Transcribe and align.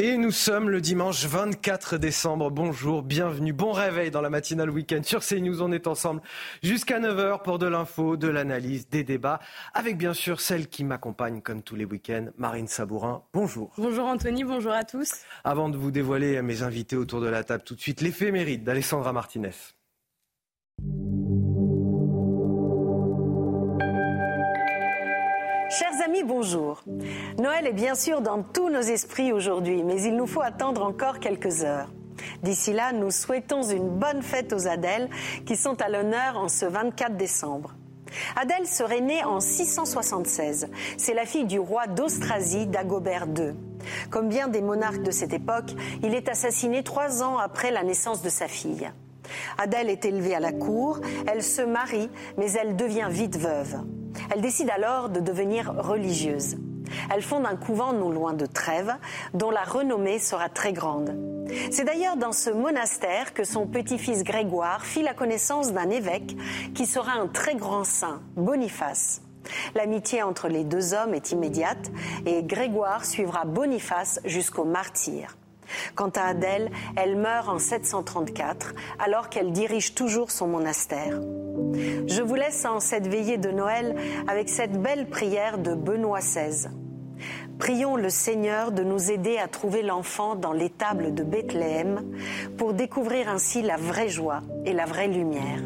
Et 0.00 0.16
nous 0.16 0.32
sommes 0.32 0.70
le 0.70 0.80
dimanche 0.80 1.24
24 1.24 1.98
décembre. 1.98 2.50
Bonjour, 2.50 3.04
bienvenue, 3.04 3.52
bon 3.52 3.70
réveil 3.70 4.10
dans 4.10 4.22
la 4.22 4.28
matinale 4.28 4.68
week-end 4.68 5.02
sur 5.04 5.24
CNews. 5.24 5.62
On 5.62 5.70
est 5.70 5.86
ensemble 5.86 6.20
jusqu'à 6.64 6.98
9h 6.98 7.44
pour 7.44 7.60
de 7.60 7.68
l'info, 7.68 8.16
de 8.16 8.26
l'analyse, 8.26 8.88
des 8.88 9.04
débats, 9.04 9.38
avec 9.72 9.96
bien 9.96 10.12
sûr 10.12 10.40
celle 10.40 10.66
qui 10.66 10.82
m'accompagne 10.82 11.40
comme 11.42 11.62
tous 11.62 11.76
les 11.76 11.84
week-ends, 11.84 12.26
Marine 12.38 12.66
Sabourin. 12.66 13.22
Bonjour. 13.32 13.70
Bonjour 13.78 14.06
Anthony, 14.06 14.42
bonjour 14.42 14.72
à 14.72 14.82
tous. 14.82 15.12
Avant 15.44 15.68
de 15.68 15.76
vous 15.76 15.92
dévoiler 15.92 16.42
mes 16.42 16.62
invités 16.62 16.96
autour 16.96 17.20
de 17.20 17.28
la 17.28 17.44
table, 17.44 17.62
tout 17.62 17.76
de 17.76 17.80
suite 17.80 18.00
l'éphéméride 18.00 18.64
d'Alessandra 18.64 19.12
Martinez. 19.12 19.52
Chers 25.78 26.00
amis, 26.04 26.22
bonjour. 26.22 26.84
Noël 27.36 27.66
est 27.66 27.72
bien 27.72 27.96
sûr 27.96 28.20
dans 28.20 28.44
tous 28.44 28.70
nos 28.70 28.80
esprits 28.80 29.32
aujourd'hui, 29.32 29.82
mais 29.82 30.00
il 30.02 30.14
nous 30.14 30.28
faut 30.28 30.40
attendre 30.40 30.84
encore 30.84 31.18
quelques 31.18 31.64
heures. 31.64 31.88
D'ici 32.44 32.72
là, 32.72 32.92
nous 32.92 33.10
souhaitons 33.10 33.62
une 33.62 33.88
bonne 33.88 34.22
fête 34.22 34.52
aux 34.52 34.68
Adèles 34.68 35.10
qui 35.46 35.56
sont 35.56 35.80
à 35.82 35.88
l'honneur 35.88 36.36
en 36.36 36.48
ce 36.48 36.64
24 36.64 37.16
décembre. 37.16 37.74
Adèle 38.36 38.68
serait 38.68 39.00
née 39.00 39.24
en 39.24 39.40
676. 39.40 40.68
C'est 40.96 41.14
la 41.14 41.26
fille 41.26 41.46
du 41.46 41.58
roi 41.58 41.88
d'Austrasie, 41.88 42.68
Dagobert 42.68 43.26
II. 43.36 43.54
Comme 44.10 44.28
bien 44.28 44.46
des 44.46 44.62
monarques 44.62 45.02
de 45.02 45.10
cette 45.10 45.32
époque, 45.32 45.74
il 46.04 46.14
est 46.14 46.28
assassiné 46.28 46.84
trois 46.84 47.24
ans 47.24 47.38
après 47.38 47.72
la 47.72 47.82
naissance 47.82 48.22
de 48.22 48.28
sa 48.28 48.46
fille. 48.46 48.92
Adèle 49.58 49.90
est 49.90 50.04
élevée 50.04 50.34
à 50.34 50.40
la 50.40 50.52
cour, 50.52 51.00
elle 51.26 51.42
se 51.42 51.62
marie, 51.62 52.10
mais 52.36 52.52
elle 52.52 52.76
devient 52.76 53.08
vite 53.10 53.38
veuve. 53.38 53.76
Elle 54.32 54.40
décide 54.40 54.70
alors 54.70 55.08
de 55.08 55.20
devenir 55.20 55.74
religieuse. 55.76 56.56
Elle 57.12 57.22
fonde 57.22 57.46
un 57.46 57.56
couvent 57.56 57.92
non 57.92 58.10
loin 58.10 58.34
de 58.34 58.46
Trèves, 58.46 58.94
dont 59.32 59.50
la 59.50 59.62
renommée 59.62 60.18
sera 60.18 60.48
très 60.48 60.72
grande. 60.72 61.16
C'est 61.70 61.84
d'ailleurs 61.84 62.16
dans 62.16 62.32
ce 62.32 62.50
monastère 62.50 63.34
que 63.34 63.44
son 63.44 63.66
petit-fils 63.66 64.24
Grégoire 64.24 64.84
fit 64.84 65.02
la 65.02 65.14
connaissance 65.14 65.72
d'un 65.72 65.90
évêque 65.90 66.36
qui 66.74 66.86
sera 66.86 67.12
un 67.12 67.26
très 67.26 67.54
grand 67.54 67.84
saint, 67.84 68.22
Boniface. 68.36 69.22
L'amitié 69.74 70.22
entre 70.22 70.48
les 70.48 70.64
deux 70.64 70.94
hommes 70.94 71.14
est 71.14 71.32
immédiate 71.32 71.90
et 72.24 72.42
Grégoire 72.42 73.04
suivra 73.04 73.44
Boniface 73.44 74.20
jusqu'au 74.24 74.64
martyr. 74.64 75.36
Quant 75.94 76.10
à 76.10 76.28
Adèle, 76.28 76.70
elle 76.96 77.16
meurt 77.16 77.48
en 77.48 77.58
734 77.58 78.74
alors 78.98 79.28
qu'elle 79.28 79.52
dirige 79.52 79.94
toujours 79.94 80.30
son 80.30 80.48
monastère. 80.48 81.20
Je 82.06 82.22
vous 82.22 82.34
laisse 82.34 82.64
en 82.64 82.80
cette 82.80 83.06
veillée 83.06 83.38
de 83.38 83.50
Noël 83.50 83.96
avec 84.28 84.48
cette 84.48 84.80
belle 84.80 85.08
prière 85.08 85.58
de 85.58 85.74
Benoît 85.74 86.20
XVI. 86.20 86.68
Prions 87.58 87.96
le 87.96 88.10
Seigneur 88.10 88.72
de 88.72 88.82
nous 88.82 89.10
aider 89.10 89.38
à 89.38 89.48
trouver 89.48 89.82
l'enfant 89.82 90.34
dans 90.34 90.52
l'étable 90.52 91.14
de 91.14 91.22
Bethléem 91.22 92.02
pour 92.58 92.74
découvrir 92.74 93.28
ainsi 93.28 93.62
la 93.62 93.76
vraie 93.76 94.08
joie 94.08 94.42
et 94.64 94.72
la 94.72 94.84
vraie 94.84 95.08
lumière. 95.08 95.60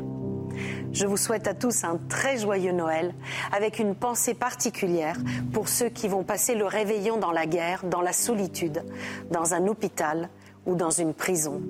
Je 0.93 1.07
vous 1.07 1.17
souhaite 1.17 1.47
à 1.47 1.55
tous 1.55 1.85
un 1.85 1.99
très 2.09 2.39
joyeux 2.39 2.73
Noël, 2.73 3.15
avec 3.53 3.79
une 3.79 3.95
pensée 3.95 4.35
particulière 4.35 5.17
pour 5.53 5.69
ceux 5.69 5.89
qui 5.89 6.09
vont 6.09 6.25
passer 6.25 6.55
le 6.55 6.67
réveillon 6.67 7.19
dans 7.19 7.33
la 7.33 7.47
guerre, 7.47 7.85
dans 7.85 8.01
la 8.01 8.13
solitude, 8.13 8.83
dans 9.31 9.55
un 9.55 9.67
hôpital 9.67 10.29
ou 10.67 10.75
dans 10.75 10.91
une 10.91 11.15
prison. 11.15 11.63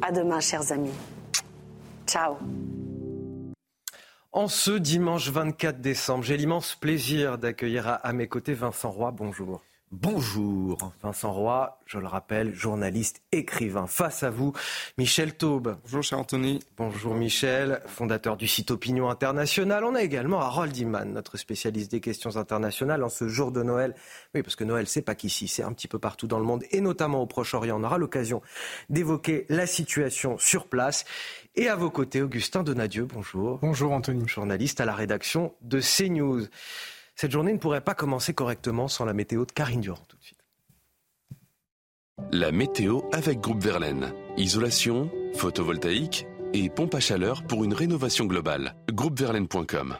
À 0.00 0.12
demain, 0.12 0.40
chers 0.40 0.72
amis. 0.72 0.94
Ciao. 2.06 2.36
En 4.32 4.48
ce 4.48 4.70
dimanche 4.70 5.28
24 5.28 5.80
décembre, 5.80 6.24
j'ai 6.24 6.36
l'immense 6.36 6.74
plaisir 6.74 7.36
d'accueillir 7.36 7.98
à, 8.02 8.12
mes 8.12 8.28
côtés 8.28 8.54
Vincent 8.54 8.90
Roy. 8.90 9.10
Bonjour. 9.12 9.62
Bonjour. 9.92 10.90
Vincent 11.02 11.34
Roy, 11.34 11.78
je 11.84 11.98
le 11.98 12.06
rappelle, 12.06 12.54
journaliste, 12.54 13.20
écrivain. 13.30 13.86
Face 13.86 14.22
à 14.22 14.30
vous, 14.30 14.54
Michel 14.96 15.36
Taube. 15.36 15.76
Bonjour, 15.82 16.02
cher 16.02 16.18
Anthony. 16.18 16.60
Bonjour, 16.78 17.14
Michel, 17.14 17.82
fondateur 17.84 18.38
du 18.38 18.48
site 18.48 18.70
Opinion 18.70 19.10
Internationale. 19.10 19.84
On 19.84 19.94
a 19.94 20.02
également 20.02 20.40
Harold 20.40 20.74
Iman, 20.78 21.12
notre 21.12 21.36
spécialiste 21.36 21.90
des 21.90 22.00
questions 22.00 22.38
internationales 22.38 23.04
en 23.04 23.10
ce 23.10 23.28
jour 23.28 23.52
de 23.52 23.62
Noël. 23.62 23.94
Oui, 24.34 24.42
parce 24.42 24.56
que 24.56 24.64
Noël, 24.64 24.86
c'est 24.86 25.02
pas 25.02 25.14
qu'ici, 25.14 25.46
c'est 25.46 25.62
un 25.62 25.74
petit 25.74 25.88
peu 25.88 25.98
partout 25.98 26.26
dans 26.26 26.38
le 26.38 26.46
monde 26.46 26.64
et 26.70 26.80
notamment 26.80 27.20
au 27.20 27.26
Proche-Orient. 27.26 27.78
On 27.78 27.84
aura 27.84 27.98
l'occasion 27.98 28.40
d'évoquer 28.88 29.44
la 29.50 29.66
situation 29.66 30.38
sur 30.38 30.68
place. 30.68 31.04
Et 31.54 31.68
à 31.68 31.76
vos 31.76 31.90
côtés, 31.90 32.22
Augustin 32.22 32.62
Donadieu. 32.62 33.04
Bonjour. 33.04 33.58
Bonjour, 33.58 33.92
Anthony. 33.92 34.26
Journaliste 34.26 34.80
à 34.80 34.86
la 34.86 34.94
rédaction 34.94 35.52
de 35.60 35.80
CNews. 35.80 36.46
Cette 37.14 37.30
journée 37.30 37.52
ne 37.52 37.58
pourrait 37.58 37.82
pas 37.82 37.94
commencer 37.94 38.34
correctement 38.34 38.88
sans 38.88 39.04
la 39.04 39.12
météo 39.12 39.44
de 39.44 39.52
Karine 39.52 39.80
Durand 39.80 40.04
tout 40.08 40.16
de 40.16 40.24
suite. 40.24 40.38
La 42.32 42.52
météo 42.52 43.02
avec 43.12 43.40
Groupe 43.40 43.62
Verlaine. 43.62 44.12
Isolation, 44.36 45.10
photovoltaïque 45.34 46.26
et 46.54 46.68
pompe 46.68 46.94
à 46.94 47.00
chaleur 47.00 47.42
pour 47.46 47.64
une 47.64 47.74
rénovation 47.74 48.26
globale. 48.26 48.74
Groupeverlaine.com. 48.90 49.96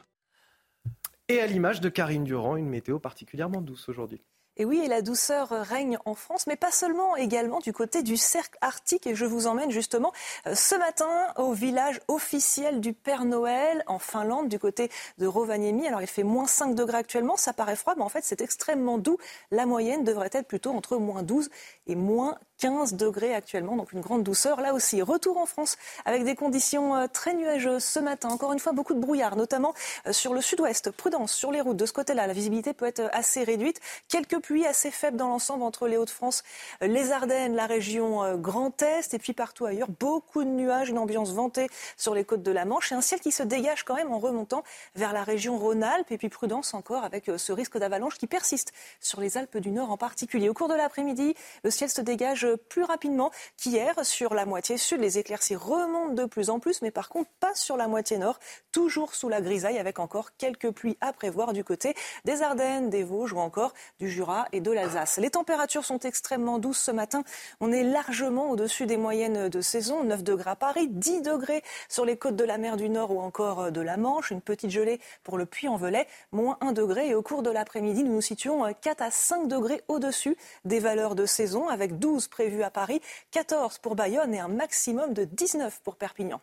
Et 1.29 1.41
à 1.41 1.47
l'image 1.47 1.81
de 1.81 1.89
Karine 1.89 2.25
Durand, 2.25 2.57
une 2.57 2.69
météo 2.69 2.99
particulièrement 2.99 3.61
douce 3.61 3.89
aujourd'hui. 3.89 4.23
Et 4.59 4.65
oui, 4.67 4.81
et 4.85 4.89
la 4.89 5.01
douceur 5.01 5.49
règne 5.49 5.97
en 6.05 6.15
France, 6.15 6.47
mais 6.47 6.57
pas 6.57 6.71
seulement, 6.71 7.17
également 7.17 7.59
du 7.59 7.73
côté 7.73 8.03
du 8.03 8.19
cercle 8.19 8.59
arctique. 8.61 9.07
Et 9.07 9.15
je 9.15 9.25
vous 9.25 9.47
emmène 9.47 9.71
justement 9.71 10.13
euh, 10.47 10.55
ce 10.55 10.75
matin 10.75 11.09
au 11.37 11.53
village 11.53 12.01
officiel 12.09 12.81
du 12.81 12.93
Père 12.93 13.25
Noël 13.25 13.83
en 13.87 13.99
Finlande, 13.99 14.49
du 14.49 14.59
côté 14.59 14.91
de 15.19 15.27
Rovaniemi. 15.27 15.87
Alors 15.87 16.03
il 16.03 16.07
fait 16.07 16.23
moins 16.23 16.47
5 16.47 16.75
degrés 16.75 16.99
actuellement, 16.99 17.37
ça 17.37 17.53
paraît 17.53 17.77
froid, 17.77 17.95
mais 17.97 18.03
en 18.03 18.11
fait 18.11 18.25
c'est 18.25 18.43
extrêmement 18.43 18.99
doux. 18.99 19.17
La 19.51 19.65
moyenne 19.65 20.05
devrait 20.05 20.31
être 20.33 20.47
plutôt 20.47 20.71
entre 20.71 20.99
moins 20.99 21.23
12 21.23 21.49
et 21.87 21.95
moins 21.95 22.39
15 22.63 22.95
degrés 22.95 23.35
actuellement, 23.35 23.75
donc 23.75 23.93
une 23.93 24.01
grande 24.01 24.23
douceur. 24.23 24.61
Là 24.61 24.73
aussi, 24.73 25.03
retour 25.03 25.37
en 25.39 25.47
France 25.47 25.77
avec 26.05 26.23
des 26.23 26.37
conditions 26.37 26.95
euh, 26.95 27.07
très 27.13 27.35
nuageuses 27.35 27.83
ce 27.83 27.99
matin. 27.99 28.29
Encore 28.29 28.53
une 28.53 28.61
fois, 28.61 28.71
beaucoup 28.71 28.95
de 28.95 29.01
brouillard, 29.01 29.35
notamment 29.35 29.75
euh, 30.07 30.13
sur 30.13 30.33
le 30.33 30.41
sud-ouest. 30.41 30.93
Prudence 30.93 31.33
sur 31.33 31.51
les 31.51 31.61
routes 31.61 31.77
de 31.77 31.87
ce 31.87 31.93
côté-là. 31.93 32.29
La 32.29 32.33
visibilité 32.33 32.73
peut 32.73 32.87
être 32.87 33.01
euh, 33.01 33.09
assez 33.11 33.43
réduite. 33.43 33.81
Quelques 34.07 34.39
pluies 34.39 34.65
assez 34.65 34.93
faibles 34.93 35.17
dans 35.17 35.27
l'ensemble 35.27 35.65
entre 35.65 35.89
les 35.89 35.97
Hauts-de-France, 35.97 36.45
les 36.83 37.11
Ardennes, 37.11 37.57
la 37.57 37.67
région 37.67 38.37
Grand 38.37 38.81
Est 38.81 39.13
et 39.13 39.19
puis 39.19 39.33
partout 39.33 39.67
ailleurs. 39.67 39.89
Beaucoup 39.99 40.45
de 40.45 40.49
nuages, 40.49 40.89
une 40.89 40.99
ambiance 40.99 41.33
ventée 41.33 41.67
sur 41.97 42.15
les 42.15 42.25
côtes 42.25 42.45
de 42.45 42.53
la 42.53 42.65
Manche 42.65 42.93
et 42.93 42.95
un 42.95 43.01
ciel 43.01 43.19
qui 43.19 43.33
se 43.33 43.43
dégage 43.43 43.83
quand 43.83 43.97
même 43.97 44.13
en 44.13 44.21
remontant 44.21 44.63
vers 44.95 45.13
la 45.13 45.25
région 45.25 45.59
Rhône-Alpes. 45.59 46.13
Et 46.13 46.19
puis 46.19 46.29
prudence 46.29 46.75
encore 46.75 47.03
avec 47.03 47.29
ce 47.37 47.53
risque 47.53 47.77
d'avalanche 47.77 48.19
qui 48.19 48.29
persiste 48.29 48.73
sur 49.01 49.21
les 49.21 49.37
Alpes 49.37 49.59
du 49.59 49.73
Nord 49.73 49.91
en 49.91 49.97
particulier. 49.97 50.49
Au 50.49 50.55
cours 50.55 50.69
de 50.69 50.75
l'après-midi, 50.75 51.35
le 51.65 51.71
ciel 51.73 51.91
se 51.91 52.01
dégage 52.01 52.47
plus 52.57 52.85
rapidement 52.85 53.31
qu'hier 53.57 53.95
sur 54.05 54.35
la 54.35 54.47
moitié 54.47 54.79
sud. 54.79 55.01
Les 55.01 55.19
éclaircies 55.19 55.57
remontent 55.57 56.15
de 56.15 56.25
plus 56.25 56.51
en 56.51 56.59
plus, 56.59 56.83
mais 56.83 56.91
par 56.91 57.09
contre 57.09 57.31
pas 57.41 57.55
sur 57.55 57.77
la 57.77 57.89
moitié 57.89 58.19
nord, 58.19 58.39
toujours 58.71 59.15
sous 59.15 59.29
la 59.29 59.41
grisaille 59.41 59.79
avec 59.79 59.99
encore 59.99 60.37
quelques 60.37 60.71
pluies 60.71 60.97
à 61.01 61.13
prévoir 61.13 61.53
du 61.53 61.65
côté 61.65 61.95
des 62.25 62.43
Ardennes, 62.43 62.91
des 62.91 63.03
Vosges 63.03 63.33
ou 63.33 63.39
encore 63.39 63.73
du 63.99 64.09
Jura 64.09 64.47
et 64.53 64.61
de 64.61 64.71
l'Alsace. 64.71 65.19
Les 65.19 65.31
températures 65.31 65.85
sont 65.85 65.99
extrêmement 66.01 66.59
douces 66.59 66.81
ce 66.81 66.91
matin. 66.91 67.25
On 67.61 67.73
est 67.73 67.83
largement 67.83 68.51
au-dessus 68.51 68.87
des 68.87 68.97
moyennes 68.97 69.49
de 69.49 69.61
saison. 69.61 70.05
9 70.05 70.23
degrés 70.23 70.51
à 70.51 70.57
Paris, 70.57 70.89
10 70.89 71.23
degrés 71.23 71.63
sur 71.89 72.05
les 72.05 72.17
côtes 72.17 72.37
de 72.37 72.45
la 72.45 72.59
mer 72.59 72.77
du 72.77 72.89
Nord 72.89 73.11
ou 73.11 73.21
encore 73.21 73.73
de 73.73 73.81
la 73.81 73.97
Manche. 73.97 74.31
Une 74.31 74.41
petite 74.41 74.71
gelée 74.71 75.01
pour 75.23 75.39
le 75.39 75.47
Puy-en-Velay, 75.47 76.07
moins 76.33 76.59
1 76.61 76.73
degré. 76.73 77.09
Et 77.09 77.15
au 77.15 77.23
cours 77.23 77.43
de 77.43 77.51
l'après-midi, 77.51 78.05
nous 78.05 78.13
nous 78.15 78.21
situons 78.21 78.65
4 78.81 79.03
à 79.03 79.11
5 79.11 79.49
degrés 79.49 79.83
au-dessus 79.89 80.37
des 80.65 80.79
valeurs 80.79 81.15
de 81.15 81.27
saison 81.27 81.69
avec 81.69 81.99
12 81.99 82.29
prévues 82.33 82.43
prévu 82.43 82.63
à 82.63 82.71
Paris, 82.71 83.01
14 83.31 83.79
pour 83.79 83.95
Bayonne 83.95 84.35
et 84.35 84.41
un 84.41 84.49
maximum 84.49 85.15
de 85.15 85.25
19 85.25 85.81
pour 85.85 85.97
Perpignan. 85.97 86.41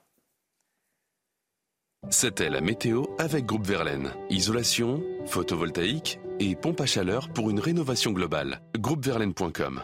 C'était 2.09 2.49
la 2.49 2.61
météo 2.61 3.03
avec 3.17 3.45
Groupe 3.45 3.67
Verlaine. 3.67 4.13
Isolation, 4.29 5.03
photovoltaïque 5.25 6.19
et 6.39 6.55
pompe 6.55 6.79
à 6.79 6.85
chaleur 6.85 7.29
pour 7.33 7.49
une 7.49 7.59
rénovation 7.59 8.11
globale. 8.11 8.61
Groupeverlaine.com 8.77 9.83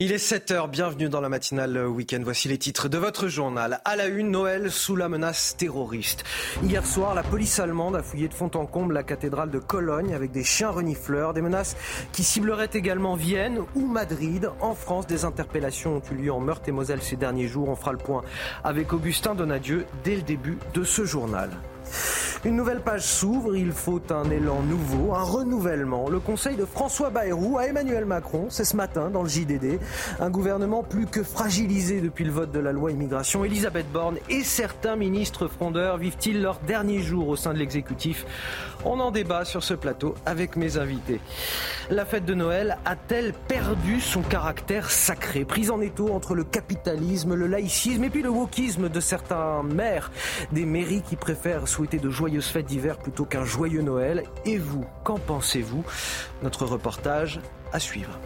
Il 0.00 0.12
est 0.12 0.24
7h, 0.24 0.70
bienvenue 0.70 1.08
dans 1.08 1.20
la 1.20 1.28
matinale 1.28 1.88
week-end. 1.88 2.20
Voici 2.22 2.46
les 2.46 2.56
titres 2.56 2.88
de 2.88 2.98
votre 2.98 3.26
journal. 3.26 3.80
À 3.84 3.96
la 3.96 4.06
une, 4.06 4.30
Noël 4.30 4.70
sous 4.70 4.94
la 4.94 5.08
menace 5.08 5.56
terroriste. 5.56 6.22
Hier 6.62 6.86
soir, 6.86 7.16
la 7.16 7.24
police 7.24 7.58
allemande 7.58 7.96
a 7.96 8.02
fouillé 8.04 8.28
de 8.28 8.32
fond 8.32 8.48
en 8.54 8.64
comble 8.64 8.94
la 8.94 9.02
cathédrale 9.02 9.50
de 9.50 9.58
Cologne 9.58 10.14
avec 10.14 10.30
des 10.30 10.44
chiens 10.44 10.70
renifleurs. 10.70 11.34
Des 11.34 11.42
menaces 11.42 11.76
qui 12.12 12.22
cibleraient 12.22 12.70
également 12.74 13.16
Vienne 13.16 13.58
ou 13.74 13.88
Madrid. 13.88 14.52
En 14.60 14.76
France, 14.76 15.08
des 15.08 15.24
interpellations 15.24 15.96
ont 15.96 16.02
eu 16.12 16.14
lieu 16.14 16.32
en 16.32 16.38
Meurthe 16.38 16.68
et 16.68 16.72
Moselle 16.72 17.02
ces 17.02 17.16
derniers 17.16 17.48
jours. 17.48 17.68
On 17.68 17.74
fera 17.74 17.90
le 17.90 17.98
point 17.98 18.22
avec 18.62 18.92
Augustin 18.92 19.34
Donadieu 19.34 19.84
dès 20.04 20.14
le 20.14 20.22
début 20.22 20.58
de 20.74 20.84
ce 20.84 21.04
journal. 21.04 21.50
Une 22.44 22.54
nouvelle 22.54 22.80
page 22.80 23.02
s'ouvre, 23.02 23.56
il 23.56 23.72
faut 23.72 24.00
un 24.10 24.30
élan 24.30 24.62
nouveau, 24.62 25.14
un 25.14 25.22
renouvellement. 25.22 26.08
Le 26.08 26.20
conseil 26.20 26.56
de 26.56 26.64
François 26.64 27.10
Bayrou 27.10 27.58
à 27.58 27.66
Emmanuel 27.66 28.04
Macron, 28.04 28.46
c'est 28.48 28.64
ce 28.64 28.76
matin 28.76 29.10
dans 29.10 29.22
le 29.22 29.28
JDD. 29.28 29.80
Un 30.20 30.30
gouvernement 30.30 30.82
plus 30.82 31.06
que 31.06 31.22
fragilisé 31.22 32.00
depuis 32.00 32.24
le 32.24 32.30
vote 32.30 32.52
de 32.52 32.60
la 32.60 32.72
loi 32.72 32.92
immigration. 32.92 33.44
Elisabeth 33.44 33.90
Borne 33.92 34.18
et 34.28 34.44
certains 34.44 34.96
ministres 34.96 35.48
frondeurs 35.48 35.98
vivent-ils 35.98 36.40
leur 36.40 36.60
dernier 36.60 37.02
jour 37.02 37.28
au 37.28 37.36
sein 37.36 37.52
de 37.52 37.58
l'exécutif? 37.58 38.24
On 38.84 39.00
en 39.00 39.10
débat 39.10 39.44
sur 39.44 39.64
ce 39.64 39.74
plateau 39.74 40.14
avec 40.24 40.56
mes 40.56 40.78
invités. 40.78 41.20
La 41.90 42.04
fête 42.04 42.24
de 42.24 42.34
Noël 42.34 42.78
a-t-elle 42.84 43.32
perdu 43.32 44.00
son 44.00 44.22
caractère 44.22 44.90
sacré? 44.90 45.44
Prise 45.44 45.70
en 45.70 45.80
étau 45.80 46.10
entre 46.10 46.34
le 46.34 46.44
capitalisme, 46.44 47.34
le 47.34 47.46
laïcisme 47.46 48.04
et 48.04 48.10
puis 48.10 48.22
le 48.22 48.28
wokisme 48.28 48.88
de 48.88 49.00
certains 49.00 49.62
maires, 49.62 50.12
des 50.52 50.64
mairies 50.64 51.02
qui 51.02 51.16
préfèrent 51.16 51.66
de 51.86 52.10
joyeuses 52.10 52.48
fêtes 52.48 52.66
d'hiver 52.66 52.98
plutôt 52.98 53.24
qu'un 53.24 53.44
joyeux 53.44 53.82
Noël. 53.82 54.24
Et 54.44 54.58
vous, 54.58 54.84
qu'en 55.04 55.18
pensez-vous? 55.18 55.84
Notre 56.42 56.66
reportage 56.66 57.40
à 57.72 57.78
suivre. 57.78 58.18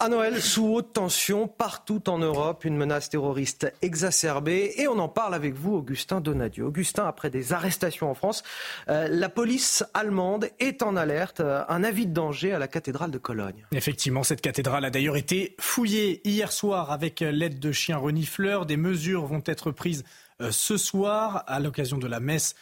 À 0.00 0.08
Noël, 0.08 0.40
sous 0.40 0.74
haute 0.74 0.92
tension, 0.92 1.48
partout 1.48 2.08
en 2.08 2.18
Europe, 2.18 2.64
une 2.64 2.76
menace 2.76 3.10
terroriste 3.10 3.72
exacerbée. 3.82 4.74
Et 4.76 4.86
on 4.86 4.96
en 5.00 5.08
parle 5.08 5.34
avec 5.34 5.54
vous, 5.54 5.74
Augustin 5.74 6.20
Donadieu. 6.20 6.66
Augustin, 6.66 7.04
après 7.04 7.30
des 7.30 7.52
arrestations 7.52 8.08
en 8.08 8.14
France, 8.14 8.44
euh, 8.88 9.08
la 9.10 9.28
police 9.28 9.84
allemande 9.94 10.50
est 10.60 10.84
en 10.84 10.94
alerte. 10.94 11.40
Euh, 11.40 11.64
un 11.68 11.82
avis 11.82 12.06
de 12.06 12.12
danger 12.12 12.52
à 12.52 12.60
la 12.60 12.68
cathédrale 12.68 13.10
de 13.10 13.18
Cologne. 13.18 13.66
Effectivement, 13.72 14.22
cette 14.22 14.40
cathédrale 14.40 14.84
a 14.84 14.90
d'ailleurs 14.90 15.16
été 15.16 15.56
fouillée 15.58 16.20
hier 16.22 16.52
soir 16.52 16.92
avec 16.92 17.18
l'aide 17.18 17.58
de 17.58 17.72
chiens 17.72 17.98
renifleurs. 17.98 18.66
Des 18.66 18.76
mesures 18.76 19.26
vont 19.26 19.42
être 19.46 19.72
prises 19.72 20.04
euh, 20.40 20.52
ce 20.52 20.76
soir 20.76 21.42
à 21.48 21.58
l'occasion 21.58 21.98
de 21.98 22.06
la 22.06 22.20
messe 22.20 22.54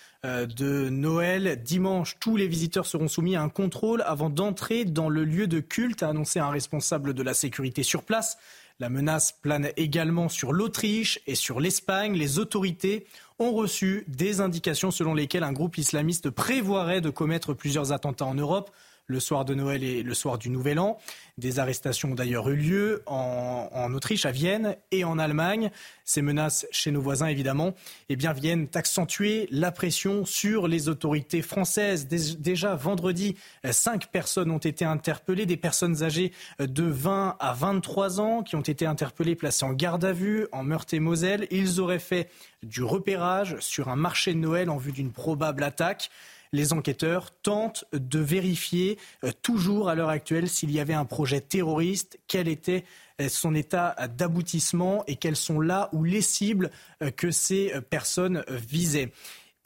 de 0.46 0.88
Noël. 0.88 1.60
Dimanche, 1.62 2.16
tous 2.20 2.36
les 2.36 2.48
visiteurs 2.48 2.86
seront 2.86 3.08
soumis 3.08 3.36
à 3.36 3.42
un 3.42 3.48
contrôle 3.48 4.02
avant 4.06 4.30
d'entrer 4.30 4.84
dans 4.84 5.08
le 5.08 5.24
lieu 5.24 5.46
de 5.46 5.60
culte, 5.60 6.02
a 6.02 6.08
annoncé 6.08 6.38
un 6.38 6.50
responsable 6.50 7.14
de 7.14 7.22
la 7.22 7.34
sécurité 7.34 7.82
sur 7.82 8.02
place. 8.02 8.36
La 8.78 8.90
menace 8.90 9.32
plane 9.32 9.70
également 9.76 10.28
sur 10.28 10.52
l'Autriche 10.52 11.18
et 11.26 11.34
sur 11.34 11.60
l'Espagne. 11.60 12.14
Les 12.14 12.38
autorités 12.38 13.06
ont 13.38 13.52
reçu 13.52 14.04
des 14.08 14.40
indications 14.40 14.90
selon 14.90 15.14
lesquelles 15.14 15.44
un 15.44 15.52
groupe 15.52 15.78
islamiste 15.78 16.28
prévoirait 16.28 17.00
de 17.00 17.10
commettre 17.10 17.54
plusieurs 17.54 17.92
attentats 17.92 18.26
en 18.26 18.34
Europe 18.34 18.70
le 19.06 19.20
soir 19.20 19.44
de 19.44 19.54
Noël 19.54 19.84
et 19.84 20.02
le 20.02 20.14
soir 20.14 20.38
du 20.38 20.50
Nouvel 20.50 20.78
An. 20.78 20.98
Des 21.38 21.58
arrestations 21.58 22.12
ont 22.12 22.14
d'ailleurs 22.14 22.48
eu 22.48 22.56
lieu 22.56 23.02
en, 23.06 23.92
Autriche, 23.94 24.24
à 24.24 24.30
Vienne 24.30 24.76
et 24.90 25.04
en 25.04 25.18
Allemagne. 25.18 25.70
Ces 26.04 26.22
menaces 26.22 26.66
chez 26.70 26.90
nos 26.90 27.00
voisins, 27.00 27.26
évidemment, 27.26 27.74
eh 28.08 28.16
bien, 28.16 28.32
viennent 28.32 28.68
accentuer 28.74 29.46
la 29.50 29.70
pression 29.70 30.24
sur 30.24 30.66
les 30.66 30.88
autorités 30.88 31.42
françaises. 31.42 32.08
Déjà 32.08 32.74
vendredi, 32.74 33.36
cinq 33.70 34.06
personnes 34.06 34.50
ont 34.50 34.58
été 34.58 34.84
interpellées, 34.84 35.46
des 35.46 35.56
personnes 35.56 36.02
âgées 36.02 36.32
de 36.58 36.84
20 36.84 37.36
à 37.38 37.52
23 37.52 38.20
ans 38.20 38.42
qui 38.42 38.56
ont 38.56 38.62
été 38.62 38.86
interpellées, 38.86 39.36
placées 39.36 39.66
en 39.66 39.72
garde 39.72 40.04
à 40.04 40.12
vue 40.12 40.46
en 40.52 40.64
Meurthe-et-Moselle. 40.64 41.46
Ils 41.50 41.80
auraient 41.80 41.98
fait 41.98 42.30
du 42.62 42.82
repérage 42.82 43.56
sur 43.60 43.88
un 43.88 43.96
marché 43.96 44.32
de 44.32 44.38
Noël 44.38 44.70
en 44.70 44.78
vue 44.78 44.92
d'une 44.92 45.12
probable 45.12 45.62
attaque 45.62 46.10
les 46.56 46.72
enquêteurs 46.72 47.30
tentent 47.42 47.84
de 47.92 48.18
vérifier 48.18 48.98
euh, 49.22 49.30
toujours 49.42 49.88
à 49.88 49.94
l'heure 49.94 50.08
actuelle 50.08 50.48
s'il 50.48 50.70
y 50.70 50.80
avait 50.80 50.94
un 50.94 51.04
projet 51.04 51.40
terroriste, 51.40 52.18
quel 52.26 52.48
était 52.48 52.84
euh, 53.20 53.28
son 53.28 53.54
état 53.54 53.94
d'aboutissement 54.16 55.04
et 55.06 55.16
quelles 55.16 55.36
sont 55.36 55.60
là 55.60 55.90
ou 55.92 56.02
les 56.02 56.22
cibles 56.22 56.70
euh, 57.02 57.10
que 57.10 57.30
ces 57.30 57.72
personnes 57.90 58.42
visaient. 58.48 59.12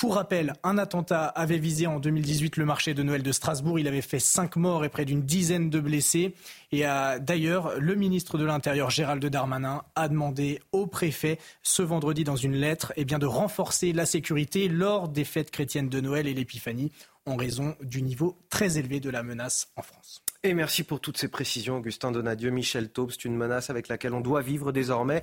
Pour 0.01 0.15
rappel, 0.15 0.55
un 0.63 0.79
attentat 0.79 1.27
avait 1.27 1.59
visé 1.59 1.87
en 1.87 2.01
2018 2.01 2.57
le 2.57 2.65
marché 2.65 2.95
de 2.95 3.03
Noël 3.03 3.23
de 3.23 3.33
Strasbourg. 3.33 3.79
Il 3.79 3.87
avait 3.87 4.01
fait 4.01 4.19
cinq 4.19 4.57
morts 4.57 4.83
et 4.83 4.89
près 4.89 5.05
d'une 5.05 5.21
dizaine 5.21 5.69
de 5.69 5.79
blessés. 5.79 6.35
Et 6.73 6.85
d'ailleurs, 7.21 7.79
le 7.79 7.95
ministre 7.97 8.39
de 8.39 8.47
l'Intérieur, 8.47 8.89
Gérald 8.89 9.23
Darmanin, 9.27 9.83
a 9.97 10.09
demandé 10.09 10.63
au 10.73 10.87
préfet 10.87 11.39
ce 11.63 11.83
vendredi 11.83 12.25
dans 12.25 12.35
une 12.35 12.57
lettre 12.57 12.95
eh 12.97 13.05
bien, 13.05 13.19
de 13.19 13.27
renforcer 13.27 13.93
la 13.93 14.07
sécurité 14.07 14.69
lors 14.69 15.07
des 15.07 15.25
fêtes 15.25 15.51
chrétiennes 15.51 15.91
de 15.91 16.01
Noël 16.01 16.27
et 16.27 16.33
l'Épiphanie 16.33 16.91
en 17.27 17.37
raison 17.37 17.77
du 17.83 18.01
niveau 18.01 18.39
très 18.49 18.79
élevé 18.79 19.01
de 19.01 19.11
la 19.11 19.23
menace 19.23 19.69
en 19.77 19.83
France. 19.83 20.23
Et 20.43 20.55
merci 20.55 20.85
pour 20.85 21.01
toutes 21.01 21.19
ces 21.19 21.29
précisions, 21.29 21.77
Augustin 21.77 22.13
Donadieu. 22.13 22.49
Michel 22.49 22.89
Taube, 22.89 23.11
c'est 23.11 23.27
une 23.27 23.37
menace 23.37 23.69
avec 23.69 23.89
laquelle 23.89 24.15
on 24.15 24.23
doit 24.23 24.41
vivre 24.41 24.73
désormais, 24.73 25.21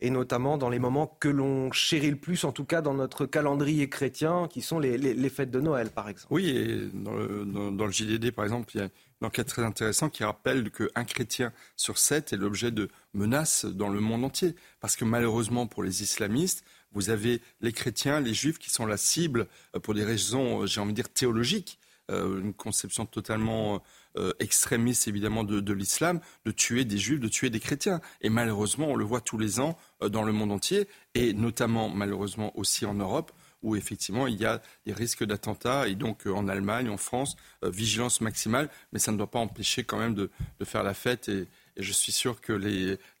et 0.00 0.10
notamment 0.10 0.58
dans 0.58 0.68
les 0.68 0.78
moments 0.78 1.08
que 1.18 1.28
l'on 1.28 1.72
chérit 1.72 2.10
le 2.10 2.16
plus, 2.16 2.44
en 2.44 2.52
tout 2.52 2.64
cas 2.64 2.80
dans 2.80 2.94
notre 2.94 3.26
calendrier 3.26 3.88
chrétien, 3.88 4.46
qui 4.48 4.62
sont 4.62 4.78
les, 4.78 5.28
fêtes 5.28 5.50
de 5.50 5.58
Noël, 5.58 5.90
par 5.90 6.08
exemple. 6.08 6.32
Oui, 6.32 6.50
et 6.50 6.88
dans 6.94 7.14
le, 7.14 7.44
dans, 7.44 7.84
le 7.84 7.90
JDD, 7.90 8.30
par 8.30 8.44
exemple, 8.44 8.70
il 8.74 8.78
y 8.78 8.80
a 8.80 8.84
une 8.84 9.26
enquête 9.26 9.48
très 9.48 9.64
intéressante 9.64 10.12
qui 10.12 10.22
rappelle 10.22 10.70
qu'un 10.70 11.04
chrétien 11.04 11.52
sur 11.74 11.98
sept 11.98 12.32
est 12.32 12.36
l'objet 12.36 12.70
de 12.70 12.90
menaces 13.12 13.64
dans 13.64 13.88
le 13.88 13.98
monde 13.98 14.24
entier. 14.24 14.54
Parce 14.78 14.94
que 14.94 15.04
malheureusement, 15.04 15.66
pour 15.66 15.82
les 15.82 16.04
islamistes, 16.04 16.62
vous 16.92 17.10
avez 17.10 17.40
les 17.60 17.72
chrétiens, 17.72 18.20
les 18.20 18.34
juifs 18.34 18.60
qui 18.60 18.70
sont 18.70 18.86
la 18.86 18.96
cible 18.96 19.48
euh, 19.74 19.80
pour 19.80 19.94
des 19.94 20.04
raisons, 20.04 20.62
euh, 20.62 20.66
j'ai 20.66 20.80
envie 20.80 20.92
de 20.92 20.96
dire, 20.96 21.08
théologiques. 21.08 21.80
Euh, 22.10 22.40
une 22.40 22.54
conception 22.54 23.06
totalement 23.06 23.82
euh, 24.16 24.32
extrémistes 24.40 25.06
évidemment 25.06 25.44
de, 25.44 25.72
l'islam, 25.72 26.18
de 26.44 26.50
tuer 26.50 26.84
des 26.84 26.98
juifs, 26.98 27.20
de 27.20 27.28
tuer 27.28 27.48
des 27.48 27.60
chrétiens. 27.60 28.00
Et 28.22 28.28
malheureusement, 28.28 28.88
on 28.88 28.96
le 28.96 29.04
voit 29.04 29.20
tous 29.20 29.38
les 29.38 29.60
ans 29.60 29.78
euh, 30.02 30.08
dans 30.08 30.24
le 30.24 30.32
monde 30.32 30.50
entier, 30.50 30.88
et 31.14 31.32
notamment 31.32 31.88
malheureusement 31.88 32.50
aussi 32.58 32.84
en 32.86 32.94
Europe 32.94 33.30
où 33.62 33.76
effectivement 33.76 34.26
il 34.26 34.40
y 34.40 34.46
a 34.46 34.62
des 34.86 34.92
risques 34.92 35.22
d'attentats 35.22 35.86
et 35.86 35.94
donc 35.94 36.26
euh, 36.26 36.32
en 36.32 36.48
Allemagne, 36.48 36.88
en 36.88 36.96
France, 36.96 37.36
vigilance 37.62 38.20
maximale, 38.20 38.68
mais 38.92 38.98
ça 38.98 39.12
ne 39.12 39.16
doit 39.16 39.30
pas 39.30 39.38
empêcher 39.38 39.84
quand 39.84 39.98
même 39.98 40.14
de, 40.14 40.30
faire 40.64 40.82
la 40.82 40.94
fête. 40.94 41.28
Et, 41.28 41.46
je 41.76 41.92
suis 41.92 42.12
sûr 42.12 42.40
que 42.40 42.52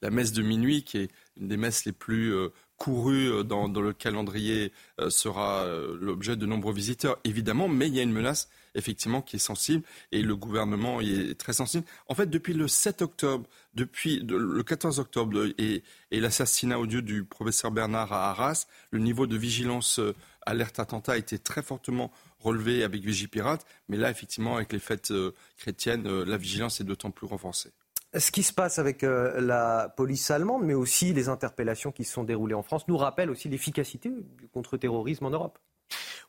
la 0.02 0.10
messe 0.10 0.32
de 0.32 0.42
minuit, 0.42 0.82
qui 0.82 0.98
est 0.98 1.10
une 1.40 1.48
des 1.48 1.56
messes 1.56 1.84
les 1.84 1.92
plus 1.92 2.34
courues 2.76 3.44
dans, 3.44 3.68
le 3.68 3.92
calendrier, 3.94 4.72
sera 5.08 5.66
l'objet 5.98 6.36
de 6.36 6.44
nombreux 6.44 6.74
visiteurs, 6.74 7.18
évidemment, 7.24 7.68
mais 7.68 7.86
il 7.86 7.94
y 7.94 8.00
a 8.00 8.02
une 8.02 8.12
menace 8.12 8.50
effectivement, 8.74 9.22
qui 9.22 9.36
est 9.36 9.40
sensible 9.40 9.84
et 10.12 10.22
le 10.22 10.36
gouvernement 10.36 11.00
y 11.00 11.30
est 11.30 11.34
très 11.34 11.52
sensible. 11.52 11.84
En 12.08 12.14
fait, 12.14 12.28
depuis 12.28 12.54
le 12.54 12.68
7 12.68 13.02
octobre, 13.02 13.48
depuis 13.74 14.20
le 14.20 14.62
14 14.62 14.98
octobre 14.98 15.46
et, 15.58 15.82
l'assassinat 16.10 16.78
odieux 16.78 17.02
du 17.02 17.24
professeur 17.24 17.70
Bernard 17.70 18.12
à 18.12 18.30
Arras, 18.30 18.66
le 18.90 18.98
niveau 18.98 19.26
de 19.26 19.36
vigilance 19.36 19.98
euh, 19.98 20.14
alerte 20.46 20.78
attentat 20.78 21.12
a 21.12 21.16
été 21.16 21.38
très 21.38 21.62
fortement 21.62 22.10
relevé 22.38 22.82
avec 22.82 23.02
Vigipirate. 23.02 23.64
Mais 23.88 23.96
là, 23.96 24.10
effectivement, 24.10 24.56
avec 24.56 24.72
les 24.72 24.78
fêtes 24.78 25.10
euh, 25.10 25.34
chrétiennes, 25.56 26.06
euh, 26.06 26.24
la 26.24 26.36
vigilance 26.36 26.80
est 26.80 26.84
d'autant 26.84 27.10
plus 27.10 27.26
renforcée. 27.26 27.70
Ce 28.18 28.32
qui 28.32 28.42
se 28.42 28.52
passe 28.52 28.80
avec 28.80 29.02
la 29.02 29.88
police 29.96 30.32
allemande, 30.32 30.64
mais 30.64 30.74
aussi 30.74 31.12
les 31.12 31.28
interpellations 31.28 31.92
qui 31.92 32.02
se 32.02 32.12
sont 32.12 32.24
déroulées 32.24 32.56
en 32.56 32.62
France, 32.64 32.88
nous 32.88 32.96
rappelle 32.96 33.30
aussi 33.30 33.48
l'efficacité 33.48 34.08
du 34.08 34.48
contre-terrorisme 34.48 35.26
en 35.26 35.30
Europe. 35.30 35.60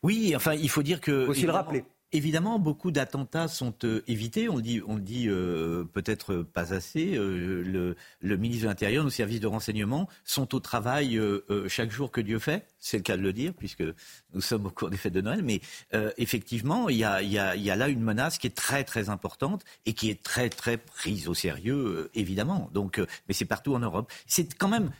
Oui, 0.04 0.32
enfin, 0.36 0.54
il 0.54 0.68
faut 0.68 0.84
dire 0.84 1.00
que. 1.00 1.22
Il 1.22 1.24
faut 1.24 1.32
aussi 1.32 1.46
le 1.46 1.50
rappeler. 1.50 1.84
Évidemment, 2.14 2.58
beaucoup 2.58 2.90
d'attentats 2.90 3.48
sont 3.48 3.74
euh, 3.84 4.02
évités. 4.06 4.50
On 4.50 4.56
le 4.56 4.62
dit, 4.62 4.82
on 4.86 4.98
dit 4.98 5.28
euh, 5.28 5.84
peut-être 5.84 6.42
pas 6.42 6.74
assez. 6.74 7.16
Euh, 7.16 7.96
le, 8.20 8.36
ministre 8.36 8.64
de 8.64 8.68
l'Intérieur, 8.68 9.02
nos 9.02 9.08
services 9.08 9.40
de 9.40 9.46
renseignement 9.46 10.10
sont 10.24 10.54
au 10.54 10.60
travail 10.60 11.18
chaque 11.68 11.90
jour 11.90 12.10
que 12.10 12.20
Dieu 12.20 12.38
fait. 12.38 12.66
C'est 12.78 12.98
le 12.98 13.02
cas 13.02 13.16
de 13.16 13.22
le 13.22 13.32
dire, 13.32 13.54
puisque 13.54 13.84
nous 14.34 14.40
sommes 14.42 14.66
au 14.66 14.70
cours 14.70 14.90
des 14.90 14.96
fêtes 14.98 15.12
de 15.12 15.20
Noël. 15.20 15.42
Mais 15.42 15.60
effectivement, 16.18 16.88
il 16.88 16.96
y, 16.96 17.04
a, 17.04 17.22
y 17.22 17.38
a, 17.38 17.76
là 17.76 17.88
une 17.88 18.02
menace 18.02 18.38
qui 18.38 18.46
est 18.46 18.56
très 18.56 18.84
très 18.84 19.08
importante 19.08 19.64
et 19.86 19.92
qui 19.94 20.10
est 20.10 20.22
très 20.22 20.50
très 20.50 20.76
prise 20.76 21.28
au 21.28 21.34
sérieux, 21.34 22.10
évidemment. 22.14 22.70
Donc, 22.72 22.98
mais 23.28 23.34
c'est 23.34 23.44
partout 23.44 23.74
en 23.74 23.78
Europe. 23.78 24.10
C'est 24.26 24.54
quand 24.54 24.68
même, 24.68 24.90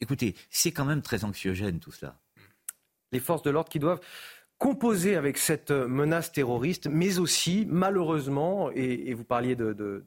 écoutez, 0.00 0.34
c'est 0.50 0.72
quand 0.72 0.84
même 0.84 1.02
très 1.02 1.24
anxiogène 1.24 1.78
tout 1.80 1.92
cela. 1.92 2.16
Les 3.12 3.20
forces 3.20 3.42
de 3.42 3.50
l'ordre 3.50 3.70
qui 3.70 3.78
doivent 3.78 4.00
composer 4.60 5.16
avec 5.16 5.38
cette 5.38 5.70
menace 5.70 6.30
terroriste, 6.30 6.86
mais 6.86 7.18
aussi, 7.18 7.66
malheureusement, 7.68 8.70
et, 8.70 9.14
vous 9.14 9.24
parliez 9.24 9.56
de, 9.56 10.04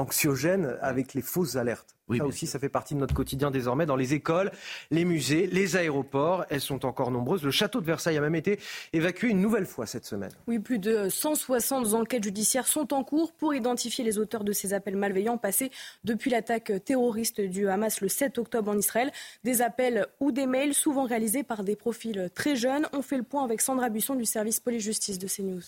anxiogène 0.00 0.76
avec 0.80 1.14
les 1.14 1.22
fausses 1.22 1.56
alertes. 1.56 1.96
Oui, 2.10 2.18
ça 2.18 2.24
aussi, 2.24 2.46
ça 2.48 2.58
fait 2.58 2.68
partie 2.68 2.94
de 2.94 2.98
notre 2.98 3.14
quotidien 3.14 3.52
désormais 3.52 3.86
dans 3.86 3.94
les 3.94 4.14
écoles, 4.14 4.50
les 4.90 5.04
musées, 5.04 5.46
les 5.46 5.76
aéroports. 5.76 6.44
Elles 6.50 6.60
sont 6.60 6.84
encore 6.84 7.12
nombreuses. 7.12 7.44
Le 7.44 7.52
château 7.52 7.80
de 7.80 7.86
Versailles 7.86 8.18
a 8.18 8.20
même 8.20 8.34
été 8.34 8.58
évacué 8.92 9.28
une 9.28 9.40
nouvelle 9.40 9.66
fois 9.66 9.86
cette 9.86 10.04
semaine. 10.04 10.32
Oui, 10.48 10.58
plus 10.58 10.80
de 10.80 11.08
160 11.08 11.94
enquêtes 11.94 12.24
judiciaires 12.24 12.66
sont 12.66 12.92
en 12.92 13.04
cours 13.04 13.32
pour 13.32 13.54
identifier 13.54 14.02
les 14.02 14.18
auteurs 14.18 14.42
de 14.42 14.52
ces 14.52 14.74
appels 14.74 14.96
malveillants 14.96 15.38
passés 15.38 15.70
depuis 16.02 16.30
l'attaque 16.30 16.72
terroriste 16.84 17.40
du 17.40 17.68
Hamas 17.68 18.00
le 18.00 18.08
7 18.08 18.38
octobre 18.38 18.72
en 18.72 18.76
Israël. 18.76 19.12
Des 19.44 19.62
appels 19.62 20.06
ou 20.18 20.32
des 20.32 20.46
mails 20.46 20.74
souvent 20.74 21.04
réalisés 21.04 21.44
par 21.44 21.62
des 21.62 21.76
profils 21.76 22.28
très 22.34 22.56
jeunes. 22.56 22.88
On 22.92 23.02
fait 23.02 23.18
le 23.18 23.22
point 23.22 23.44
avec 23.44 23.60
Sandra 23.60 23.88
Buisson 23.88 24.16
du 24.16 24.24
service 24.24 24.58
police-justice 24.58 25.18
de 25.18 25.28
CNews. 25.28 25.62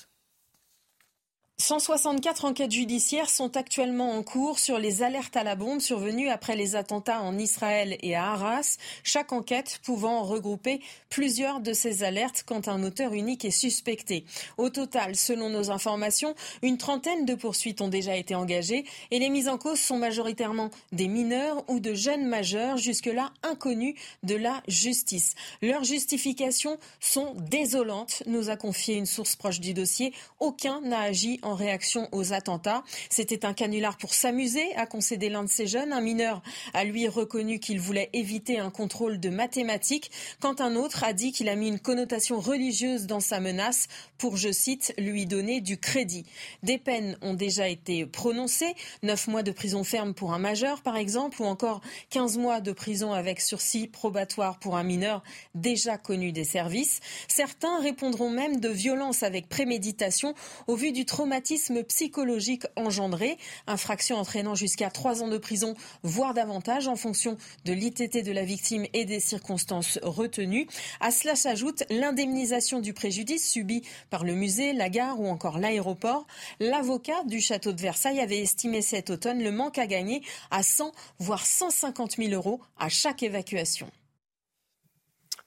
164 1.62 2.44
enquêtes 2.44 2.72
judiciaires 2.72 3.30
sont 3.30 3.56
actuellement 3.56 4.18
en 4.18 4.24
cours 4.24 4.58
sur 4.58 4.80
les 4.80 5.04
alertes 5.04 5.36
à 5.36 5.44
la 5.44 5.54
bombe 5.54 5.78
survenues 5.78 6.28
après 6.28 6.56
les 6.56 6.74
attentats 6.74 7.22
en 7.22 7.38
Israël 7.38 7.96
et 8.02 8.16
à 8.16 8.32
Arras, 8.32 8.78
chaque 9.04 9.32
enquête 9.32 9.78
pouvant 9.84 10.24
regrouper 10.24 10.80
plusieurs 11.08 11.60
de 11.60 11.72
ces 11.72 12.02
alertes 12.02 12.42
quand 12.44 12.66
un 12.66 12.82
auteur 12.82 13.14
unique 13.14 13.44
est 13.44 13.52
suspecté. 13.52 14.24
Au 14.58 14.70
total, 14.70 15.14
selon 15.14 15.50
nos 15.50 15.70
informations, 15.70 16.34
une 16.62 16.78
trentaine 16.78 17.26
de 17.26 17.36
poursuites 17.36 17.80
ont 17.80 17.86
déjà 17.86 18.16
été 18.16 18.34
engagées 18.34 18.84
et 19.12 19.20
les 19.20 19.30
mises 19.30 19.48
en 19.48 19.56
cause 19.56 19.78
sont 19.78 19.98
majoritairement 19.98 20.70
des 20.90 21.06
mineurs 21.06 21.62
ou 21.68 21.78
de 21.78 21.94
jeunes 21.94 22.26
majeurs 22.26 22.76
jusque-là 22.76 23.30
inconnus 23.44 23.94
de 24.24 24.34
la 24.34 24.64
justice. 24.66 25.36
Leurs 25.62 25.84
justifications 25.84 26.78
sont 26.98 27.36
désolantes, 27.48 28.24
nous 28.26 28.50
a 28.50 28.56
confié 28.56 28.96
une 28.96 29.06
source 29.06 29.36
proche 29.36 29.60
du 29.60 29.74
dossier. 29.74 30.12
Aucun 30.40 30.80
n'a 30.80 31.02
agi 31.02 31.38
en 31.42 31.51
réaction 31.54 32.08
aux 32.12 32.32
attentats. 32.32 32.82
C'était 33.10 33.44
un 33.44 33.54
canular 33.54 33.96
pour 33.96 34.14
s'amuser, 34.14 34.74
a 34.76 34.86
concédé 34.86 35.28
l'un 35.28 35.44
de 35.44 35.48
ces 35.48 35.66
jeunes. 35.66 35.92
Un 35.92 36.00
mineur 36.00 36.42
a 36.74 36.84
lui 36.84 37.08
reconnu 37.08 37.58
qu'il 37.58 37.80
voulait 37.80 38.10
éviter 38.12 38.58
un 38.58 38.70
contrôle 38.70 39.20
de 39.20 39.28
mathématiques, 39.28 40.10
quand 40.40 40.60
un 40.60 40.76
autre 40.76 41.04
a 41.04 41.12
dit 41.12 41.32
qu'il 41.32 41.48
a 41.48 41.56
mis 41.56 41.68
une 41.68 41.80
connotation 41.80 42.40
religieuse 42.40 43.06
dans 43.06 43.20
sa 43.20 43.40
menace 43.40 43.88
pour, 44.18 44.36
je 44.36 44.52
cite, 44.52 44.94
lui 44.98 45.26
donner 45.26 45.60
du 45.60 45.78
crédit. 45.78 46.24
Des 46.62 46.78
peines 46.78 47.16
ont 47.22 47.34
déjà 47.34 47.68
été 47.68 48.06
prononcées, 48.06 48.74
neuf 49.02 49.26
mois 49.26 49.42
de 49.42 49.50
prison 49.50 49.84
ferme 49.84 50.14
pour 50.14 50.32
un 50.32 50.38
majeur, 50.38 50.82
par 50.82 50.96
exemple, 50.96 51.42
ou 51.42 51.44
encore 51.44 51.80
15 52.10 52.38
mois 52.38 52.60
de 52.60 52.72
prison 52.72 53.12
avec 53.12 53.40
sursis 53.40 53.88
probatoire 53.88 54.58
pour 54.58 54.76
un 54.76 54.82
mineur 54.84 55.22
déjà 55.54 55.98
connu 55.98 56.32
des 56.32 56.44
services. 56.44 57.00
Certains 57.28 57.80
répondront 57.80 58.30
même 58.30 58.60
de 58.60 58.68
violence 58.68 59.22
avec 59.22 59.48
préméditation 59.48 60.34
au 60.66 60.76
vu 60.76 60.92
du 60.92 61.04
traumatisme 61.04 61.31
traumatisme 61.32 61.82
psychologique 61.84 62.66
engendré, 62.76 63.38
infraction 63.66 64.16
entraînant 64.18 64.54
jusqu'à 64.54 64.90
trois 64.90 65.22
ans 65.22 65.28
de 65.28 65.38
prison, 65.38 65.74
voire 66.02 66.34
davantage, 66.34 66.88
en 66.88 66.96
fonction 66.96 67.38
de 67.64 67.72
l'ITT 67.72 68.22
de 68.22 68.32
la 68.32 68.44
victime 68.44 68.84
et 68.92 69.06
des 69.06 69.18
circonstances 69.18 69.98
retenues. 70.02 70.66
À 71.00 71.10
cela 71.10 71.34
s'ajoute 71.34 71.84
l'indemnisation 71.88 72.80
du 72.80 72.92
préjudice 72.92 73.50
subi 73.50 73.80
par 74.10 74.24
le 74.24 74.34
musée, 74.34 74.74
la 74.74 74.90
gare 74.90 75.18
ou 75.18 75.26
encore 75.26 75.58
l'aéroport. 75.58 76.26
L'avocat 76.60 77.24
du 77.24 77.40
château 77.40 77.72
de 77.72 77.80
Versailles 77.80 78.20
avait 78.20 78.40
estimé 78.40 78.82
cet 78.82 79.08
automne 79.08 79.42
le 79.42 79.52
manque 79.52 79.78
à 79.78 79.86
gagner 79.86 80.20
à 80.50 80.62
100 80.62 80.92
voire 81.18 81.46
150 81.46 82.16
000 82.18 82.32
euros 82.32 82.60
à 82.78 82.90
chaque 82.90 83.22
évacuation. 83.22 83.90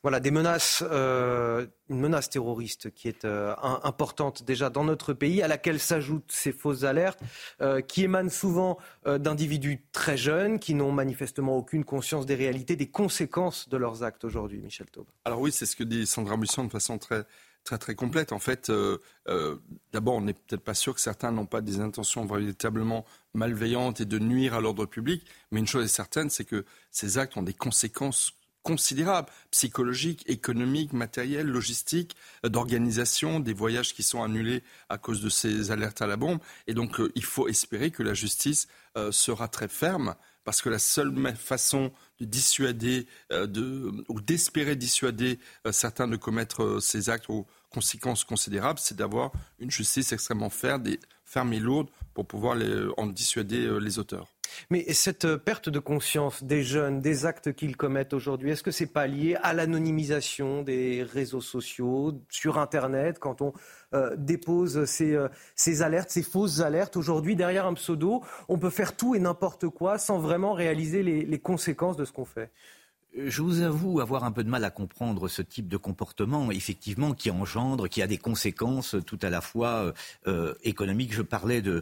Voilà, 0.06 0.20
des 0.20 0.30
menaces, 0.30 0.84
euh, 0.92 1.66
une 1.90 2.00
menace 2.00 2.30
terroriste 2.30 2.94
qui 2.94 3.08
est 3.08 3.26
euh, 3.26 3.56
importante 3.64 4.44
déjà 4.44 4.70
dans 4.70 4.84
notre 4.84 5.14
pays, 5.14 5.42
à 5.42 5.48
laquelle 5.48 5.80
s'ajoutent 5.80 6.32
ces 6.32 6.52
fausses 6.52 6.84
alertes, 6.84 7.20
euh, 7.60 7.82
qui 7.82 8.04
émanent 8.04 8.30
souvent 8.30 8.78
d'individus 9.04 9.84
très 9.92 10.16
jeunes, 10.16 10.60
qui 10.60 10.76
n'ont 10.76 10.92
manifestement 10.92 11.58
aucune 11.58 11.84
conscience 11.84 12.28
des 12.28 12.36
réalités, 12.36 12.76
des 12.76 12.92
conséquences 12.92 13.68
de 13.68 13.78
leurs 13.78 14.04
actes 14.04 14.24
aujourd'hui, 14.26 14.60
Michel 14.60 14.86
Taube. 14.92 15.08
Alors 15.26 15.42
oui, 15.42 15.52
c'est 15.52 15.66
ce 15.66 15.76
que 15.76 15.84
dit 15.84 16.06
Sandra 16.06 16.38
Busson 16.38 16.66
de 16.66 16.72
façon 16.72 17.00
très 17.00 17.96
complète. 17.96 18.32
En 18.32 18.38
fait, 18.38 18.72
d'abord, 19.92 20.14
on 20.14 20.22
n'est 20.22 20.34
peut-être 20.34 20.64
pas 20.64 20.76
sûr 20.76 20.94
que 20.94 21.02
certains 21.02 21.32
n'ont 21.32 21.48
pas 21.48 21.62
des 21.62 21.80
intentions 21.80 22.28
véritablement 22.28 23.06
malveillantes 23.34 24.02
et 24.02 24.06
de 24.06 24.20
nuire 24.20 24.54
à 24.54 24.62
l'ordre 24.62 24.86
public, 24.86 25.26
mais 25.50 25.62
une 25.62 25.68
chose 25.68 25.86
est 25.86 25.88
certaine, 25.88 26.30
c'est 26.30 26.46
que 26.46 26.64
ces 26.92 27.18
actes 27.18 27.38
ont 27.38 27.42
des 27.42 27.56
conséquences 27.56 28.36
considérable, 28.66 29.30
psychologique, 29.52 30.24
économique, 30.28 30.92
matériel, 30.92 31.46
logistique, 31.46 32.18
euh, 32.44 32.50
d'organisation, 32.50 33.40
des 33.40 33.54
voyages 33.54 33.94
qui 33.94 34.02
sont 34.02 34.24
annulés 34.24 34.64
à 34.90 34.98
cause 34.98 35.22
de 35.22 35.30
ces 35.30 35.72
alertes 35.72 36.02
à 36.02 36.08
la 36.08 36.18
bombe. 36.18 36.40
Et 36.66 36.74
donc, 36.74 37.00
euh, 37.00 37.12
il 37.16 37.24
faut 37.24 37.48
espérer 37.48 37.92
que 37.92 38.02
la 38.02 38.16
justice 38.16 38.68
euh, 38.98 39.12
sera 39.12 39.48
très 39.48 39.68
ferme, 39.68 40.16
parce 40.44 40.64
que 40.64 40.70
la 40.70 40.80
seule 40.80 41.14
façon 41.36 41.92
de 42.20 42.26
dissuader 42.26 43.08
ou 43.32 44.22
d'espérer 44.22 44.76
dissuader 44.76 45.40
certains 45.72 46.08
de 46.08 46.18
commettre 46.18 46.80
ces 46.80 47.10
actes 47.10 47.32
aux 47.32 47.48
conséquences 47.72 48.24
considérables, 48.24 48.78
c'est 48.78 48.96
d'avoir 48.96 49.32
une 49.58 49.72
justice 49.72 50.12
extrêmement 50.12 50.52
ferme 50.52 50.84
et, 51.51 51.60
lourde 51.60 51.89
pour 52.13 52.25
pouvoir 52.25 52.58
en 52.98 53.08
dissuader 53.08 53.80
les 53.80 54.00
auteurs. 54.00 54.27
Mais 54.70 54.86
cette 54.94 55.36
perte 55.38 55.70
de 55.70 55.80
conscience 55.80 56.44
des 56.44 56.63
jeunes, 56.63 57.01
des 57.01 57.25
actes 57.25 57.54
qu'ils 57.54 57.77
commettent 57.77 58.13
aujourd'hui, 58.13 58.51
est-ce 58.51 58.63
que 58.63 58.72
ce 58.72 58.84
n'est 58.84 58.89
pas 58.89 59.08
lié 59.08 59.38
à 59.42 59.54
l'anonymisation 59.54 60.62
des 60.63 61.04
réseaux 61.04 61.42
sociaux, 61.42 62.13
sur 62.30 62.58
Internet, 62.58 63.20
quand 63.20 63.42
on 63.42 63.54
euh, 63.94 64.15
dépose 64.18 64.77
euh, 64.77 65.30
ces, 65.56 65.82
alertes, 65.82 66.10
ces 66.10 66.24
fausses 66.24 66.60
alertes 66.60 66.98
Aujourd'hui, 66.98 67.36
derrière 67.36 67.65
un 67.65 67.74
pseudo, 67.74 68.24
on 68.48 68.58
peut 68.58 68.70
faire 68.70 68.96
tout 68.96 69.15
et 69.15 69.20
n'importe 69.20 69.68
quoi 69.70 69.98
sans 69.98 70.20
vraiment 70.20 70.54
réaliser 70.54 71.04
les 71.04 71.39
conséquences 71.39 71.98
de 71.98 72.06
ce 72.06 72.12
qu'on 72.12 72.25
fait 72.25 72.51
je 73.18 73.42
vous 73.42 73.62
avoue 73.62 74.02
avoir 74.02 74.24
un 74.24 74.32
peu 74.32 74.44
de 74.44 74.50
mal 74.50 74.64
à 74.66 74.70
comprendre 74.70 75.28
ce 75.28 75.42
type 75.42 75.68
de 75.68 75.78
comportement, 75.78 76.52
effectivement, 76.52 77.14
qui 77.14 77.32
engendre, 77.32 77.88
qui 77.88 78.02
a 78.02 78.08
des 78.08 78.18
conséquences 78.18 78.96
tout 79.06 79.20
à 79.22 79.30
la 79.30 79.42
fois 79.42 79.94
euh, 80.28 80.54
économiques. 80.64 81.14
Je 81.14 81.22
parlais 81.22 81.64
euh, 81.66 81.82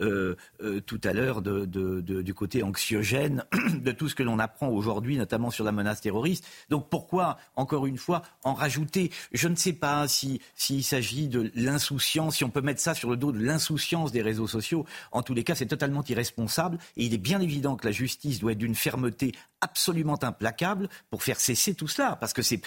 euh, 0.00 0.80
tout 0.80 1.00
à 1.04 1.12
l'heure 1.12 1.40
du 1.42 2.34
côté 2.34 2.62
anxiogène 2.62 3.44
de 3.74 3.92
tout 3.92 4.08
ce 4.08 4.14
que 4.14 4.22
l'on 4.22 4.38
apprend 4.38 4.68
aujourd'hui, 4.68 5.16
notamment 5.16 5.50
sur 5.50 5.64
la 5.64 5.72
menace 5.72 6.00
terroriste. 6.00 6.46
Donc 6.68 6.88
pourquoi, 6.88 7.38
encore 7.54 7.86
une 7.86 7.98
fois, 7.98 8.22
en 8.42 8.54
rajouter? 8.54 9.10
Je 9.32 9.48
ne 9.48 9.56
sais 9.56 9.72
pas 9.72 10.08
s'il 10.08 10.40
s'agit 10.84 11.28
de 11.28 11.50
l'insouciance, 11.54 12.36
si 12.36 12.44
on 12.44 12.50
peut 12.50 12.60
mettre 12.60 12.80
ça 12.80 12.94
sur 12.94 13.10
le 13.10 13.16
dos 13.16 13.30
de 13.30 13.42
l'insouciance 13.42 14.10
des 14.10 14.22
réseaux 14.22 14.48
sociaux. 14.48 14.84
En 15.12 15.22
tous 15.22 15.34
les 15.34 15.44
cas, 15.44 15.54
c'est 15.54 15.66
totalement 15.66 16.02
irresponsable 16.08 16.78
et 16.96 17.04
il 17.04 17.14
est 17.14 17.18
bien 17.18 17.40
évident 17.40 17.76
que 17.76 17.86
la 17.86 17.92
justice 17.92 18.40
doit 18.40 18.52
être 18.52 18.58
d'une 18.58 18.74
fermeté 18.74 19.32
absolument 19.64 20.22
implacable 20.22 20.88
pour 21.10 21.22
faire 21.22 21.40
cesser 21.40 21.74
tout 21.74 21.88
cela, 21.88 22.16
parce 22.16 22.32
que 22.32 22.42
c'est, 22.42 22.60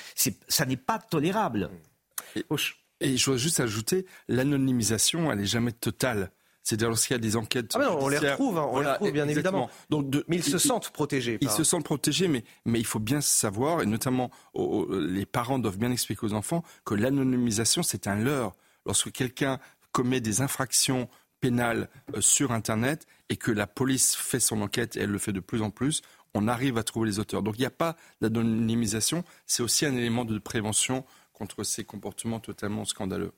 ça 0.47 0.65
n'est 0.65 0.77
pas 0.77 0.99
tolérable. 0.99 1.69
Et, 2.35 3.17
je 3.17 3.25
voudrais 3.25 3.39
juste 3.39 3.59
ajouter, 3.59 4.05
l'anonymisation, 4.27 5.31
elle 5.31 5.39
n'est 5.39 5.45
jamais 5.45 5.71
totale. 5.71 6.31
C'est-à-dire 6.63 6.89
lorsqu'il 6.89 7.13
y 7.13 7.15
a 7.15 7.19
des 7.19 7.37
enquêtes. 7.37 7.71
Ah 7.75 7.95
on 7.95 8.09
les 8.09 8.17
retrouve, 8.17 8.57
hein, 8.57 8.67
on 8.69 8.81
les 8.81 8.87
retrouve 8.87 9.11
bien 9.11 9.27
évidemment. 9.27 9.69
Donc 9.89 10.13
mais 10.27 10.35
ils 10.35 10.43
se 10.43 10.57
sentent 10.57 10.89
protégés. 10.89 11.37
Ils 11.39 11.49
se 11.49 11.63
sentent 11.63 11.85
protégés, 11.85 12.27
mais, 12.27 12.43
mais 12.65 12.79
il 12.79 12.85
faut 12.85 12.99
bien 12.99 13.21
savoir, 13.21 13.81
et 13.81 13.85
notamment 13.85 14.31
les 14.89 15.25
parents 15.25 15.59
doivent 15.59 15.77
bien 15.77 15.91
expliquer 15.91 16.25
aux 16.25 16.33
enfants, 16.33 16.63
que 16.83 16.93
l'anonymisation, 16.93 17.83
c'est 17.83 18.07
un 18.07 18.15
leurre. 18.15 18.53
Lorsque 18.85 19.11
quelqu'un 19.11 19.59
commet 19.91 20.19
des 20.19 20.41
infractions 20.41 21.07
pénales 21.39 21.89
euh, 22.15 22.21
sur 22.21 22.51
Internet 22.51 23.05
et 23.29 23.37
que 23.37 23.51
la 23.51 23.67
police 23.67 24.15
fait 24.15 24.39
son 24.39 24.61
enquête, 24.61 24.95
et 24.95 25.01
elle 25.01 25.11
le 25.11 25.17
fait 25.17 25.33
de 25.33 25.39
plus 25.39 25.61
en 25.61 25.69
plus, 25.69 26.01
on 26.33 26.47
arrive 26.47 26.77
à 26.77 26.83
trouver 26.83 27.07
les 27.09 27.19
auteurs. 27.19 27.43
Donc 27.43 27.55
il 27.57 27.61
n'y 27.61 27.65
a 27.65 27.71
pas 27.71 27.95
d'anonymisation, 28.21 29.23
c'est 29.45 29.63
aussi 29.63 29.85
un 29.85 29.95
élément 29.95 30.25
de 30.25 30.37
prévention 30.39 31.05
contre 31.33 31.63
ces 31.63 31.83
comportements 31.83 32.39
totalement 32.39 32.85
scandaleux. 32.85 33.31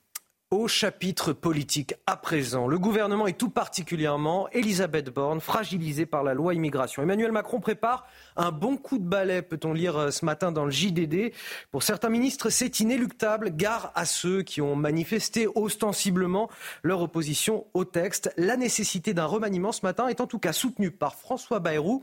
Au 0.52 0.68
chapitre 0.68 1.32
politique 1.32 1.94
à 2.08 2.18
présent, 2.18 2.66
le 2.66 2.80
gouvernement 2.80 3.28
est 3.28 3.38
tout 3.38 3.52
particulièrement, 3.52 4.50
Elisabeth 4.50 5.12
Borne, 5.12 5.42
fragilisée 5.42 6.08
par 6.08 6.24
la 6.24 6.34
loi 6.34 6.56
immigration. 6.56 7.04
Emmanuel 7.04 7.32
Macron 7.32 7.60
prépare 7.60 8.08
un 8.36 8.52
bon 8.52 8.76
coup 8.76 8.98
de 8.98 9.04
balai, 9.04 9.44
peut-on 9.44 9.74
lire 9.74 9.96
euh, 9.96 10.10
ce 10.10 10.26
matin 10.26 10.52
dans 10.52 10.66
le 10.66 10.72
JDD. 10.72 11.34
Pour 11.70 11.84
certains 11.84 12.10
ministres, 12.10 12.50
c'est 12.50 12.80
inéluctable. 12.80 13.56
Gare 13.56 13.92
à 13.94 14.06
ceux 14.06 14.42
qui 14.42 14.60
ont 14.60 14.76
manifesté 14.76 15.48
ostensiblement 15.54 16.50
leur 16.82 17.04
opposition 17.04 17.68
au 17.76 17.86
texte. 17.86 18.34
La 18.36 18.58
nécessité 18.58 19.14
d'un 19.14 19.26
remaniement 19.26 19.72
ce 19.72 19.86
matin 19.86 20.08
est 20.08 20.20
en 20.20 20.26
tout 20.26 20.40
cas 20.40 20.52
soutenue 20.52 20.90
par 20.90 21.14
François 21.14 21.60
Bayrou 21.60 22.02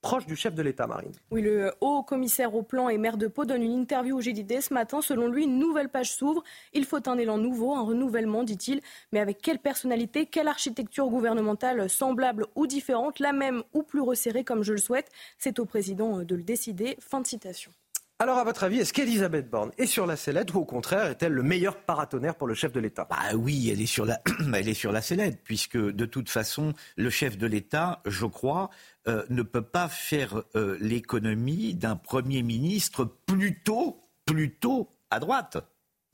proche 0.00 0.26
du 0.26 0.36
chef 0.36 0.54
de 0.54 0.62
l'État, 0.62 0.86
Marine. 0.86 1.12
Oui, 1.30 1.42
le 1.42 1.72
haut 1.80 2.02
commissaire 2.02 2.54
au 2.54 2.62
plan 2.62 2.88
et 2.88 2.98
maire 2.98 3.16
de 3.16 3.26
Pau 3.26 3.44
donne 3.44 3.62
une 3.62 3.72
interview 3.72 4.16
au 4.16 4.20
GDD 4.20 4.60
ce 4.60 4.72
matin. 4.72 5.00
Selon 5.00 5.28
lui, 5.28 5.44
une 5.44 5.58
nouvelle 5.58 5.88
page 5.88 6.12
s'ouvre. 6.12 6.42
Il 6.72 6.84
faut 6.84 7.08
un 7.08 7.18
élan 7.18 7.38
nouveau, 7.38 7.74
un 7.74 7.82
renouvellement, 7.82 8.44
dit-il. 8.44 8.80
Mais 9.12 9.20
avec 9.20 9.40
quelle 9.42 9.58
personnalité, 9.58 10.26
quelle 10.26 10.48
architecture 10.48 11.08
gouvernementale 11.08 11.88
semblable 11.90 12.46
ou 12.54 12.66
différente, 12.66 13.18
la 13.18 13.32
même 13.32 13.62
ou 13.72 13.82
plus 13.82 14.00
resserrée 14.00 14.44
comme 14.44 14.62
je 14.62 14.72
le 14.72 14.78
souhaite 14.78 15.10
C'est 15.38 15.58
au 15.58 15.64
président 15.64 16.22
de 16.22 16.34
le 16.34 16.42
décider. 16.42 16.96
Fin 17.00 17.20
de 17.20 17.26
citation. 17.26 17.72
Alors, 18.18 18.38
à 18.38 18.44
votre 18.44 18.64
avis, 18.64 18.78
est-ce 18.78 18.94
qu'Elisabeth 18.94 19.50
Borne 19.50 19.72
est 19.76 19.84
sur 19.84 20.06
la 20.06 20.16
sellette 20.16 20.54
ou 20.54 20.60
au 20.60 20.64
contraire 20.64 21.04
est-elle 21.08 21.34
le 21.34 21.42
meilleur 21.42 21.76
paratonnerre 21.76 22.34
pour 22.34 22.46
le 22.46 22.54
chef 22.54 22.72
de 22.72 22.80
l'État? 22.80 23.06
Bah 23.10 23.34
oui, 23.34 23.68
elle 23.70 23.82
est 23.82 23.84
sur 23.84 24.06
la, 24.06 24.22
elle 24.54 24.70
est 24.70 24.74
sur 24.74 24.90
la 24.90 25.02
sellette, 25.02 25.42
puisque 25.44 25.76
de 25.76 26.06
toute 26.06 26.30
façon, 26.30 26.72
le 26.96 27.10
chef 27.10 27.36
de 27.36 27.46
l'État, 27.46 28.00
je 28.06 28.24
crois, 28.24 28.70
euh, 29.06 29.22
ne 29.28 29.42
peut 29.42 29.60
pas 29.60 29.88
faire 29.88 30.42
euh, 30.54 30.78
l'économie 30.80 31.74
d'un 31.74 31.96
Premier 31.96 32.42
ministre 32.42 33.04
plutôt, 33.04 34.08
plutôt 34.24 34.96
à 35.10 35.20
droite, 35.20 35.58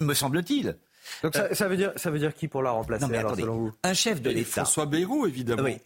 me 0.01 0.13
semble-t-il. 0.13 0.79
Donc 1.23 1.35
ça, 1.35 1.55
ça, 1.55 1.69
veut 1.69 1.77
dire, 1.77 1.93
ça 1.97 2.11
veut 2.11 2.19
dire 2.19 2.35
qui 2.35 2.49
pour 2.49 2.63
la 2.63 2.71
remplacer 2.71 3.03
Non, 3.03 3.09
mais 3.09 3.19
alors, 3.19 3.33
attendez, 3.33 3.43
selon 3.43 3.57
vous 3.57 3.73
un 3.83 3.95
chef 3.95 4.23
de 4.23 4.31
l'État. 4.31 4.63
François 4.65 4.87
Bayrou, 4.87 5.27
évidemment. 5.27 5.65
Oui. 5.65 5.77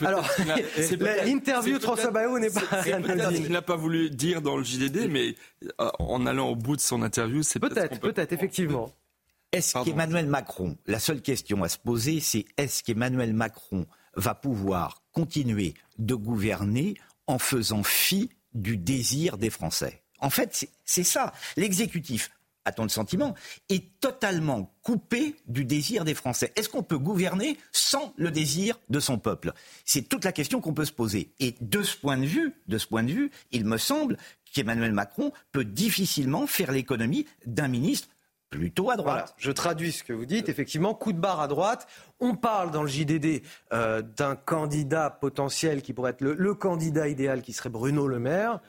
Alors, 0.00 0.28
l'interview 1.24 1.78
de 1.78 1.82
François 1.82 2.10
Bayrou 2.10 2.38
n'est 2.38 2.50
pas 2.50 2.82
qu'il 2.82 3.50
n'a 3.52 3.62
pas 3.62 3.76
voulu 3.76 4.10
dire 4.10 4.42
dans 4.42 4.56
le 4.56 4.64
JDD, 4.64 5.08
mais 5.10 5.34
euh, 5.80 5.90
en 5.98 6.26
allant 6.26 6.48
au 6.50 6.56
bout 6.56 6.76
de 6.76 6.80
son 6.80 7.02
interview, 7.02 7.42
c'est 7.42 7.58
peut-être. 7.58 7.74
Peut-être, 7.74 8.00
peut- 8.00 8.12
peut-être, 8.12 8.32
effectivement. 8.32 8.92
Est-ce 9.52 9.82
qu'Emmanuel 9.84 10.26
Macron, 10.26 10.76
la 10.86 11.00
seule 11.00 11.22
question 11.22 11.62
à 11.64 11.68
se 11.68 11.78
poser, 11.78 12.20
c'est 12.20 12.44
est-ce 12.56 12.84
qu'Emmanuel 12.84 13.34
Macron 13.34 13.86
va 14.14 14.34
pouvoir 14.34 15.02
continuer 15.12 15.74
de 15.98 16.14
gouverner 16.14 16.94
en 17.26 17.38
faisant 17.38 17.82
fi 17.82 18.30
du 18.54 18.76
désir 18.76 19.38
des 19.38 19.50
Français? 19.50 20.02
En 20.20 20.30
fait, 20.30 20.66
c'est 20.84 21.02
ça. 21.02 21.32
L'exécutif, 21.56 22.30
a-t-on 22.70 22.84
le 22.84 22.88
sentiment, 22.88 23.34
est 23.68 24.00
totalement 24.00 24.74
coupé 24.82 25.36
du 25.46 25.64
désir 25.64 26.04
des 26.04 26.14
Français. 26.14 26.52
Est-ce 26.56 26.68
qu'on 26.68 26.82
peut 26.82 26.98
gouverner 26.98 27.58
sans 27.72 28.12
le 28.16 28.30
désir 28.30 28.78
de 28.88 29.00
son 29.00 29.18
peuple? 29.18 29.52
C'est 29.84 30.08
toute 30.08 30.24
la 30.24 30.32
question 30.32 30.60
qu'on 30.60 30.74
peut 30.74 30.84
se 30.84 30.92
poser. 30.92 31.32
Et 31.38 31.54
de 31.60 31.82
ce 31.82 31.96
point 31.96 32.16
de 32.16 32.26
vue, 32.26 32.54
de 32.66 32.78
ce 32.78 32.86
point 32.86 33.02
de 33.02 33.12
vue, 33.12 33.30
il 33.52 33.64
me 33.64 33.76
semble 33.76 34.16
qu'Emmanuel 34.52 34.92
Macron 34.92 35.32
peut 35.52 35.64
difficilement 35.64 36.46
faire 36.46 36.72
l'économie 36.72 37.26
d'un 37.46 37.68
ministre 37.68 38.08
plutôt 38.50 38.90
à 38.90 38.96
droite. 38.96 39.34
Je 39.38 39.52
traduis 39.52 39.92
ce 39.92 40.02
que 40.02 40.12
vous 40.12 40.26
dites. 40.26 40.48
Effectivement, 40.48 40.92
coup 40.92 41.12
de 41.12 41.20
barre 41.20 41.40
à 41.40 41.48
droite. 41.48 41.86
On 42.18 42.34
parle 42.34 42.72
dans 42.72 42.82
le 42.82 42.88
JDD 42.88 43.42
euh, 43.72 44.02
d'un 44.02 44.34
candidat 44.34 45.08
potentiel 45.08 45.82
qui 45.82 45.92
pourrait 45.92 46.10
être 46.10 46.20
le 46.20 46.54
candidat 46.54 47.08
idéal, 47.08 47.42
qui 47.42 47.52
serait 47.52 47.70
Bruno 47.70 48.08
Le 48.08 48.18
Maire. 48.18 48.60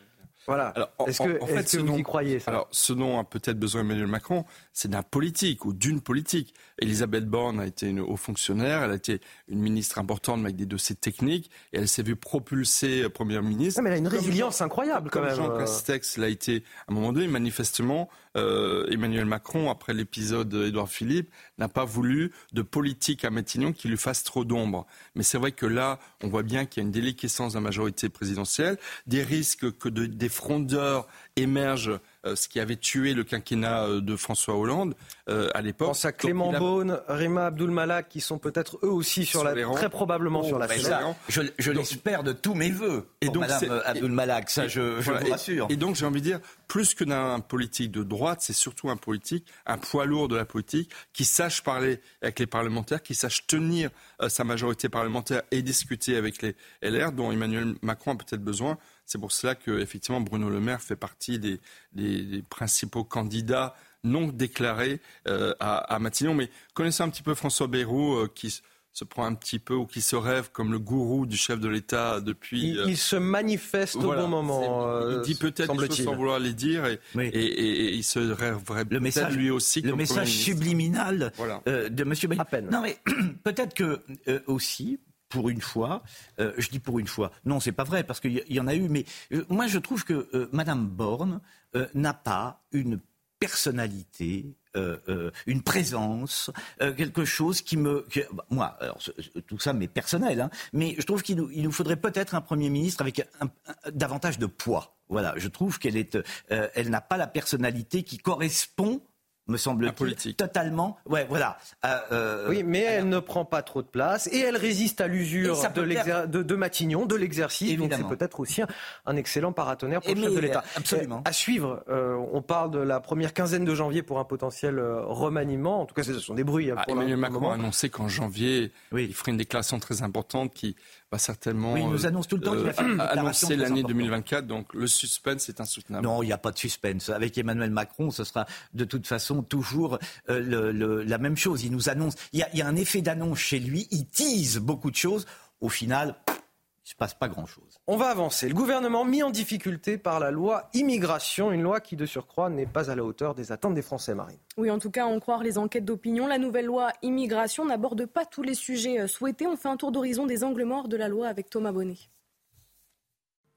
Voilà. 0.47 0.69
Alors, 0.69 0.89
Est-ce 1.07 1.19
que, 1.21 1.39
en- 1.39 1.43
en 1.43 1.47
fait, 1.47 1.53
est-ce 1.55 1.63
que 1.63 1.69
ce 1.69 1.77
vous 1.77 1.85
dont- 1.87 1.97
y 1.97 2.03
croyez 2.03 2.39
ça 2.39 2.49
Alors, 2.51 2.67
ce 2.71 2.93
dont 2.93 3.19
a 3.19 3.23
peut-être 3.23 3.59
besoin 3.59 3.81
Emmanuel 3.81 4.07
Macron, 4.07 4.45
c'est 4.73 4.89
d'un 4.89 5.03
politique 5.03 5.65
ou 5.65 5.73
d'une 5.73 6.01
politique. 6.01 6.53
Elisabeth 6.79 7.25
Borne 7.27 7.59
a 7.59 7.67
été 7.67 7.87
une 7.87 7.99
haut 7.99 8.17
fonctionnaire, 8.17 8.81
elle 8.83 8.91
a 8.91 8.95
été 8.95 9.21
une 9.47 9.59
ministre 9.59 9.99
importante 9.99 10.39
mais 10.39 10.45
avec 10.45 10.55
des 10.55 10.65
dossiers 10.65 10.95
techniques 10.95 11.51
et 11.73 11.77
elle 11.77 11.87
s'est 11.87 12.01
vue 12.03 12.15
propulsée 12.15 13.03
euh, 13.03 13.09
première 13.09 13.43
ministre. 13.43 13.79
Non, 13.79 13.83
mais 13.83 13.89
elle 13.91 13.95
a 13.97 13.99
une 13.99 14.07
résilience 14.07 14.61
incroyable 14.61 15.09
quand 15.11 15.19
Comme 15.19 15.27
même. 15.27 15.35
Jean 15.37 15.51
euh. 15.51 15.59
Castex 15.59 16.17
l'a 16.17 16.27
été 16.29 16.63
à 16.87 16.91
un 16.91 16.95
moment 16.95 17.13
donné, 17.13 17.27
manifestement, 17.27 18.09
euh, 18.35 18.87
Emmanuel 18.89 19.25
Macron, 19.25 19.69
après 19.69 19.93
l'épisode 19.93 20.51
Édouard 20.53 20.89
Philippe, 20.89 21.29
n'a 21.59 21.67
pas 21.67 21.85
voulu 21.85 22.31
de 22.53 22.61
politique 22.63 23.25
à 23.25 23.29
Matignon 23.29 23.73
qui 23.73 23.87
lui 23.89 23.97
fasse 23.97 24.23
trop 24.23 24.43
d'ombre. 24.45 24.87
Mais 25.15 25.21
c'est 25.23 25.37
vrai 25.37 25.51
que 25.51 25.65
là, 25.67 25.99
on 26.23 26.29
voit 26.29 26.41
bien 26.43 26.65
qu'il 26.65 26.81
y 26.81 26.83
a 26.83 26.87
une 26.87 26.91
déliquescence 26.91 27.53
de 27.53 27.57
la 27.57 27.61
majorité 27.61 28.09
présidentielle, 28.09 28.77
des 29.05 29.21
risques 29.21 29.71
que 29.77 29.89
de- 29.89 30.05
des 30.07 30.29
frondeurs 30.31 31.07
émergent, 31.37 31.99
euh, 32.25 32.35
ce 32.35 32.47
qui 32.47 32.59
avait 32.59 32.75
tué 32.75 33.13
le 33.13 33.23
quinquennat 33.23 33.85
euh, 33.85 34.01
de 34.01 34.15
François 34.15 34.55
Hollande 34.55 34.95
euh, 35.29 35.49
à 35.53 35.59
Je 35.61 35.65
l'époque. 35.65 35.87
pense 35.87 36.05
à 36.05 36.11
Clément 36.11 36.51
a- 36.53 36.59
Beaune, 36.59 36.99
Rima 37.07 37.45
Abdul-Malak, 37.47 38.09
qui 38.09 38.19
sont 38.21 38.37
peut-être 38.37 38.77
eux 38.83 38.89
aussi 38.91 39.25
sur 39.25 39.39
Sur 39.41 39.43
la, 39.49 39.53
très 39.73 39.89
probablement 39.89 40.41
Oh, 40.43 40.47
sur 40.47 40.59
la 40.59 40.67
ben 40.67 40.79
ça, 40.79 41.15
Je, 41.29 41.41
je 41.57 41.71
l'espère 41.71 42.23
de 42.23 42.33
tous 42.33 42.53
mes 42.53 42.69
voeux. 42.69 43.07
Et 43.21 43.27
Et 43.27 43.29
donc, 43.29 43.43
Madame 43.43 43.59
c'est- 43.59 43.69
euh, 43.69 43.81
Abdul 43.85 44.11
Malak, 44.11 44.49
ça, 44.49 44.67
je, 44.67 44.97
je 44.99 45.05
Voilà, 45.05 45.19
vous 45.21 45.27
et- 45.27 45.31
rassure. 45.31 45.67
Et, 45.69 45.77
donc, 45.77 45.95
j'ai 45.95 46.05
envie 46.05 46.19
de 46.21 46.25
dire, 46.25 46.39
plus 46.67 46.93
que 46.95 47.03
d'un 47.05 47.39
politique 47.39 47.91
de 47.91 48.03
droite, 48.03 48.39
c'est 48.41 48.53
surtout 48.53 48.89
un 48.89 48.97
politique, 48.97 49.45
un 49.65 49.77
poids 49.77 50.05
lourd 50.05 50.27
de 50.27 50.35
la 50.35 50.45
politique, 50.45 50.91
qui 51.13 51.23
sache 51.25 51.61
parler 51.63 52.01
avec 52.21 52.39
les 52.39 52.47
parlementaires, 52.47 53.01
qui 53.01 53.15
sache 53.15 53.47
tenir 53.47 53.89
euh, 54.21 54.27
sa 54.29 54.43
majorité 54.43 54.89
parlementaire 54.89 55.41
et 55.51 55.61
discuter 55.61 56.17
avec 56.17 56.41
les 56.41 56.55
LR, 56.81 57.13
dont 57.13 57.31
Emmanuel 57.31 57.75
Macron 57.81 58.11
a 58.11 58.15
peut-être 58.15 58.43
besoin. 58.43 58.77
C'est 59.05 59.19
pour 59.19 59.31
cela 59.31 59.55
que, 59.55 59.79
effectivement, 59.79 60.21
Bruno 60.21 60.49
Le 60.49 60.59
Maire 60.59 60.81
fait 60.81 60.95
partie 60.95 61.37
des, 61.39 61.59
des- 61.93 62.21
des 62.23 62.41
principaux 62.41 63.03
candidats 63.03 63.75
non 64.03 64.27
déclarés 64.29 64.99
euh, 65.27 65.53
à, 65.59 65.77
à 65.77 65.99
Matignon. 65.99 66.33
Mais 66.33 66.49
connaissez 66.73 67.03
un 67.03 67.09
petit 67.09 67.23
peu 67.23 67.35
François 67.35 67.67
Bayrou, 67.67 68.15
euh, 68.15 68.31
qui 68.33 68.61
se 68.93 69.03
prend 69.05 69.25
un 69.25 69.35
petit 69.35 69.59
peu 69.59 69.73
ou 69.73 69.85
qui 69.85 70.01
se 70.01 70.15
rêve 70.17 70.49
comme 70.51 70.71
le 70.71 70.79
gourou 70.79 71.25
du 71.25 71.37
chef 71.37 71.59
de 71.59 71.67
l'État 71.69 72.19
depuis. 72.19 72.69
Il, 72.71 72.79
euh, 72.79 72.85
il 72.87 72.97
se 72.97 73.15
manifeste 73.15 73.95
voilà, 73.97 74.21
au 74.21 74.25
bon 74.25 74.29
moment. 74.43 75.09
il 75.11 75.21
dit 75.21 75.35
peut-être 75.35 75.73
des 75.75 75.87
choses 75.87 76.03
sans 76.03 76.15
vouloir 76.15 76.39
les 76.39 76.53
dire 76.53 76.85
et, 76.85 76.99
Oui. 77.15 77.29
et, 77.31 77.39
et- 77.45 77.85
et 77.85 77.93
il 77.93 78.03
se 78.03 78.19
rêverait 78.19 78.83
Le 78.83 78.89
peut-être 78.89 79.01
message- 79.01 79.35
lui 79.37 79.49
aussi 79.49 79.81
le 79.81 79.91
comme 79.91 79.99
message 79.99 80.27
subliminal 80.29 81.31
Voilà. 81.37 81.61
euh, 81.67 81.87
de 81.89 82.03
Monsieur 82.03 82.27
Bayrou. 82.27 82.41
À 82.41 82.45
peine. 82.45 82.69
Non, 82.69 82.81
mais 82.81 82.97
peut-être 83.43 83.73
que 83.73 83.99
euh, 84.27 84.39
aussi. 84.47 84.99
Pour 85.31 85.49
une 85.49 85.61
fois, 85.61 86.03
euh, 86.39 86.53
je 86.57 86.69
dis 86.69 86.79
pour 86.79 86.99
une 86.99 87.07
fois. 87.07 87.31
Non, 87.45 87.59
c'est 87.59 87.71
pas 87.71 87.83
vrai 87.85 88.03
parce 88.03 88.19
qu'il 88.19 88.43
y, 88.47 88.59
en 88.59 88.67
a 88.67 88.75
eu. 88.75 88.87
Mais 88.89 89.05
euh, 89.31 89.45
moi, 89.49 89.65
je 89.67 89.79
trouve 89.79 90.03
que 90.05 90.29
euh, 90.35 90.49
Madame 90.51 90.85
Borne 90.85 91.39
euh, 91.75 91.87
n'a 91.95 92.13
pas 92.13 92.61
une 92.73 92.99
personnalité, 93.39 94.45
euh, 94.75 94.97
euh, 95.09 95.31
une 95.47 95.61
présence, 95.63 96.51
quelque 96.79 97.25
chose 97.25 97.61
qui 97.61 97.75
me, 97.75 98.01
que- 98.09 98.31
bah, 98.33 98.45
moi, 98.49 98.77
alors, 98.79 98.99
tout 99.47 99.57
ça, 99.59 99.73
mais 99.73 99.87
personnel. 99.87 100.41
Hein, 100.41 100.49
mais 100.73 100.95
je 100.97 101.01
trouve 101.05 101.21
qu'il 101.23 101.37
nous, 101.37 101.49
il 101.51 101.63
nous 101.63 101.71
faudrait 101.71 101.95
peut-être 101.95 102.35
un 102.35 102.41
premier 102.41 102.69
ministre 102.69 103.01
avec 103.01 103.19
un- 103.41 103.47
un- 103.67 103.91
davantage 103.91 104.37
de 104.37 104.45
poids. 104.45 104.95
Voilà, 105.09 105.33
je 105.37 105.47
trouve 105.49 105.79
qu'elle 105.79 105.97
est, 105.97 106.17
elle 106.49 106.89
n'a 106.89 107.01
pas 107.01 107.17
la 107.17 107.27
personnalité 107.27 108.03
qui 108.03 108.17
correspond 108.17 109.01
me 109.47 109.57
semble-t-il, 109.57 110.35
totalement. 110.35 110.97
Ouais, 111.05 111.25
voilà. 111.27 111.57
Euh, 111.85 111.97
euh, 112.11 112.49
Oui, 112.49 112.63
mais 112.63 112.79
elle 112.81 113.09
ne 113.09 113.19
prend 113.19 113.43
pas 113.43 113.61
trop 113.63 113.81
de 113.81 113.87
place 113.87 114.27
et 114.31 114.39
elle 114.39 114.55
résiste 114.55 115.01
à 115.01 115.07
l'usure 115.07 115.59
de, 115.73 116.55
Matignon, 116.55 117.05
de 117.05 117.15
l'exercice. 117.15 117.77
Donc 117.77 117.91
c'est 117.93 118.07
peut-être 118.07 118.39
aussi 118.39 118.61
un, 118.61 118.67
un 119.05 119.15
excellent 119.17 119.51
paratonnerre 119.51 120.01
pour 120.01 120.11
Et 120.11 120.15
le 120.15 120.21
chef 120.23 120.35
de 120.35 120.39
l'État. 120.39 120.63
absolument. 120.75 121.21
À 121.25 121.33
suivre, 121.33 121.83
euh, 121.89 122.15
on 122.31 122.41
parle 122.41 122.71
de 122.71 122.79
la 122.79 122.99
première 122.99 123.33
quinzaine 123.33 123.65
de 123.65 123.75
janvier 123.75 124.03
pour 124.03 124.19
un 124.19 124.23
potentiel 124.25 124.79
remaniement. 124.79 125.81
En 125.81 125.85
tout 125.85 125.95
cas, 125.95 126.03
ce 126.03 126.17
sont 126.19 126.33
des 126.35 126.43
bruits. 126.43 126.71
hein, 126.71 126.75
Ah, 126.77 126.83
pour 126.83 126.93
Emmanuel 126.93 127.17
Macron 127.17 127.35
moment. 127.41 127.51
a 127.51 127.55
annoncé 127.55 127.89
qu'en 127.89 128.07
janvier, 128.07 128.71
Oui. 128.91 129.07
il 129.09 129.13
ferait 129.13 129.31
une 129.31 129.37
déclaration 129.37 129.79
très 129.79 130.03
importante 130.03 130.53
qui 130.53 130.75
va 131.11 131.17
certainement 131.17 131.73
Oui, 131.73 131.81
il 131.81 131.89
nous 131.89 132.05
euh, 132.05 132.07
annonce 132.07 132.27
tout 132.27 132.37
le 132.37 132.41
temps 132.41 132.53
qu'il 132.53 132.61
va 132.63 132.73
faire 132.73 132.85
une 132.85 132.91
déclaration 132.93 133.47
annoncer 133.47 133.55
l'année 133.57 133.79
importante. 133.81 133.87
2024. 133.97 134.47
Donc 134.47 134.73
le 134.73 134.87
suspense 134.87 135.49
est 135.49 135.59
insoutenable. 135.59 136.05
Non, 136.07 136.23
il 136.23 136.27
n'y 136.27 136.31
a 136.31 136.37
pas 136.37 136.51
de 136.51 136.57
suspense. 136.57 137.09
Avec 137.09 137.37
Emmanuel 137.37 137.69
Macron, 137.71 138.11
ce 138.11 138.23
sera 138.23 138.45
de 138.73 138.85
toute 138.85 139.05
façon 139.07 139.43
toujours 139.43 139.99
euh, 140.29 140.39
le- 140.39 140.71
le- 140.71 141.03
la 141.03 141.17
même 141.17 141.35
chose. 141.37 141.63
Il 141.63 141.71
nous 141.73 141.89
annonce. 141.89 142.15
Il 142.33 142.39
y 142.39 142.43
a, 142.43 142.49
il 142.53 142.59
y 142.59 142.61
a 142.61 142.67
un 142.67 142.75
effet 142.75 143.01
d'annonce 143.01 143.39
chez 143.39 143.59
lui. 143.59 143.87
Il 143.91 144.05
tease 144.07 144.57
beaucoup 144.59 144.89
de 144.91 144.95
choses. 144.95 145.25
Au 145.59 145.69
final, 145.69 146.15
il 146.27 146.31
ne 146.33 146.89
se 146.89 146.95
passe 146.95 147.13
pas 147.13 147.27
grand-chose. 147.27 147.70
On 147.87 147.97
va 147.97 148.09
avancer. 148.09 148.47
Le 148.47 148.53
gouvernement 148.53 149.05
mis 149.05 149.23
en 149.23 149.31
difficulté 149.31 149.97
par 149.97 150.19
la 150.19 150.29
loi 150.29 150.69
immigration, 150.75 151.51
une 151.51 151.63
loi 151.63 151.79
qui 151.79 151.95
de 151.95 152.05
surcroît 152.05 152.47
n'est 152.51 152.67
pas 152.67 152.91
à 152.91 152.95
la 152.95 153.03
hauteur 153.03 153.33
des 153.33 153.51
attentes 153.51 153.73
des 153.73 153.81
Français, 153.81 154.13
Marine. 154.13 154.37
Oui, 154.55 154.69
en 154.69 154.77
tout 154.77 154.91
cas, 154.91 155.05
en 155.05 155.19
croire 155.19 155.41
les 155.41 155.57
enquêtes 155.57 155.83
d'opinion, 155.83 156.27
la 156.27 156.37
nouvelle 156.37 156.65
loi 156.65 156.91
immigration 157.01 157.65
n'aborde 157.65 158.05
pas 158.05 158.25
tous 158.25 158.43
les 158.43 158.53
sujets 158.53 158.99
euh, 158.99 159.07
souhaités. 159.07 159.47
On 159.47 159.57
fait 159.57 159.67
un 159.67 159.77
tour 159.77 159.91
d'horizon 159.91 160.27
des 160.27 160.43
angles 160.43 160.63
morts 160.63 160.89
de 160.89 160.95
la 160.95 161.07
loi 161.07 161.27
avec 161.27 161.49
Thomas 161.49 161.71
Bonnet. 161.71 161.97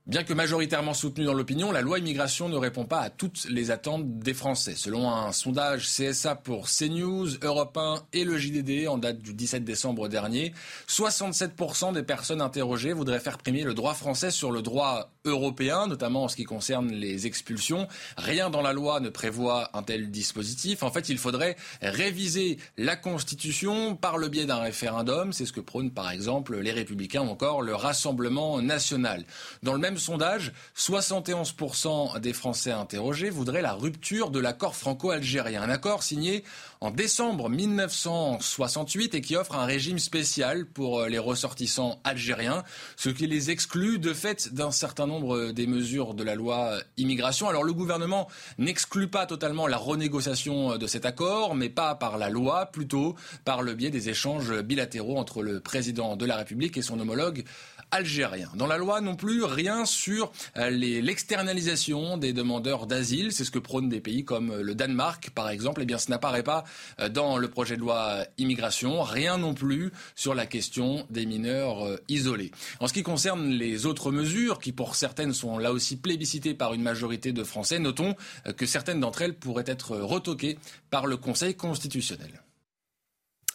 Bien 0.06 0.22
que 0.22 0.34
majoritairement 0.34 0.92
soutenue 0.92 1.24
dans 1.24 1.32
l'opinion, 1.32 1.72
la 1.72 1.80
loi 1.80 1.98
immigration 1.98 2.50
ne 2.50 2.58
répond 2.58 2.84
pas 2.84 3.00
à 3.00 3.08
toutes 3.08 3.46
les 3.48 3.70
attentes 3.70 4.18
des 4.18 4.34
Français. 4.34 4.74
Selon 4.76 5.10
un 5.10 5.32
sondage 5.32 5.86
CSA 5.86 6.34
pour 6.34 6.68
CNews, 6.68 7.38
Europe 7.40 7.78
1 7.78 8.02
et 8.12 8.24
le 8.24 8.36
JDD 8.36 8.86
en 8.86 8.98
date 8.98 9.20
du 9.20 9.32
17 9.32 9.64
décembre 9.64 10.08
dernier, 10.08 10.52
67% 10.88 11.94
des 11.94 12.02
personnes 12.02 12.42
interrogées 12.42 12.92
voudraient 12.92 13.18
faire 13.18 13.38
primer 13.38 13.62
le 13.62 13.72
droit 13.72 13.94
français 13.94 14.30
sur 14.30 14.52
le 14.52 14.60
droit 14.60 15.10
européen, 15.24 15.86
notamment 15.86 16.24
en 16.24 16.28
ce 16.28 16.36
qui 16.36 16.44
concerne 16.44 16.92
les 16.92 17.26
expulsions. 17.26 17.88
Rien 18.18 18.50
dans 18.50 18.60
la 18.60 18.74
loi 18.74 19.00
ne 19.00 19.08
prévoit 19.08 19.70
un 19.72 19.82
tel 19.82 20.10
dispositif. 20.10 20.82
En 20.82 20.90
fait, 20.90 21.08
il 21.08 21.16
faudrait 21.16 21.56
réviser 21.80 22.58
la 22.76 22.96
Constitution 22.96 23.96
par 23.96 24.18
le 24.18 24.28
biais 24.28 24.44
d'un 24.44 24.58
référendum. 24.58 25.32
C'est 25.32 25.46
ce 25.46 25.52
que 25.54 25.60
prônent 25.60 25.92
par 25.92 26.10
exemple 26.10 26.58
les 26.58 26.72
Républicains 26.72 27.22
ou 27.22 27.30
encore 27.30 27.62
le 27.62 27.74
Rassemblement 27.74 28.60
national. 28.60 29.24
Dans 29.62 29.72
le 29.72 29.78
même 29.78 29.93
sondage, 29.98 30.52
71% 30.76 32.20
des 32.20 32.32
Français 32.32 32.72
interrogés 32.72 33.30
voudraient 33.30 33.62
la 33.62 33.72
rupture 33.72 34.30
de 34.30 34.38
l'accord 34.38 34.76
franco-algérien. 34.76 35.62
Un 35.62 35.70
accord 35.70 36.02
signé 36.02 36.44
en 36.80 36.90
décembre 36.90 37.48
1968 37.48 39.14
et 39.14 39.20
qui 39.20 39.36
offre 39.36 39.54
un 39.54 39.64
régime 39.64 39.98
spécial 39.98 40.66
pour 40.66 41.00
euh, 41.00 41.08
les 41.08 41.18
ressortissants 41.18 42.00
algériens, 42.04 42.62
ce 42.96 43.08
qui 43.08 43.26
les 43.26 43.50
exclut 43.50 43.98
de 43.98 44.12
fait 44.12 44.52
d'un 44.52 44.70
certain 44.70 45.06
nombre 45.06 45.52
des 45.52 45.66
mesures 45.66 46.14
de 46.14 46.22
la 46.22 46.34
loi 46.34 46.78
immigration. 46.96 47.48
Alors 47.48 47.64
le 47.64 47.72
gouvernement 47.72 48.28
n'exclut 48.58 49.08
pas 49.08 49.26
totalement 49.26 49.66
la 49.66 49.76
renégociation 49.76 50.76
de 50.76 50.86
cet 50.86 51.06
accord, 51.06 51.54
mais 51.54 51.68
pas 51.68 51.94
par 51.94 52.18
la 52.18 52.28
loi, 52.28 52.66
plutôt 52.66 53.14
par 53.44 53.62
le 53.62 53.74
biais 53.74 53.90
des 53.90 54.08
échanges 54.08 54.52
bilatéraux 54.62 55.16
entre 55.18 55.42
le 55.42 55.60
président 55.60 56.16
de 56.16 56.26
la 56.26 56.36
République 56.36 56.76
et 56.76 56.82
son 56.82 57.00
homologue 57.00 57.44
algérien. 57.90 58.50
Dans 58.54 58.66
la 58.66 58.76
loi 58.76 59.00
non 59.00 59.16
plus, 59.16 59.44
rien 59.44 59.84
sur 59.84 60.32
l'externalisation 60.56 62.16
des 62.16 62.32
demandeurs 62.32 62.86
d'asile. 62.86 63.32
C'est 63.32 63.44
ce 63.44 63.50
que 63.50 63.58
prônent 63.58 63.88
des 63.88 64.00
pays 64.00 64.24
comme 64.24 64.60
le 64.60 64.74
Danemark, 64.74 65.30
par 65.30 65.48
exemple. 65.48 65.82
Eh 65.82 65.86
bien, 65.86 65.98
ce 65.98 66.10
n'apparaît 66.10 66.42
pas 66.42 66.64
dans 67.10 67.38
le 67.38 67.48
projet 67.48 67.76
de 67.76 67.80
loi 67.80 68.24
immigration. 68.38 69.02
Rien 69.02 69.38
non 69.38 69.54
plus 69.54 69.92
sur 70.14 70.34
la 70.34 70.46
question 70.46 71.06
des 71.10 71.26
mineurs 71.26 71.98
isolés. 72.08 72.50
En 72.80 72.88
ce 72.88 72.92
qui 72.92 73.02
concerne 73.02 73.48
les 73.50 73.86
autres 73.86 74.10
mesures, 74.10 74.58
qui 74.58 74.72
pour 74.72 74.96
certaines 74.96 75.32
sont 75.32 75.58
là 75.58 75.72
aussi 75.72 75.96
plébiscitées 75.96 76.54
par 76.54 76.74
une 76.74 76.82
majorité 76.82 77.32
de 77.32 77.44
Français, 77.44 77.78
notons 77.78 78.14
que 78.56 78.66
certaines 78.66 79.00
d'entre 79.00 79.22
elles 79.22 79.34
pourraient 79.34 79.64
être 79.66 79.96
retoquées 79.96 80.58
par 80.90 81.06
le 81.06 81.16
Conseil 81.16 81.54
constitutionnel. 81.54 82.42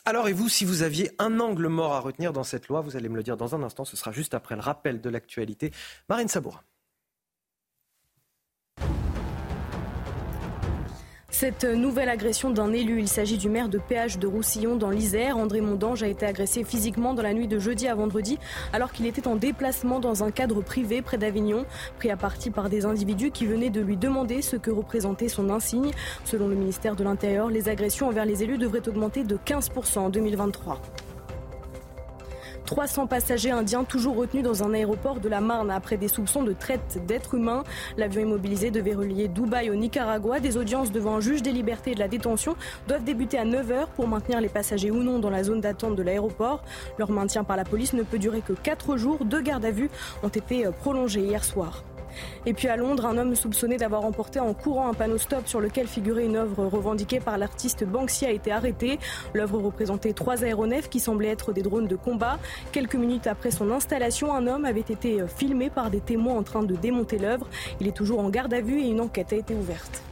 Alors 0.06 0.28
et 0.28 0.34
vous, 0.34 0.50
si 0.50 0.66
vous 0.66 0.82
aviez 0.82 1.12
un 1.20 1.40
angle 1.40 1.68
mort 1.68 1.94
à 1.94 2.00
retenir 2.00 2.34
dans 2.34 2.44
cette 2.44 2.68
loi, 2.68 2.82
vous 2.82 2.96
allez 2.96 3.10
me 3.10 3.16
le 3.16 3.24
dire 3.24 3.38
dans 3.38 3.56
un 3.56 3.64
instant, 3.64 3.86
ce 3.86 3.98
sera 3.98 4.12
juste 4.12 4.34
après 4.34 4.56
le 4.56 4.62
rappel 4.62 5.02
de 5.02 5.10
l'actualité. 5.10 5.72
Marine 6.08 6.28
Sabourin. 6.28 6.62
Cette 11.40 11.64
nouvelle 11.64 12.10
agression 12.10 12.50
d'un 12.50 12.74
élu, 12.74 13.00
il 13.00 13.08
s'agit 13.08 13.38
du 13.38 13.48
maire 13.48 13.70
de 13.70 13.78
Péage 13.78 14.20
de 14.20 14.28
Roussillon 14.28 14.76
dans 14.76 14.90
l'Isère. 14.90 15.38
André 15.38 15.62
Mondange 15.62 16.04
a 16.04 16.10
été 16.10 16.26
agressé 16.26 16.66
physiquement 16.66 17.14
dans 17.14 17.22
la 17.22 17.34
nuit 17.34 17.48
de 17.48 17.60
jeudi 17.60 17.88
à 17.88 17.96
vendredi 17.96 18.38
alors 18.74 18.92
qu'il 18.92 19.06
était 19.06 19.26
en 19.26 19.38
déplacement 19.38 20.02
dans 20.02 20.22
un 20.22 20.32
cadre 20.32 20.62
privé 20.62 21.02
près 21.02 21.18
d'Avignon, 21.18 21.66
pris 21.98 22.12
à 22.12 22.18
partie 22.18 22.50
par 22.50 22.68
des 22.68 22.84
individus 22.84 23.32
qui 23.32 23.46
venaient 23.46 23.70
de 23.70 23.80
lui 23.80 23.96
demander 23.96 24.42
ce 24.42 24.58
que 24.58 24.70
représentait 24.70 25.30
son 25.30 25.50
insigne. 25.50 25.92
Selon 26.26 26.50
le 26.50 26.56
ministère 26.56 26.98
de 26.98 27.06
l'Intérieur, 27.06 27.50
les 27.50 27.70
agressions 27.70 28.10
envers 28.10 28.26
les 28.26 28.44
élus 28.44 28.58
devraient 28.58 28.90
augmenter 28.90 29.24
de 29.24 29.38
15% 29.38 30.00
en 30.00 30.10
2023. 30.10 30.82
300 32.66 33.08
passagers 33.08 33.52
indiens 33.52 33.84
toujours 33.84 34.16
retenus 34.16 34.44
dans 34.44 34.64
un 34.64 34.74
aéroport 34.74 35.20
de 35.20 35.30
la 35.30 35.42
Marne 35.42 35.72
après 35.72 35.98
des 35.98 36.08
soupçons 36.08 36.44
de 36.44 36.54
traite 36.54 37.00
d'êtres 37.06 37.36
humains. 37.36 37.64
L'avion 37.98 38.22
immobilisé 38.22 38.72
devait 38.72 38.94
relier 38.94 39.28
Dubaï 39.28 39.70
au 39.70 39.76
Nicaragua. 39.76 40.40
Des 40.40 40.58
audiences 40.58 40.92
devant 40.92 41.16
un 41.16 41.20
juge 41.20 41.42
des 41.42 41.52
libertés 41.52 41.92
et 41.92 41.96
de 41.96 42.00
la 42.00 42.08
détention 42.08 42.56
doivent 42.88 43.04
débuter 43.04 43.38
à 43.38 43.46
9h 43.46 43.88
pour 43.96 44.08
maintenir 44.08 44.42
les 44.42 44.50
passagers 44.50 44.92
ou 44.92 45.04
non 45.04 45.20
dans 45.20 45.30
la 45.30 45.44
zone 45.44 45.62
d'attente 45.62 45.96
de 45.96 46.04
l'aéroport. 46.04 46.64
Leur 46.98 47.12
maintien 47.12 47.44
par 47.44 47.58
la 47.58 47.66
police 47.66 47.94
ne 47.94 48.04
peut 48.04 48.20
durer 48.20 48.42
que 48.42 48.54
4 48.54 48.98
jours. 48.98 49.26
Deux 49.26 49.42
gardes 49.42 49.66
à 49.66 49.72
vue 49.72 49.90
ont 50.24 50.30
été 50.30 50.66
prolongés 50.82 51.22
hier 51.22 51.44
soir. 51.44 51.84
Et 52.46 52.54
puis 52.54 52.68
à 52.68 52.76
Londres, 52.76 53.06
un 53.06 53.18
homme 53.18 53.36
soupçonné 53.36 53.78
d'avoir 53.78 54.06
emporté 54.06 54.40
en 54.40 54.54
courant 54.54 54.90
un 54.90 54.94
panneau 54.94 55.18
stop 55.18 55.48
sur 55.48 55.60
lequel 55.60 55.88
figurait 55.88 56.26
une 56.26 56.36
œuvre 56.36 56.66
revendiquée 56.66 57.20
par 57.20 57.38
l'artiste 57.38 57.84
Banksy 57.84 58.26
a 58.26 58.32
été 58.32 58.52
arrêté. 58.52 59.00
L'œuvre 59.34 59.60
représentait 59.60 60.14
trois 60.14 60.44
aéronefs 60.44 60.90
qui 60.90 61.00
semblaient 61.00 61.30
être 61.30 61.54
des 61.54 61.62
drones 61.62 61.88
de 61.88 61.96
combat. 61.96 62.40
Quelques 62.72 62.96
minutes 62.96 63.28
après 63.28 63.52
son 63.52 63.72
installation, 63.72 64.34
un 64.34 64.48
homme 64.48 64.66
avait 64.66 64.80
été 64.82 65.24
filmé 65.28 65.70
par 65.70 65.90
des 65.90 66.02
témoins 66.02 66.36
en 66.36 66.44
train 66.44 66.64
de 66.64 66.76
démonter 66.76 67.18
l'œuvre. 67.18 67.48
Il 67.80 67.88
est 67.88 67.96
toujours 67.96 68.20
en 68.20 68.30
garde 68.30 68.54
à 68.54 68.62
vue 68.62 68.80
et 68.80 68.88
une 68.88 69.02
enquête 69.02 69.34
a 69.34 69.36
été 69.36 69.54
ouverte. 69.54 70.04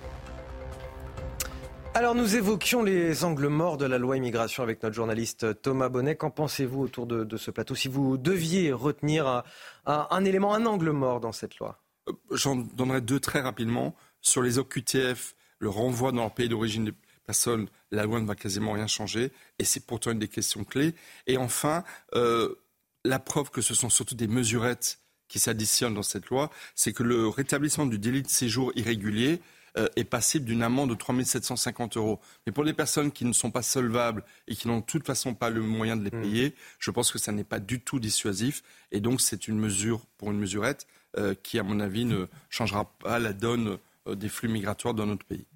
Alors 1.98 2.14
nous 2.14 2.36
évoquions 2.36 2.84
les 2.84 3.24
angles 3.24 3.48
morts 3.48 3.78
de 3.78 3.88
la 3.88 3.98
loi 3.98 4.18
immigration 4.18 4.62
avec 4.62 4.84
notre 4.84 4.94
journaliste 4.94 5.60
Thomas 5.64 5.90
Bonnet. 5.90 6.16
Qu'en 6.16 6.30
pensez-vous 6.30 6.84
autour 6.84 7.08
de, 7.08 7.38
ce 7.38 7.50
plateau? 7.50 7.74
Si 7.74 7.88
vous 7.88 8.18
deviez 8.18 8.72
retenir 8.72 9.44
un 9.88 10.24
élément, 10.24 10.54
un 10.54 10.68
angle 10.68 10.92
mort 10.92 11.20
dans 11.20 11.32
cette 11.32 11.58
loi? 11.58 11.80
euh, 11.80 11.87
j'en 12.32 12.56
donnerai 12.56 13.02
deux 13.02 13.20
très 13.20 13.42
rapidement. 13.42 13.96
Sur 14.22 14.42
les 14.42 14.58
OQTF, 14.58 15.36
le 15.60 15.70
renvoi 15.70 16.12
dans 16.12 16.22
leur 16.22 16.34
pays 16.34 16.50
d'origine 16.50 16.86
des 16.86 16.94
personnes, 17.26 17.68
la 17.92 18.04
loi 18.04 18.20
ne 18.20 18.26
va 18.26 18.36
quasiment 18.36 18.74
rien 18.74 18.88
changer. 18.88 19.32
Et 19.60 19.66
c'est 19.66 19.86
pourtant 19.86 20.12
une 20.12 20.20
des 20.20 20.28
questions 20.28 20.64
clés. 20.64 20.96
Et 21.28 21.38
enfin, 21.38 21.84
euh, 22.16 22.56
la 23.04 23.20
preuve 23.20 23.52
que 23.52 23.62
ce 23.62 23.74
sont 23.74 23.90
surtout 23.90 24.16
des 24.16 24.28
mesurettes 24.28 25.00
qui 25.28 25.40
s'additionnent 25.40 25.94
dans 25.94 26.04
cette 26.04 26.28
loi, 26.28 26.50
c'est 26.74 26.94
que 26.94 27.04
le 27.04 27.28
rétablissement 27.28 27.86
du 27.86 28.00
délit 28.00 28.22
de 28.22 28.30
séjour 28.30 28.72
irrégulier 28.76 29.42
euh, 29.78 29.88
est 29.96 30.06
passible 30.06 30.46
d'une 30.46 30.64
amende 30.64 30.90
de 30.90 30.96
3 30.96 31.24
750 31.24 31.98
euros. 31.98 32.20
Mais 32.46 32.54
pour 32.54 32.64
les 32.64 32.74
personnes 32.74 33.12
qui 33.12 33.26
ne 33.26 33.34
sont 33.34 33.52
pas 33.52 33.62
solvables 33.62 34.24
et 34.48 34.56
qui 34.56 34.68
n'ont 34.68 34.80
de 34.80 34.86
toute 34.86 35.06
façon 35.06 35.36
pas 35.36 35.50
le 35.50 35.62
moyen 35.62 35.98
de 35.98 36.04
les 36.04 36.16
mmh. 36.18 36.22
payer, 36.22 36.56
je 36.80 36.92
pense 36.92 37.12
que 37.12 37.20
ça 37.20 37.32
n'est 37.32 37.44
pas 37.44 37.60
du 37.60 37.82
tout 37.82 38.00
dissuasif. 38.00 38.64
Et 38.92 39.02
donc 39.02 39.22
c'est 39.22 39.48
une 39.48 39.60
mesure 39.60 40.06
pour 40.18 40.32
une 40.32 40.40
mesurette. 40.40 40.88
Euh, 41.16 41.34
qui, 41.42 41.58
à 41.58 41.64
mon 41.64 41.80
avis, 41.80 42.06
ne 42.06 42.28
changera 42.50 42.86
pas 43.00 43.18
la 43.18 43.34
donne 43.34 43.80
euh, 44.08 44.16
des 44.16 44.30
flux 44.30 44.50
migratoires 44.50 44.94
dans 44.94 45.06
notre 45.06 45.26
pays. 45.26 45.48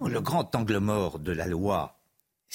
Le 0.00 0.20
grand 0.20 0.54
angle 0.56 0.78
mort 0.78 1.18
de 1.18 1.30
la 1.30 1.46
loi, 1.46 2.00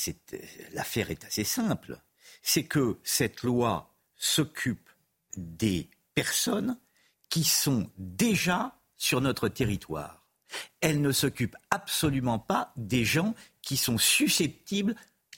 euh, 0.08 0.38
l'affaire 0.74 1.12
est 1.12 1.24
assez 1.26 1.44
simple. 1.44 2.02
C'est 2.42 2.64
que 2.64 2.98
cette 3.04 3.44
loi 3.44 3.94
s'occupe 4.16 4.90
des 5.38 5.90
personnes 6.16 6.78
qui 7.30 7.44
sont 7.44 7.90
déjà 7.98 8.76
sur 8.98 9.22
notre 9.22 9.48
territoire. 9.48 10.26
Elle 10.82 11.02
ne 11.02 11.12
s'occupe 11.12 11.56
absolument 11.70 12.40
pas 12.40 12.74
des 12.76 13.06
gens 13.06 13.36
qui 13.62 13.78
sont 13.78 13.98
susceptibles 13.98 14.96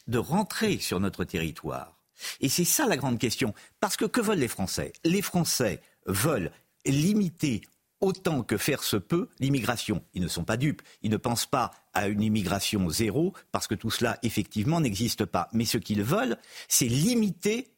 de 0.08 0.18
rentrer 0.18 0.78
sur 0.78 1.00
notre 1.00 1.24
territoire. 1.24 2.00
Et 2.40 2.50
c'est 2.50 2.66
ça 2.66 2.88
la 2.88 2.98
grande 2.98 3.20
question. 3.20 3.54
Parce 3.80 3.98
que 3.98 4.06
que 4.06 4.22
veulent 4.22 4.40
les 4.40 4.48
Français? 4.48 4.94
Les 5.04 5.22
Français 5.22 5.82
veulent 6.06 6.52
limiter 6.86 7.62
autant 8.02 8.44
que 8.44 8.58
faire 8.58 8.84
se 8.84 8.98
peut 8.98 9.30
l'immigration. 9.40 10.04
Ils 10.14 10.22
ne 10.22 10.28
sont 10.28 10.44
pas 10.44 10.58
dupes. 10.58 10.82
Ils 11.02 11.12
ne 11.12 11.18
pensent 11.18 11.46
pas 11.46 11.72
à 11.94 12.08
une 12.08 12.22
immigration 12.22 12.90
zéro 12.90 13.34
parce 13.52 13.68
que 13.68 13.76
tout 13.76 13.92
cela, 13.92 14.20
effectivement, 14.22 14.80
n'existe 14.80 15.26
pas. 15.26 15.50
Mais 15.54 15.66
ce 15.66 15.78
qu'ils 15.78 16.04
veulent, 16.04 16.38
c'est 16.68 16.88
limiter 16.88 17.72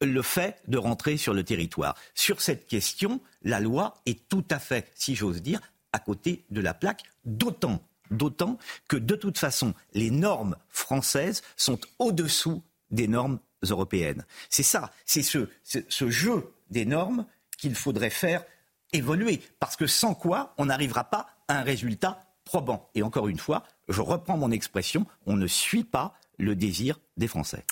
le 0.00 0.22
fait 0.22 0.60
de 0.68 0.78
rentrer 0.78 1.16
sur 1.16 1.34
le 1.34 1.44
territoire. 1.44 1.96
Sur 2.14 2.40
cette 2.40 2.66
question, 2.66 3.20
la 3.42 3.60
loi 3.60 3.94
est 4.06 4.28
tout 4.28 4.44
à 4.50 4.58
fait, 4.58 4.90
si 4.94 5.14
j'ose 5.14 5.42
dire, 5.42 5.60
à 5.92 5.98
côté 5.98 6.44
de 6.50 6.60
la 6.60 6.74
plaque, 6.74 7.02
d'autant, 7.24 7.80
d'autant 8.10 8.58
que 8.88 8.96
de 8.96 9.14
toute 9.14 9.38
façon, 9.38 9.74
les 9.94 10.10
normes 10.10 10.56
françaises 10.68 11.42
sont 11.56 11.78
au-dessous 11.98 12.62
des 12.90 13.08
normes 13.08 13.38
européennes. 13.62 14.26
C'est 14.50 14.62
ça, 14.62 14.92
c'est 15.06 15.22
ce, 15.22 15.48
ce 15.62 16.10
jeu 16.10 16.52
des 16.70 16.84
normes 16.84 17.24
qu'il 17.64 17.74
faudrait 17.74 18.10
faire 18.10 18.44
évoluer. 18.92 19.40
Parce 19.58 19.74
que 19.74 19.86
sans 19.86 20.14
quoi, 20.14 20.54
on 20.58 20.66
n'arrivera 20.66 21.04
pas 21.04 21.28
à 21.48 21.60
un 21.60 21.62
résultat 21.62 22.20
probant. 22.44 22.90
Et 22.94 23.02
encore 23.02 23.26
une 23.28 23.38
fois, 23.38 23.62
je 23.88 24.02
reprends 24.02 24.36
mon 24.36 24.50
expression, 24.50 25.06
on 25.24 25.36
ne 25.36 25.46
suit 25.46 25.82
pas 25.84 26.12
le 26.38 26.54
désir 26.56 27.00
des 27.16 27.26
Français. 27.26 27.64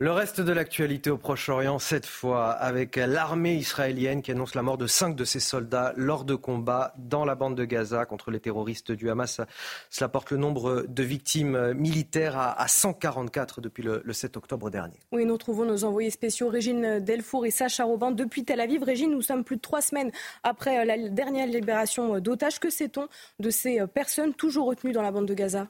Le 0.00 0.12
reste 0.12 0.40
de 0.40 0.52
l'actualité 0.52 1.10
au 1.10 1.18
Proche-Orient, 1.18 1.80
cette 1.80 2.06
fois 2.06 2.50
avec 2.52 2.94
l'armée 2.94 3.56
israélienne 3.56 4.22
qui 4.22 4.30
annonce 4.30 4.54
la 4.54 4.62
mort 4.62 4.78
de 4.78 4.86
cinq 4.86 5.16
de 5.16 5.24
ses 5.24 5.40
soldats 5.40 5.92
lors 5.96 6.24
de 6.24 6.36
combats 6.36 6.94
dans 6.98 7.24
la 7.24 7.34
bande 7.34 7.56
de 7.56 7.64
Gaza 7.64 8.06
contre 8.06 8.30
les 8.30 8.38
terroristes 8.38 8.92
du 8.92 9.10
Hamas. 9.10 9.40
Cela 9.90 10.08
porte 10.08 10.30
le 10.30 10.36
nombre 10.36 10.84
de 10.86 11.02
victimes 11.02 11.72
militaires 11.72 12.38
à 12.38 12.68
144 12.68 13.60
depuis 13.60 13.82
le, 13.82 14.04
7 14.12 14.36
octobre 14.36 14.70
dernier. 14.70 15.00
Oui, 15.10 15.24
nous 15.24 15.36
trouvons 15.36 15.64
nos 15.64 15.82
envoyés 15.82 16.10
spéciaux 16.10 16.48
Régine 16.48 17.00
Delfour 17.00 17.44
et 17.44 17.50
Sacha 17.50 17.82
Robin 17.82 18.12
depuis 18.12 18.44
Tel 18.44 18.60
Aviv. 18.60 18.84
Régine, 18.84 19.10
nous 19.10 19.22
sommes 19.22 19.42
plus 19.42 19.56
de 19.56 19.62
trois 19.62 19.82
semaines 19.82 20.12
après 20.44 20.84
la 20.84 20.96
dernière 21.08 21.48
libération 21.48 22.20
d'otages. 22.20 22.60
Que 22.60 22.70
sait-on 22.70 23.08
de 23.40 23.50
ces 23.50 23.84
personnes 23.92 24.32
toujours 24.32 24.68
retenues 24.68 24.92
dans 24.92 25.02
la 25.02 25.10
bande 25.10 25.26
de 25.26 25.34
Gaza? 25.34 25.66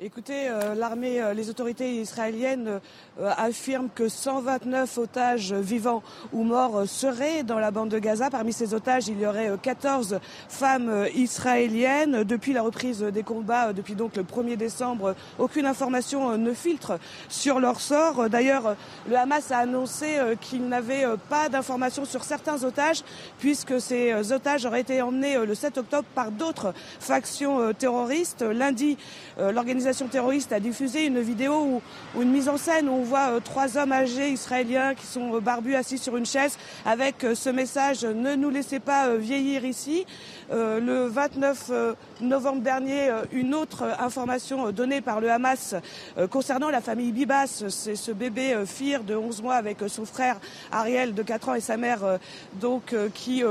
Écoutez, 0.00 0.48
euh, 0.48 0.74
l'armée, 0.74 1.22
euh, 1.22 1.34
les 1.34 1.50
autorités 1.50 2.00
israéliennes 2.00 2.80
euh, 3.20 3.30
affirment 3.36 3.88
que 3.94 4.08
129 4.08 4.98
otages 4.98 5.52
vivants 5.52 6.02
ou 6.32 6.42
morts 6.42 6.88
seraient 6.88 7.44
dans 7.44 7.60
la 7.60 7.70
bande 7.70 7.90
de 7.90 8.00
Gaza. 8.00 8.28
Parmi 8.28 8.52
ces 8.52 8.74
otages, 8.74 9.06
il 9.06 9.20
y 9.20 9.26
aurait 9.26 9.52
14 9.62 10.18
femmes 10.48 11.06
israéliennes. 11.14 12.24
Depuis 12.24 12.52
la 12.52 12.62
reprise 12.62 13.02
des 13.02 13.22
combats, 13.22 13.72
depuis 13.72 13.94
donc 13.94 14.16
le 14.16 14.24
1er 14.24 14.56
décembre, 14.56 15.14
aucune 15.38 15.64
information 15.64 16.36
ne 16.38 16.52
filtre 16.52 16.98
sur 17.28 17.60
leur 17.60 17.80
sort. 17.80 18.28
D'ailleurs, 18.28 18.74
le 19.08 19.16
Hamas 19.16 19.52
a 19.52 19.58
annoncé 19.58 20.18
qu'il 20.40 20.66
n'avait 20.66 21.04
pas 21.30 21.48
d'informations 21.48 22.04
sur 22.04 22.24
certains 22.24 22.64
otages, 22.64 23.04
puisque 23.38 23.80
ces 23.80 24.32
otages 24.32 24.66
auraient 24.66 24.80
été 24.80 25.02
emmenés 25.02 25.36
le 25.46 25.54
7 25.54 25.78
octobre 25.78 26.08
par 26.16 26.32
d'autres 26.32 26.74
factions 26.98 27.72
terroristes. 27.74 28.42
Lundi, 28.42 28.98
l'organisation 29.38 29.83
l'organisation 29.84 30.08
terroriste 30.08 30.52
a 30.52 30.60
diffusé 30.60 31.04
une 31.04 31.20
vidéo 31.20 31.82
ou 32.14 32.22
une 32.22 32.30
mise 32.30 32.48
en 32.48 32.56
scène 32.56 32.88
où 32.88 32.92
on 32.92 33.02
voit 33.02 33.32
euh, 33.34 33.40
trois 33.40 33.76
hommes 33.76 33.92
âgés 33.92 34.30
israéliens 34.30 34.94
qui 34.94 35.04
sont 35.04 35.34
euh, 35.34 35.40
barbus 35.40 35.74
assis 35.74 35.98
sur 35.98 36.16
une 36.16 36.24
chaise 36.24 36.56
avec 36.86 37.22
euh, 37.22 37.34
ce 37.34 37.50
message 37.50 38.02
ne 38.02 38.34
nous 38.34 38.48
laissez 38.48 38.80
pas 38.80 39.14
vieillir 39.14 39.66
ici. 39.66 40.06
le 40.50 41.06
29 41.06 41.70
novembre 42.20 42.62
dernier, 42.62 43.10
une 43.32 43.54
autre 43.54 43.84
information 43.98 44.70
donnée 44.72 45.00
par 45.00 45.20
le 45.20 45.30
Hamas 45.30 45.74
concernant 46.30 46.70
la 46.70 46.80
famille 46.80 47.12
Bibas, 47.12 47.64
c'est 47.68 47.96
ce 47.96 48.12
bébé 48.12 48.54
Fir 48.66 49.04
de 49.04 49.14
11 49.14 49.42
mois 49.42 49.54
avec 49.54 49.78
son 49.88 50.04
frère 50.04 50.38
Ariel 50.70 51.14
de 51.14 51.22
4 51.22 51.48
ans 51.48 51.54
et 51.54 51.60
sa 51.60 51.76
mère 51.76 52.18
donc 52.60 52.94
qui 53.14 53.42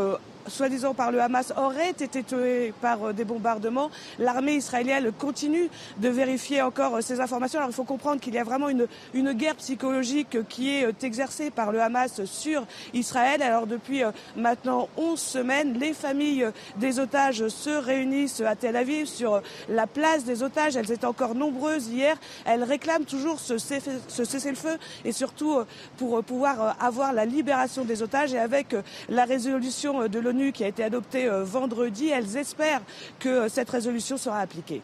soi-disant 0.48 0.94
par 0.94 1.12
le 1.12 1.22
Hamas, 1.22 1.54
auraient 1.58 1.90
été 1.90 2.24
tués 2.24 2.74
par 2.82 3.14
des 3.14 3.26
bombardements. 3.26 3.90
L'armée 4.20 4.56
israélienne 4.56 5.12
continue 5.12 5.70
de 5.98 6.10
vérifier 6.10 6.62
encore 6.62 7.02
ces 7.02 7.20
informations. 7.20 7.60
Il 7.68 7.74
faut 7.74 7.84
comprendre 7.84 8.20
qu'il 8.20 8.34
y 8.34 8.40
a 8.40 8.44
vraiment 8.44 8.70
une, 8.70 8.88
guerre 9.34 9.56
psychologique 9.56 10.38
qui 10.48 10.70
est 10.70 11.04
exercée 11.04 11.50
par 11.50 11.72
le 11.72 11.82
Hamas 11.82 12.24
sur 12.26 12.66
Israël. 12.94 13.42
Alors 13.42 13.68
depuis 13.68 14.04
maintenant 14.36 14.90
11 14.98 15.20
semaines, 15.20 15.74
les 15.80 15.94
familles 15.94 16.48
des 16.78 17.00
otages 17.00 17.48
se 17.48 17.70
réunissent 17.70 18.42
à 18.42 18.56
Tel 18.56 18.76
Aviv 18.76 19.08
sur 19.08 19.42
la 19.70 19.88
place 19.88 20.24
des 20.24 20.44
otages. 20.44 20.76
Elles 20.76 20.92
étaient 20.92 21.06
encore 21.06 21.36
nombreuses 21.36 21.88
hier. 21.88 22.18
Elles 22.46 22.64
réclament 22.64 23.06
toujours 23.06 23.40
ce 23.40 23.58
cessez-le-feu 23.58 24.78
et 25.06 25.12
surtout 25.12 25.54
euh, 25.58 25.66
pour 25.98 26.18
euh, 26.18 26.22
pouvoir 26.22 26.62
euh, 26.62 26.72
avoir 26.80 27.14
la 27.14 27.26
libération 27.26 27.86
des 27.86 28.02
otages. 28.02 28.34
Et 28.34 28.40
avec 28.40 28.76
la 29.10 29.26
résolution 29.26 30.08
de 30.08 30.20
qui 30.52 30.64
a 30.64 30.68
été 30.68 30.84
adoptée 30.84 31.30
vendredi, 31.30 32.10
elles 32.10 32.38
espèrent 32.38 32.82
que 33.20 33.48
cette 33.50 33.70
résolution 33.70 34.18
sera 34.18 34.40
appliquée. 34.40 34.82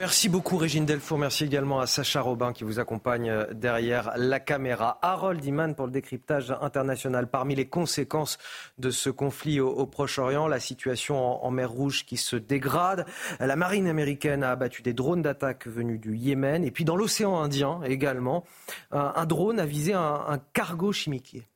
Merci 0.00 0.28
beaucoup 0.28 0.56
Régine 0.56 0.86
Delfour. 0.86 1.18
Merci 1.18 1.42
également 1.42 1.80
à 1.80 1.88
Sacha 1.88 2.20
Robin 2.20 2.52
qui 2.52 2.62
vous 2.62 2.78
accompagne 2.78 3.30
euh, 3.30 3.52
derrière 3.52 4.12
la 4.14 4.38
caméra. 4.38 5.00
Harold 5.02 5.44
Iman 5.44 5.74
pour 5.74 5.86
le 5.86 5.92
décryptage 5.92 6.54
international. 6.60 7.26
Parmi 7.26 7.56
les 7.56 7.66
conséquences 7.66 8.38
de 8.78 8.90
ce 8.90 9.10
conflit 9.10 9.58
au, 9.58 9.86
Proche-Orient, 9.86 10.46
la 10.46 10.60
situation 10.60 11.44
en, 11.44 11.50
mer 11.50 11.72
Rouge 11.72 12.06
qui 12.06 12.16
se 12.16 12.36
dégrade. 12.36 13.06
La 13.40 13.56
marine 13.56 13.88
américaine 13.88 14.44
a 14.44 14.52
abattu 14.52 14.82
des 14.82 14.92
drones 14.92 15.22
d'attaque 15.22 15.66
venus 15.66 15.98
du 15.98 16.16
Yémen. 16.16 16.62
Et 16.62 16.70
puis 16.70 16.84
dans 16.84 16.94
l'océan 16.94 17.36
Indien 17.40 17.80
également, 17.84 18.44
un, 18.92 19.26
drone 19.26 19.58
a 19.58 19.66
visé 19.66 19.94
un, 19.94 20.40
cargo 20.52 20.92
chimiquier. 20.92 21.48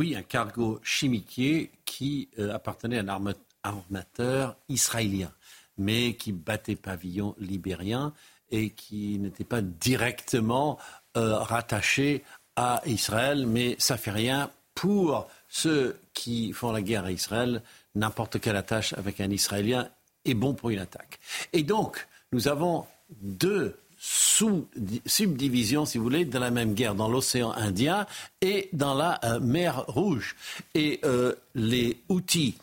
Oui, 0.00 0.16
un 0.16 0.22
cargo 0.22 0.80
chimiquier 0.82 1.70
qui 1.84 2.30
euh, 2.38 2.54
appartenait 2.54 3.00
à 3.00 3.02
un 3.02 3.34
armateur 3.62 4.56
israélien 4.70 5.30
mais 5.76 6.14
qui 6.14 6.32
battait 6.32 6.74
pavillon 6.74 7.34
libérien 7.38 8.14
et 8.50 8.70
qui 8.70 9.18
n'était 9.18 9.44
pas 9.44 9.60
directement 9.60 10.78
euh, 11.18 11.36
rattaché 11.36 12.24
à 12.56 12.80
Israël, 12.86 13.46
mais 13.46 13.76
ça 13.78 13.98
fait 13.98 14.10
rien 14.10 14.50
pour 14.74 15.28
ceux 15.50 16.00
qui 16.14 16.54
font 16.54 16.72
la 16.72 16.80
guerre 16.80 17.04
à 17.04 17.12
Israël. 17.12 17.62
N'importe 17.94 18.40
quelle 18.40 18.56
attache 18.56 18.94
avec 18.94 19.20
un 19.20 19.30
Israélien 19.30 19.90
est 20.24 20.32
bon 20.32 20.54
pour 20.54 20.70
une 20.70 20.78
attaque. 20.78 21.20
Et 21.52 21.62
donc, 21.62 22.08
nous 22.32 22.48
avons 22.48 22.86
deux 23.20 23.76
subdivisions, 24.00 25.84
si 25.84 25.98
vous 25.98 26.04
voulez, 26.04 26.24
de 26.24 26.38
la 26.38 26.50
même 26.50 26.72
guerre 26.72 26.94
dans 26.94 27.08
l'océan 27.08 27.52
Indien 27.52 28.06
et 28.40 28.70
dans 28.72 28.94
la 28.94 29.20
euh, 29.24 29.40
mer 29.40 29.84
Rouge. 29.88 30.36
Et 30.74 31.00
euh, 31.04 31.34
les 31.54 31.98
outils 32.08 32.56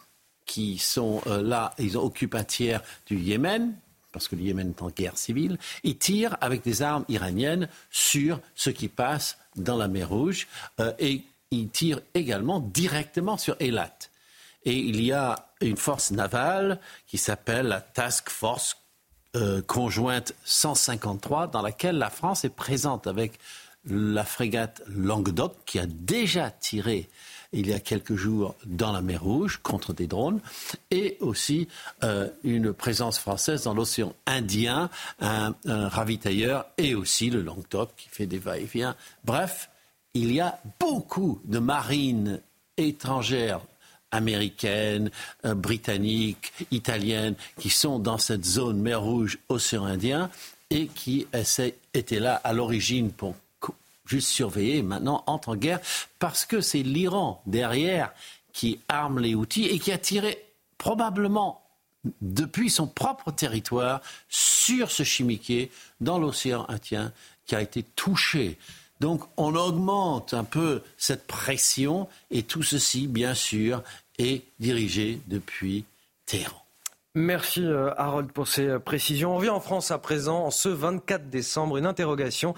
qui 0.45 0.79
sont 0.79 1.21
euh, 1.27 1.43
là, 1.43 1.73
ils 1.77 1.95
occupent 1.95 2.35
un 2.35 2.43
tiers 2.43 2.81
du 3.05 3.17
Yémen, 3.17 3.75
parce 4.11 4.27
que 4.27 4.35
le 4.35 4.41
Yémen 4.41 4.69
est 4.69 4.81
en 4.81 4.89
guerre 4.89 5.17
civile, 5.17 5.59
ils 5.83 5.97
tirent 5.97 6.37
avec 6.41 6.63
des 6.63 6.81
armes 6.81 7.05
iraniennes 7.07 7.69
sur 7.91 8.39
ce 8.55 8.71
qui 8.71 8.87
passe 8.87 9.37
dans 9.55 9.77
la 9.77 9.87
mer 9.87 10.09
Rouge 10.09 10.47
et 10.97 11.21
ils 11.51 11.69
tirent 11.69 12.01
également 12.15 12.59
directement 12.59 13.37
sur 13.37 13.55
Eilat. 13.59 13.97
Et 14.63 14.73
il 14.73 15.03
y 15.03 15.11
a 15.11 15.51
une 15.61 15.77
force 15.77 16.11
navale 16.11 16.79
qui 17.05 17.17
s'appelle 17.17 17.67
la 17.67 17.81
Task 17.81 18.29
Force 18.29 18.75
euh, 19.37 19.61
conjointe 19.61 20.33
153 20.43 21.47
dans 21.47 21.61
laquelle 21.61 21.97
la 21.97 22.09
France 22.09 22.43
est 22.43 22.49
présente 22.49 23.07
avec 23.07 23.39
la 23.89 24.25
frégate 24.25 24.81
Languedoc 24.87 25.53
qui 25.65 25.79
a 25.79 25.85
déjà 25.85 26.51
tiré 26.51 27.07
il 27.53 27.67
y 27.67 27.73
a 27.73 27.79
quelques 27.79 28.15
jours 28.15 28.55
dans 28.65 28.91
la 28.91 29.01
mer 29.01 29.23
Rouge 29.23 29.59
contre 29.63 29.93
des 29.93 30.07
drones, 30.07 30.41
et 30.91 31.17
aussi 31.21 31.67
euh, 32.03 32.29
une 32.43 32.73
présence 32.73 33.19
française 33.19 33.63
dans 33.63 33.73
l'océan 33.73 34.13
Indien, 34.25 34.89
un, 35.21 35.53
ravitailleur, 35.65 36.65
et 36.77 36.95
aussi 36.95 37.29
le 37.29 37.41
Languedoc 37.41 37.91
qui 37.95 38.09
fait 38.09 38.25
des 38.25 38.39
va-et-vient. 38.39 38.95
Bref, 39.23 39.69
il 40.13 40.33
y 40.33 40.41
a 40.41 40.59
beaucoup 40.79 41.39
de 41.45 41.59
marines 41.59 42.41
étrangères 42.77 43.61
américaines, 44.11 45.11
euh, 45.45 45.53
britanniques, 45.53 46.53
italiennes, 46.71 47.35
qui 47.59 47.69
sont 47.69 47.99
dans 47.99 48.17
cette 48.17 48.45
zone 48.45 48.79
mer 48.79 49.01
Rouge, 49.01 49.39
océan 49.49 49.85
Indien, 49.85 50.29
et 50.69 50.87
qui 50.87 51.27
étaient 51.93 52.19
là 52.19 52.35
à 52.43 52.53
l'origine 52.53 53.11
pour 53.11 53.35
juste 54.05 54.29
surveiller, 54.29 54.81
maintenant 54.81 55.23
entre 55.27 55.49
en 55.49 55.55
guerre, 55.55 55.79
parce 56.19 56.45
que 56.45 56.61
c'est 56.61 56.83
l'Iran 56.83 57.41
derrière 57.45 58.11
qui 58.53 58.79
arme 58.87 59.19
les 59.19 59.35
outils 59.35 59.65
et 59.65 59.79
qui 59.79 59.91
a 59.91 59.97
tiré 59.97 60.43
probablement 60.77 61.61
depuis 62.21 62.69
son 62.69 62.87
propre 62.87 63.31
territoire 63.31 64.01
sur 64.29 64.91
ce 64.91 65.03
chimiquier 65.03 65.71
dans 65.99 66.19
l'océan 66.19 66.65
Indien 66.69 67.11
qui 67.45 67.55
a 67.55 67.61
été 67.61 67.83
touché. 67.83 68.57
Donc 68.99 69.23
on 69.37 69.55
augmente 69.55 70.33
un 70.33 70.43
peu 70.43 70.81
cette 70.97 71.27
pression 71.27 72.07
et 72.31 72.43
tout 72.43 72.63
ceci, 72.63 73.07
bien 73.07 73.33
sûr, 73.33 73.83
est 74.17 74.43
dirigé 74.59 75.21
depuis 75.27 75.85
Téhéran. 76.25 76.63
Merci 77.15 77.65
euh, 77.65 77.91
Harold 77.97 78.31
pour 78.31 78.47
ces 78.47 78.67
euh, 78.67 78.79
précisions. 78.79 79.35
On 79.35 79.39
vient 79.39 79.53
en 79.53 79.59
France 79.59 79.89
à 79.89 79.97
présent, 79.97 80.51
ce 80.51 80.69
24 80.69 81.29
décembre, 81.29 81.77
une 81.77 81.87
interrogation 81.87 82.53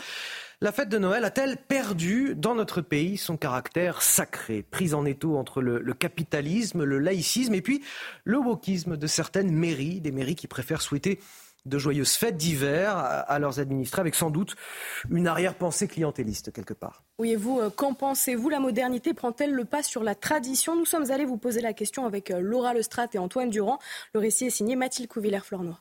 la 0.61 0.73
fête 0.73 0.89
de 0.89 0.97
Noël 0.97 1.23
a-t-elle 1.23 1.55
perdu 1.55 2.33
dans 2.35 2.53
notre 2.53 2.81
pays 2.81 3.15
son 3.15 3.37
caractère 3.37 4.01
sacré, 4.01 4.61
prise 4.61 4.93
en 4.93 5.05
étau 5.05 5.37
entre 5.37 5.61
le, 5.61 5.93
capitalisme, 5.93 6.83
le 6.83 6.99
laïcisme 6.99 7.53
et 7.53 7.61
puis 7.61 7.81
le 8.25 8.39
wokisme 8.39 8.97
de 8.97 9.07
certaines 9.07 9.53
mairies, 9.53 10.01
des 10.01 10.11
mairies 10.11 10.35
qui 10.35 10.47
préfèrent 10.47 10.81
souhaiter 10.81 11.21
de 11.65 11.77
joyeuses 11.77 12.13
fêtes 12.13 12.37
d'hiver 12.37 12.97
à 12.97 13.39
leurs 13.39 13.59
administrés, 13.59 14.01
avec 14.01 14.15
sans 14.15 14.29
doute 14.29 14.55
une 15.09 15.27
arrière-pensée 15.27 15.87
clientéliste 15.87 16.51
quelque 16.51 16.73
part. 16.73 17.03
Oui, 17.19 17.31
et 17.31 17.35
vous, 17.35 17.59
euh, 17.59 17.69
qu'en 17.69 17.93
pensez-vous? 17.93 18.49
La 18.49 18.59
modernité 18.59 19.13
prend-elle 19.13 19.51
le 19.51 19.65
pas 19.65 19.83
sur 19.83 20.03
la 20.03 20.15
tradition? 20.15 20.75
Nous 20.75 20.85
sommes 20.85 21.11
allés 21.11 21.25
vous 21.25 21.37
poser 21.37 21.61
la 21.61 21.73
question 21.73 22.05
avec 22.05 22.31
euh, 22.31 22.39
Laura 22.39 22.73
Lestrade 22.73 23.09
et 23.13 23.17
Antoine 23.17 23.49
Durand. 23.49 23.79
Le 24.13 24.19
récit 24.19 24.45
est 24.45 24.49
signé 24.51 24.75
Mathilde 24.75 25.09
Couvillère-Flornois. 25.09 25.79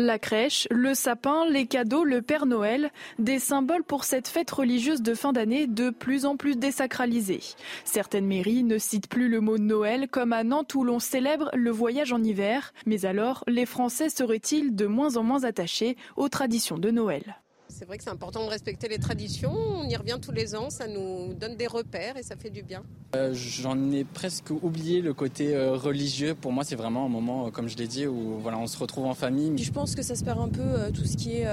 La 0.00 0.20
crèche, 0.20 0.68
le 0.70 0.94
sapin, 0.94 1.44
les 1.50 1.66
cadeaux, 1.66 2.04
le 2.04 2.22
Père 2.22 2.46
Noël, 2.46 2.92
des 3.18 3.40
symboles 3.40 3.82
pour 3.82 4.04
cette 4.04 4.28
fête 4.28 4.48
religieuse 4.48 5.02
de 5.02 5.12
fin 5.12 5.32
d'année 5.32 5.66
de 5.66 5.90
plus 5.90 6.24
en 6.24 6.36
plus 6.36 6.54
désacralisée. 6.54 7.40
Certaines 7.84 8.28
mairies 8.28 8.62
ne 8.62 8.78
citent 8.78 9.08
plus 9.08 9.28
le 9.28 9.40
mot 9.40 9.58
Noël 9.58 10.06
comme 10.08 10.32
à 10.32 10.44
Nantes 10.44 10.76
où 10.76 10.84
l'on 10.84 11.00
célèbre 11.00 11.50
le 11.52 11.72
voyage 11.72 12.12
en 12.12 12.22
hiver. 12.22 12.72
Mais 12.86 13.06
alors, 13.06 13.42
les 13.48 13.66
Français 13.66 14.08
seraient-ils 14.08 14.76
de 14.76 14.86
moins 14.86 15.16
en 15.16 15.24
moins 15.24 15.42
attachés 15.42 15.96
aux 16.14 16.28
traditions 16.28 16.78
de 16.78 16.92
Noël? 16.92 17.40
C'est 17.68 17.84
vrai 17.84 17.98
que 17.98 18.04
c'est 18.04 18.10
important 18.10 18.44
de 18.44 18.50
respecter 18.50 18.88
les 18.88 18.98
traditions. 18.98 19.52
On 19.52 19.88
y 19.88 19.96
revient 19.96 20.18
tous 20.20 20.32
les 20.32 20.54
ans, 20.54 20.70
ça 20.70 20.86
nous 20.86 21.34
donne 21.34 21.56
des 21.56 21.66
repères 21.66 22.16
et 22.16 22.22
ça 22.22 22.36
fait 22.36 22.50
du 22.50 22.62
bien. 22.62 22.82
Euh, 23.16 23.32
j'en 23.32 23.90
ai 23.90 24.04
presque 24.04 24.50
oublié 24.50 25.00
le 25.00 25.14
côté 25.14 25.54
euh, 25.54 25.74
religieux. 25.74 26.34
Pour 26.34 26.52
moi, 26.52 26.64
c'est 26.64 26.76
vraiment 26.76 27.06
un 27.06 27.08
moment, 27.08 27.46
euh, 27.46 27.50
comme 27.50 27.68
je 27.68 27.76
l'ai 27.76 27.86
dit, 27.86 28.06
où 28.06 28.38
voilà, 28.40 28.58
on 28.58 28.66
se 28.66 28.78
retrouve 28.78 29.06
en 29.06 29.14
famille. 29.14 29.56
Je 29.62 29.70
pense 29.70 29.94
que 29.94 30.02
ça 30.02 30.14
se 30.14 30.24
perd 30.24 30.40
un 30.40 30.48
peu 30.48 30.92
tout 30.92 31.04
ce 31.04 31.16
qui 31.16 31.38
est 31.38 31.46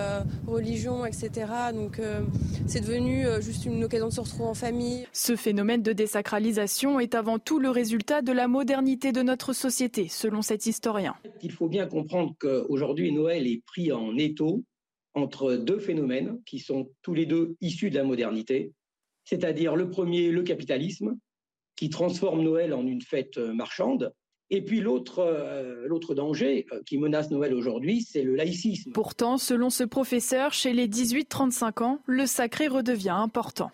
religion, 0.47 1.05
etc. 1.05 1.29
Donc 1.73 1.99
c'est 2.67 2.81
devenu 2.81 3.25
juste 3.41 3.65
une 3.65 3.83
occasion 3.83 4.07
de 4.07 4.13
se 4.13 4.21
retrouver 4.21 4.49
en 4.49 4.53
famille. 4.53 5.07
Ce 5.13 5.35
phénomène 5.35 5.81
de 5.81 5.93
désacralisation 5.93 6.99
est 6.99 7.15
avant 7.15 7.39
tout 7.39 7.59
le 7.59 7.69
résultat 7.69 8.21
de 8.21 8.31
la 8.31 8.47
modernité 8.47 9.11
de 9.11 9.21
notre 9.21 9.53
société, 9.53 10.07
selon 10.09 10.41
cet 10.41 10.65
historien. 10.65 11.15
Il 11.41 11.51
faut 11.51 11.67
bien 11.67 11.87
comprendre 11.87 12.33
qu'aujourd'hui, 12.39 13.11
Noël 13.11 13.47
est 13.47 13.61
pris 13.65 13.91
en 13.91 14.17
étau 14.17 14.63
entre 15.15 15.55
deux 15.55 15.79
phénomènes 15.79 16.41
qui 16.45 16.59
sont 16.59 16.91
tous 17.01 17.13
les 17.13 17.25
deux 17.25 17.55
issus 17.61 17.89
de 17.89 17.95
la 17.95 18.03
modernité, 18.03 18.73
c'est-à-dire 19.23 19.75
le 19.75 19.89
premier, 19.89 20.29
le 20.29 20.43
capitalisme, 20.43 21.17
qui 21.75 21.89
transforme 21.89 22.43
Noël 22.43 22.73
en 22.73 22.85
une 22.85 23.01
fête 23.01 23.37
marchande, 23.37 24.13
et 24.51 24.61
puis 24.61 24.79
l'autre, 24.79 25.19
euh, 25.19 25.87
l'autre 25.87 26.13
danger 26.13 26.67
euh, 26.71 26.81
qui 26.85 26.97
menace 26.97 27.31
Noël 27.31 27.53
aujourd'hui, 27.53 28.01
c'est 28.01 28.21
le 28.21 28.35
laïcisme. 28.35 28.91
Pourtant, 28.91 29.37
selon 29.37 29.69
ce 29.69 29.83
professeur, 29.83 30.53
chez 30.53 30.71
les 30.71 30.87
18-35 30.87 31.83
ans, 31.83 31.99
le 32.05 32.25
sacré 32.27 32.67
redevient 32.67 33.09
important. 33.09 33.71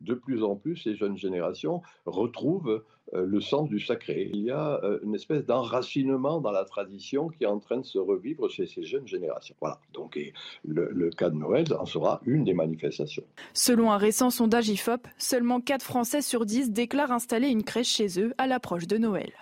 De 0.00 0.14
plus 0.14 0.42
en 0.44 0.56
plus, 0.56 0.84
les 0.84 0.96
jeunes 0.96 1.16
générations 1.16 1.82
retrouvent 2.06 2.84
le 3.12 3.40
sens 3.40 3.68
du 3.68 3.80
sacré. 3.80 4.30
Il 4.32 4.42
y 4.42 4.50
a 4.50 4.80
euh, 4.82 4.98
une 5.02 5.14
espèce 5.14 5.44
d'enracinement 5.44 6.40
dans 6.40 6.50
la 6.50 6.64
tradition 6.64 7.28
qui 7.28 7.44
est 7.44 7.48
en 7.48 7.58
train 7.58 7.78
de 7.78 7.84
se 7.84 7.98
revivre 7.98 8.48
chez 8.48 8.66
ces 8.66 8.82
jeunes 8.82 9.06
générations. 9.06 9.54
Voilà. 9.60 9.78
Donc, 9.92 10.18
le, 10.64 10.88
le 10.90 11.10
cas 11.10 11.30
de 11.30 11.36
Noël 11.36 11.64
en 11.78 11.86
sera 11.86 12.20
une 12.24 12.44
des 12.44 12.54
manifestations. 12.54 13.24
Selon 13.54 13.90
un 13.90 13.96
récent 13.96 14.30
sondage 14.30 14.68
IFOP, 14.68 15.06
seulement 15.18 15.60
4 15.60 15.82
Français 15.82 16.22
sur 16.22 16.46
10 16.46 16.70
déclarent 16.70 17.12
installer 17.12 17.48
une 17.48 17.64
crèche 17.64 17.88
chez 17.88 18.20
eux 18.20 18.32
à 18.38 18.46
l'approche 18.46 18.86
de 18.86 18.98
Noël. 18.98 19.32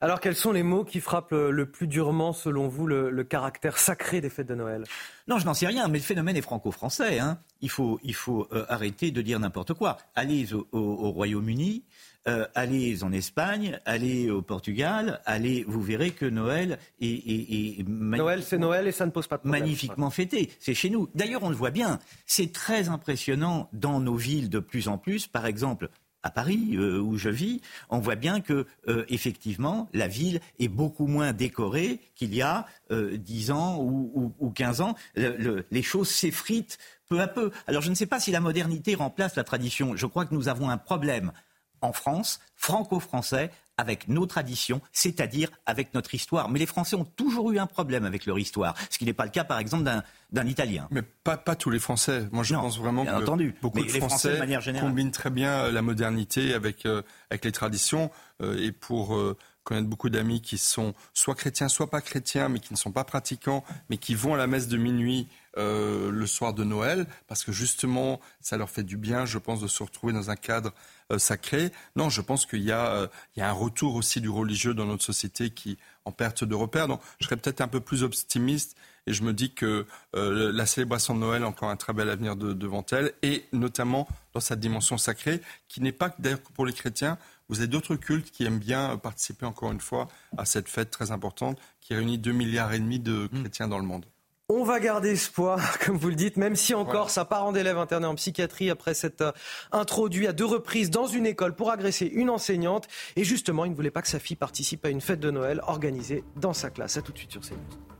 Alors, 0.00 0.20
quels 0.20 0.36
sont 0.36 0.52
les 0.52 0.62
mots 0.62 0.84
qui 0.84 1.00
frappent 1.00 1.32
le 1.32 1.66
plus 1.66 1.88
durement, 1.88 2.32
selon 2.32 2.68
vous, 2.68 2.86
le, 2.86 3.24
caractère 3.24 3.78
sacré 3.78 4.20
des 4.20 4.30
fêtes 4.30 4.46
de 4.46 4.54
Noël? 4.54 4.84
Non, 5.26 5.38
je 5.38 5.44
n'en 5.44 5.54
sais 5.54 5.66
rien, 5.66 5.88
mais 5.88 5.98
le 5.98 6.04
phénomène 6.04 6.36
est 6.36 6.42
franco-français. 6.42 7.18
Hein. 7.18 7.40
Il 7.62 7.70
faut, 7.70 7.98
il 8.04 8.14
faut 8.14 8.46
euh, 8.52 8.64
arrêter 8.68 9.10
de 9.10 9.20
dire 9.22 9.40
n'importe 9.40 9.74
quoi. 9.74 9.96
Allez 10.14 10.52
au, 10.52 11.10
Royaume-Uni, 11.10 11.82
euh, 12.28 12.46
allez 12.54 13.02
en 13.02 13.10
Espagne, 13.10 13.80
allez 13.86 14.30
au 14.30 14.40
Portugal, 14.40 15.20
allez, 15.26 15.64
vous 15.66 15.82
verrez 15.82 16.12
que 16.12 16.26
Noël 16.26 16.78
est, 17.00 17.84
Noël, 17.88 18.44
c'est 18.44 18.58
Noël 18.58 18.86
et 18.86 18.92
ça 18.92 19.04
ne 19.04 19.10
pose 19.10 19.26
pas 19.26 19.36
de 19.36 19.42
problème. 19.42 19.62
Magnifiquement 19.62 20.10
fêté, 20.10 20.52
c'est 20.60 20.74
chez 20.74 20.90
nous. 20.90 21.08
D'ailleurs, 21.16 21.42
on 21.42 21.48
le 21.48 21.56
voit 21.56 21.72
bien. 21.72 21.98
C'est 22.24 22.52
très 22.52 22.88
impressionnant 22.88 23.68
dans 23.72 23.98
nos 23.98 24.14
villes 24.16 24.48
de 24.48 24.60
plus 24.60 24.86
en 24.86 24.96
plus. 24.96 25.26
Par 25.26 25.46
exemple, 25.46 25.88
à 26.22 26.30
Paris, 26.30 26.70
euh, 26.74 26.98
où 26.98 27.16
je 27.16 27.28
vis, 27.28 27.60
on 27.90 27.98
voit 27.98 28.16
bien 28.16 28.40
que, 28.40 28.66
euh, 28.88 29.04
effectivement, 29.08 29.88
la 29.92 30.08
ville 30.08 30.40
est 30.58 30.68
beaucoup 30.68 31.06
moins 31.06 31.32
décorée 31.32 32.00
qu'il 32.16 32.34
y 32.34 32.42
a 32.42 32.66
euh, 32.90 33.16
10 33.16 33.50
ans 33.50 33.78
ou, 33.80 34.34
ou, 34.38 34.50
15 34.50 34.80
ans. 34.80 34.94
les 35.14 35.82
choses 35.82 36.08
s'effritent 36.08 36.78
peu 37.08 37.20
à 37.20 37.28
peu. 37.28 37.50
Alors 37.66 37.82
je 37.82 37.90
ne 37.90 37.94
sais 37.94 38.06
pas 38.06 38.20
si 38.20 38.30
la 38.30 38.40
modernité 38.40 38.94
remplace 38.94 39.36
la 39.36 39.44
tradition. 39.44 39.96
Je 39.96 40.06
crois 40.06 40.26
que 40.26 40.34
nous 40.34 40.48
avons 40.48 40.68
un 40.68 40.78
problème 40.78 41.32
en 41.80 41.92
France, 41.92 42.40
franco-français, 42.56 43.50
avec 43.78 44.08
nos 44.08 44.26
traditions, 44.26 44.82
c'est-à-dire 44.92 45.48
avec 45.64 45.94
notre 45.94 46.14
histoire. 46.14 46.50
Mais 46.50 46.58
les 46.58 46.66
Français 46.66 46.96
ont 46.96 47.04
toujours 47.04 47.50
eu 47.52 47.58
un 47.58 47.66
problème 47.66 48.04
avec 48.04 48.26
leur 48.26 48.38
histoire, 48.38 48.74
ce 48.90 48.98
qui 48.98 49.06
n'est 49.06 49.14
pas 49.14 49.24
le 49.24 49.30
cas, 49.30 49.44
par 49.44 49.58
exemple, 49.58 49.90
d'un 50.32 50.46
Italien. 50.46 50.88
Mais 50.90 51.02
pas, 51.02 51.36
pas 51.36 51.56
tous 51.56 51.70
les 51.70 51.78
Français. 51.78 52.28
Moi, 52.32 52.44
je 52.44 52.54
pense 52.54 52.78
vraiment 52.78 53.06
que 53.06 53.10
entendu. 53.10 53.54
beaucoup 53.62 53.82
de 53.82 53.88
Français, 53.88 54.38
combinent 54.80 55.10
très 55.10 55.30
bien 55.30 55.64
euh, 55.64 55.72
la 55.72 55.82
modernité 55.82 56.52
avec, 56.52 56.84
euh, 56.84 57.02
avec 57.30 57.44
les 57.44 57.52
traditions. 57.52 58.10
Euh, 58.42 58.58
et 58.58 58.72
pour 58.72 59.18
connaître 59.64 59.88
beaucoup 59.88 60.08
d'amis 60.08 60.40
qui 60.40 60.58
sont 60.58 60.94
soit 61.12 61.34
chrétiens, 61.34 61.68
soit 61.68 61.90
pas 61.90 62.00
chrétiens, 62.00 62.48
mais 62.48 62.58
qui 62.58 62.72
ne 62.72 62.78
sont 62.78 62.92
pas 62.92 63.04
pratiquants, 63.04 63.64
mais 63.90 63.96
qui 63.98 64.14
vont 64.14 64.34
à 64.34 64.36
la 64.36 64.46
messe 64.46 64.68
de 64.68 64.76
minuit 64.76 65.28
le 65.58 66.26
soir 66.26 66.54
de 66.54 66.64
Noël, 66.64 67.06
parce 67.26 67.44
que 67.44 67.52
justement, 67.52 68.20
ça 68.40 68.56
leur 68.56 68.70
fait 68.70 68.84
du 68.84 68.96
bien, 68.96 69.26
je 69.26 69.38
pense, 69.38 69.60
de 69.60 69.66
se 69.66 69.82
retrouver 69.82 70.12
dans 70.12 70.30
un 70.30 70.36
cadre 70.36 70.72
euh, 71.10 71.18
sacré. 71.18 71.72
Non, 71.96 72.10
je 72.10 72.20
pense 72.20 72.44
qu'il 72.44 72.62
y, 72.62 72.70
euh, 72.70 73.06
y, 73.34 73.40
a 73.40 73.48
un 73.48 73.52
retour 73.52 73.94
aussi 73.94 74.20
du 74.20 74.28
religieux 74.28 74.74
dans 74.74 74.84
notre 74.84 75.02
société 75.02 75.48
qui 75.48 75.78
en 76.04 76.12
perte 76.12 76.44
de 76.44 76.54
repères. 76.54 76.86
Donc, 76.86 77.00
je 77.18 77.24
serais 77.24 77.38
peut-être 77.38 77.62
un 77.62 77.68
peu 77.68 77.80
plus 77.80 78.02
optimiste 78.02 78.76
et 79.06 79.14
je 79.14 79.22
me 79.22 79.32
dis 79.32 79.54
que 79.54 79.86
euh, 80.16 80.52
la 80.52 80.66
célébration 80.66 81.14
de 81.14 81.20
Noël 81.20 81.44
a 81.44 81.48
encore 81.48 81.70
un 81.70 81.76
très 81.76 81.94
bel 81.94 82.10
avenir 82.10 82.36
devant 82.36 82.84
elle 82.92 83.14
et 83.22 83.46
notamment 83.54 84.06
dans 84.34 84.40
sa 84.40 84.54
dimension 84.54 84.98
sacrée 84.98 85.40
qui 85.68 85.80
n'est 85.80 85.92
pas 85.92 86.14
d'ailleurs 86.18 86.40
pour 86.40 86.66
les 86.66 86.74
chrétiens. 86.74 87.16
Vous 87.48 87.60
avez 87.60 87.68
d'autres 87.68 87.96
cultes 87.96 88.30
qui 88.30 88.44
aiment 88.44 88.58
bien 88.58 88.98
participer 88.98 89.46
encore 89.46 89.72
une 89.72 89.80
fois 89.80 90.08
à 90.36 90.44
cette 90.44 90.68
fête 90.68 90.90
très 90.90 91.10
importante 91.10 91.58
qui 91.80 91.94
réunit 91.94 92.18
2 92.18 92.32
milliards 92.32 92.74
et 92.74 92.80
demi 92.80 92.98
de 92.98 93.30
mmh. 93.32 93.40
chrétiens 93.40 93.68
dans 93.68 93.78
le 93.78 93.86
monde. 93.86 94.04
On 94.50 94.64
va 94.64 94.80
garder 94.80 95.10
espoir, 95.10 95.78
comme 95.84 95.98
vous 95.98 96.08
le 96.08 96.14
dites, 96.14 96.38
même 96.38 96.56
si 96.56 96.72
encore 96.72 97.10
sa 97.10 97.26
parent 97.26 97.52
d'élève 97.52 97.76
interné 97.76 98.06
en 98.06 98.14
psychiatrie 98.14 98.70
après 98.70 98.94
s'être 98.94 99.20
euh, 99.20 99.32
introduit 99.72 100.26
à 100.26 100.32
deux 100.32 100.46
reprises 100.46 100.88
dans 100.88 101.06
une 101.06 101.26
école 101.26 101.54
pour 101.54 101.70
agresser 101.70 102.06
une 102.06 102.30
enseignante. 102.30 102.88
Et 103.16 103.24
justement, 103.24 103.66
il 103.66 103.72
ne 103.72 103.76
voulait 103.76 103.90
pas 103.90 104.00
que 104.00 104.08
sa 104.08 104.18
fille 104.18 104.36
participe 104.36 104.86
à 104.86 104.88
une 104.88 105.02
fête 105.02 105.20
de 105.20 105.30
Noël 105.30 105.60
organisée 105.66 106.24
dans 106.36 106.54
sa 106.54 106.70
classe. 106.70 106.96
A 106.96 107.02
tout 107.02 107.12
de 107.12 107.18
suite 107.18 107.32
sur 107.32 107.42
CNews. 107.42 107.97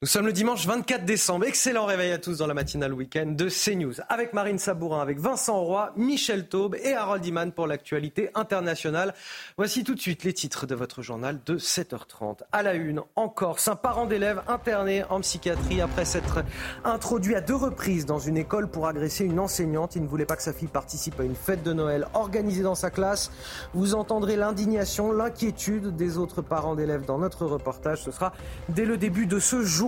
Nous 0.00 0.06
sommes 0.06 0.26
le 0.26 0.32
dimanche 0.32 0.64
24 0.64 1.04
décembre. 1.04 1.46
Excellent 1.46 1.84
réveil 1.84 2.12
à 2.12 2.18
tous 2.18 2.38
dans 2.38 2.46
la 2.46 2.54
matinale 2.54 2.94
week-end 2.94 3.26
de 3.26 3.48
CNews. 3.48 3.94
Avec 4.08 4.32
Marine 4.32 4.60
Sabourin, 4.60 5.02
avec 5.02 5.18
Vincent 5.18 5.60
Roy, 5.60 5.92
Michel 5.96 6.46
Taube 6.46 6.76
et 6.76 6.92
Harold 6.92 7.26
Iman 7.26 7.50
pour 7.50 7.66
l'actualité 7.66 8.30
internationale. 8.36 9.12
Voici 9.56 9.82
tout 9.82 9.96
de 9.96 10.00
suite 10.00 10.22
les 10.22 10.32
titres 10.32 10.66
de 10.66 10.76
votre 10.76 11.02
journal 11.02 11.40
de 11.44 11.58
7h30. 11.58 12.42
À 12.52 12.62
la 12.62 12.74
une, 12.74 13.00
en 13.16 13.28
Corse, 13.28 13.66
un 13.66 13.74
parent 13.74 14.06
d'élève 14.06 14.40
interné 14.46 15.02
en 15.10 15.18
psychiatrie 15.18 15.80
après 15.80 16.04
s'être 16.04 16.44
introduit 16.84 17.34
à 17.34 17.40
deux 17.40 17.56
reprises 17.56 18.06
dans 18.06 18.20
une 18.20 18.36
école 18.36 18.70
pour 18.70 18.86
agresser 18.86 19.24
une 19.24 19.40
enseignante. 19.40 19.96
Il 19.96 20.04
ne 20.04 20.08
voulait 20.08 20.26
pas 20.26 20.36
que 20.36 20.44
sa 20.44 20.52
fille 20.52 20.68
participe 20.68 21.18
à 21.18 21.24
une 21.24 21.34
fête 21.34 21.64
de 21.64 21.72
Noël 21.72 22.06
organisée 22.14 22.62
dans 22.62 22.76
sa 22.76 22.90
classe. 22.90 23.32
Vous 23.74 23.96
entendrez 23.96 24.36
l'indignation, 24.36 25.10
l'inquiétude 25.10 25.96
des 25.96 26.18
autres 26.18 26.40
parents 26.40 26.76
d'élèves 26.76 27.04
dans 27.04 27.18
notre 27.18 27.46
reportage. 27.46 28.04
Ce 28.04 28.12
sera 28.12 28.32
dès 28.68 28.84
le 28.84 28.96
début 28.96 29.26
de 29.26 29.40
ce 29.40 29.64
jour 29.64 29.87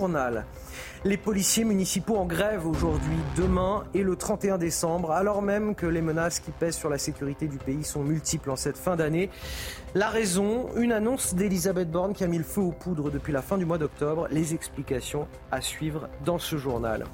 les 1.04 1.16
policiers 1.16 1.64
municipaux 1.64 2.16
en 2.16 2.24
grève 2.24 2.66
aujourd'hui, 2.66 3.16
demain 3.36 3.84
et 3.92 4.02
le 4.02 4.16
31 4.16 4.56
décembre, 4.56 5.12
alors 5.12 5.42
même 5.42 5.74
que 5.74 5.86
les 5.86 6.00
menaces 6.00 6.40
qui 6.40 6.52
pèsent 6.52 6.76
sur 6.76 6.88
la 6.88 6.98
sécurité 6.98 7.48
du 7.48 7.58
pays 7.58 7.84
sont 7.84 8.02
multiples 8.02 8.50
en 8.50 8.56
cette 8.56 8.78
fin 8.78 8.96
d'année. 8.96 9.30
La 9.94 10.08
raison, 10.08 10.68
une 10.76 10.92
annonce 10.92 11.34
d'Elisabeth 11.34 11.90
Borne 11.90 12.14
qui 12.14 12.24
a 12.24 12.28
mis 12.28 12.38
le 12.38 12.44
feu 12.44 12.60
aux 12.60 12.72
poudres 12.72 13.10
depuis 13.10 13.32
la 13.32 13.42
fin 13.42 13.58
du 13.58 13.66
mois 13.66 13.78
d'octobre. 13.78 14.28
Les 14.30 14.54
explications 14.54 15.26
à 15.50 15.60
suivre 15.60 16.08
dans 16.24 16.38
ce 16.38 16.56
journal. 16.56 17.04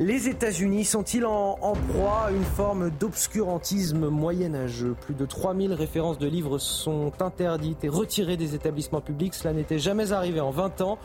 Les 0.00 0.30
États-Unis 0.30 0.86
sont-ils 0.86 1.26
en, 1.26 1.74
proie 1.90 2.28
à 2.28 2.30
une 2.30 2.42
forme 2.42 2.88
d'obscurantisme 2.88 4.08
moyenâgeux? 4.08 4.96
Plus 4.98 5.12
de 5.12 5.26
3000 5.26 5.74
références 5.74 6.16
de 6.16 6.26
livres 6.26 6.56
sont 6.56 7.12
interdites 7.20 7.84
et 7.84 7.90
retirées 7.90 8.38
des 8.38 8.54
établissements 8.54 9.02
publics. 9.02 9.34
Cela 9.34 9.52
n'était 9.52 9.78
jamais 9.78 10.12
arrivé 10.12 10.40
en 10.40 10.52
20 10.52 10.80
ans. 10.80 10.98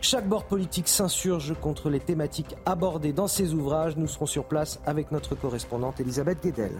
Chaque 0.00 0.28
bord 0.28 0.46
politique 0.46 0.88
s'insurge 0.88 1.54
contre 1.60 1.90
les 1.90 2.00
thématiques 2.00 2.56
abordées 2.66 3.12
dans 3.12 3.28
ces 3.28 3.54
ouvrages. 3.54 3.96
Nous 3.96 4.08
serons 4.08 4.26
sur 4.26 4.44
place 4.46 4.80
avec 4.84 5.12
notre 5.12 5.36
correspondante 5.36 6.00
Elisabeth 6.00 6.42
Guedel. 6.42 6.72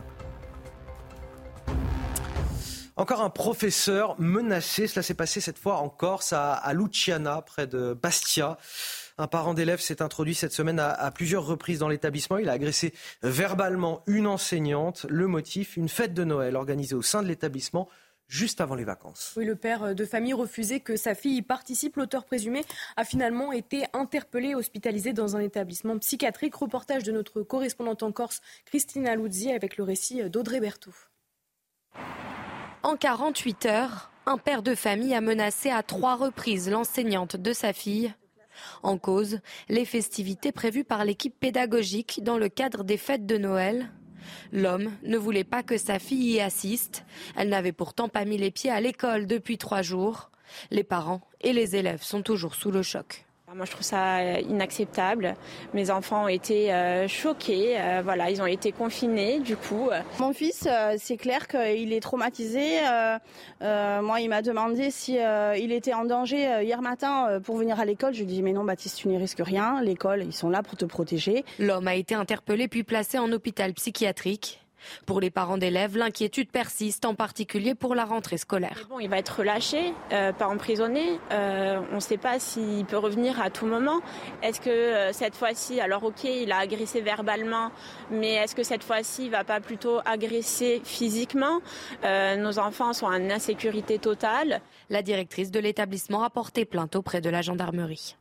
Encore 2.97 3.21
un 3.21 3.31
professeur 3.31 4.17
menacé. 4.19 4.89
Cela 4.89 5.05
s'est 5.05 5.15
passé 5.15 5.41
cette 5.41 5.57
fois 5.57 5.77
en 5.77 5.89
Corse, 5.89 6.33
à, 6.33 6.53
à 6.53 6.75
Luciana, 6.75 7.43
près 7.43 7.69
de 7.69 7.95
Bastia. 7.95 8.59
Un 9.21 9.27
parent 9.27 9.53
d'élève 9.53 9.81
s'est 9.81 10.01
introduit 10.01 10.35
cette 10.35 10.55
semaine 10.55 10.79
à, 10.81 11.11
plusieurs 11.11 11.45
reprises 11.45 11.81
dans 11.81 11.89
l'établissement. 11.89 12.39
Il 12.39 12.49
a 12.49 12.53
agressé 12.53 12.95
verbalement 13.23 14.03
une 14.07 14.27
enseignante. 14.27 15.05
Le 15.11 15.27
motif, 15.27 15.77
une 15.77 15.91
fête 15.91 16.15
de 16.15 16.25
Noël 16.25 16.57
organisée 16.57 16.95
au 16.95 17.03
sein 17.03 17.23
de 17.23 17.29
l'établissement 17.29 17.87
juste 18.29 18.63
avant 18.63 18.77
les 18.77 18.85
vacances. 18.85 19.35
Oui, 19.37 19.45
le 19.45 19.57
père 19.57 19.95
de 19.95 20.05
famille 20.07 20.33
refusait 20.33 20.81
que 20.81 20.97
sa 20.97 21.15
fille 21.15 21.37
y 21.37 21.43
participe. 21.43 21.97
L'auteur 21.97 22.25
présumé 22.25 22.65
a 22.97 23.05
finalement 23.05 23.53
été 23.53 23.85
interpellé, 23.93 24.55
hospitalisé 24.55 25.13
dans 25.13 25.37
un 25.37 25.41
établissement 25.41 25.99
psychiatrique. 25.99 26.55
Reportage 26.55 27.03
de 27.03 27.13
notre 27.13 27.43
correspondante 27.43 28.03
en 28.03 28.13
Corse, 28.13 28.41
Christina 28.65 29.17
Luzzi, 29.17 29.53
avec 29.53 29.77
le 29.77 29.85
récit 29.85 30.31
d'Audrey 30.31 30.61
Berthaud. 30.61 30.95
En 32.83 32.97
48 32.97 33.67
heures, 33.67 34.11
un 34.25 34.39
père 34.39 34.63
de 34.63 34.75
famille 34.75 35.15
a 35.15 35.21
menacé 35.21 35.69
à 35.69 35.83
trois 35.83 36.17
reprises 36.17 36.71
l'enseignante 36.71 37.37
de 37.37 37.53
sa 37.53 37.75
fille 37.75 38.15
en 38.83 38.99
cause, 38.99 39.41
les 39.69 39.85
festivités 39.85 40.53
prévues 40.53 40.85
par 40.85 41.05
l'équipe 41.05 41.39
pédagogique 41.39 42.21
dans 42.23 42.39
le 42.39 42.49
cadre 42.49 42.85
des 42.85 42.97
fêtes 42.97 43.27
de 43.27 43.39
Noël. 43.39 43.91
L'homme 44.53 44.91
ne 45.03 45.17
voulait 45.17 45.45
pas 45.45 45.63
que 45.63 45.79
sa 45.79 45.99
fille 45.99 46.33
y 46.33 46.41
assiste. 46.41 47.05
Elle 47.37 47.49
n'avait 47.49 47.73
pourtant 47.73 48.09
pas 48.09 48.25
mis 48.25 48.39
les 48.39 48.51
pieds 48.51 48.71
à 48.71 48.81
l'école 48.81 49.27
depuis 49.27 49.59
trois 49.59 49.83
jours. 49.83 50.31
Les 50.71 50.85
parents 50.85 51.23
et 51.41 51.53
les 51.53 51.77
élèves 51.77 52.03
sont 52.03 52.23
toujours 52.23 52.55
sous 52.55 52.71
le 52.71 52.83
choc. 52.83 53.27
Moi, 53.55 53.67
je 53.67 53.73
trouve 53.73 53.83
ça 53.83 54.19
euh, 54.19 54.41
inacceptable. 54.49 55.35
Mes 55.75 55.91
enfants 55.91 56.25
ont 56.25 56.29
été 56.29 56.73
euh, 56.73 57.09
choqués. 57.09 57.75
Euh, 57.81 58.01
voilà, 58.05 58.31
ils 58.31 58.41
ont 58.41 58.47
été 58.47 58.71
confinés, 58.71 59.41
du 59.41 59.57
coup. 59.57 59.91
Mon 60.21 60.33
fils, 60.33 60.69
c'est 60.99 61.17
clair 61.17 61.49
qu'il 61.49 61.93
est 61.93 62.01
traumatisé. 62.01 62.79
moi, 63.61 64.21
il 64.21 64.29
m'a 64.29 64.43
demandé 64.43 64.91
si 64.91 65.19
il 65.59 65.73
était 65.73 65.95
en 65.95 66.05
danger 66.05 66.63
hier 66.63 66.81
matin 66.81 67.41
pour 67.43 67.57
venir 67.57 67.81
à 67.81 67.85
l'école. 67.85 68.15
Je 68.15 68.23
lui 68.23 68.31
ai 68.31 68.35
dit, 68.35 68.43
mais 68.43 68.53
non, 68.53 68.65
Baptiste, 68.65 68.99
tu 68.99 69.09
n'y 69.09 69.19
risques 69.19 69.43
rien. 69.43 69.83
L'école, 69.83 70.23
ils 70.23 70.33
sont 70.33 70.51
là 70.51 70.63
pour 70.63 70.77
te 70.77 70.85
protéger. 70.85 71.45
L'homme 71.59 71.89
a 71.89 71.97
été 71.97 72.15
interpellé 72.15 72.69
puis 72.69 72.85
placé 72.85 73.19
en 73.19 73.33
hôpital 73.33 73.73
psychiatrique. 73.75 74.61
Pour 75.07 75.21
les 75.21 75.31
parents 75.31 75.59
d'élèves, 75.59 75.97
l'inquiétude 75.97 76.51
persiste, 76.51 77.05
en 77.05 77.15
particulier 77.15 77.75
pour 77.75 77.95
la 77.95 78.05
rentrée 78.05 78.39
scolaire. 78.39 78.87
Bon, 78.89 79.01
il 79.01 79.09
va 79.09 79.19
être 79.19 79.39
relâché, 79.41 79.95
euh, 80.13 80.33
pas 80.33 80.47
emprisonné. 80.47 81.19
Euh, 81.33 81.81
on 81.93 81.97
ne 81.97 82.01
sait 82.01 82.17
pas 82.17 82.39
s'il 82.39 82.85
peut 82.85 82.99
revenir 82.99 83.41
à 83.41 83.51
tout 83.51 83.67
moment. 83.67 84.01
Est-ce 84.43 84.61
que 84.61 84.71
euh, 84.71 85.13
cette 85.13 85.35
fois-ci, 85.35 85.81
alors 85.81 86.05
ok, 86.05 86.25
il 86.25 86.53
a 86.53 86.59
agressé 86.59 87.01
verbalement, 87.01 87.71
mais 88.11 88.35
est-ce 88.35 88.55
que 88.55 88.63
cette 88.63 88.85
fois-ci, 88.85 89.27
il 89.27 89.31
va 89.31 89.45
pas 89.45 89.61
plutôt 89.61 90.01
agresser 90.05 90.81
physiquement? 90.85 91.61
Nos 92.05 92.59
enfants 92.59 92.93
sont 92.93 93.07
en 93.07 93.31
insécurité 93.31 93.99
totale. 93.99 94.61
La 94.89 95.03
directrice 95.03 95.51
de 95.51 95.61
l'établissement 95.61 96.23
a 96.23 96.31
porté 96.31 96.65
plainte 96.65 96.97
auprès 96.97 97.21
de 97.21 97.31
la 97.31 97.43
gendarmerie. 97.43 98.17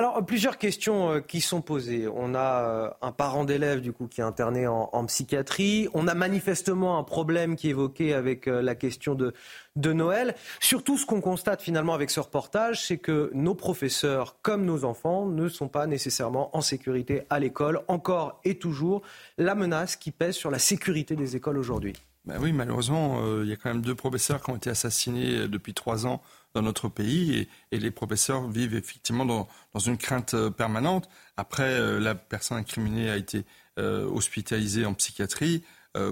Alors, 0.00 0.24
plusieurs 0.24 0.56
questions 0.56 1.10
euh, 1.10 1.20
qui 1.20 1.42
sont 1.42 1.60
posées. 1.60 2.08
On 2.08 2.34
a 2.34 2.64
euh, 2.64 2.90
un 3.02 3.12
parent 3.12 3.44
d'élève, 3.44 3.82
du 3.82 3.92
coup, 3.92 4.06
qui 4.06 4.22
est 4.22 4.24
interné 4.24 4.66
en, 4.66 5.04
psychiatrie. 5.04 5.88
On 5.92 6.08
a 6.08 6.14
manifestement 6.14 6.96
un 6.96 7.02
problème 7.02 7.54
qui 7.54 7.66
est 7.66 7.72
évoqué 7.72 8.14
avec 8.14 8.48
euh, 8.48 8.62
la 8.62 8.74
question 8.74 9.14
de, 9.14 9.34
de 9.76 9.92
Noël. 9.92 10.34
Surtout, 10.58 10.96
ce 10.96 11.04
qu'on 11.04 11.20
constate 11.20 11.60
finalement 11.60 11.92
avec 11.92 12.08
ce 12.08 12.18
reportage, 12.18 12.86
c'est 12.86 12.96
que 12.96 13.30
nos 13.34 13.54
professeurs, 13.54 14.36
comme 14.40 14.64
nos 14.64 14.86
enfants, 14.86 15.26
ne 15.26 15.50
sont 15.50 15.68
pas 15.68 15.86
nécessairement 15.86 16.56
en 16.56 16.62
sécurité 16.62 17.24
à 17.28 17.38
l'école. 17.38 17.82
Encore 17.86 18.40
et 18.42 18.54
toujours, 18.54 19.02
la 19.36 19.54
menace 19.54 19.96
qui 19.96 20.12
pèse 20.12 20.34
sur 20.34 20.50
la 20.50 20.58
sécurité 20.58 21.14
des 21.14 21.36
écoles 21.36 21.58
aujourd'hui. 21.58 21.92
Ben 22.24 22.38
oui, 22.40 22.54
malheureusement, 22.54 23.20
il 23.42 23.48
y 23.48 23.52
a 23.52 23.56
quand 23.56 23.68
même 23.70 23.82
deux 23.82 23.94
professeurs 23.94 24.42
qui 24.42 24.50
ont 24.50 24.56
été 24.56 24.70
assassinés 24.70 25.46
depuis 25.46 25.74
trois 25.74 26.06
ans 26.06 26.22
dans 26.54 26.62
notre 26.62 26.88
pays 26.88 27.48
et, 27.72 27.78
les 27.78 27.90
professeurs 27.90 28.48
vivent 28.48 28.74
effectivement 28.74 29.24
dans, 29.24 29.48
une 29.78 29.96
crainte 29.96 30.34
euh, 30.34 30.50
permanente. 30.50 31.08
Après, 31.36 31.68
euh, 31.68 31.98
la 31.98 32.14
personne 32.14 32.58
incriminée 32.58 33.10
a 33.10 33.16
été 33.16 33.44
euh, 33.78 34.04
hospitalisée 34.06 34.84
en 34.84 34.94
psychiatrie. 34.94 35.62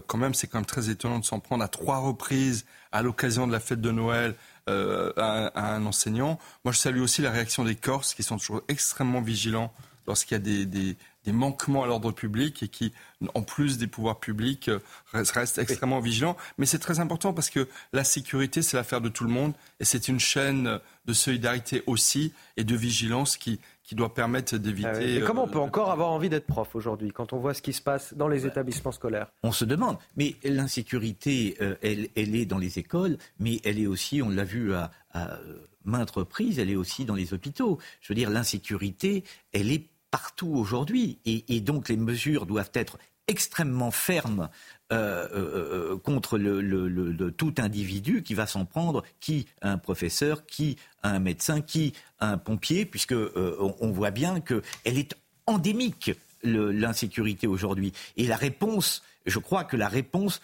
quand 0.07 0.19
même, 0.19 0.35
c'est 0.35 0.49
quand 0.49 0.59
même 0.59 0.67
très 0.67 0.91
étonnant 0.91 1.21
de 1.21 1.25
s'en 1.25 1.39
prendre 1.39 1.63
à 1.63 1.69
trois 1.69 1.99
reprises 1.99 2.67
à 2.91 3.03
l'occasion 3.03 3.47
de 3.47 3.53
la 3.53 3.61
fête 3.61 3.81
de 3.81 3.93
Noël 3.93 4.35
à, 4.67 5.75
un 5.75 5.87
enseignant. 5.87 6.39
Moi, 6.65 6.73
je 6.73 6.79
salue 6.79 7.01
aussi 7.01 7.23
la 7.23 7.31
réaction 7.31 7.65
des 7.65 7.77
Corses 7.77 8.15
qui 8.15 8.25
sont 8.25 8.39
toujours 8.39 8.63
extrêmement 8.67 9.21
vigilants 9.21 9.73
lorsqu'il 10.09 10.35
y 10.35 10.41
a 10.41 10.43
des, 10.43 10.67
des 10.67 10.97
manquements 11.27 11.85
à 11.85 11.87
l'ordre 11.87 12.13
public 12.13 12.63
et 12.63 12.69
qui, 12.69 12.93
en 13.35 13.43
plus 13.43 13.79
des 13.79 13.87
pouvoirs 13.87 14.21
publics, 14.21 14.69
euh, 14.69 14.81
restent 15.13 15.59
extrêmement 15.59 16.01
vigilants. 16.01 16.37
Mais 16.59 16.67
c'est 16.67 16.79
très 16.79 17.01
important 17.01 17.33
parce 17.33 17.51
que 17.51 17.69
la 17.93 18.05
sécurité, 18.05 18.63
c'est 18.63 18.77
l'affaire 18.77 19.01
de 19.01 19.09
tout 19.09 19.25
le 19.25 19.31
monde 19.31 19.53
et 19.81 19.85
c'est 19.85 20.09
une 20.09 20.21
chaîne 20.21 20.81
de 21.07 21.13
solidarité 21.13 21.83
aussi 21.87 22.33
et 22.57 22.65
de 22.65 22.77
vigilance 22.77 23.37
qui, 23.37 23.61
qui 23.83 23.95
doit 23.95 24.15
permettre 24.15 24.57
d'éviter. 24.57 25.21
Ah 25.23 25.27
comment 25.27 25.45
on 25.45 25.49
peut 25.49 25.59
euh, 25.59 25.63
encore 25.63 25.91
avoir 25.91 26.11
envie 26.11 26.29
d'être 26.29 26.47
prof 26.47 26.75
aujourd'hui 26.75 27.11
quand 27.11 27.33
on 27.33 27.39
voit 27.39 27.55
ce 27.55 27.63
qui 27.63 27.73
se 27.73 27.83
passe 27.83 28.15
dans 28.15 28.29
les 28.29 28.47
établissements 28.47 28.93
scolaires? 28.93 29.29
On 29.43 29.53
se 29.53 29.65
demande. 29.65 29.99
Mais 30.17 30.37
l'insécurité, 30.45 31.57
euh, 31.61 31.75
elle, 31.83 32.09
elle, 32.17 32.35
est 32.35 32.47
dans 32.47 32.59
les 32.59 32.79
écoles, 32.79 33.19
mais 33.39 33.61
elle 33.65 33.79
est 33.79 33.87
aussi, 33.87 34.23
on 34.23 34.29
l'a 34.29 34.45
vu 34.45 34.75
à, 34.75 34.91
à 35.13 35.39
maintes 35.85 36.11
reprises, 36.11 36.59
elle 36.59 36.71
est 36.71 36.77
aussi 36.77 37.05
dans 37.05 37.15
les 37.15 37.33
hôpitaux. 37.33 37.79
Je 38.01 38.13
veux 38.13 38.15
dire, 38.15 38.31
l'insécurité, 38.31 39.25
elle 39.53 39.73
est 39.73 39.89
partout 40.11 40.49
aujourd'hui. 40.49 41.19
Et, 41.25 41.61
donc 41.61 41.89
les 41.89 41.97
mesures 41.97 42.47
doivent 42.47 42.71
être 42.75 42.99
extrêmement 43.27 43.91
fermes 43.91 44.49
euh, 44.91 45.29
euh, 45.35 45.93
euh, 45.93 45.99
contre 45.99 46.39
le, 46.39 47.31
tout 47.31 47.55
individu 47.59 48.23
qui 48.23 48.35
va 48.35 48.47
s'en 48.47 48.65
prendre, 48.65 49.05
qui 49.21 49.47
un 49.61 49.77
professeur, 49.77 50.47
qui 50.47 50.77
un 51.03 51.19
médecin, 51.19 51.61
qui 51.61 51.93
un 52.21 52.39
pompier, 52.39 52.87
puisque 52.87 53.15
on, 53.15 53.91
voit 53.91 54.11
bien 54.11 54.41
qu'elle 54.41 54.99
est 54.99 55.15
endémique 55.47 56.13
l'insécurité 56.43 57.47
aujourd'hui. 57.47 57.93
Et 58.17 58.27
la 58.27 58.37
réponse, 58.37 59.03
je 59.27 59.39
crois 59.39 59.65
que 59.65 59.77
la 59.77 59.89
réponse 59.89 60.41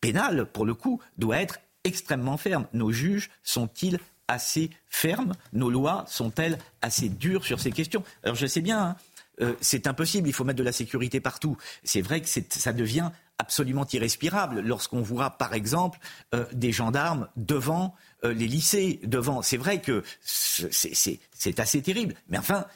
pénale, 0.00 0.46
pour 0.46 0.64
le 0.64 0.74
coup, 0.74 1.00
doit 1.18 1.38
être 1.38 1.58
extrêmement 1.84 2.36
ferme. 2.36 2.66
Nos 2.72 2.92
juges 2.92 3.30
sont-ils 3.42 3.98
assez 4.28 4.70
fermes 4.88 5.34
Nos 5.52 5.70
lois 5.70 6.04
sont-elles 6.08 6.58
assez 6.82 7.08
dures 7.08 7.44
sur 7.44 7.60
ces 7.60 7.70
questions? 7.70 8.02
Alors 8.22 8.36
je 8.36 8.46
sais 8.46 8.60
bien, 8.60 8.80
hein, 8.80 8.96
euh, 9.40 9.54
c'est 9.60 9.86
impossible, 9.86 10.28
il 10.28 10.32
faut 10.32 10.44
mettre 10.44 10.58
de 10.58 10.64
la 10.64 10.72
sécurité 10.72 11.20
partout. 11.20 11.56
C'est 11.84 12.00
vrai 12.00 12.20
que 12.20 12.28
ça 12.28 12.72
devient 12.72 13.10
absolument 13.38 13.86
irrespirable 13.92 14.60
lorsqu'on 14.60 15.02
voit, 15.02 15.30
par 15.30 15.52
exemple, 15.52 15.98
euh, 16.34 16.46
des 16.52 16.72
gendarmes 16.72 17.28
devant 17.36 17.94
euh, 18.24 18.32
les 18.32 18.46
lycées, 18.46 19.00
devant. 19.04 19.42
C'est 19.42 19.58
vrai 19.58 19.80
que 19.80 20.02
c'est 20.22 21.60
assez 21.60 21.82
terrible, 21.82 22.14
mais 22.28 22.38
enfin. 22.38 22.66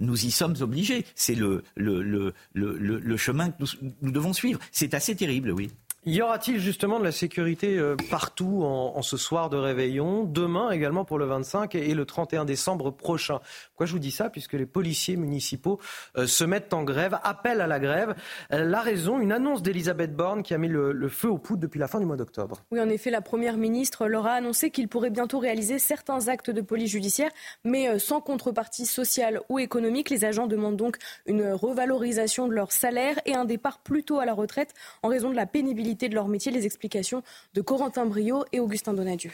nous 0.00 0.26
y 0.26 0.32
sommes 0.32 0.56
obligés. 0.60 1.06
C'est 1.14 1.36
le, 1.36 1.62
le, 1.76 3.16
chemin 3.16 3.50
que 3.50 3.62
nous 4.02 4.10
devons 4.10 4.32
suivre. 4.32 4.58
C'est 4.72 4.94
assez 4.94 5.14
terrible, 5.14 5.52
oui. 5.52 5.70
Y 6.06 6.20
aura-t-il 6.20 6.58
justement 6.60 6.98
de 6.98 7.04
la 7.04 7.12
sécurité 7.12 7.78
euh, 7.78 7.96
partout 8.10 8.62
en, 8.62 9.00
ce 9.00 9.16
soir 9.16 9.48
de 9.48 9.56
réveillon, 9.56 10.24
demain 10.24 10.70
également 10.70 11.06
pour 11.06 11.18
le 11.18 11.24
25 11.24 11.74
et 11.76 11.94
le 11.94 12.04
31 12.04 12.44
décembre 12.44 12.90
prochain? 12.90 13.40
Pourquoi 13.68 13.86
je 13.86 13.92
vous 13.92 13.98
dis 13.98 14.10
ça? 14.10 14.28
Puisque 14.28 14.52
les 14.52 14.66
policiers 14.66 15.16
municipaux 15.16 15.80
euh, 16.18 16.26
se 16.26 16.44
mettent 16.44 16.74
en 16.74 16.82
grève, 16.82 17.18
appellent 17.22 17.62
à 17.62 17.66
la 17.66 17.80
grève. 17.80 18.14
Euh, 18.52 18.64
la 18.64 18.82
raison, 18.82 19.18
une 19.18 19.32
annonce 19.32 19.62
d'Elisabeth 19.62 20.14
Borne 20.14 20.42
qui 20.42 20.52
a 20.52 20.58
mis 20.58 20.68
le, 20.68 21.08
feu 21.08 21.30
aux 21.30 21.38
poudres 21.38 21.62
depuis 21.62 21.80
la 21.80 21.88
fin 21.88 22.00
du 22.00 22.04
mois 22.04 22.16
d'octobre. 22.16 22.60
Oui, 22.70 22.80
en 22.80 22.90
effet, 22.90 23.10
la 23.10 23.22
Première 23.22 23.56
ministre 23.56 24.06
leur 24.06 24.26
a 24.26 24.32
annoncé 24.32 24.70
qu'il 24.70 24.88
pourrait 24.88 25.08
bientôt 25.08 25.38
réaliser 25.38 25.78
certains 25.78 26.28
actes 26.28 26.50
de 26.50 26.60
police 26.60 26.90
judiciaire, 26.90 27.30
mais 27.64 27.98
sans 27.98 28.20
contrepartie 28.20 28.84
sociale 28.84 29.40
ou 29.48 29.58
économique. 29.58 30.10
Les 30.10 30.26
agents 30.26 30.46
demandent 30.46 30.76
donc 30.76 30.98
une 31.24 31.52
revalorisation 31.52 32.46
de 32.46 32.52
leur 32.52 32.72
salaire 32.72 33.18
et 33.24 33.34
un 33.34 33.46
départ 33.46 33.78
plus 33.78 34.02
tôt 34.02 34.18
à 34.18 34.26
la 34.26 34.34
retraite 34.34 34.74
en 35.02 35.08
raison 35.08 35.30
de 35.30 35.36
la 35.36 35.46
pénibilité 35.46 35.93
de 35.94 36.14
leur 36.14 36.28
métier. 36.28 36.52
Les 36.52 36.66
explications 36.66 37.22
de 37.54 37.60
Corentin 37.60 38.06
Brio 38.06 38.44
et 38.52 38.60
Augustin 38.60 38.94
Donadieu. 38.94 39.32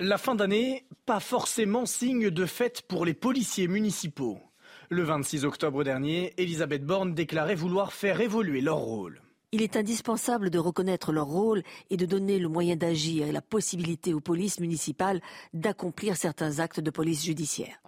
La 0.00 0.16
fin 0.16 0.36
d'année, 0.36 0.84
pas 1.06 1.18
forcément 1.18 1.84
signe 1.84 2.30
de 2.30 2.46
fête 2.46 2.82
pour 2.82 3.04
les 3.04 3.14
policiers 3.14 3.66
municipaux. 3.66 4.38
Le 4.90 5.02
26 5.02 5.44
octobre 5.44 5.82
dernier, 5.82 6.34
Elisabeth 6.36 6.84
Borne 6.84 7.14
déclarait 7.14 7.56
vouloir 7.56 7.92
faire 7.92 8.20
évoluer 8.20 8.60
leur 8.60 8.78
rôle. 8.78 9.20
Il 9.50 9.62
est 9.62 9.76
indispensable 9.76 10.50
de 10.50 10.58
reconnaître 10.58 11.10
leur 11.10 11.26
rôle 11.26 11.62
et 11.90 11.96
de 11.96 12.06
donner 12.06 12.38
le 12.38 12.48
moyen 12.48 12.76
d'agir 12.76 13.26
et 13.26 13.32
la 13.32 13.40
possibilité 13.40 14.14
aux 14.14 14.20
polices 14.20 14.60
municipales 14.60 15.20
d'accomplir 15.54 16.16
certains 16.16 16.58
actes 16.58 16.80
de 16.80 16.90
police 16.90 17.24
judiciaire. 17.24 17.80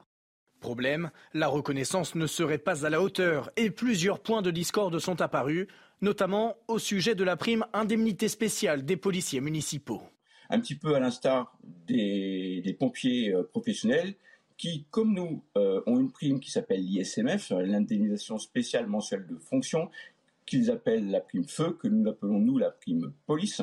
Problème, 0.60 1.10
la 1.32 1.48
reconnaissance 1.48 2.14
ne 2.14 2.26
serait 2.26 2.58
pas 2.58 2.84
à 2.84 2.90
la 2.90 3.00
hauteur 3.00 3.50
et 3.56 3.70
plusieurs 3.70 4.20
points 4.20 4.42
de 4.42 4.50
discorde 4.50 4.98
sont 4.98 5.20
apparus, 5.20 5.68
notamment 6.00 6.56
au 6.68 6.78
sujet 6.78 7.14
de 7.14 7.24
la 7.24 7.36
prime 7.36 7.64
indemnité 7.72 8.28
spéciale 8.28 8.84
des 8.84 8.96
policiers 8.96 9.40
municipaux. 9.40 10.02
Un 10.48 10.60
petit 10.60 10.74
peu 10.74 10.94
à 10.94 11.00
l'instar 11.00 11.56
des, 11.86 12.76
pompiers 12.78 13.32
euh, 13.32 13.42
professionnels 13.42 14.14
qui, 14.56 14.84
comme 14.90 15.14
nous, 15.14 15.42
euh, 15.56 15.80
ont 15.86 15.98
une 15.98 16.10
prime 16.10 16.40
qui 16.40 16.50
s'appelle 16.50 16.84
l'ISMF, 16.84 17.50
l'indemnisation 17.50 18.38
spéciale 18.38 18.86
mensuelle 18.86 19.26
de 19.26 19.36
fonction, 19.36 19.90
qu'ils 20.44 20.70
appellent 20.70 21.10
la 21.10 21.20
prime 21.20 21.46
feu, 21.46 21.76
que 21.80 21.88
nous 21.88 22.08
appelons 22.08 22.40
nous 22.40 22.58
la 22.58 22.70
prime 22.70 23.12
police. 23.26 23.62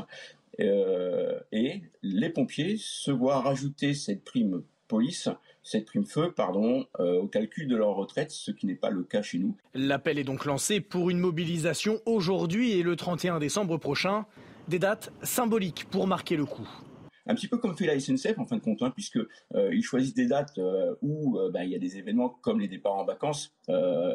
Euh, 0.60 1.40
et 1.52 1.84
les 2.02 2.30
pompiers 2.30 2.78
se 2.80 3.12
voient 3.12 3.42
rajouter 3.42 3.94
cette 3.94 4.24
prime 4.24 4.64
police 4.88 5.30
cette 5.68 5.86
prime 5.86 6.06
feu 6.06 6.32
pardon, 6.34 6.86
euh, 7.02 7.22
au 7.22 7.28
calcul 7.28 7.68
de 7.68 7.76
leur 7.76 7.90
retraite, 7.90 8.32
ce 8.32 8.52
qui 8.52 8.66
n'est 8.68 8.76
pas 8.76 8.90
le 8.90 9.04
cas 9.04 9.22
chez 9.22 9.38
nous. 9.38 9.54
L'appel 9.74 10.18
est 10.18 10.24
donc 10.24 10.46
lancé 10.46 10.80
pour 10.80 11.10
une 11.10 11.20
mobilisation 11.20 12.00
aujourd'hui 12.06 12.72
et 12.72 12.84
le 12.84 12.96
31 12.96 13.40
décembre 13.40 13.78
prochain, 13.78 14.26
des 14.70 14.80
dates 14.80 15.12
symboliques 15.24 15.86
pour 15.92 16.08
marquer 16.08 16.38
le 16.38 16.46
coup 16.46 16.68
un 17.28 17.36
petit 17.36 17.48
peu 17.48 17.58
comme 17.58 17.76
fait 17.76 17.86
la 17.86 18.00
SNCF 18.00 18.38
en 18.40 18.46
fin 18.46 18.58
de 18.58 18.62
compte, 18.62 18.82
hein, 18.82 18.92
puisque 18.92 19.18
euh, 19.18 19.74
ils 19.74 19.84
choisissent 19.84 20.14
des 20.14 20.28
dates 20.28 20.58
euh, 20.58 20.96
où 21.02 21.38
euh, 21.38 21.52
bah, 21.52 21.64
il 21.64 21.72
y 21.72 21.76
a 21.76 21.80
des 21.80 21.98
événements 21.98 22.30
comme 22.30 22.60
les 22.60 22.68
départs 22.68 22.96
en 22.96 23.06
vacances, 23.06 23.54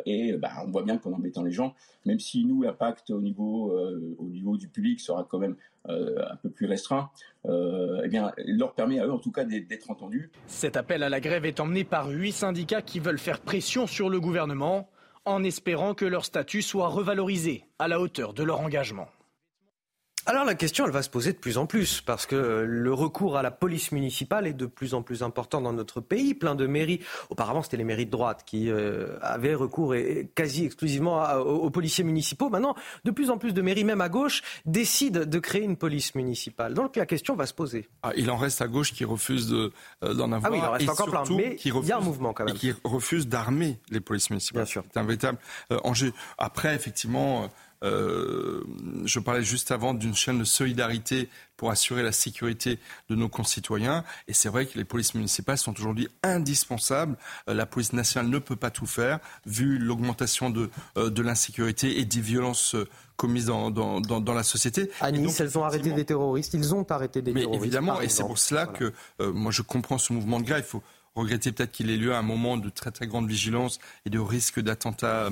et 0.06 0.32
bah, 0.38 0.50
on 0.66 0.70
voit 0.70 0.82
bien 0.82 0.96
qu'en 0.96 1.12
embêtant 1.12 1.42
les 1.42 1.52
gens, 1.52 1.74
même 2.06 2.18
si 2.18 2.44
nous 2.44 2.62
l'impact 2.62 3.10
au 3.10 3.20
niveau 3.20 3.72
au 4.18 4.28
niveau 4.28 4.56
du 4.56 4.68
public 4.68 4.98
sera 5.00 5.26
quand 5.28 5.38
même 5.38 5.56
un 5.86 6.36
peu 6.42 6.48
plus 6.48 6.66
restreint, 6.66 7.10
eh 7.46 8.08
bien, 8.08 8.32
leur 8.38 8.72
permet 8.72 8.98
à 8.98 9.06
eux 9.06 9.12
en 9.12 9.18
tout 9.18 9.30
cas 9.30 9.44
d'être 9.44 9.90
entendus. 9.90 10.30
Cet 10.46 10.76
appel 10.76 11.02
à 11.02 11.10
la 11.10 11.20
grève 11.20 11.44
est 11.44 11.60
emmené 11.60 11.84
par 11.84 12.08
huit 12.08 12.32
syndicats 12.32 12.82
qui 12.82 12.98
veulent 12.98 13.18
faire 13.18 13.40
pression 13.40 13.86
sur 13.86 14.08
le 14.08 14.20
gouvernement 14.20 14.88
en 15.24 15.44
espérant 15.44 15.94
que 15.94 16.04
leur 16.04 16.24
statut 16.24 16.62
soit 16.62 16.88
revalorisé 16.88 17.64
à 17.78 17.88
la 17.88 18.00
hauteur 18.00 18.32
de 18.32 18.42
leur 18.42 18.60
engagement. 18.60 19.08
Alors 20.24 20.44
la 20.44 20.54
question, 20.54 20.86
elle 20.86 20.92
va 20.92 21.02
se 21.02 21.10
poser 21.10 21.32
de 21.32 21.38
plus 21.38 21.58
en 21.58 21.66
plus, 21.66 22.00
parce 22.00 22.26
que 22.26 22.64
le 22.66 22.94
recours 22.94 23.36
à 23.36 23.42
la 23.42 23.50
police 23.50 23.90
municipale 23.90 24.46
est 24.46 24.52
de 24.52 24.66
plus 24.66 24.94
en 24.94 25.02
plus 25.02 25.24
important 25.24 25.60
dans 25.60 25.72
notre 25.72 26.00
pays. 26.00 26.34
Plein 26.34 26.54
de 26.54 26.66
mairies, 26.66 27.00
auparavant 27.28 27.62
c'était 27.62 27.76
les 27.76 27.84
mairies 27.84 28.06
de 28.06 28.10
droite 28.10 28.44
qui 28.46 28.70
euh, 28.70 29.18
avaient 29.20 29.54
recours 29.54 29.96
quasi 30.36 30.64
exclusivement 30.64 31.24
aux, 31.34 31.70
policiers 31.70 32.04
municipaux. 32.04 32.50
Maintenant, 32.50 32.76
de 33.04 33.10
plus 33.10 33.30
en 33.30 33.38
plus 33.38 33.52
de 33.52 33.62
mairies, 33.62 33.82
même 33.82 34.00
à 34.00 34.08
gauche, 34.08 34.42
décident 34.64 35.24
de 35.26 35.38
créer 35.40 35.62
une 35.62 35.76
police 35.76 36.14
municipale. 36.14 36.74
Donc 36.74 36.94
la 36.94 37.06
question 37.06 37.34
va 37.34 37.46
se 37.46 37.54
poser. 37.54 37.88
Ah, 38.04 38.12
il 38.16 38.30
en 38.30 38.36
reste 38.36 38.62
à 38.62 38.68
gauche 38.68 38.92
qui 38.92 39.04
refuse 39.04 39.52
euh, 39.52 39.70
d'en 40.14 40.30
avoir. 40.30 40.44
Ah 40.44 40.50
oui, 40.52 40.58
il 40.58 40.64
en 40.64 40.72
reste 40.72 40.88
encore 40.88 41.10
plein, 41.10 41.36
mais 41.36 41.56
il 41.64 41.86
y 41.86 41.92
a 41.92 41.96
un 41.96 42.00
mouvement 42.00 42.32
quand 42.32 42.44
même. 42.44 42.54
Et 42.54 42.58
qui 42.58 42.72
refuse 42.84 43.26
d'armer 43.26 43.80
les 43.90 44.00
polices 44.00 44.30
municipales. 44.30 44.62
Bien 44.62 44.70
sûr. 44.70 44.84
C'est 44.92 45.00
un 45.00 45.04
véritable 45.04 45.38
euh, 45.72 45.80
enjeu. 45.82 46.12
Après, 46.38 46.76
effectivement 46.76 47.50
euh, 47.82 48.62
je 49.04 49.18
parlais 49.18 49.42
juste 49.42 49.70
avant 49.70 49.94
d'une 49.94 50.14
chaîne 50.14 50.38
de 50.38 50.44
solidarité 50.44 51.28
pour 51.56 51.70
assurer 51.70 52.02
la 52.02 52.12
sécurité 52.12 52.78
de 53.08 53.14
nos 53.14 53.28
concitoyens. 53.28 54.04
Et 54.28 54.32
c'est 54.32 54.48
vrai 54.48 54.66
que 54.66 54.78
les 54.78 54.84
polices 54.84 55.14
municipales 55.14 55.58
sont 55.58 55.74
aujourd'hui 55.78 56.08
indispensables. 56.22 57.16
Euh, 57.48 57.54
la 57.54 57.66
police 57.66 57.92
nationale 57.92 58.30
ne 58.30 58.38
peut 58.38 58.56
pas 58.56 58.70
tout 58.70 58.86
faire, 58.86 59.18
vu 59.46 59.78
l'augmentation 59.78 60.50
de, 60.50 60.70
euh, 60.96 61.10
de 61.10 61.22
l'insécurité 61.22 61.98
et 61.98 62.04
des 62.04 62.20
violences 62.20 62.76
commises 63.16 63.46
dans, 63.46 63.70
dans, 63.70 64.00
dans, 64.00 64.34
la 64.34 64.42
société. 64.42 64.90
À 65.00 65.12
Nice, 65.12 65.38
elles 65.40 65.56
ont 65.58 65.64
arrêté 65.64 65.92
des 65.92 66.04
terroristes. 66.04 66.54
Ils 66.54 66.74
ont 66.74 66.84
arrêté 66.90 67.22
des 67.22 67.32
mais 67.32 67.40
terroristes. 67.40 67.64
Évidemment, 67.64 68.00
et 68.00 68.08
c'est 68.08 68.24
pour 68.24 68.38
cela 68.38 68.66
que 68.66 68.92
moi 69.20 69.52
je 69.52 69.62
comprends 69.62 69.98
ce 69.98 70.12
mouvement 70.12 70.40
de 70.40 70.44
grève. 70.44 70.64
Il 70.66 70.68
faut 70.68 70.82
regretter 71.14 71.52
peut-être 71.52 71.72
qu'il 71.72 71.90
ait 71.90 71.96
lieu 71.96 72.14
à 72.14 72.18
un 72.18 72.22
moment 72.22 72.56
de 72.56 72.68
très 72.68 72.90
très 72.90 73.06
grande 73.06 73.28
vigilance 73.28 73.78
et 74.06 74.10
de 74.10 74.18
risque 74.18 74.60
d'attentat 74.60 75.28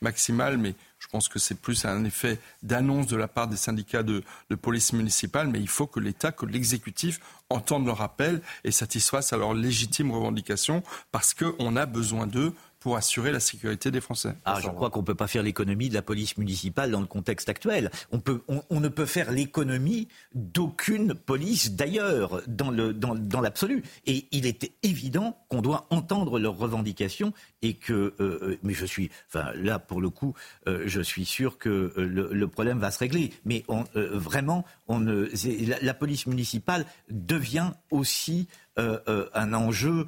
maximal, 0.00 0.58
mais 0.58 0.74
je 1.00 1.08
pense 1.08 1.28
que 1.28 1.38
c'est 1.38 1.56
plus 1.60 1.84
un 1.86 2.04
effet 2.04 2.38
d'annonce 2.62 3.06
de 3.06 3.16
la 3.16 3.26
part 3.26 3.48
des 3.48 3.56
syndicats 3.56 4.02
de, 4.02 4.22
police 4.60 4.92
municipale, 4.92 5.48
mais 5.48 5.58
il 5.58 5.68
faut 5.68 5.86
que 5.86 5.98
l'État, 5.98 6.30
que 6.30 6.44
l'exécutif 6.46 7.18
entendent 7.48 7.86
le 7.86 7.92
rappel 7.92 8.42
et 8.64 8.70
satisfassent 8.70 9.32
à 9.32 9.38
leurs 9.38 9.54
légitimes 9.54 10.12
revendications 10.12 10.82
parce 11.10 11.34
qu'on 11.34 11.76
a 11.76 11.86
besoin 11.86 12.26
d'eux 12.26 12.54
pour 12.80 12.96
assurer 12.96 13.30
la 13.30 13.40
sécurité 13.40 13.90
des 13.90 14.00
Français. 14.00 14.34
Ah, 14.46 14.58
je 14.60 14.68
crois 14.68 14.88
qu'on 14.88 15.00
ne 15.00 15.04
peut 15.04 15.14
pas 15.14 15.26
faire 15.26 15.42
l'économie 15.42 15.90
de 15.90 15.94
la 15.94 16.02
police 16.02 16.38
municipale 16.38 16.90
dans 16.90 17.00
le 17.00 17.06
contexte 17.06 17.50
actuel. 17.50 17.90
On, 18.10 18.20
peut, 18.20 18.42
on, 18.48 18.80
ne 18.80 18.88
peut 18.88 19.04
faire 19.04 19.30
l'économie 19.30 20.08
d'aucune 20.34 21.14
police 21.14 21.72
d'ailleurs 21.72 22.40
dans, 22.46 22.70
le, 22.70 22.94
dans, 22.94 23.40
l'absolu. 23.40 23.82
Et 24.06 24.26
il 24.32 24.46
était 24.46 24.72
évident 24.82 25.36
qu'on 25.48 25.60
doit 25.60 25.86
entendre 25.90 26.38
leurs 26.38 26.56
revendications 26.56 27.34
et 27.60 27.74
que, 27.74 27.92
euh, 27.92 28.14
euh, 28.20 28.58
mais 28.62 28.72
je 28.72 28.86
suis, 28.86 29.10
enfin 29.28 29.52
là 29.54 29.78
pour 29.78 30.00
le 30.00 30.08
coup, 30.08 30.34
euh, 30.66 30.84
je 30.86 31.02
suis 31.02 31.26
sûr 31.26 31.58
que 31.58 31.92
le, 31.96 32.48
problème 32.48 32.78
va 32.78 32.90
se 32.90 32.98
régler. 32.98 33.32
Mais 33.44 33.64
vraiment, 33.94 34.64
la, 34.88 35.94
police 35.94 36.26
municipale 36.26 36.86
devient 37.10 37.72
aussi 37.90 38.48
un 38.76 39.52
enjeu 39.52 40.06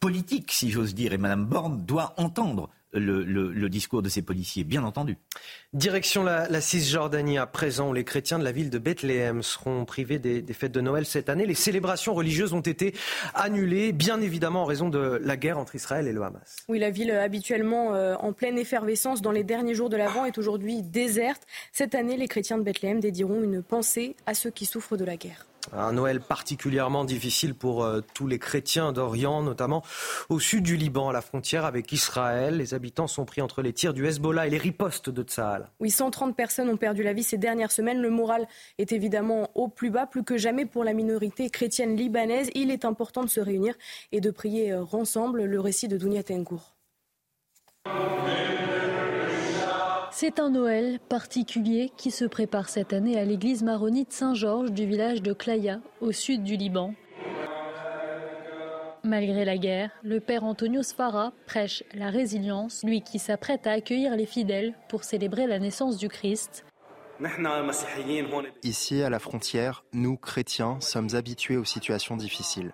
politique, 0.00 0.52
si 0.52 0.70
j'ose 0.70 0.94
dire. 0.94 1.12
Et 1.12 1.18
Mme 1.18 1.44
Borne 1.46 1.84
doit 1.84 2.14
entendre 2.16 2.70
le, 2.98 3.68
discours 3.68 4.02
de 4.02 4.08
ces 4.08 4.22
policiers, 4.22 4.64
bien 4.64 4.84
entendu. 4.84 5.16
Direction 5.72 6.22
la, 6.22 6.60
Cisjordanie 6.60 7.38
à 7.38 7.46
présent, 7.46 7.90
où 7.90 7.92
les 7.92 8.04
chrétiens 8.04 8.38
de 8.38 8.44
la 8.44 8.52
ville 8.52 8.70
de 8.70 8.78
Bethléem 8.78 9.42
seront 9.42 9.84
privés 9.84 10.18
des, 10.18 10.42
fêtes 10.52 10.72
de 10.72 10.80
Noël 10.80 11.06
cette 11.06 11.28
année. 11.28 11.46
Les 11.46 11.54
célébrations 11.54 12.14
religieuses 12.14 12.52
ont 12.52 12.60
été 12.60 12.94
annulées, 13.34 13.92
bien 13.92 14.20
évidemment 14.20 14.62
en 14.62 14.66
raison 14.66 14.88
de 14.88 15.20
la 15.22 15.36
guerre 15.36 15.58
entre 15.58 15.74
Israël 15.74 16.06
et 16.06 16.12
le 16.12 16.22
Hamas. 16.22 16.58
Oui, 16.68 16.78
la 16.78 16.90
ville 16.90 17.10
habituellement 17.10 17.94
euh, 17.94 18.14
en 18.16 18.32
pleine 18.32 18.58
effervescence 18.58 19.22
dans 19.22 19.32
les 19.32 19.44
derniers 19.44 19.74
jours 19.74 19.88
de 19.88 19.96
l'Avent 19.96 20.24
est 20.24 20.38
aujourd'hui 20.38 20.82
déserte. 20.82 21.42
Cette 21.72 21.94
année, 21.94 22.16
les 22.16 22.28
chrétiens 22.28 22.58
de 22.58 22.62
Bethléem 22.62 23.00
dédieront 23.00 23.42
une 23.42 23.62
pensée 23.62 24.16
à 24.26 24.34
ceux 24.34 24.50
qui 24.50 24.66
souffrent 24.66 24.96
de 24.96 25.04
la 25.04 25.16
guerre. 25.16 25.46
Un 25.74 25.92
Noël 25.92 26.20
particulièrement 26.20 27.04
difficile 27.04 27.54
pour 27.54 27.82
euh, 27.82 28.00
tous 28.12 28.26
les 28.26 28.38
chrétiens 28.38 28.92
d'Orient, 28.92 29.42
notamment 29.42 29.82
au 30.28 30.38
sud 30.38 30.64
du 30.64 30.76
Liban, 30.76 31.08
à 31.08 31.12
la 31.12 31.22
frontière 31.22 31.64
avec 31.64 31.90
Israël. 31.92 32.58
Les 32.58 32.74
habitants 32.74 33.06
sont 33.06 33.24
pris 33.24 33.40
entre 33.40 33.62
les 33.62 33.72
tirs 33.72 33.94
du 33.94 34.06
Hezbollah 34.06 34.46
et 34.46 34.50
les 34.50 34.58
ripostes 34.58 35.08
de 35.08 35.22
Tsahal. 35.22 35.70
Oui, 35.80 35.90
130 35.90 36.36
personnes 36.36 36.68
ont 36.68 36.76
perdu 36.76 37.02
la 37.02 37.14
vie 37.14 37.22
ces 37.22 37.38
dernières 37.38 37.72
semaines. 37.72 38.02
Le 38.02 38.10
moral 38.10 38.46
est 38.76 38.92
évidemment 38.92 39.50
au 39.54 39.68
plus 39.68 39.90
bas, 39.90 40.06
plus 40.06 40.24
que 40.24 40.36
jamais 40.36 40.66
pour 40.66 40.84
la 40.84 40.92
minorité 40.92 41.48
chrétienne 41.48 41.96
libanaise. 41.96 42.50
Il 42.54 42.70
est 42.70 42.84
important 42.84 43.22
de 43.22 43.30
se 43.30 43.40
réunir 43.40 43.74
et 44.12 44.20
de 44.20 44.30
prier 44.30 44.72
euh, 44.72 44.84
ensemble. 44.92 45.44
Le 45.44 45.60
récit 45.60 45.88
de 45.88 45.96
Dounia 45.96 46.22
Tengour. 46.22 46.74
C'est 50.24 50.38
un 50.38 50.50
Noël 50.50 51.00
particulier 51.08 51.90
qui 51.96 52.12
se 52.12 52.24
prépare 52.24 52.68
cette 52.68 52.92
année 52.92 53.18
à 53.18 53.24
l'église 53.24 53.64
maronite 53.64 54.12
Saint-Georges 54.12 54.70
du 54.70 54.86
village 54.86 55.20
de 55.20 55.32
Klaya, 55.32 55.80
au 56.00 56.12
sud 56.12 56.44
du 56.44 56.54
Liban. 56.56 56.94
Malgré 59.02 59.44
la 59.44 59.58
guerre, 59.58 59.90
le 60.04 60.20
père 60.20 60.44
Antonio 60.44 60.84
Sfara 60.84 61.32
prêche 61.48 61.82
la 61.92 62.08
résilience, 62.08 62.84
lui 62.84 63.02
qui 63.02 63.18
s'apprête 63.18 63.66
à 63.66 63.72
accueillir 63.72 64.14
les 64.14 64.26
fidèles 64.26 64.76
pour 64.88 65.02
célébrer 65.02 65.48
la 65.48 65.58
naissance 65.58 65.96
du 65.96 66.08
Christ. 66.08 66.64
Ici, 68.62 69.02
à 69.02 69.10
la 69.10 69.18
frontière, 69.18 69.84
nous, 69.92 70.16
chrétiens, 70.16 70.80
sommes 70.80 71.16
habitués 71.16 71.56
aux 71.56 71.64
situations 71.64 72.16
difficiles. 72.16 72.72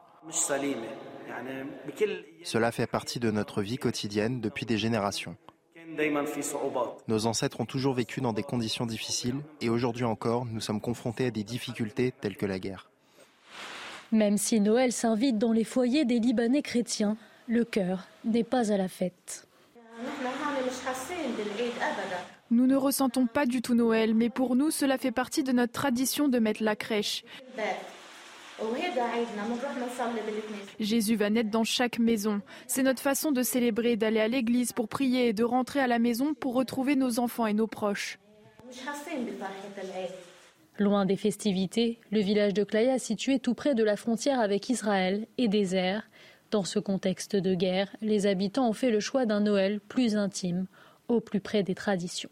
Cela 2.43 2.73
fait 2.73 2.87
partie 2.87 3.21
de 3.21 3.31
notre 3.31 3.63
vie 3.63 3.79
quotidienne 3.79 4.43
depuis 4.43 4.67
des 4.67 4.77
générations. 4.77 5.39
Nos 7.09 7.27
ancêtres 7.27 7.61
ont 7.61 7.67
toujours 7.67 7.95
vécu 7.95 8.21
dans 8.21 8.33
des 8.33 8.43
conditions 8.43 8.87
difficiles 8.87 9.37
et 9.61 9.69
aujourd'hui 9.69 10.05
encore, 10.05 10.45
nous 10.47 10.61
sommes 10.61 10.81
confrontés 10.81 11.27
à 11.27 11.31
des 11.31 11.45
difficultés 11.45 12.13
telles 12.21 12.37
que 12.37 12.47
la 12.47 12.59
guerre. 12.59 12.89
Même 14.13 14.39
si 14.39 14.61
Noël 14.61 14.93
s'invite 14.93 15.39
dans 15.39 15.53
les 15.53 15.65
foyers 15.65 16.05
des 16.05 16.19
Libanais 16.19 16.63
chrétiens, 16.63 17.17
le 17.47 17.65
cœur 17.65 18.07
n'est 18.25 18.45
pas 18.45 18.73
à 18.73 18.77
la 18.77 18.89
fête. 18.89 19.47
Nous 22.51 22.67
ne 22.67 22.77
ressentons 22.77 23.27
pas 23.27 23.45
du 23.45 23.61
tout 23.61 23.75
Noël, 23.75 24.15
mais 24.15 24.31
pour 24.31 24.57
nous, 24.57 24.71
cela 24.71 24.97
fait 24.97 25.13
partie 25.13 25.43
de 25.43 25.53
notre 25.53 25.73
tradition 25.73 26.29
de 26.29 26.39
mettre 26.39 26.63
la 26.63 26.77
crèche. 26.77 27.25
Jésus 30.81 31.17
va 31.17 31.31
naître 31.31 31.51
dans 31.51 31.65
chaque 31.65 31.99
maison. 31.99 32.41
C'est 32.67 32.83
notre 32.83 33.03
façon 33.03 33.31
de 33.33 33.43
célébrer, 33.43 33.97
d'aller 33.97 34.21
à 34.21 34.29
l'église 34.29 34.73
pour 34.73 34.89
prier 34.89 35.29
et 35.29 35.33
de 35.33 35.45
rentrer 35.45 35.81
à 35.81 35.87
la 35.87 35.99
maison 35.99 36.35
pour 36.35 36.55
retrouver 36.55 36.97
nos 36.97 37.21
enfants 37.21 37.47
et 37.47 37.55
nos 37.55 37.67
proches. 37.67 38.19
Loin 40.79 41.07
des 41.07 41.17
festivités, 41.17 41.99
le 42.11 42.21
village 42.21 42.55
de 42.55 42.65
Klaya, 42.65 42.99
situé 42.99 43.39
tout 43.39 43.55
près 43.55 43.75
de 43.75 43.83
la 43.83 43.97
frontière 43.97 44.41
avec 44.41 44.69
Israël, 44.69 45.27
est 45.37 45.49
désert. 45.49 46.09
Dans 46.51 46.65
ce 46.65 46.79
contexte 46.79 47.37
de 47.37 47.55
guerre, 47.55 47.95
les 48.01 48.27
habitants 48.27 48.69
ont 48.69 48.73
fait 48.73 48.91
le 48.91 49.01
choix 49.01 49.27
d'un 49.27 49.41
Noël 49.41 49.81
plus 49.81 50.17
intime, 50.17 50.67
au 51.09 51.21
plus 51.21 51.41
près 51.41 51.63
des 51.63 51.75
traditions. 51.75 52.31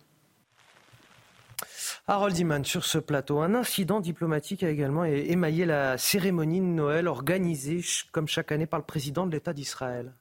Harold 2.08 2.38
Iman 2.38 2.64
sur 2.64 2.84
ce 2.84 2.98
plateau. 2.98 3.40
Un 3.40 3.54
incident 3.54 4.00
diplomatique 4.00 4.62
a 4.62 4.70
également 4.70 5.04
émaillé 5.04 5.64
la 5.64 5.98
cérémonie 5.98 6.60
de 6.60 6.64
Noël 6.64 7.08
organisée 7.08 7.80
comme 8.12 8.28
chaque 8.28 8.52
année 8.52 8.66
par 8.66 8.78
le 8.78 8.86
président 8.86 9.26
de 9.26 9.32
l'État 9.32 9.52
d'Israël. 9.52 10.12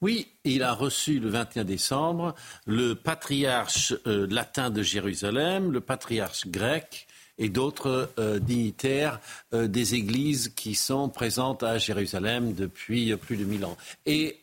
Oui, 0.00 0.28
il 0.44 0.62
a 0.62 0.72
reçu 0.72 1.20
le 1.20 1.28
21 1.28 1.64
décembre 1.64 2.34
le 2.66 2.94
patriarche 2.94 3.94
euh, 4.06 4.26
latin 4.30 4.70
de 4.70 4.82
Jérusalem, 4.82 5.72
le 5.72 5.80
patriarche 5.80 6.46
grec 6.46 7.06
et 7.36 7.48
d'autres 7.48 8.10
euh, 8.18 8.38
dignitaires 8.38 9.20
euh, 9.52 9.66
des 9.66 9.94
églises 9.94 10.52
qui 10.56 10.74
sont 10.74 11.10
présentes 11.10 11.62
à 11.62 11.76
Jérusalem 11.76 12.54
depuis 12.54 13.14
plus 13.16 13.36
de 13.36 13.44
mille 13.44 13.64
ans. 13.64 13.76
Et 14.06 14.38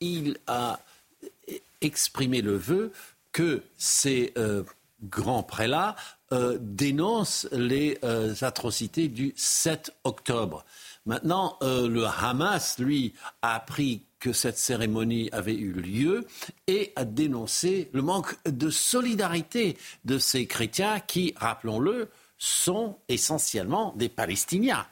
il 0.00 0.38
a 0.46 0.78
exprimé 1.80 2.40
le 2.40 2.56
vœu 2.56 2.92
que 3.32 3.62
ces 3.76 4.32
grand 5.02 5.42
prélat 5.42 5.96
euh, 6.32 6.58
dénonce 6.60 7.48
les 7.52 7.98
euh, 8.04 8.34
atrocités 8.40 9.08
du 9.08 9.32
7 9.36 9.92
octobre. 10.04 10.64
Maintenant, 11.06 11.56
euh, 11.62 11.88
le 11.88 12.04
Hamas, 12.04 12.78
lui, 12.78 13.14
a 13.42 13.54
appris 13.54 14.02
que 14.18 14.32
cette 14.32 14.58
cérémonie 14.58 15.30
avait 15.32 15.54
eu 15.54 15.72
lieu 15.72 16.26
et 16.66 16.92
a 16.96 17.04
dénoncé 17.04 17.88
le 17.92 18.02
manque 18.02 18.36
de 18.44 18.68
solidarité 18.68 19.78
de 20.04 20.18
ces 20.18 20.46
chrétiens 20.46 21.00
qui, 21.00 21.34
rappelons-le, 21.36 22.10
sont 22.36 22.98
essentiellement 23.08 23.94
des 23.96 24.08
Palestiniens 24.08 24.86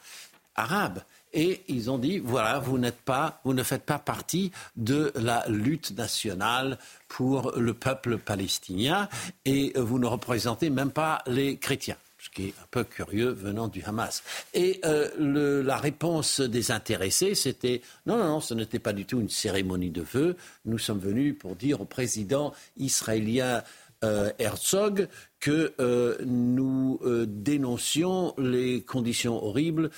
arabes 0.55 1.03
et 1.37 1.62
ils 1.68 1.91
ont 1.91 1.99
dit 1.99 2.18
voilà, 2.18 2.59
vous 2.59 2.78
n'êtes 2.78 3.01
pas, 3.01 3.41
vous 3.45 3.55
ne 3.55 3.62
faites 3.62 3.84
pas 3.84 3.99
partie 3.99 4.51
de 4.76 5.12
la 5.14 5.45
lutte 5.47 5.97
nationale 5.97 6.78
pour 7.07 7.53
le 7.57 7.74
peuple 7.74 8.18
palestinien 8.18 9.09
et 9.45 9.72
vous 9.76 10.01
ne 10.01 10.07
représentez 10.07 10.70
même 10.70 10.91
pas 10.91 11.22
les 11.26 11.59
chrétiens 11.59 11.97
ce 12.18 12.30
qui 12.30 12.49
est 12.49 12.55
un 12.61 12.66
peu 12.70 12.82
curieux 12.82 13.28
venant 13.28 13.68
du 13.68 13.84
Hamas. 13.84 14.24
Et 14.53 14.80
euh, 14.84 15.62
la 15.62 15.76
réponse 15.76 16.41
des 16.41 16.72
intéressés, 16.72 17.37
c'était 17.37 17.82
non, 18.07 18.16
non, 18.16 18.24
non, 18.24 18.41
ce 18.41 18.55
n'était 18.55 18.80
pas 18.80 18.93
du 18.93 19.05
tout 19.05 19.20
une 19.20 19.28
cérémonie 19.28 19.91
de 19.91 20.03
vœux. 20.03 20.37
Nous 20.64 20.78
sommes 20.78 20.99
venus 20.99 21.37
pour 21.39 21.55
dire 21.55 21.80
au 21.80 21.84
président 21.84 22.53
israélien 22.78 23.62
euh, 24.07 24.31
Herzog 24.39 25.09
que 25.41 25.75
euh, 25.81 26.17
nous 26.25 26.99
euh, 27.05 27.27
dénoncions 27.29 28.35
les 28.39 28.83
conditions 28.83 29.45
horribles 29.45 29.91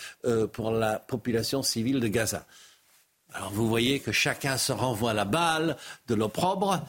pour 0.53 0.71
la 0.71 0.99
population 0.99 1.63
civile 1.63 2.01
de 2.01 2.09
Gaza. 2.09 2.47
Alors 3.35 3.51
vous 3.53 3.69
voyez 3.69 4.01
que 4.01 4.11
chacun 4.11 4.57
se 4.57 4.73
renvoie 4.73 5.13
la 5.13 5.27
balle 5.27 5.77
de 6.07 6.15
l'opprobre. 6.15 6.81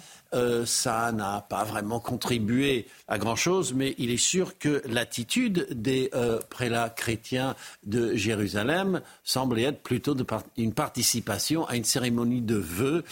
ça 0.65 1.11
n'a 1.11 1.41
pas 1.41 1.65
vraiment 1.65 1.99
contribué 1.99 2.87
à 3.09 3.17
grand-chose, 3.17 3.73
mais 3.73 3.93
il 3.97 4.09
est 4.09 4.17
sûr 4.17 4.57
que 4.57 4.81
l'attitude 4.85 5.67
des 5.71 6.09
prélats 6.49 6.89
chrétiens 6.89 7.55
de 7.85 8.15
Jérusalem 8.15 9.01
semble 9.23 9.59
être 9.59 9.83
plutôt 9.83 10.15
une 10.55 10.73
participation 10.73 11.67
à 11.67 11.75
une 11.75 11.83
cérémonie 11.83 12.41
de 12.41 12.55
vœux 12.55 13.03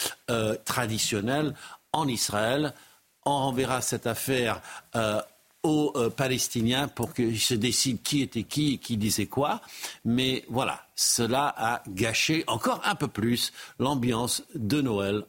traditionnelle 0.63 1.53
en 1.91 2.07
Israël 2.07 2.73
on 3.27 3.39
renverra 3.39 3.81
cette 3.81 4.07
affaire 4.07 4.61
euh, 4.95 5.21
aux 5.63 5.91
euh, 5.95 6.09
Palestiniens 6.09 6.87
pour 6.87 7.13
qu'ils 7.13 7.39
se 7.39 7.53
décident 7.53 7.99
qui 8.03 8.21
était 8.21 8.43
qui 8.43 8.75
et 8.75 8.77
qui 8.77 8.97
disait 8.97 9.25
quoi. 9.25 9.61
Mais 10.05 10.45
voilà, 10.49 10.87
cela 10.95 11.53
a 11.57 11.83
gâché 11.89 12.43
encore 12.47 12.81
un 12.85 12.95
peu 12.95 13.07
plus 13.07 13.51
l'ambiance 13.79 14.43
de 14.55 14.81
Noël 14.81 15.25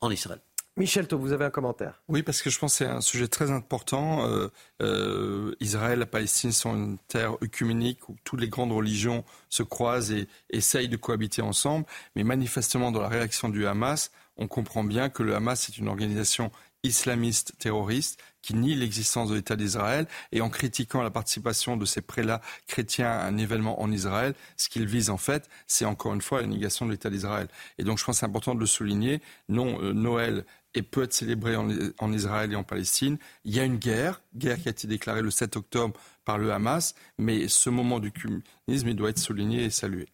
en 0.00 0.10
Israël. 0.10 0.40
Michel 0.78 1.06
vous 1.10 1.32
avez 1.32 1.46
un 1.46 1.50
commentaire? 1.50 2.02
Oui, 2.06 2.22
parce 2.22 2.42
que 2.42 2.50
je 2.50 2.58
pense 2.58 2.72
que 2.72 2.84
c'est 2.84 2.90
un 2.90 3.00
sujet 3.00 3.28
très 3.28 3.50
important. 3.50 4.26
Euh, 4.26 4.48
euh, 4.82 5.54
Israël 5.58 6.02
et 6.02 6.06
Palestine 6.06 6.52
sont 6.52 6.74
une 6.74 6.98
terre 7.08 7.42
œcuménique 7.42 8.10
où 8.10 8.16
toutes 8.24 8.42
les 8.42 8.48
grandes 8.48 8.72
religions 8.72 9.24
se 9.48 9.62
croisent 9.62 10.12
et 10.12 10.28
essayent 10.50 10.90
de 10.90 10.98
cohabiter 10.98 11.40
ensemble. 11.40 11.86
Mais 12.14 12.24
manifestement, 12.24 12.92
dans 12.92 13.00
la 13.00 13.08
réaction 13.08 13.48
du 13.48 13.66
Hamas, 13.66 14.10
on 14.36 14.48
comprend 14.48 14.84
bien 14.84 15.08
que 15.08 15.22
le 15.22 15.34
Hamas 15.34 15.66
est 15.70 15.78
une 15.78 15.88
organisation 15.88 16.50
islamiste 16.82 17.54
terroriste 17.58 18.20
qui 18.42 18.54
nie 18.54 18.74
l'existence 18.74 19.30
de 19.30 19.34
l'État 19.34 19.56
d'Israël 19.56 20.06
et 20.30 20.40
en 20.40 20.48
critiquant 20.50 21.02
la 21.02 21.10
participation 21.10 21.76
de 21.76 21.84
ces 21.84 22.00
prélats 22.00 22.40
chrétiens 22.68 23.10
à 23.10 23.26
un 23.26 23.36
événement 23.38 23.82
en 23.82 23.90
Israël, 23.90 24.34
ce 24.56 24.68
qu'ils 24.68 24.86
visent 24.86 25.10
en 25.10 25.16
fait, 25.16 25.48
c'est 25.66 25.84
encore 25.84 26.14
une 26.14 26.20
fois 26.20 26.40
la 26.40 26.46
négation 26.46 26.86
de 26.86 26.92
l'État 26.92 27.10
d'Israël. 27.10 27.48
Et 27.78 27.84
donc 27.84 27.98
je 27.98 28.04
pense 28.04 28.16
que 28.16 28.20
c'est 28.20 28.26
important 28.26 28.54
de 28.54 28.60
le 28.60 28.66
souligner. 28.66 29.20
Non, 29.48 29.82
euh, 29.82 29.92
Noël 29.92 30.44
et 30.74 30.82
peut 30.82 31.02
être 31.02 31.14
célébré 31.14 31.56
en, 31.56 31.68
en, 31.98 32.12
Israël 32.12 32.52
et 32.52 32.56
en 32.56 32.62
Palestine. 32.62 33.18
Il 33.44 33.54
y 33.54 33.60
a 33.60 33.64
une 33.64 33.78
guerre, 33.78 34.20
guerre 34.34 34.60
qui 34.60 34.68
a 34.68 34.70
été 34.70 34.86
déclarée 34.86 35.22
le 35.22 35.30
7 35.30 35.56
octobre 35.56 35.98
par 36.24 36.38
le 36.38 36.52
Hamas, 36.52 36.94
mais 37.18 37.48
ce 37.48 37.70
moment 37.70 37.98
du 37.98 38.12
communisme, 38.12 38.88
il 38.88 38.94
doit 38.94 39.10
être 39.10 39.18
souligné 39.18 39.64
et 39.64 39.70
salué. 39.70 40.06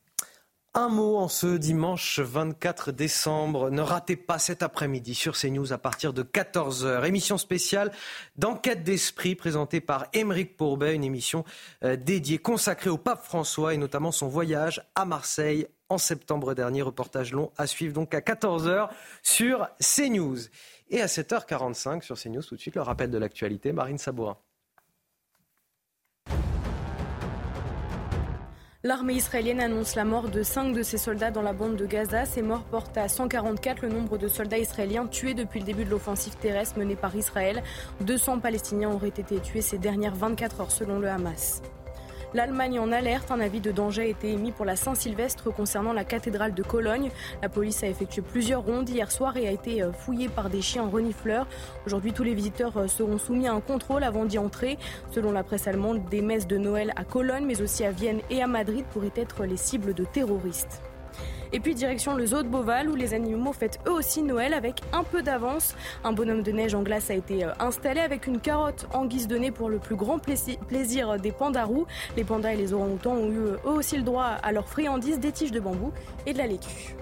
Un 0.75 0.89
mot 0.89 1.19
en 1.19 1.29
ce 1.29 1.59
dimanche 1.59 2.19
24 2.19 2.93
décembre. 2.93 3.69
Ne 3.71 3.83
ratez 3.83 4.17
pas 4.17 4.39
cet 4.39 4.63
après-midi 4.63 5.15
sur 5.15 5.37
CNews 5.37 5.71
à 5.75 5.77
partir 5.77 6.15
de 6.15 6.23
14h. 6.23 7.05
Émission 7.05 7.37
spéciale 7.37 7.93
d'enquête 8.37 8.83
d'esprit 8.83 9.35
présentée 9.35 9.83
par 9.83 10.07
Émeric 10.15 10.57
Pourbet, 10.57 10.95
une 10.95 11.05
émission 11.05 11.45
euh, 11.85 11.97
dédiée, 11.97 12.39
consacrée 12.39 12.89
au 12.89 12.97
pape 12.97 13.23
François 13.23 13.75
et 13.75 13.77
notamment 13.77 14.13
son 14.13 14.29
voyage 14.29 14.83
à 14.95 15.05
Marseille 15.05 15.67
en 15.91 15.99
septembre 15.99 16.55
dernier. 16.55 16.81
Reportage 16.81 17.33
long 17.33 17.53
à 17.59 17.67
suivre 17.67 17.93
donc 17.93 18.15
à 18.15 18.21
14h 18.21 18.89
sur 19.23 19.69
CNews. 19.79 20.39
Et 20.89 21.03
à 21.03 21.07
7h45 21.07 22.01
sur 22.01 22.19
CNews, 22.19 22.43
tout 22.43 22.57
de 22.57 22.61
suite 22.61 22.77
le 22.77 22.83
rappel 22.83 23.11
de 23.11 23.19
l'actualité. 23.19 23.73
Marine 23.73 23.99
Sabourin. 23.99 24.39
L'armée 28.85 29.15
israélienne 29.15 29.61
annonce 29.61 29.95
la 29.95 30.05
mort 30.05 30.29
de 30.29 30.43
5 30.43 30.73
de 30.73 30.83
ses 30.83 30.99
soldats 30.99 31.31
dans 31.31 31.43
la 31.43 31.53
bande 31.53 31.77
de 31.77 31.87
Gaza. 31.87 32.25
Ces 32.25 32.43
morts 32.43 32.65
portent 32.65 32.99
à 32.99 33.07
144 33.07 33.83
le 33.83 33.91
nombre 33.91 34.19
de 34.19 34.27
soldats 34.27 34.59
israéliens 34.59 35.07
tués 35.07 35.35
depuis 35.35 35.61
le 35.61 35.67
début 35.67 35.85
de 35.85 35.91
l'offensive 35.91 36.35
terrestre 36.35 36.81
menée 36.81 36.97
par 36.97 37.15
Israël. 37.15 37.63
200 38.01 38.41
Palestiniens 38.41 38.91
auraient 38.91 39.07
été 39.07 39.39
tués 39.39 39.63
ces 39.63 39.79
dernières 39.79 40.17
24 40.17 40.63
heures 40.63 40.73
selon 40.73 40.99
le 40.99 41.09
Hamas. 41.09 41.63
L'Allemagne 42.35 42.79
en 42.79 42.93
alerte. 42.93 43.31
Un 43.31 43.41
avis 43.41 43.61
de 43.61 43.71
danger 43.71 44.03
a 44.03 44.07
été 44.07 44.33
émis 44.33 44.53
pour 44.53 44.65
la 44.65 44.75
Saint-Sylvestre 44.75 45.53
concernant 45.53 45.93
la 45.93 46.05
cathédrale 46.05 46.55
de 46.55 46.63
Cologne. 46.63 47.11
La 47.43 47.51
police 47.51 47.83
a 47.83 47.89
effectué 47.89 48.23
plusieurs 48.23 48.63
rondes 48.63 48.89
hier 48.89 49.11
soir 49.13 49.37
et 49.37 49.47
a 49.47 49.51
été 49.51 49.83
euh, 49.83 49.93
fouillée 49.93 50.31
par 50.31 50.49
des 50.49 50.63
chiens 50.63 50.89
renifleurs. 50.89 51.47
Aujourd'hui, 51.85 52.15
tous 52.15 52.23
les 52.23 52.33
visiteurs 52.33 52.75
euh, 52.79 52.89
seront 52.89 53.19
soumis 53.19 53.49
à 53.49 53.53
un 53.53 53.61
contrôle 53.61 54.03
avant 54.03 54.25
d'y 54.25 54.39
entrer. 54.39 54.79
Selon 55.11 55.31
la 55.31 55.45
presse 55.45 55.67
allemande, 55.67 56.09
des 56.09 56.23
messes 56.23 56.47
de 56.47 56.57
Noël 56.57 56.95
à 56.97 57.05
Cologne, 57.05 57.45
mais 57.45 57.61
aussi 57.61 57.85
à 57.85 57.91
Vienne 57.91 58.21
et 58.31 58.43
à 58.43 58.47
Madrid 58.47 58.87
pourraient 58.93 59.13
être 59.15 59.45
les 59.45 59.59
cibles 59.59 59.93
de 59.93 60.05
terroristes. 60.05 60.81
Et 61.55 61.61
puis 61.61 61.75
direction 61.75 62.15
le 62.15 62.27
zoo 62.27 62.43
de 62.43 62.49
Beauval 62.49 62.89
où 62.89 62.95
les 62.95 63.13
animaux 63.13 63.53
fêtent 63.53 63.79
eux 63.87 63.93
aussi 63.93 64.23
Noël 64.23 64.55
avec 64.55 64.81
un 64.93 65.05
peu 65.05 65.23
d'avance. 65.23 65.75
Un 66.03 66.13
bonhomme 66.13 66.43
de 66.43 66.51
neige 66.51 66.75
en 66.75 66.83
glace 66.83 67.11
a 67.11 67.15
été 67.15 67.45
euh, 67.45 67.53
installé 67.59 68.01
avec 68.01 68.27
une 68.27 68.41
carotte 68.41 68.87
en 68.95 69.05
guise 69.05 69.29
de 69.29 69.37
nez 69.37 69.51
pour 69.51 69.69
le 69.69 69.79
plus 69.79 69.97
grand 69.97 70.19
plaisir 70.19 71.19
des 71.19 71.33
pandarous. 71.33 71.87
Les 72.17 72.25
pandas 72.25 72.55
et 72.55 72.57
les 72.57 72.73
orang-outans 72.73 73.13
ont 73.13 73.31
eu 73.31 73.39
eux 73.39 73.59
aussi 73.65 73.97
le 73.97 74.03
droit 74.03 74.25
à 74.43 74.53
leurs 74.53 74.69
friandises, 74.69 75.21
des 75.21 75.33
tiges 75.33 75.53
de 75.53 75.61
bambou 75.61 75.93
et 76.27 76.33
de 76.33 76.39
la 76.39 76.47
laitue 76.47 76.97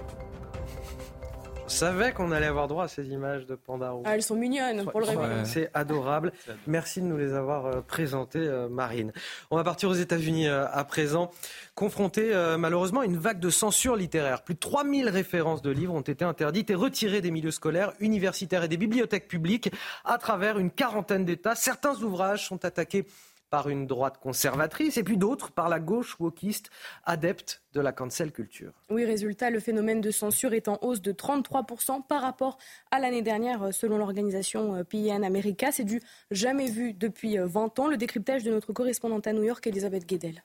savais 1.71 2.11
qu'on 2.11 2.31
allait 2.31 2.45
avoir 2.45 2.67
droit 2.67 2.85
à 2.85 2.87
ces 2.87 3.07
images 3.09 3.45
de 3.45 3.55
pandarous. 3.55 4.03
Ah, 4.05 4.15
elles 4.15 4.23
sont 4.23 4.35
mignonnes 4.35 4.85
pour 4.85 4.99
le 4.99 5.07
réveil. 5.07 5.29
C'est 5.45 5.69
adorable. 5.73 6.31
Merci 6.67 7.01
de 7.01 7.05
nous 7.05 7.17
les 7.17 7.33
avoir 7.33 7.65
euh, 7.65 7.81
présentées, 7.81 8.39
euh, 8.39 8.69
Marine. 8.69 9.11
On 9.49 9.55
va 9.55 9.63
partir 9.63 9.89
aux 9.89 9.95
États-Unis 9.95 10.47
euh, 10.47 10.65
à 10.71 10.83
présent, 10.83 11.31
confronté 11.75 12.31
malheureusement 12.59 13.01
à 13.01 13.05
une 13.05 13.17
vague 13.17 13.39
de 13.39 13.49
censure 13.49 13.95
littéraire. 13.95 14.43
Plus 14.43 14.53
de 14.53 14.59
3000 14.59 15.09
références 15.09 15.61
de 15.61 15.71
livres 15.71 15.93
ont 15.93 16.01
été 16.01 16.23
interdites 16.23 16.69
et 16.69 16.75
retirées 16.75 17.21
des 17.21 17.31
milieux 17.31 17.51
scolaires, 17.51 17.93
universitaires 17.99 18.63
et 18.63 18.67
des 18.67 18.77
bibliothèques 18.77 19.27
publiques 19.27 19.71
à 20.05 20.17
travers 20.17 20.59
une 20.59 20.69
quarantaine 20.69 21.25
d'États. 21.25 21.55
Certains 21.55 21.95
ouvrages 22.01 22.47
sont 22.47 22.63
attaqués 22.65 23.05
par 23.51 23.69
une 23.69 23.85
droite 23.85 24.17
conservatrice 24.17 24.97
et 24.97 25.03
puis 25.03 25.17
d'autres 25.17 25.51
par 25.51 25.69
la 25.69 25.79
gauche 25.79 26.19
wokiste 26.19 26.71
adepte 27.03 27.61
de 27.73 27.81
la 27.81 27.91
cancel 27.91 28.31
culture. 28.31 28.71
Oui, 28.89 29.05
résultat, 29.05 29.49
le 29.51 29.59
phénomène 29.59 30.01
de 30.01 30.09
censure 30.09 30.53
est 30.53 30.67
en 30.67 30.79
hausse 30.81 31.01
de 31.01 31.11
33% 31.11 32.07
par 32.07 32.21
rapport 32.21 32.57
à 32.89 32.99
l'année 32.99 33.21
dernière 33.21 33.73
selon 33.73 33.97
l'organisation 33.97 34.75
euh, 34.75 34.83
PIN 34.83 35.21
America. 35.21 35.71
C'est 35.71 35.83
du 35.83 36.01
jamais 36.31 36.71
vu 36.71 36.93
depuis 36.93 37.37
20 37.37 37.79
euh, 37.79 37.83
ans. 37.83 37.87
Le 37.87 37.97
décryptage 37.97 38.43
de 38.43 38.51
notre 38.51 38.73
correspondante 38.73 39.27
à 39.27 39.33
New 39.33 39.43
York, 39.43 39.67
Elisabeth 39.67 40.07
Guedel. 40.07 40.43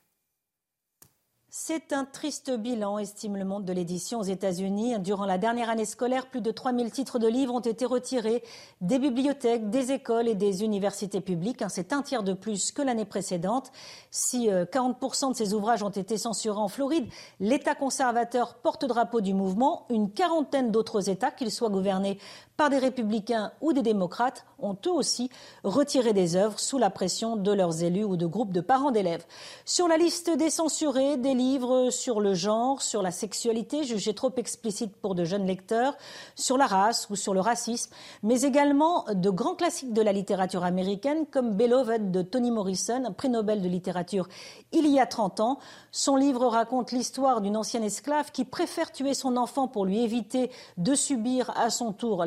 C'est 1.59 1.95
un 1.95 2.05
triste 2.05 2.51
bilan, 2.51 2.99
estime 2.99 3.39
le 3.39 3.47
monde 3.47 3.65
de 3.65 3.73
l'édition 3.73 4.21
aux 4.21 4.25
États-Unis. 4.25 4.99
Durant 4.99 5.25
la 5.25 5.39
dernière 5.39 5.71
année 5.71 5.87
scolaire, 5.87 6.27
plus 6.27 6.43
de 6.43 6.51
3000 6.51 6.91
titres 6.91 7.19
de 7.19 7.27
livres 7.27 7.55
ont 7.55 7.61
été 7.61 7.87
retirés 7.87 8.45
des 8.83 8.99
bibliothèques, 8.99 9.71
des 9.71 9.91
écoles 9.91 10.29
et 10.29 10.35
des 10.35 10.65
universités 10.65 11.23
publiques. 11.23 11.65
C'est 11.71 11.95
un 11.95 12.03
tiers 12.03 12.23
de 12.23 12.35
plus 12.35 12.73
que 12.73 12.83
l'année 12.83 13.07
précédente. 13.07 13.73
Si 14.11 14.49
40% 14.51 14.51
euh, 14.51 15.31
de 15.31 15.35
ces 15.35 15.55
ouvrages 15.55 15.83
ont 15.83 15.89
été 15.89 16.19
censurés 16.19 16.59
en 16.59 16.69
Floride, 16.69 17.09
l'État 17.41 17.75
conservateur 17.75 18.57
porte-drapeau 18.57 19.23
du 19.23 19.33
mouvement, 19.33 19.87
une 19.89 20.11
quarantaine 20.11 20.71
d'autres 20.71 21.09
États, 21.09 21.31
qu'ils 21.31 21.51
soient 21.51 21.71
gouvernés 21.71 22.19
par 22.57 22.71
des 22.71 22.79
républicains 22.79 23.53
ou 23.61 23.73
des 23.73 23.83
démocrates, 23.83 24.45
ont 24.59 24.77
eux 24.87 24.91
aussi 24.93 25.31
retiré 25.65 26.13
des 26.13 26.37
œuvres 26.37 26.59
sous 26.59 26.79
la 26.79 26.91
pression 26.91 27.37
de 27.37 27.53
leurs 27.53 27.83
élus 27.83 28.05
ou 28.05 28.17
de 28.17 28.27
groupes 28.27 28.53
de 28.53 28.61
parents 28.61 28.91
d'élèves. 28.91 29.27
Sur 29.65 29.89
la 29.89 29.99
liste 29.99 30.31
des 30.31 30.51
censurés, 30.51 31.17
des 31.19 31.35
livres 31.35 31.91
sur 31.91 32.21
le 32.21 32.35
genre, 32.35 32.81
sur 32.81 33.03
la 33.03 33.11
sexualité 33.11 33.85
jugés 33.85 34.15
trop 34.15 34.33
explicites 34.37 34.97
pour 34.97 35.15
de 35.15 35.25
jeunes 35.25 35.47
lecteurs, 35.47 35.97
sur 36.35 36.57
la 36.57 36.67
race 36.67 37.09
ou 37.11 37.17
sur 37.17 37.35
le 37.35 37.41
racisme, 37.41 37.93
mais 38.23 38.43
également 38.43 39.05
de 39.13 39.31
grands 39.31 39.55
classiques 39.55 39.93
de 39.93 40.03
la 40.03 40.13
littérature 40.13 40.65
américaine 40.65 41.27
comme 41.27 41.55
Beloved 41.55 42.11
de 42.11 42.23
Toni 42.23 42.51
Morrison, 42.51 43.13
prix 43.17 43.29
Nobel 43.29 43.61
de 43.61 43.69
littérature 43.69 44.29
il 44.73 44.87
y 44.89 44.99
a 45.01 45.07
30 45.07 45.41
ans. 45.41 45.59
Son 45.91 46.17
livre 46.17 46.47
raconte 46.47 46.93
l'histoire 46.93 47.41
d'une 47.41 47.57
ancienne 47.57 47.85
esclave 47.85 48.31
qui 48.33 48.45
préfère 48.45 48.93
tuer 48.93 49.15
son 49.15 49.37
enfant 49.37 49.69
pour 49.69 49.87
lui 49.87 50.03
éviter 50.03 50.51
de 50.77 50.95
subir 50.95 51.51
à 51.57 51.71
son 51.71 51.93
tour 51.93 52.25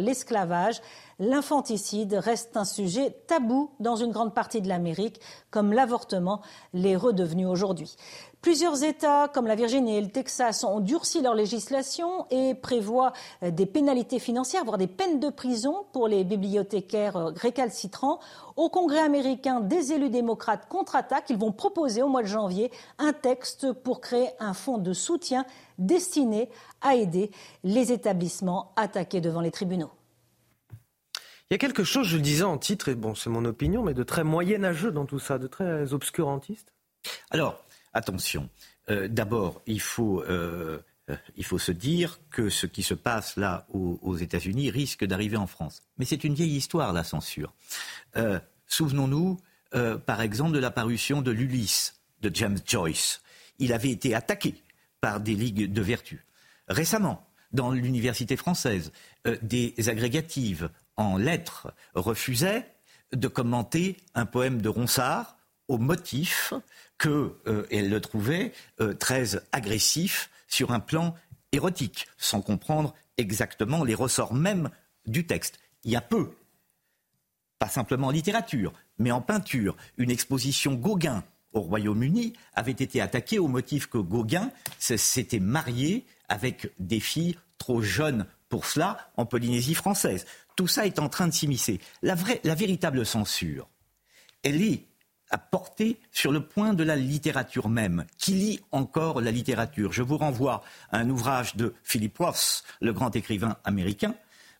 l'infanticide 1.20 2.13
reste 2.13 2.55
un 2.57 2.65
sujet 2.65 3.15
tabou 3.28 3.72
dans 3.80 3.95
une 3.95 4.11
grande 4.11 4.34
partie 4.34 4.61
de 4.61 4.67
l'Amérique, 4.67 5.20
comme 5.51 5.74
l'avortement 5.74 6.41
l'est 6.74 6.95
redevenu 6.95 7.45
aujourd'hui. 7.45 7.95
Plusieurs 8.41 8.84
États, 8.84 9.28
comme 9.28 9.47
la 9.47 9.55
Virginie 9.55 9.97
et 9.97 10.01
le 10.01 10.07
Texas, 10.07 10.63
ont 10.63 10.80
durci 10.80 11.22
leur 11.22 11.36
législation 11.36 12.26
et 12.32 12.55
prévoient 12.55 13.11
des 13.41 13.65
pénalités 13.65 14.20
financières, 14.20 14.63
voire 14.63 14.78
des 14.78 14.88
peines 14.88 15.20
de 15.20 15.30
prison 15.30 15.86
pour 15.91 16.07
les 16.07 16.24
bibliothécaires 16.24 17.34
récalcitrants. 17.36 18.20
Au 18.55 18.70
Congrès 18.70 19.01
américain, 19.01 19.59
des 19.59 19.91
élus 19.91 20.09
démocrates 20.09 20.70
contre-attaquent. 20.70 21.30
Ils 21.30 21.38
vont 21.38 21.51
proposer 21.51 22.01
au 22.01 22.07
mois 22.07 22.22
de 22.22 22.28
janvier 22.28 22.72
un 22.97 23.11
texte 23.11 23.74
pour 23.74 23.99
créer 23.99 24.30
un 24.39 24.53
fonds 24.53 24.78
de 24.78 24.93
soutien 24.93 25.45
destiné 25.78 26.49
à 26.82 26.95
aider 26.95 27.32
les 27.65 27.91
établissements 27.91 28.72
attaqués 28.78 29.20
devant 29.20 29.41
les 29.41 29.51
tribunaux. 29.51 29.89
Il 31.50 31.56
y 31.56 31.56
a 31.56 31.58
quelque 31.58 31.84
chose, 31.84 32.08
je 32.08 32.18
le 32.18 32.22
disais 32.22 32.43
en 32.43 32.60
titre, 32.60 32.89
et 32.89 32.95
bon, 32.95 33.16
c'est 33.16 33.32
mon 33.32 33.43
opinion, 33.43 33.84
mais 33.84 33.95
de 33.95 34.04
très 34.04 34.24
moyenâgeux 34.24 34.91
dans 34.91 35.08
tout 35.08 35.18
ça, 35.18 35.39
de 35.39 35.47
très 35.47 35.93
obscurantiste. 35.93 36.74
Alors, 37.32 37.66
attention. 37.91 38.50
Euh, 38.91 39.08
d'abord, 39.08 39.64
il 39.66 39.82
faut, 39.82 40.22
euh, 40.22 40.78
il 41.36 41.43
faut 41.43 41.58
se 41.58 41.72
dire 41.72 42.20
que 42.30 42.50
ce 42.50 42.68
qui 42.68 42.84
se 42.84 42.93
passe 42.93 43.36
là 43.36 43.66
aux, 43.70 44.16
États-Unis 44.16 44.70
risque 44.70 45.06
d'arriver 45.06 45.38
en 45.38 45.47
France. 45.47 45.82
Mais 45.97 46.06
c'est 46.06 46.24
une 46.24 46.36
vieille 46.36 46.56
histoire, 46.56 46.93
la 46.93 47.04
censure. 47.04 47.56
Euh, 48.16 48.39
souvenons-nous, 48.68 49.39
par 50.06 50.22
exemple, 50.22 50.52
de 50.52 50.60
la 50.60 50.72
parution 50.72 51.24
de 51.24 51.32
l'Ulysse 51.32 52.00
de 52.22 52.30
James 52.34 52.60
Joyce. 52.64 53.22
Il 53.58 53.74
avait 53.74 53.89
été 53.89 54.14
attaqué 54.14 54.64
par 55.02 55.20
des 55.20 55.34
ligues 55.34 55.72
de 55.72 55.82
vertu. 55.82 56.26
Récemment, 56.68 57.28
dans 57.52 57.72
l'université 57.72 58.36
française, 58.36 58.91
des 59.43 59.74
agrégatives 59.88 60.70
en 61.00 61.18
lettres, 61.18 61.74
refusait 61.95 62.66
de 63.14 63.28
commenter 63.28 63.97
un 64.14 64.26
poème 64.26 64.62
de 64.62 64.70
Ronsard 64.70 65.38
au 65.68 65.78
motif 65.78 66.54
qu'elle 67.00 67.32
euh, 67.47 67.66
le 67.72 68.00
trouvait 68.00 68.52
euh, 68.82 68.93
très 68.93 69.32
agressif 69.52 70.30
sur 70.47 70.72
un 70.72 70.80
plan 70.80 71.16
érotique, 71.52 72.08
sans 72.18 72.41
comprendre 72.41 72.93
exactement 73.18 73.84
les 73.84 73.95
ressorts 73.95 74.34
même 74.34 74.70
du 75.06 75.26
texte. 75.26 75.60
Il 75.84 75.91
y 75.91 75.95
a 75.95 76.02
peu, 76.02 76.32
pas 77.58 77.70
simplement 77.70 78.08
en 78.08 78.12
littérature, 78.12 78.74
mais 78.97 79.12
en 79.12 79.22
peinture, 79.22 79.76
une 79.97 80.12
exposition 80.12 80.74
Gauguin 80.74 81.24
au 81.54 81.62
Royaume-Uni 81.62 82.34
avait 82.54 82.72
été 82.72 83.02
attaquée 83.02 83.39
au 83.39 83.47
motif 83.47 83.88
que 83.88 83.97
Gauguin 83.97 84.52
s'était 84.78 85.39
marié 85.39 86.06
avec 86.28 86.72
des 86.80 87.00
filles 87.00 87.38
trop 87.58 87.82
jeunes 87.82 88.26
pour 88.50 88.66
cela 88.66 89.12
en 89.16 89.26
Polynésie 89.26 89.76
française 89.76 90.26
tout 90.60 90.68
ça 90.68 90.86
est 90.86 90.99
en 90.99 91.07
train 91.07 91.30
de 91.30 91.34
s'immiscer. 91.34 91.80
La, 92.01 92.16
véritable 92.16 93.05
censure, 93.05 93.70
elle 94.43 94.62
est 94.62 94.88
à 95.30 95.38
porter 95.38 95.97
sur 96.12 96.34
le 96.34 96.45
point 96.45 96.74
de 96.74 96.84
la 96.84 96.97
littérature 96.97 97.70
même. 97.70 98.05
Qui 98.18 98.34
lit 98.34 98.60
encore 98.74 99.22
la 99.22 99.32
littérature 99.32 99.93
Je 99.93 100.03
vous 100.03 100.18
renvoie 100.18 100.62
à 100.91 100.97
un 100.97 101.10
ouvrage 101.10 101.55
de 101.55 101.74
Philip 101.82 102.18
Roth, 102.18 102.66
le 102.82 102.91
grand 102.91 103.16
écrivain 103.16 103.55
américain, 103.64 104.16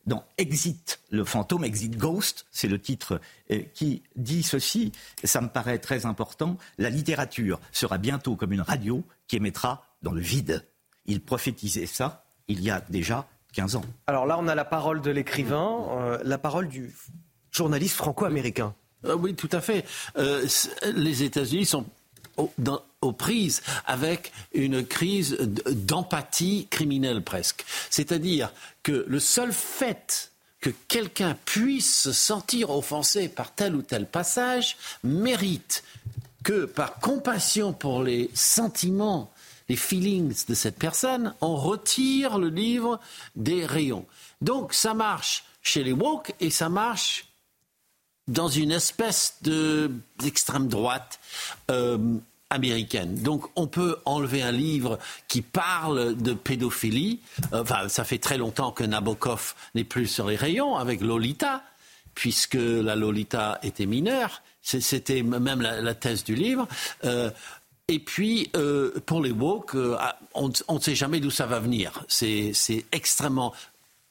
dans 0.06 0.24
Exit, 0.38 1.02
le 1.10 1.22
fantôme, 1.26 1.66
Exit 1.66 1.94
Ghost, 1.94 2.46
c'est 2.50 2.66
le 2.66 2.80
titre 2.80 3.20
euh, 3.50 3.60
qui 3.74 4.02
dit 4.16 4.42
ceci, 4.42 4.92
ça 5.22 5.42
me 5.42 5.48
paraît 5.48 5.80
très 5.80 6.06
important, 6.06 6.56
la 6.78 6.88
littérature 6.88 7.60
sera 7.72 7.98
bientôt 7.98 8.36
comme 8.36 8.54
une 8.54 8.62
radio 8.62 9.04
qui 9.28 9.36
émettra 9.36 9.84
dans 10.00 10.12
le 10.12 10.22
vide. 10.22 10.66
Il 11.04 11.20
prophétisait 11.20 11.84
ça 11.84 12.24
il 12.48 12.62
y 12.62 12.70
a 12.70 12.80
déjà 12.80 13.28
15 13.54 13.76
ans. 13.76 13.84
Alors 14.06 14.26
là, 14.26 14.36
on 14.38 14.48
a 14.48 14.54
la 14.54 14.64
parole 14.64 15.00
de 15.00 15.10
l'écrivain, 15.10 15.86
euh, 15.90 16.18
la 16.24 16.38
parole 16.38 16.68
du 16.68 16.94
journaliste 17.50 17.96
franco-américain. 17.96 18.74
Ah 19.06 19.16
oui, 19.16 19.34
tout 19.34 19.48
à 19.52 19.60
fait. 19.60 19.84
Euh, 20.18 20.46
les 20.94 21.22
États-Unis 21.22 21.66
sont 21.66 21.86
aux, 23.02 23.12
prises 23.12 23.62
avec 23.86 24.32
une 24.52 24.84
crise 24.84 25.36
d'empathie 25.38 26.68
criminelle 26.70 27.22
presque. 27.22 27.64
C'est-à-dire 27.90 28.52
que 28.82 29.04
le 29.06 29.20
seul 29.20 29.52
fait 29.52 30.30
que 30.60 30.70
quelqu'un 30.88 31.36
puisse 31.44 32.02
se 32.02 32.12
sentir 32.12 32.70
offensé 32.70 33.28
par 33.28 33.54
tel 33.54 33.74
ou 33.74 33.82
tel 33.82 34.06
passage 34.06 34.76
mérite 35.02 35.82
que 36.42 36.64
par 36.66 36.98
compassion 37.00 37.72
pour 37.72 38.02
les 38.02 38.30
sentiments, 38.34 39.32
les 39.70 39.76
feelings 39.76 40.46
de 40.48 40.54
cette 40.54 40.80
personne, 40.80 41.32
on 41.40 41.54
retire 41.54 42.38
le 42.38 42.48
livre 42.48 42.98
des 43.36 43.64
rayons. 43.64 44.04
Donc 44.40 44.74
ça 44.74 44.94
marche 44.94 45.44
chez 45.62 45.84
les 45.84 45.92
woke 45.92 46.34
et 46.40 46.50
ça 46.50 46.68
marche 46.68 47.26
dans 48.26 48.48
une 48.48 48.72
espèce 48.72 49.36
d'extrême 50.18 50.66
droite 50.66 51.20
euh, 51.70 51.98
américaine. 52.50 53.22
Donc 53.22 53.46
on 53.54 53.68
peut 53.68 53.98
enlever 54.06 54.42
un 54.42 54.50
livre 54.50 54.98
qui 55.28 55.40
parle 55.40 56.16
de 56.16 56.32
pédophilie. 56.32 57.20
Enfin, 57.52 57.88
ça 57.88 58.02
fait 58.02 58.18
très 58.18 58.38
longtemps 58.38 58.72
que 58.72 58.82
Nabokov 58.82 59.54
n'est 59.76 59.84
plus 59.84 60.08
sur 60.08 60.26
les 60.26 60.36
rayons 60.36 60.78
avec 60.78 61.00
Lolita, 61.00 61.62
puisque 62.16 62.58
la 62.58 62.96
Lolita 62.96 63.60
était 63.62 63.86
mineure. 63.86 64.42
C'était 64.62 65.22
même 65.22 65.62
la, 65.62 65.94
thèse 65.94 66.24
du 66.24 66.34
livre. 66.34 66.66
Euh, 67.04 67.30
et 67.90 67.98
puis, 67.98 68.48
euh, 68.54 68.92
pour 69.04 69.20
les 69.20 69.32
woke, 69.32 69.76
on 70.34 70.48
ne 70.48 70.78
sait 70.78 70.94
jamais 70.94 71.18
d'où 71.18 71.32
ça 71.32 71.46
va 71.46 71.58
venir. 71.58 72.04
C'est 72.06 72.54
extrêmement 72.92 73.52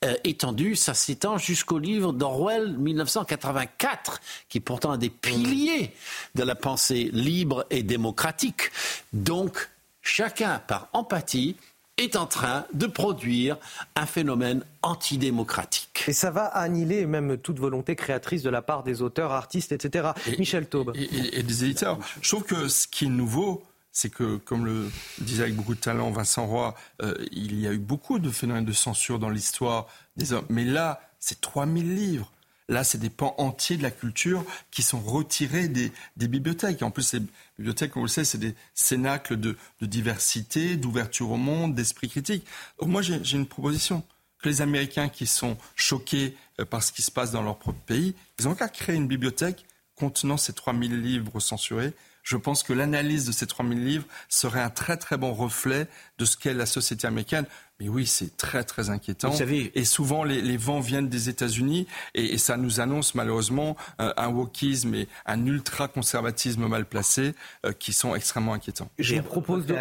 euh, 0.04 0.16
étendu, 0.26 0.76
ça 0.76 0.94
s'étend 0.94 1.38
jusqu'au 1.38 1.80
livre 1.80 2.12
d'Orwell 2.12 2.78
1984, 2.78 4.20
qui 4.50 4.58
est 4.58 4.62
pourtant 4.62 4.92
un 4.92 4.98
des 4.98 5.10
piliers 5.10 5.94
de 6.36 6.44
la 6.44 6.56
pensée 6.56 7.10
libre 7.14 7.66
et 7.70 7.82
démocratique. 7.82 8.70
Donc, 9.14 9.70
chacun, 10.02 10.60
par 10.60 10.90
empathie, 10.92 11.56
est 12.00 12.16
en 12.16 12.26
train 12.26 12.66
de 12.74 12.88
produire 12.88 13.58
un 13.96 14.06
phénomène 14.06 14.64
antidémocratique. 14.82 16.06
Et 16.08 16.14
ça 16.14 16.32
va 16.32 16.46
annihiler 16.46 17.06
même 17.06 17.38
toute 17.38 17.60
volonté 17.60 17.96
créatrice 17.96 18.42
de 18.42 18.50
la 18.50 18.62
part 18.62 18.84
des 18.84 19.02
auteurs, 19.02 19.34
artistes, 19.34 19.72
etc. 19.72 20.12
Michel 20.38 20.68
Taube. 20.68 20.94
Et, 20.96 21.44
des 21.44 21.64
éditeurs. 21.66 22.00
Je 22.22 22.30
trouve 22.30 22.44
que 22.44 22.68
ce 22.70 22.88
qui 22.88 23.06
est 23.06 23.10
nouveau, 23.10 23.64
c'est 24.00 24.10
que, 24.10 24.38
comme 24.38 24.66
le 24.66 24.90
disait 25.20 25.44
avec 25.44 25.56
beaucoup 25.58 25.76
de 25.76 25.80
talent 25.80 26.10
Vincent 26.10 26.48
Roy, 26.48 26.74
euh, 27.02 27.14
il 27.34 27.60
y 27.60 27.68
a 27.68 27.74
eu 27.74 27.78
beaucoup 27.78 28.18
de 28.18 28.32
phénomènes 28.32 28.64
de 28.64 28.72
censure 28.72 29.20
dans 29.20 29.30
l'histoire 29.30 29.88
des 30.16 30.32
hommes. 30.32 30.46
Mais 30.48 30.64
là, 30.64 31.02
c'est 31.20 31.42
3000 31.42 31.96
livres. 31.96 32.32
Là, 32.70 32.86
c'est 32.86 32.98
des 32.98 33.10
pans 33.10 33.36
entiers 33.38 33.76
de 33.76 33.84
la 33.84 33.92
culture 33.92 34.46
qui 34.72 34.84
sont 34.84 35.02
retirés 35.02 35.68
des, 35.68 35.92
bibliothèques. 36.16 36.82
Et 36.82 36.86
en 36.86 36.92
plus, 36.92 37.12
les 37.12 37.22
bibliothèques, 37.58 37.92
comme 37.92 38.04
vous 38.04 38.06
le 38.06 38.12
savez, 38.12 38.24
c'est 38.24 38.38
des 38.38 38.56
cénacles 38.74 39.38
de, 39.38 39.58
diversité, 39.82 40.78
d'ouverture 40.78 41.32
au 41.32 41.38
monde, 41.38 41.76
d'esprit 41.76 42.08
critique. 42.08 42.46
Donc 42.80 42.88
moi, 42.88 43.02
j'ai 43.02 43.36
une 43.36 43.48
proposition. 43.48 44.04
Que 44.42 44.48
les 44.48 44.62
Américains 44.62 45.10
qui 45.10 45.28
sont 45.28 45.58
choqués 45.76 46.38
euh, 46.62 46.64
par 46.64 46.82
ce 46.84 46.94
qui 46.94 47.02
se 47.02 47.12
passe 47.12 47.32
dans 47.32 47.42
leur 47.42 47.60
propre 47.60 47.82
pays, 47.86 48.16
ils 48.40 48.48
ont 48.48 48.56
qu'à 48.56 48.70
créer 48.70 48.96
une 48.96 49.08
bibliothèque 49.08 49.66
contenant 49.96 50.38
ces 50.38 50.54
3000 50.54 51.02
livres 51.02 51.42
censurés 51.42 51.94
je 52.24 52.38
pense 52.38 52.64
que 52.64 52.74
l'analyse 52.74 53.26
de 53.26 53.32
ces 53.32 53.48
3000 53.48 53.84
livres 53.84 54.06
serait 54.28 54.62
un 54.62 54.70
très 54.70 54.98
très 54.98 55.18
bon 55.18 55.34
reflet 55.34 55.88
de 56.18 56.26
ce 56.26 56.38
qu'est 56.38 56.54
la 56.54 56.66
société 56.66 57.08
américaine. 57.08 57.46
Mais 57.80 57.88
oui, 57.88 58.06
c'est 58.06 58.36
très 58.36 58.66
très 58.66 58.90
inquiétant. 58.90 59.30
Vous 59.30 59.38
savez... 59.38 59.72
Et 59.74 59.86
souvent, 59.86 60.26
les, 60.26 60.58
vents 60.58 60.82
viennent 60.82 61.08
des 61.08 61.30
États-Unis 61.30 61.88
et, 62.14 62.38
ça 62.38 62.58
nous 62.58 62.82
annonce 62.82 63.16
malheureusement 63.16 63.78
euh, 64.02 64.14
un 64.18 64.28
wokisme 64.28 64.94
et 64.96 65.08
un 65.26 65.46
ultra-conservatisme 65.46 66.68
mal 66.68 66.86
placé 66.86 67.36
euh, 67.66 67.72
qui 67.72 67.94
sont 67.94 68.16
extrêmement 68.16 68.54
inquiétants. 68.54 68.92
Je 69.00 69.16
vous 69.16 69.24
propose 69.24 69.66
de... 69.66 69.76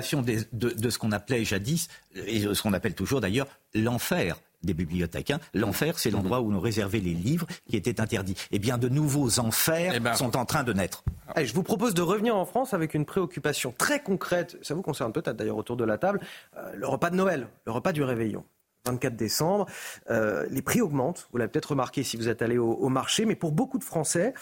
de, 0.53 0.71
de 0.71 0.91
ce 0.91 0.99
qu'on 0.99 1.11
appelait 1.11 1.45
jadis, 1.45 1.89
et 2.15 2.41
ce 2.41 2.63
qu'on 2.63 2.73
appelle 2.73 2.95
toujours 2.95 3.21
d'ailleurs, 3.21 3.49
l'enfer 3.75 4.37
des 4.63 4.75
bibliothécains. 4.75 5.37
Hein. 5.37 5.41
L'enfer, 5.55 5.99
c'est 5.99 6.11
l'endroit 6.11 6.41
où 6.41 6.53
on 6.53 6.61
réservait 6.61 7.01
les 7.01 7.15
livres 7.15 7.47
qui 7.69 7.77
étaient 7.77 8.01
interdits. 8.01 8.35
Eh 8.51 8.59
bien, 8.59 8.79
de 8.79 8.89
nouveaux 8.89 9.39
enfers 9.39 9.93
eh 9.95 10.01
ben, 10.01 10.15
sont 10.15 10.37
en 10.37 10.45
train 10.45 10.65
de 10.65 10.73
naître. 10.73 11.05
je 11.37 11.53
vous 11.53 11.63
propose 11.63 11.95
de 11.95 12.03
revenir 12.03 12.37
en 12.37 12.45
France 12.45 12.75
avec 12.75 12.95
une 12.95 13.05
préoccupation 13.05 13.75
très 13.77 14.03
concrète. 14.03 14.59
Ça 14.63 14.75
vous 14.75 14.83
concerne 14.83 15.13
peut-être 15.13 15.37
d'ailleurs 15.37 15.57
autour 15.57 15.77
de 15.77 15.85
la 15.85 15.99
table. 15.99 16.21
Euh, 16.57 16.73
le 16.75 16.87
repas 16.87 17.11
de 17.11 17.17
Noël, 17.17 17.49
le 17.67 17.73
repas 17.73 17.93
du 17.93 18.03
réveillon. 18.03 18.45
24 18.91 19.17
décembre. 19.17 19.67
Euh, 20.11 20.47
les 20.51 20.63
prix 20.63 20.81
augmentent, 20.81 21.29
vous 21.33 21.39
l'avez 21.39 21.51
peut-être 21.51 21.71
remarqué 21.71 22.03
si 22.03 22.17
vous 22.17 22.29
êtes 22.29 22.43
allé 22.43 22.59
au, 22.59 22.89
marché, 22.89 23.25
mais 23.25 23.35
pour 23.35 23.53
beaucoup 23.53 23.79
de 23.79 23.85
Français, 23.85 24.35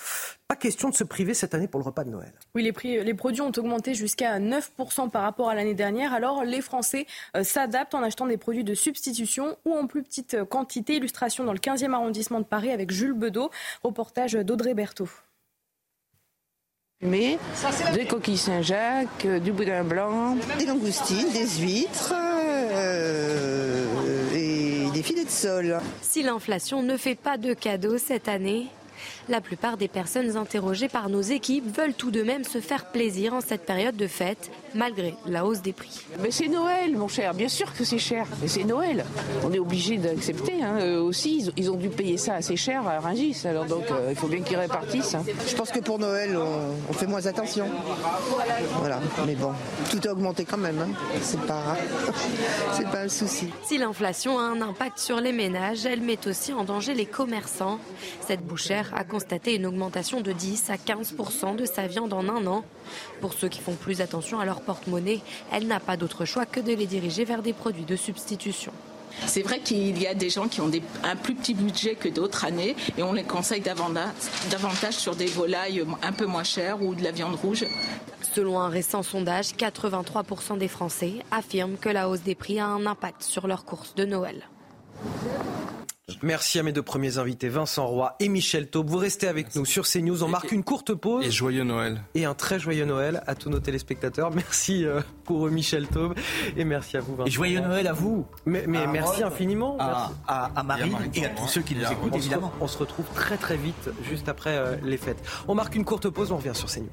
pas 0.49 0.57
question 0.57 0.89
de 0.89 0.95
se 0.95 1.05
priver 1.05 1.35
cette 1.35 1.55
année 1.55 1.69
pour 1.69 1.81
le 1.81 1.85
repas 1.85 2.05
de 2.05 2.11
Noël. 2.11 2.33
Oui, 2.55 2.63
les, 2.63 2.73
prix, 2.73 3.03
les 3.03 3.15
produits 3.15 3.41
ont 3.41 3.53
augmenté 3.57 3.95
jusqu'à 3.95 4.39
9% 4.39 5.11
par 5.11 5.23
rapport 5.23 5.51
à 5.51 5.55
l'année 5.55 5.75
dernière. 5.75 6.13
Alors 6.13 6.45
les 6.45 6.61
Français 6.61 7.07
euh, 7.37 7.43
s'adaptent 7.43 7.95
en 7.95 8.03
achetant 8.03 8.27
des 8.27 8.37
produits 8.37 8.65
de 8.65 8.75
substitution 8.75 9.57
ou 9.65 9.75
en 9.75 9.87
plus 9.87 10.03
petite 10.03 10.45
quantité. 10.45 10.97
Illustration 10.97 11.45
dans 11.45 11.53
le 11.53 11.59
15e 11.59 11.93
arrondissement 11.93 12.41
de 12.41 12.47
Paris 12.47 12.71
avec 12.71 12.91
Jules 12.91 13.15
Bedeau, 13.15 13.51
reportage 13.83 14.33
d'Audrey 14.33 14.75
Berthaud. 14.75 15.09
Mais 17.03 17.39
des 17.93 18.07
coquilles 18.07 18.39
Saint-Jacques, 18.39 19.27
du 19.27 19.53
boudin 19.53 19.85
blanc, 19.85 20.37
des 20.59 20.65
langoustines, 20.65 21.31
des 21.31 21.47
huîtres. 21.61 22.15
Si 26.03 26.23
l'inflation 26.25 26.83
ne 26.83 26.97
fait 26.97 27.15
pas 27.15 27.39
de 27.39 27.55
cadeaux 27.55 27.97
cette 27.97 28.27
année, 28.27 28.67
la 29.29 29.41
plupart 29.41 29.77
des 29.77 29.89
personnes 29.89 30.37
interrogées 30.37 30.89
par 30.89 31.09
nos 31.09 31.21
équipes 31.21 31.65
veulent 31.77 31.95
tout 31.95 32.11
de 32.11 32.23
même 32.23 32.45
se 32.45 32.61
faire 32.61 32.87
plaisir 32.87 33.35
en 33.35 33.41
cette 33.41 33.67
période 33.67 33.97
de 33.97 34.07
fête, 34.07 34.51
malgré 34.75 35.15
la 35.27 35.45
hausse 35.45 35.63
des 35.63 35.73
prix. 35.73 36.05
Mais 36.21 36.31
c'est 36.31 36.49
Noël, 36.49 36.97
mon 36.97 37.09
cher. 37.09 37.35
Bien 37.35 37.49
sûr 37.49 37.73
que 37.75 37.85
c'est 37.85 37.99
cher. 37.99 38.27
Mais 38.41 38.49
c'est 38.49 38.65
Noël. 38.65 39.05
On 39.45 39.53
est 39.53 39.59
obligé 39.59 39.97
d'accepter. 39.97 40.63
Hein. 40.63 40.79
Eux 40.81 41.01
aussi, 41.01 41.51
ils 41.57 41.71
ont 41.71 41.77
dû 41.77 41.89
payer 41.89 42.17
ça 42.17 42.35
assez 42.35 42.57
cher 42.57 42.87
à 42.87 43.01
Rungis. 43.01 43.43
Alors 43.45 43.65
donc, 43.65 43.85
euh, 43.91 44.09
il 44.11 44.17
faut 44.17 44.29
bien 44.29 44.41
qu'ils 44.41 44.57
répartissent. 44.57 45.15
Hein. 45.15 45.25
Je 45.47 45.55
pense 45.55 45.71
que 45.71 45.81
pour 45.81 45.99
Noël, 45.99 46.37
on, 46.37 46.93
fait 46.93 47.07
moins 47.07 47.27
attention. 47.27 47.67
Voilà. 48.79 49.01
Mais 49.27 49.35
bon, 49.35 49.53
tout 49.91 50.01
a 50.09 50.13
augmenté 50.13 50.45
quand 50.45 50.57
même. 50.57 50.79
Hein. 50.81 51.19
C'est 51.21 51.41
pas, 51.43 51.77
c'est 52.73 52.89
pas 52.89 53.01
un 53.01 53.09
souci. 53.09 53.49
Si 53.65 53.79
l'inflation 53.79 54.39
a 54.39 54.43
un 54.43 54.61
impact 54.63 54.99
sur 54.99 55.21
les 55.21 55.33
ménages, 55.33 55.85
elle 55.87 56.01
met 56.01 56.27
aussi 56.27 56.53
en 56.53 56.65
danger 56.65 56.95
les 56.95 57.07
commerçants. 57.07 57.79
Cette 58.27 58.45
bouchère 58.45 58.93
a 58.97 59.05
constaté 59.05 59.55
une 59.55 59.67
augmentation 59.67 60.21
de 60.21 60.33
10 60.33 60.71
à 60.71 60.77
15% 60.77 61.55
de 61.55 61.67
sa 61.67 61.87
viande 61.87 62.13
en 62.13 62.29
un 62.29 62.47
an. 62.47 62.65
Pour 63.21 63.35
ceux 63.35 63.49
qui 63.49 63.61
font 63.61 63.75
plus 63.75 64.01
attention 64.01 64.41
à 64.41 64.45
leur 64.45 64.63
porte-monnaie, 64.63 65.21
elle 65.53 65.67
n'a 65.67 65.81
pas 65.81 65.97
d'autre 65.97 66.25
choix 66.25 66.47
que 66.47 66.61
de 66.61 66.73
les 66.73 66.87
diriger 66.87 67.25
vers 67.25 67.43
des 67.43 67.53
produits 67.53 67.85
de 67.85 67.95
substitution. 67.95 68.73
C'est 69.27 69.43
vrai 69.43 69.61
qu'il 69.61 70.01
y 70.01 70.07
a 70.07 70.15
des 70.15 70.31
gens 70.31 70.49
qui 70.49 70.61
ont 70.61 70.71
un 71.05 71.17
plus 71.17 71.35
petit 71.35 71.55
budget 71.55 71.95
que 71.95 72.09
d'autres 72.09 72.45
années 72.45 72.77
et 72.99 73.03
on 73.03 73.13
les 73.13 73.23
conseille 73.23 73.61
davantage, 73.61 74.13
davantage 74.51 74.95
sur 74.95 75.15
des 75.15 75.27
volailles 75.27 75.85
un 76.03 76.13
peu 76.13 76.27
moins 76.27 76.45
chères 76.45 76.83
ou 76.83 76.95
de 76.95 77.03
la 77.03 77.13
viande 77.13 77.35
rouge. 77.35 77.65
Selon 78.35 78.61
un 78.61 78.69
récent 78.69 79.03
sondage, 79.03 79.53
83% 79.53 80.59
des 80.59 80.69
Français 80.69 81.15
affirment 81.31 81.77
que 81.77 81.89
la 81.89 82.09
hausse 82.09 82.23
des 82.23 82.35
prix 82.35 82.59
a 82.61 82.67
un 82.67 82.85
impact 82.85 83.23
sur 83.23 83.47
leurs 83.47 83.65
courses 83.65 83.95
de 83.95 84.05
Noël. 84.05 84.43
Merci 86.23 86.61
à 86.61 86.63
mes 86.63 86.73
deux 86.73 86.85
premiers 86.85 87.19
invités, 87.19 87.49
Vincent 87.49 87.85
Roy 87.85 88.15
et 88.21 88.29
Michel 88.29 88.71
Taube. 88.71 88.89
Vous 88.89 88.97
restez 88.97 89.27
avec 89.27 89.57
nous 89.57 89.65
sur 89.65 89.89
CNews. 89.89 90.23
On 90.23 90.29
marque 90.29 90.53
une 90.53 90.63
courte 90.63 90.95
pause. 90.95 91.27
Et 91.27 91.33
joyeux 91.33 91.65
Noël. 91.65 92.01
Et 92.15 92.25
un 92.25 92.35
très 92.35 92.61
joyeux 92.61 92.85
Noël 92.85 93.25
à 93.27 93.35
tous 93.35 93.51
nos 93.51 93.59
téléspectateurs. 93.59 94.31
Merci 94.31 94.85
euh, 94.85 95.01
pour 95.25 95.49
Michel 95.51 95.89
Taube 95.89 96.15
et 96.57 96.65
merci 96.65 96.97
à 96.97 97.01
vous, 97.01 97.17
Vincent. 97.17 97.27
Et 97.27 97.33
joyeux 97.33 97.59
Noël 97.59 97.89
à 97.89 97.93
vous. 97.93 98.25
Mais, 98.45 98.69
merci 98.69 99.25
infiniment. 99.25 99.77
À, 99.81 100.63
Marie 100.63 100.93
et 101.15 101.25
à 101.25 101.31
tous 101.31 101.49
ceux 101.49 101.63
qui 101.63 101.75
nous 101.75 101.91
écoutent, 101.91 102.15
évidemment. 102.15 102.53
on 102.61 102.69
se 102.69 102.79
retrouve 102.79 103.07
très 103.13 103.37
très 103.37 103.57
vite, 103.57 103.91
juste 104.09 104.29
après 104.29 104.57
euh, 104.57 104.77
les 104.85 104.99
fêtes. 104.99 105.23
On 105.49 105.57
marque 105.57 105.75
une 105.75 105.85
courte 105.85 106.09
pause, 106.09 106.31
on 106.31 106.37
revient 106.37 106.55
sur 106.55 106.69
CNews. 106.69 106.87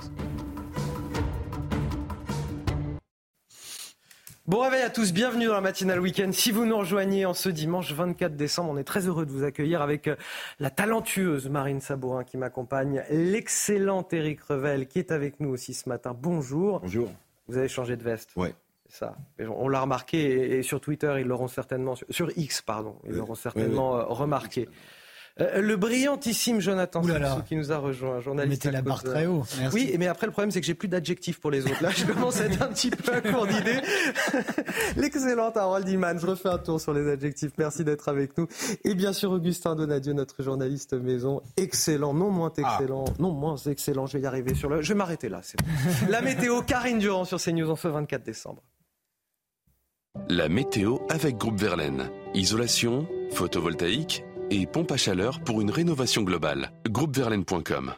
Bon 4.46 4.60
réveil 4.60 4.82
à 4.82 4.90
tous, 4.90 5.14
bienvenue 5.14 5.46
dans 5.46 5.54
la 5.54 5.62
matinale 5.62 6.02
week-end. 6.02 6.30
Si 6.34 6.52
vous 6.52 6.66
nous 6.66 6.78
rejoignez 6.78 7.26
en 7.26 7.34
ce 7.34 7.48
dimanche 7.48 7.94
24 7.94 8.36
décembre, 8.36 8.72
on 8.72 8.78
est 8.78 8.84
très 8.84 9.08
heureux 9.08 9.26
de 9.26 9.32
vous 9.32 9.46
accueillir 9.46 9.82
avec 9.82 10.10
euh, 10.10 10.18
la 10.60 10.70
talentueuse 10.70 11.48
Marine 11.48 11.80
Sabourin 11.80 12.26
qui 12.26 12.36
m'accompagne, 12.36 13.06
l'excellent 13.10 14.06
Eric 14.12 14.42
Revel 14.42 14.90
qui 14.90 15.00
est 15.00 15.14
avec 15.14 15.40
nous 15.40 15.48
aussi 15.48 15.74
ce 15.74 15.88
matin. 15.88 16.14
Bonjour. 16.14 16.82
Bonjour. 16.82 17.10
Vous 17.48 17.58
avez 17.58 17.70
changé 17.70 17.96
de 17.96 18.04
veste. 18.04 18.32
Oui. 18.36 18.50
Ça. 18.90 19.16
On 19.40 19.70
l'a 19.70 19.80
remarqué 19.80 20.58
et, 20.58 20.62
sur 20.62 20.82
Twitter, 20.82 21.16
ils 21.20 21.26
l'auront 21.26 21.48
certainement, 21.48 21.96
sur 22.10 22.38
X, 22.38 22.62
pardon, 22.62 22.98
ils 23.06 23.14
l'auront 23.14 23.36
certainement 23.36 23.96
euh, 23.96 24.04
remarqué. 24.04 24.68
Euh, 25.42 25.62
le 25.62 25.76
brillantissime 25.78 26.60
Jonathan 26.60 27.02
qui 27.48 27.56
nous 27.56 27.72
a 27.72 27.78
rejoint, 27.78 28.20
journaliste. 28.20 28.66
Mettez 28.66 28.72
la 28.72 28.84
barre 28.84 29.02
très 29.02 29.26
haut. 29.26 29.44
Oui, 29.74 29.96
mais 29.98 30.08
après 30.08 30.28
le 30.28 30.32
problème 30.32 30.52
c'est 30.52 30.62
que 30.62 30.68
j'ai 30.68 30.76
plus 30.76 30.88
d'adjectifs 30.88 31.40
pour 31.40 31.50
les 31.50 31.66
autres. 31.66 31.82
Là, 31.82 31.90
je 31.90 32.06
commence 32.06 32.40
à 32.40 32.46
être 32.46 32.62
un 32.62 32.68
petit 32.68 32.92
peu 32.92 33.14
à 33.14 33.22
court 33.22 33.48
d'idées. 33.48 33.82
L'excellente 34.98 35.58
Harold 35.58 35.90
Iman. 35.90 36.20
Je 36.20 36.28
refais 36.28 36.50
un 36.50 36.60
tour 36.60 36.80
sur 36.80 36.94
les 36.94 37.10
adjectifs. 37.10 37.54
Merci 37.58 37.84
d'être 37.84 38.10
avec 38.10 38.38
nous. 38.38 38.48
Et 38.84 38.94
bien 38.94 39.12
sûr 39.12 39.32
Augustin 39.32 39.76
Donadieu, 39.76 40.14
notre 40.14 40.44
journaliste 40.44 40.94
maison, 40.94 41.42
excellent, 41.58 42.14
non 42.14 42.30
moins 42.30 42.54
ah. 42.58 42.62
excellent, 42.62 43.06
non 43.18 43.32
moins 43.32 43.56
excellent. 43.58 44.06
Je 44.06 44.18
vais 44.18 44.24
y 44.24 44.28
arriver 44.28 44.54
sur 44.54 44.70
le. 44.70 44.84
Je 44.84 44.90
vais 44.90 44.98
m'arrêter 44.98 45.30
là. 45.30 45.42
La 46.10 46.22
météo, 46.22 46.62
Karine 46.62 47.00
Durand 47.00 47.26
sur 47.26 47.42
CNews 47.42 47.72
en 47.72 47.76
ce 47.76 47.88
24 47.88 48.24
décembre. 48.24 48.62
La 50.30 50.48
météo 50.48 50.98
avec 51.10 51.38
Groupe 51.38 51.60
Verlaine. 51.60 52.12
Isolation, 52.36 53.08
photovoltaïque 53.32 54.24
et 54.50 54.66
pompe 54.66 54.92
à 54.92 54.98
chaleur 54.98 55.40
pour 55.40 55.62
une 55.62 55.72
rénovation 55.72 56.24
globale. 56.24 56.72
Groupeverlaine.com 56.90 57.94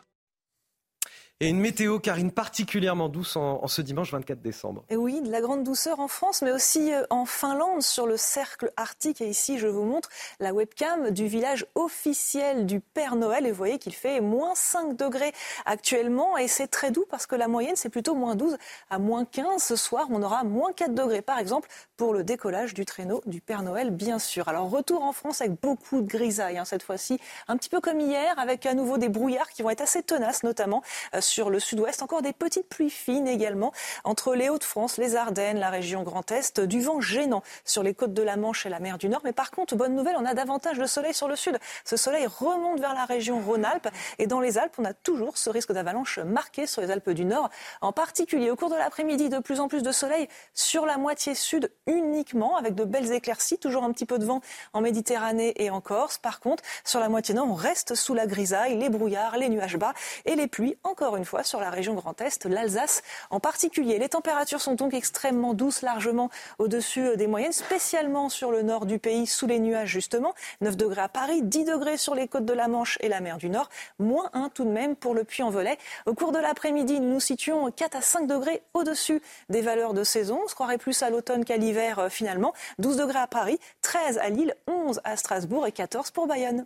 et 1.42 1.50
une 1.50 1.60
météo, 1.60 2.00
Karine, 2.00 2.32
particulièrement 2.32 3.10
douce 3.10 3.36
en, 3.36 3.68
ce 3.68 3.82
dimanche 3.82 4.10
24 4.10 4.42
décembre. 4.42 4.86
Et 4.90 4.96
oui, 4.96 5.20
de 5.20 5.30
la 5.30 5.42
grande 5.42 5.66
douceur 5.66 6.00
en 6.00 6.08
France, 6.08 6.42
mais 6.42 6.54
aussi 6.54 6.94
euh, 6.94 7.04
en 7.10 7.26
Finlande, 7.26 7.82
sur 7.82 8.08
le 8.08 8.16
cercle 8.16 8.72
arctique. 8.78 9.20
Et 9.20 9.28
ici, 9.28 9.60
je 9.60 9.68
vous 9.68 9.84
montre 9.84 10.08
la 10.40 10.54
webcam 10.54 11.12
du 11.12 11.28
village 11.28 11.66
officiel 11.76 12.66
du 12.66 12.80
Père 12.80 13.18
Noël. 13.18 13.46
Et 13.46 13.52
vous 13.52 13.58
voyez 13.58 13.80
qu'il 13.80 13.94
fait 13.94 14.22
moins 14.22 14.56
5 14.56 14.96
degrés 14.96 15.34
actuellement. 15.66 16.38
Et 16.38 16.48
c'est 16.48 16.68
très 16.68 16.92
doux 16.92 17.06
parce 17.10 17.26
que 17.26 17.36
la 17.36 17.50
moyenne, 17.50 17.76
c'est 17.76 17.90
plutôt 17.90 18.16
moins 18.16 18.36
12 18.36 18.58
à 18.90 18.98
moins 18.98 19.26
15. 19.26 19.62
Ce 19.62 19.76
soir, 19.76 20.08
on 20.12 20.24
aura 20.24 20.46
moins 20.46 20.72
4 20.72 20.94
degrés, 20.94 21.22
par 21.22 21.40
exemple, 21.40 21.68
pour 21.98 22.14
le 22.14 22.24
décollage 22.24 22.74
du 22.74 22.86
traîneau 22.86 23.22
du 23.26 23.42
Père 23.42 23.62
Noël, 23.62 23.90
bien 23.90 24.20
sûr. 24.20 24.48
Alors, 24.48 24.70
retour 24.70 25.04
en 25.04 25.12
France 25.12 25.42
avec 25.42 25.60
beaucoup 25.60 26.00
de 26.00 26.08
grisailles, 26.08 26.60
hein, 26.60 26.66
cette 26.66 26.84
fois-ci. 26.84 27.20
Un 27.50 27.58
petit 27.58 27.70
peu 27.70 27.82
comme 27.82 28.00
hier, 28.00 28.40
avec 28.40 28.66
à 28.66 28.74
nouveau 28.74 28.98
des 28.98 29.10
brouillards 29.10 29.50
qui 29.50 29.64
vont 29.64 29.70
être 29.70 29.82
assez 29.82 30.02
tenaces, 30.02 30.44
notamment 30.44 30.82
euh, 31.14 31.20
sur 31.26 31.50
le 31.50 31.60
sud-ouest. 31.60 32.02
Encore 32.02 32.22
des 32.22 32.34
petites 32.34 32.70
pluies 32.70 32.90
fines 32.90 33.28
également 33.28 33.72
entre 34.04 34.36
les 34.36 34.50
Hauts-de-France, 34.50 34.98
les 34.98 35.16
Ardennes, 35.16 35.60
la 35.60 35.70
région 35.70 36.04
Grand 36.04 36.32
Est. 36.32 36.62
Du 36.62 36.82
vent 36.82 37.02
gênant 37.02 37.44
sur 37.66 37.84
les 37.84 37.94
côtes 37.94 38.14
de 38.14 38.24
la 38.24 38.38
Manche 38.38 38.66
et 38.66 38.70
la 38.70 38.80
mer 38.80 38.98
du 38.98 39.10
Nord. 39.10 39.22
Mais 39.24 39.34
par 39.34 39.52
contre, 39.52 39.76
bonne 39.76 39.96
nouvelle, 39.96 40.16
on 40.18 40.26
a 40.26 40.34
davantage 40.34 40.78
de 40.78 40.86
soleil 40.86 41.14
sur 41.14 41.28
le 41.28 41.36
sud. 41.36 41.58
Ce 41.84 41.98
soleil 41.98 42.28
remonte 42.28 42.80
vers 42.80 42.94
la 42.94 43.06
région 43.06 43.40
Rhône-Alpes. 43.40 43.90
Et 44.20 44.28
dans 44.28 44.40
les 44.40 44.58
Alpes, 44.58 44.76
on 44.78 44.86
a 44.86 44.94
toujours 44.94 45.38
ce 45.38 45.50
risque 45.50 45.72
d'avalanche 45.72 46.20
marqué 46.20 46.68
sur 46.68 46.82
les 46.82 46.92
Alpes 46.92 47.10
du 47.10 47.26
Nord. 47.26 47.50
En 47.82 47.92
particulier 47.92 48.52
au 48.52 48.56
cours 48.56 48.70
de 48.70 48.76
l'après-midi, 48.76 49.30
de 49.30 49.40
plus 49.40 49.60
en 49.60 49.68
plus 49.68 49.84
de 49.84 49.92
soleil 49.92 50.28
sur 50.54 50.86
la 50.86 50.98
moitié 50.98 51.36
sud 51.36 51.72
uniquement, 51.88 52.56
avec 52.56 52.76
de 52.76 52.84
belles 52.84 53.12
éclaircies. 53.12 53.58
Toujours 53.58 53.84
un 53.84 53.92
petit 53.92 54.06
peu 54.06 54.20
de 54.20 54.26
vent 54.26 54.42
en 54.74 54.82
Méditerranée 54.82 55.54
et 55.58 55.70
en 55.70 55.82
Corse. 55.82 56.18
Par 56.18 56.40
contre, 56.40 56.64
sur 56.84 57.00
la 57.00 57.10
moitié 57.10 57.34
nord, 57.34 57.48
on 57.50 57.56
reste 57.56 57.96
sous 57.96 58.14
la 58.14 58.28
grisaille, 58.28 58.78
les 58.78 58.90
brouillards, 58.90 59.38
les 59.38 59.50
nuages 59.50 59.78
bas 59.78 59.94
et 60.26 60.36
les 60.36 60.48
pluies, 60.48 60.78
encore 60.84 61.15
une 61.18 61.26
fois, 61.26 61.44
sur 61.44 61.60
la 61.60 61.70
région 61.70 61.94
Grand 61.94 62.20
Est, 62.22 62.46
l'Alsace 62.46 63.02
en 63.30 63.40
particulier. 63.40 63.98
Les 63.98 64.10
températures 64.10 64.62
sont 64.62 64.76
donc 64.76 64.94
extrêmement 64.94 65.54
douces, 65.54 65.82
largement 65.82 66.30
au-dessus 66.60 67.18
des 67.18 67.28
moyennes, 67.28 67.52
spécialement 67.52 68.30
sur 68.30 68.52
le 68.52 68.62
nord 68.62 68.86
du 68.86 69.00
pays, 69.00 69.28
sous 69.28 69.48
les 69.48 69.60
nuages 69.60 69.90
justement. 69.90 70.34
9 70.62 70.78
degrés 70.78 71.02
à 71.02 71.10
Paris, 71.10 71.42
10 71.42 71.66
degrés 71.66 71.98
sur 71.98 72.16
les 72.16 72.28
côtes 72.28 72.46
de 72.46 72.54
la 72.54 72.68
Manche 72.68 72.98
et 73.02 73.10
la 73.10 73.22
mer 73.22 73.38
du 73.38 73.50
Nord, 73.50 73.70
moins 74.00 74.30
1 74.34 74.50
tout 74.50 74.66
de 74.66 74.70
même 74.70 74.96
pour 74.96 75.14
le 75.14 75.24
Puy-en-Velay. 75.24 75.78
Au 76.06 76.14
cours 76.14 76.32
de 76.32 76.40
l'après-midi, 76.40 77.00
nous 77.00 77.14
nous 77.14 77.20
situons 77.20 77.72
4 77.72 77.96
à 77.96 78.02
5 78.02 78.28
degrés 78.28 78.62
au-dessus 78.74 79.22
des 79.50 79.62
valeurs 79.62 79.94
de 79.94 80.04
saison. 80.04 80.42
On 80.44 80.48
se 80.48 80.56
croirait 80.56 80.78
plus 80.78 81.02
à 81.04 81.10
l'automne 81.10 81.46
qu'à 81.46 81.58
l'hiver 81.58 82.00
euh, 82.00 82.10
finalement. 82.10 82.54
12 82.80 82.98
degrés 82.98 83.20
à 83.20 83.28
Paris, 83.28 83.60
13 83.82 84.18
à 84.18 84.30
Lille, 84.30 84.56
11 84.68 85.02
à 85.04 85.18
Strasbourg 85.18 85.66
et 85.68 85.72
14 85.72 86.12
pour 86.12 86.28
Bayonne. 86.28 86.66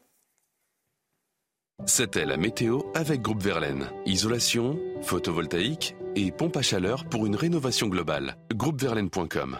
C'était 1.85 2.25
la 2.25 2.37
météo 2.37 2.81
avec 2.93 3.21
Groupe 3.21 3.41
Verlaine. 3.41 3.89
Isolation, 4.05 4.77
photovoltaïque 5.01 5.95
et 6.15 6.31
pompe 6.31 6.57
à 6.57 6.61
chaleur 6.61 7.05
pour 7.05 7.25
une 7.25 7.35
rénovation 7.35 7.87
globale. 7.87 8.35
Groupeverlaine.com 8.53 9.59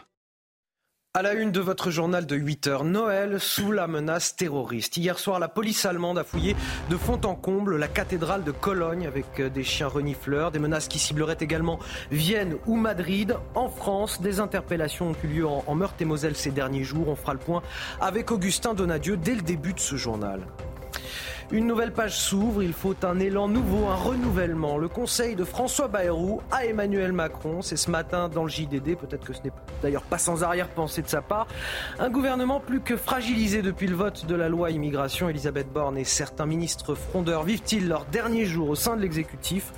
à 1.15 1.24
la 1.24 1.34
une 1.34 1.51
de 1.51 1.59
votre 1.59 1.89
journal 1.89 2.28
de 2.28 2.36
8 2.36 2.67
heures, 2.67 2.84
Noël 2.84 3.39
sous 3.39 3.72
la 3.72 3.88
menace 3.88 4.36
terroriste. 4.36 4.95
Hier 4.95 5.17
soir, 5.17 5.39
la 5.39 5.47
police 5.47 5.84
allemande 5.86 6.20
a 6.20 6.24
fouillé 6.24 6.55
de 6.91 6.97
fond 6.97 7.20
en 7.26 7.34
comble 7.34 7.78
la 7.78 7.88
cathédrale 7.88 8.43
de 8.43 8.51
Cologne 8.51 9.07
avec 9.07 9.39
euh, 9.39 9.49
des 9.49 9.63
chiens 9.63 9.88
renifleurs, 9.88 10.51
des 10.51 10.59
menaces 10.59 10.88
qui 10.88 10.99
cibleraient 10.99 11.38
également 11.39 11.80
Vienne 12.11 12.57
ou 12.67 12.76
Madrid. 12.76 13.36
En 13.55 13.70
France, 13.70 14.22
des 14.22 14.39
interpellations 14.39 15.09
ont 15.09 15.15
eu 15.24 15.28
lieu 15.28 15.47
en, 15.47 15.74
Meurthe-et-Moselle 15.74 16.36
ces 16.36 16.51
derniers 16.51 16.84
jours. 16.84 17.07
On 17.07 17.15
fera 17.15 17.34
le 17.34 17.39
point 17.39 17.63
avec 17.99 18.30
Augustin 18.30 18.76
Donadieu 18.76 19.17
dès 19.17 19.34
le 19.34 19.41
début 19.41 19.74
de 19.74 19.80
ce 19.80 19.95
journal. 19.95 20.45
Une 21.52 21.66
nouvelle 21.66 21.91
page 21.91 22.16
s'ouvre, 22.16 22.62
il 22.62 22.74
faut 22.74 22.95
un 23.02 23.18
élan 23.18 23.47
nouveau, 23.47 23.88
un 23.88 23.95
renouvellement. 23.95 24.78
Le 24.78 24.88
conseil 24.88 25.36
de 25.36 25.43
François 25.43 25.88
Bayrou 25.88 26.41
à 26.52 26.66
Emmanuel 26.66 27.12
Macron, 27.12 27.64
c'est 27.64 27.76
ce 27.76 27.89
matin 27.89 28.30
dans 28.30 28.43
le 28.43 28.50
JDD, 28.50 28.95
peut-être 28.95 29.26
que 29.26 29.34
ce 29.34 29.41
n'est 29.43 29.52
d'ailleurs 29.82 30.04
pas 30.04 30.20
sans 30.20 30.43
arrière-pensée 30.43 31.02
de 31.02 31.08
sa 31.08 31.24
part. 31.24 31.47
Un 31.97 32.12
gouvernement 32.12 32.60
plus 32.60 32.82
que 32.82 32.95
fragilisé 32.95 33.64
depuis 33.64 33.88
le 33.88 33.95
vote 33.95 34.28
de 34.28 34.36
la 34.36 34.47
loi 34.47 34.70
immigration. 34.70 35.28
Elisabeth 35.28 35.74
Borne 35.74 35.97
et 35.97 36.04
certains 36.04 36.45
ministres 36.45 36.93
frondeurs 36.93 37.41
vivent-ils 37.41 37.88
leur 37.88 38.06
dernier 38.06 38.45
jour 38.45 38.70
au 38.70 38.76
sein 38.76 38.95
de 38.95 39.02
l'exécutif? 39.02 39.72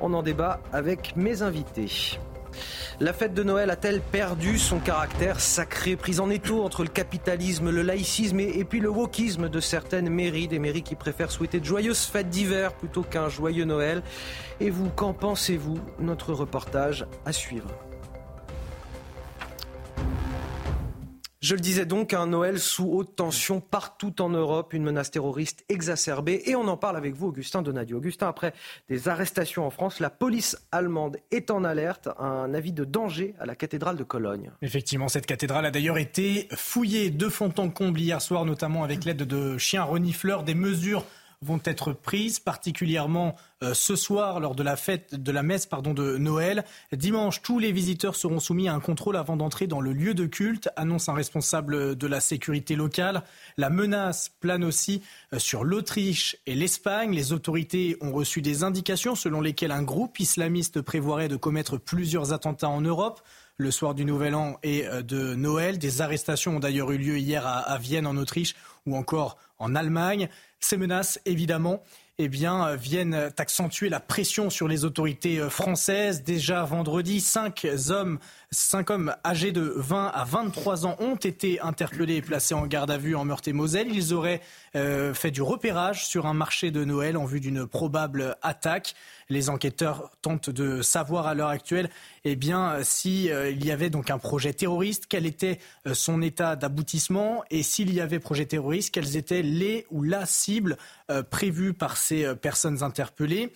On 0.00 0.14
en 0.14 0.22
débat 0.22 0.60
avec 0.72 1.16
mes 1.16 1.42
invités. 1.42 2.18
La 3.00 3.12
fête 3.12 3.34
de 3.34 3.42
Noël 3.42 3.70
a-t-elle 3.70 4.00
perdu 4.00 4.58
son 4.58 4.78
caractère 4.78 5.40
sacré, 5.40 5.96
prise 5.96 6.20
en 6.20 6.30
étau 6.30 6.62
entre 6.62 6.82
le 6.82 6.88
capitalisme, 6.88 7.70
le 7.70 7.82
laïcisme 7.82 8.40
et, 8.40 8.64
puis 8.64 8.80
le 8.80 8.88
wokisme 8.88 9.48
de 9.48 9.60
certaines 9.60 10.08
mairies, 10.08 10.48
des 10.48 10.58
mairies 10.58 10.82
qui 10.82 10.94
préfèrent 10.94 11.30
souhaiter 11.30 11.60
de 11.60 11.64
joyeuses 11.64 12.04
fêtes 12.04 12.28
d'hiver 12.28 12.72
plutôt 12.74 13.02
qu'un 13.02 13.28
joyeux 13.28 13.64
Noël? 13.64 14.02
Et 14.60 14.70
vous, 14.70 14.90
qu'en 14.90 15.12
pensez-vous? 15.12 15.78
Notre 15.98 16.32
reportage 16.32 17.06
à 17.24 17.32
suivre. 17.32 17.70
Je 21.42 21.54
le 21.54 21.60
disais 21.62 21.86
donc, 21.86 22.12
un 22.12 22.26
Noël 22.26 22.60
sous 22.60 22.86
haute 22.92 23.16
tension 23.16 23.62
partout 23.62 24.20
en 24.20 24.28
Europe, 24.28 24.74
une 24.74 24.82
menace 24.82 25.10
terroriste 25.10 25.64
exacerbée. 25.70 26.42
Et 26.44 26.54
on 26.54 26.68
en 26.68 26.76
parle 26.76 26.98
avec 26.98 27.14
vous, 27.14 27.28
Augustin 27.28 27.62
Donadio. 27.62 27.96
Augustin, 27.96 28.28
après 28.28 28.52
des 28.90 29.08
arrestations 29.08 29.66
en 29.66 29.70
France, 29.70 30.00
la 30.00 30.10
police 30.10 30.58
allemande 30.70 31.16
est 31.30 31.50
en 31.50 31.64
alerte. 31.64 32.10
Un 32.18 32.52
avis 32.52 32.72
de 32.72 32.84
danger 32.84 33.34
à 33.40 33.46
la 33.46 33.54
cathédrale 33.54 33.96
de 33.96 34.04
Cologne. 34.04 34.50
Effectivement, 34.60 35.08
cette 35.08 35.24
cathédrale 35.24 35.64
a 35.64 35.70
d'ailleurs 35.70 35.96
été 35.96 36.46
fouillée 36.54 37.08
de 37.08 37.28
fond 37.30 37.54
en 37.56 37.70
comble 37.70 38.00
hier 38.00 38.20
soir, 38.20 38.44
notamment 38.44 38.84
avec 38.84 39.06
l'aide 39.06 39.22
de 39.22 39.56
chiens 39.56 39.84
renifleurs. 39.84 40.42
Des 40.42 40.54
mesures 40.54 41.06
vont 41.42 41.60
être 41.64 41.94
prises, 41.94 42.38
particulièrement 42.38 43.34
euh, 43.62 43.72
ce 43.72 43.96
soir 43.96 44.40
lors 44.40 44.54
de 44.54 44.62
la 44.62 44.76
fête 44.76 45.14
de 45.14 45.32
la 45.32 45.42
messe 45.42 45.64
pardon, 45.64 45.94
de 45.94 46.18
Noël. 46.18 46.66
Dimanche, 46.92 47.40
tous 47.40 47.58
les 47.58 47.72
visiteurs 47.72 48.14
seront 48.14 48.40
soumis 48.40 48.68
à 48.68 48.74
un 48.74 48.80
contrôle 48.80 49.16
avant 49.16 49.36
d'entrer 49.36 49.66
dans 49.66 49.80
le 49.80 49.94
lieu 49.94 50.12
de 50.12 50.26
culte, 50.26 50.68
annonce 50.76 51.08
un 51.08 51.14
responsable 51.14 51.96
de 51.96 52.06
la 52.06 52.20
sécurité 52.20 52.76
locale. 52.76 53.22
La 53.56 53.70
menace 53.70 54.28
plane 54.28 54.64
aussi 54.64 55.00
euh, 55.32 55.38
sur 55.38 55.64
l'Autriche 55.64 56.36
et 56.44 56.54
l'Espagne. 56.54 57.14
Les 57.14 57.32
autorités 57.32 57.96
ont 58.02 58.12
reçu 58.12 58.42
des 58.42 58.62
indications 58.62 59.14
selon 59.14 59.40
lesquelles 59.40 59.72
un 59.72 59.82
groupe 59.82 60.20
islamiste 60.20 60.82
prévoirait 60.82 61.28
de 61.28 61.36
commettre 61.36 61.78
plusieurs 61.78 62.34
attentats 62.34 62.68
en 62.68 62.82
Europe 62.82 63.22
le 63.60 63.70
soir 63.70 63.94
du 63.94 64.04
Nouvel 64.04 64.34
An 64.34 64.58
et 64.62 64.86
euh, 64.86 65.02
de 65.02 65.34
Noël. 65.34 65.78
Des 65.78 66.00
arrestations 66.00 66.56
ont 66.56 66.60
d'ailleurs 66.60 66.90
eu 66.92 66.98
lieu 66.98 67.18
hier 67.18 67.46
à, 67.46 67.78
Vienne 67.78 68.06
en 68.06 68.16
Autriche 68.16 68.54
ou 68.86 68.96
encore 68.96 69.36
en 69.58 69.74
Allemagne. 69.74 70.28
Ces 70.60 70.76
menaces, 70.76 71.20
évidemment, 71.24 71.82
eh 72.18 72.28
bien, 72.28 72.76
viennent 72.76 73.32
accentuer 73.38 73.88
la 73.88 73.98
pression 73.98 74.50
sur 74.50 74.68
les 74.68 74.84
autorités 74.84 75.38
euh, 75.38 75.48
françaises. 75.48 76.22
Déjà 76.22 76.64
vendredi, 76.64 77.20
cinq 77.20 77.66
hommes, 77.88 78.18
cinq 78.52 78.90
hommes 78.90 79.14
âgés 79.24 79.52
de 79.52 79.72
20 79.76 80.08
à 80.08 80.24
23 80.24 80.84
ans 80.84 80.96
ont 80.98 81.14
été 81.14 81.60
interpellés 81.60 82.16
et 82.16 82.22
placés 82.22 82.54
en 82.54 82.66
garde 82.66 82.90
à 82.90 82.98
vue 82.98 83.14
en 83.14 83.24
Meurthe-et-Moselle. 83.24 83.88
Ils 83.92 84.12
auraient 84.12 84.40
euh, 84.74 85.14
fait 85.14 85.30
du 85.30 85.40
repérage 85.40 86.04
sur 86.04 86.26
un 86.26 86.34
marché 86.34 86.72
de 86.72 86.84
Noël 86.84 87.16
en 87.16 87.26
vue 87.26 87.38
d'une 87.38 87.66
probable 87.66 88.36
attaque. 88.42 88.94
Les 89.28 89.50
enquêteurs 89.50 90.10
tentent 90.20 90.50
de 90.50 90.82
savoir 90.82 91.28
à 91.28 91.34
l'heure 91.34 91.48
actuelle 91.48 91.90
eh 92.24 92.36
bien, 92.36 92.82
s'il 92.82 93.30
euh, 93.30 93.50
y 93.50 93.70
avait 93.70 93.88
donc 93.88 94.10
un 94.10 94.18
projet 94.18 94.52
terroriste, 94.52 95.06
quel 95.08 95.24
était 95.24 95.58
euh, 95.86 95.94
son 95.94 96.20
état 96.20 96.54
d'aboutissement 96.54 97.44
et 97.50 97.62
s'il 97.62 97.92
y 97.92 98.00
avait 98.00 98.18
projet 98.18 98.44
terroriste, 98.44 98.92
quelles 98.92 99.16
étaient 99.16 99.42
les 99.42 99.86
ou 99.90 100.02
la 100.02 100.26
cible 100.26 100.76
euh, 101.10 101.22
prévue 101.22 101.72
par 101.72 101.96
ces 101.96 102.34
personnes 102.36 102.82
interpellées. 102.82 103.52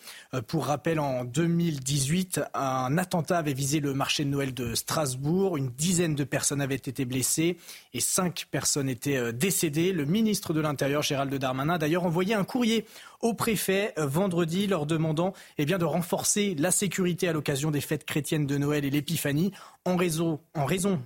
Pour 0.47 0.67
rappel, 0.67 0.99
en 0.99 1.25
2018, 1.25 2.41
un 2.55 2.97
attentat 2.99 3.39
avait 3.39 3.53
visé 3.53 3.81
le 3.81 3.95
marché 3.95 4.25
de 4.25 4.31
Noël 4.31 4.55
de 4.55 4.75
Strasbourg. 4.85 5.57
Une 5.57 5.70
dizaine 5.70 6.14
de 6.14 6.24
personnes 6.24 6.61
avaient 6.61 6.74
été 6.74 7.05
blessées 7.05 7.57
et 7.95 8.01
cinq 8.01 8.47
personnes 8.51 8.89
étaient 8.89 9.32
décédées. 9.32 9.93
Le 9.93 10.05
ministre 10.05 10.53
de 10.53 10.61
l'Intérieur, 10.61 11.03
Gérald 11.03 11.35
Darmanin, 11.35 11.74
a 11.74 11.78
d'ailleurs 11.78 12.05
envoyé 12.05 12.35
un 12.35 12.45
courrier 12.45 12.85
au 13.22 13.32
préfet 13.32 13.95
vendredi 13.97 14.66
leur 14.66 14.85
demandant 14.85 15.32
eh 15.57 15.64
de 15.64 15.85
renforcer 15.85 16.55
la 16.59 16.70
sécurité 16.70 17.28
à 17.28 17.32
l'occasion 17.32 17.70
des 17.70 17.80
fêtes 17.80 18.05
chrétiennes 18.05 18.47
de 18.47 18.59
Noël 18.59 18.85
et 18.85 18.91
l'Épiphanie 18.91 19.53
en 19.87 19.97
raison, 19.97 20.41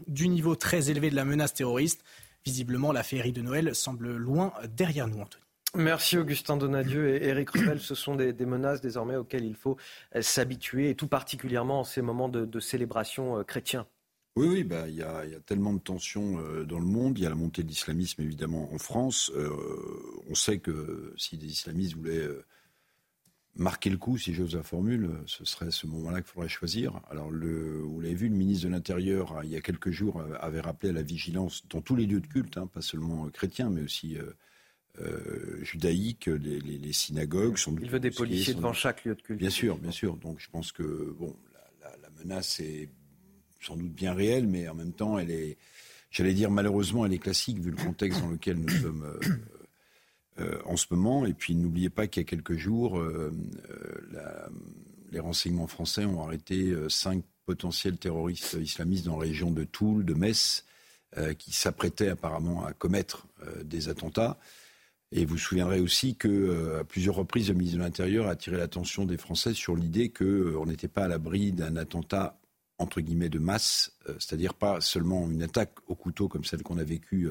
du 0.09 0.29
niveau 0.29 0.57
très 0.57 0.91
élevé 0.91 1.11
de 1.11 1.17
la 1.17 1.25
menace 1.25 1.55
terroriste. 1.55 2.03
Visiblement, 2.45 2.93
la 2.93 3.03
féerie 3.03 3.33
de 3.33 3.43
Noël 3.43 3.75
semble 3.75 4.17
loin 4.17 4.53
derrière 4.77 5.07
nous, 5.07 5.21
Anthony. 5.21 5.48
Merci 5.75 6.17
Augustin 6.17 6.57
Donadieu 6.57 7.09
et 7.09 7.27
Eric 7.27 7.51
Ruel. 7.51 7.79
Ce 7.81 7.95
sont 7.95 8.15
des, 8.15 8.33
menaces 8.47 8.81
désormais 8.81 9.17
auxquelles 9.17 9.45
il 9.45 9.55
faut 9.55 9.77
euh, 10.17 10.23
s'habituer, 10.23 10.91
et 10.91 10.95
tout 10.95 11.09
particulièrement 11.09 11.81
en 11.81 11.85
ces 11.85 12.01
moments 12.01 12.29
de, 12.29 12.61
célébration 12.61 13.39
euh, 13.39 13.43
chrétien. 13.43 13.87
Oui, 14.37 14.49
oui, 14.49 14.65
bah, 14.65 14.89
il 14.89 14.95
y, 14.95 15.03
a, 15.03 15.25
tellement 15.45 15.75
de 15.75 15.81
tensions 15.81 16.39
euh, 16.39 16.65
dans 16.65 16.79
le 16.79 16.87
monde. 16.87 17.19
Il 17.19 17.25
y 17.25 17.27
a 17.27 17.29
la 17.29 17.35
montée 17.35 17.63
de 17.63 17.69
l'islamisme, 17.69 18.23
évidemment, 18.23 18.73
en 18.73 18.79
France. 18.79 19.31
on 20.31 20.35
sait 20.35 20.59
que 20.59 21.13
si 21.19 21.37
des 21.37 21.47
islamistes 21.47 21.97
voulaient 21.97 22.29
marquer 23.57 23.91
le 23.91 23.99
coup, 23.99 24.17
si 24.17 24.33
j'ose 24.33 24.55
la 24.55 24.63
formule, 24.63 25.11
ce 25.27 25.45
serait 25.45 25.71
ce 25.71 25.87
moment-là 25.89 26.23
qu'il 26.23 26.31
faudrait 26.31 26.49
choisir. 26.49 27.01
Alors, 27.11 27.31
vous 27.31 28.01
l'avez 28.01 28.15
vu, 28.15 28.29
le 28.29 28.37
ministre 28.37 28.69
de 28.69 28.73
l'Intérieur, 28.73 29.41
il 29.43 29.51
y 29.51 29.57
a 29.57 29.61
quelques 29.61 29.91
jours, 29.91 30.23
avait 30.41 30.61
rappelé 30.61 30.91
à 30.91 30.93
la 30.93 31.03
vigilance 31.03 31.67
dans 31.69 31.83
tous 31.83 31.97
les 31.97 32.07
lieux 32.07 32.21
de 32.21 32.27
culte, 32.27 32.57
hein, 32.57 32.69
pas 32.73 32.81
seulement 32.81 33.29
chrétiens, 33.31 33.71
mais 33.71 33.83
aussi 33.83 34.17
euh, 35.01 35.63
judaïques, 35.63 36.27
les, 36.27 36.93
synagogues. 36.93 37.57
Sont 37.57 37.77
il 37.81 37.91
veut 37.91 38.01
des 38.01 38.11
policiers 38.11 38.55
devant 38.55 38.73
chaque 38.73 39.05
lieu 39.05 39.15
de 39.15 39.23
culte. 39.23 39.39
Bien 39.39 39.51
sûr, 39.51 39.77
bien 39.79 39.91
sûr. 39.91 40.17
Donc, 40.17 40.41
je 40.41 40.49
pense 40.51 40.73
que 40.73 41.15
bon, 41.19 41.35
la, 41.83 41.91
la 42.03 42.11
menace 42.19 42.61
est 42.61 42.89
sans 43.61 43.77
doute 43.77 43.93
bien 43.93 44.15
réelle, 44.15 44.47
mais 44.47 44.69
en 44.69 44.75
même 44.75 44.93
temps, 44.93 45.19
elle 45.19 45.31
est, 45.31 45.57
j'allais 46.11 46.35
dire 46.35 46.51
malheureusement, 46.51 47.05
elle 47.07 47.13
est 47.13 47.19
classique 47.19 47.59
vu 47.59 47.71
le 47.71 47.77
contexte 47.77 48.21
dans 48.21 48.31
lequel 48.31 48.57
nous 48.57 48.69
sommes. 48.69 49.05
Euh, 49.05 49.29
euh, 50.41 50.57
en 50.67 50.77
ce 50.77 50.87
moment. 50.91 51.27
Et 51.27 51.35
puis 51.35 51.57
n'oubliez 51.57 51.91
pas 51.91 52.07
qu'il 52.07 52.23
y 52.23 52.25
a 52.25 52.29
quelques 52.29 52.57
jours, 52.57 52.99
euh, 52.99 53.33
euh, 54.15 54.49
les 55.11 55.19
renseignements 55.19 55.67
français 55.67 56.05
ont 56.05 56.23
arrêté 56.23 56.73
cinq 56.89 57.25
potentiels 57.45 57.97
terroristes 57.97 58.57
islamistes 58.61 59.07
dans 59.07 59.17
la 59.17 59.23
région 59.23 59.51
de 59.51 59.65
Toul, 59.65 60.05
de 60.05 60.15
Metz, 60.15 60.65
qui 61.39 61.53
s'apprêtaient 61.53 62.11
apparemment 62.11 62.67
à 62.67 62.75
commettre 62.75 63.27
des 63.65 63.89
attentats. 63.89 64.39
Et 65.11 65.25
vous 65.25 65.33
vous 65.33 65.39
souviendrez 65.39 65.81
aussi 65.81 66.17
que 66.17 66.79
à 66.81 66.85
plusieurs 66.85 67.15
reprises, 67.15 67.49
le 67.49 67.55
ministre 67.55 67.79
de 67.79 67.83
l'Intérieur 67.83 68.27
a 68.27 68.33
attiré 68.33 68.59
l'attention 68.59 69.07
des 69.07 69.17
Français 69.17 69.55
sur 69.55 69.75
l'idée 69.75 70.11
qu'on 70.11 70.67
n'était 70.67 70.89
pas 70.89 71.05
à 71.05 71.09
l'abri 71.09 71.53
d'un 71.53 71.77
attentat 71.77 72.39
entre 72.77 73.01
guillemets 73.01 73.31
de 73.31 73.39
masse, 73.39 73.97
c'est-à-dire 74.19 74.55
pas 74.55 74.81
seulement 74.81 75.29
une 75.29 75.43
attaque 75.43 75.73
au 75.87 75.95
couteau 75.95 76.29
comme 76.29 76.45
celle 76.45 76.63
qu'on 76.63 76.79
a 76.79 76.85
vécue 76.85 77.29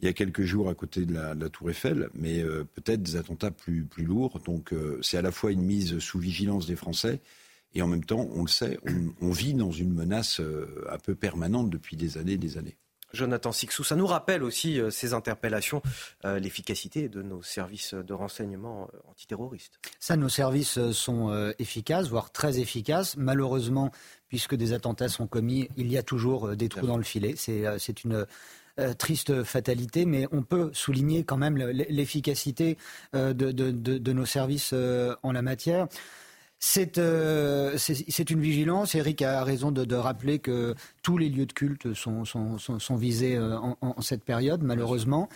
il 0.00 0.06
y 0.06 0.08
a 0.08 0.12
quelques 0.12 0.42
jours 0.42 0.68
à 0.68 0.74
côté 0.74 1.06
de 1.06 1.14
la, 1.14 1.34
Tour 1.48 1.70
Eiffel, 1.70 2.10
mais 2.14 2.42
euh, 2.42 2.64
peut-être 2.64 3.02
des 3.02 3.16
attentats 3.16 3.50
plus, 3.50 3.88
lourds. 3.98 4.40
Donc 4.44 4.72
euh, 4.72 4.98
c'est 5.02 5.16
à 5.16 5.22
la 5.22 5.30
fois 5.30 5.52
une 5.52 5.62
mise 5.62 5.98
sous 5.98 6.18
vigilance 6.18 6.66
des 6.66 6.76
Français 6.76 7.20
et 7.74 7.82
en 7.82 7.86
même 7.86 8.04
temps, 8.04 8.28
on 8.34 8.42
le 8.42 8.48
sait, 8.48 8.78
on, 9.20 9.30
vit 9.30 9.54
dans 9.54 9.72
une 9.72 9.92
menace 9.92 10.40
euh, 10.40 10.86
un 10.90 10.98
peu 10.98 11.14
permanente 11.14 11.70
depuis 11.70 11.96
des 11.96 12.18
années 12.18 12.32
et 12.32 12.38
des 12.38 12.58
années. 12.58 12.76
Jonathan 13.12 13.52
Sixou, 13.52 13.84
ça 13.84 13.96
nous 13.96 14.06
rappelle 14.06 14.42
aussi 14.42 14.80
ces 14.90 15.14
interpellations, 15.14 15.82
l'efficacité 16.24 17.08
de 17.08 17.22
nos 17.22 17.42
services 17.42 17.94
de 17.94 18.12
renseignement 18.12 18.88
antiterroristes. 19.08 19.78
Ça, 20.00 20.16
nos 20.16 20.28
services 20.28 20.90
sont 20.90 21.52
efficaces, 21.58 22.08
voire 22.08 22.30
très 22.32 22.58
efficaces. 22.58 23.16
Malheureusement, 23.16 23.90
puisque 24.28 24.54
des 24.54 24.72
attentats 24.72 25.08
sont 25.08 25.26
commis, 25.26 25.68
il 25.76 25.90
y 25.90 25.96
a 25.96 26.02
toujours 26.02 26.56
des 26.56 26.68
trous 26.68 26.86
dans 26.86 26.98
le 26.98 27.04
filet. 27.04 27.34
C'est 27.36 28.04
une 28.04 28.26
euh, 28.78 28.92
triste 28.92 29.42
fatalité, 29.42 30.04
mais 30.04 30.26
on 30.32 30.42
peut 30.42 30.68
souligner 30.74 31.24
quand 31.24 31.38
même 31.38 31.56
l'efficacité 31.56 32.76
euh, 33.14 33.32
de, 33.32 34.12
nos 34.12 34.26
services 34.26 34.72
euh, 34.74 35.14
en 35.22 35.32
la 35.32 35.40
matière. 35.40 35.86
C'est 36.58 36.96
une 36.96 38.40
vigilance. 38.40 38.94
Eric 38.94 39.22
a 39.22 39.44
raison 39.44 39.70
de, 39.70 39.94
rappeler 39.94 40.38
que 40.38 40.74
tous 41.02 41.18
les 41.18 41.28
lieux 41.28 41.46
de 41.46 41.52
culte 41.52 41.94
sont, 41.94 42.24
visés 42.96 43.38
en, 43.38 44.00
cette 44.00 44.24
période, 44.24 44.62
malheureusement. 44.62 45.28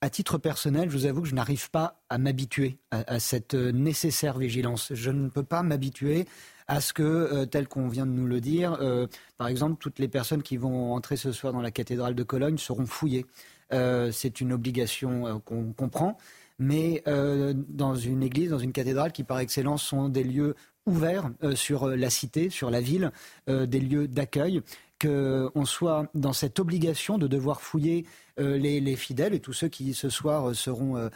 À 0.00 0.10
titre 0.10 0.36
personnel, 0.36 0.90
je 0.90 0.96
vous 0.96 1.06
avoue 1.06 1.22
que 1.22 1.28
je 1.28 1.34
n'arrive 1.34 1.70
pas 1.70 2.02
à 2.08 2.18
m'habituer 2.18 2.78
à, 2.90 3.20
cette 3.20 3.54
nécessaire 3.54 4.36
vigilance. 4.36 4.92
Je 4.94 5.10
ne 5.12 5.28
peux 5.28 5.44
pas 5.44 5.62
m'habituer 5.62 6.26
à 6.66 6.80
ce 6.80 6.92
que, 6.92 7.02
euh, 7.02 7.46
tel 7.46 7.68
qu'on 7.68 7.86
vient 7.88 8.06
de 8.06 8.10
nous 8.10 8.26
le 8.26 8.40
dire, 8.40 8.76
euh, 8.80 9.06
par 9.38 9.48
exemple, 9.48 9.76
toutes 9.78 9.98
les 9.98 10.08
personnes 10.08 10.42
qui 10.42 10.56
vont 10.56 10.94
entrer 10.94 11.16
ce 11.16 11.30
soir 11.30 11.52
dans 11.52 11.60
la 11.60 11.70
cathédrale 11.70 12.14
de 12.14 12.22
Cologne 12.22 12.58
seront 12.58 12.86
fouillées. 12.86 13.26
Euh, 13.72 14.10
c'est 14.10 14.40
une 14.40 14.52
obligation 14.52 15.40
qu'on 15.44 15.72
comprend, 15.72 16.18
mais 16.62 17.02
dans 17.68 17.94
une 17.94 18.22
église, 18.22 18.50
dans 18.50 18.58
une 18.58 18.72
cathédrale 18.72 19.12
qui 19.12 19.24
par 19.24 19.38
excellence 19.40 19.82
sont 19.82 20.08
des 20.08 20.24
lieux 20.24 20.54
ouverts 20.86 21.30
sur 21.54 21.88
la 21.88 22.10
cité, 22.10 22.50
sur 22.50 22.70
la 22.70 22.80
ville, 22.80 23.12
des 23.46 23.80
lieux 23.80 24.08
d'accueil, 24.08 24.62
qu'on 25.00 25.64
soit 25.64 26.08
dans 26.14 26.32
cette 26.32 26.60
obligation 26.60 27.18
de 27.18 27.26
devoir 27.26 27.60
fouiller 27.60 28.06
les, 28.38 28.96
fidèles 28.96 29.34
et 29.34 29.40
tous 29.40 29.52
ceux 29.52 29.68
qui 29.68 29.94
ce 29.94 30.08
soir 30.08 30.54
seront, 30.54 31.10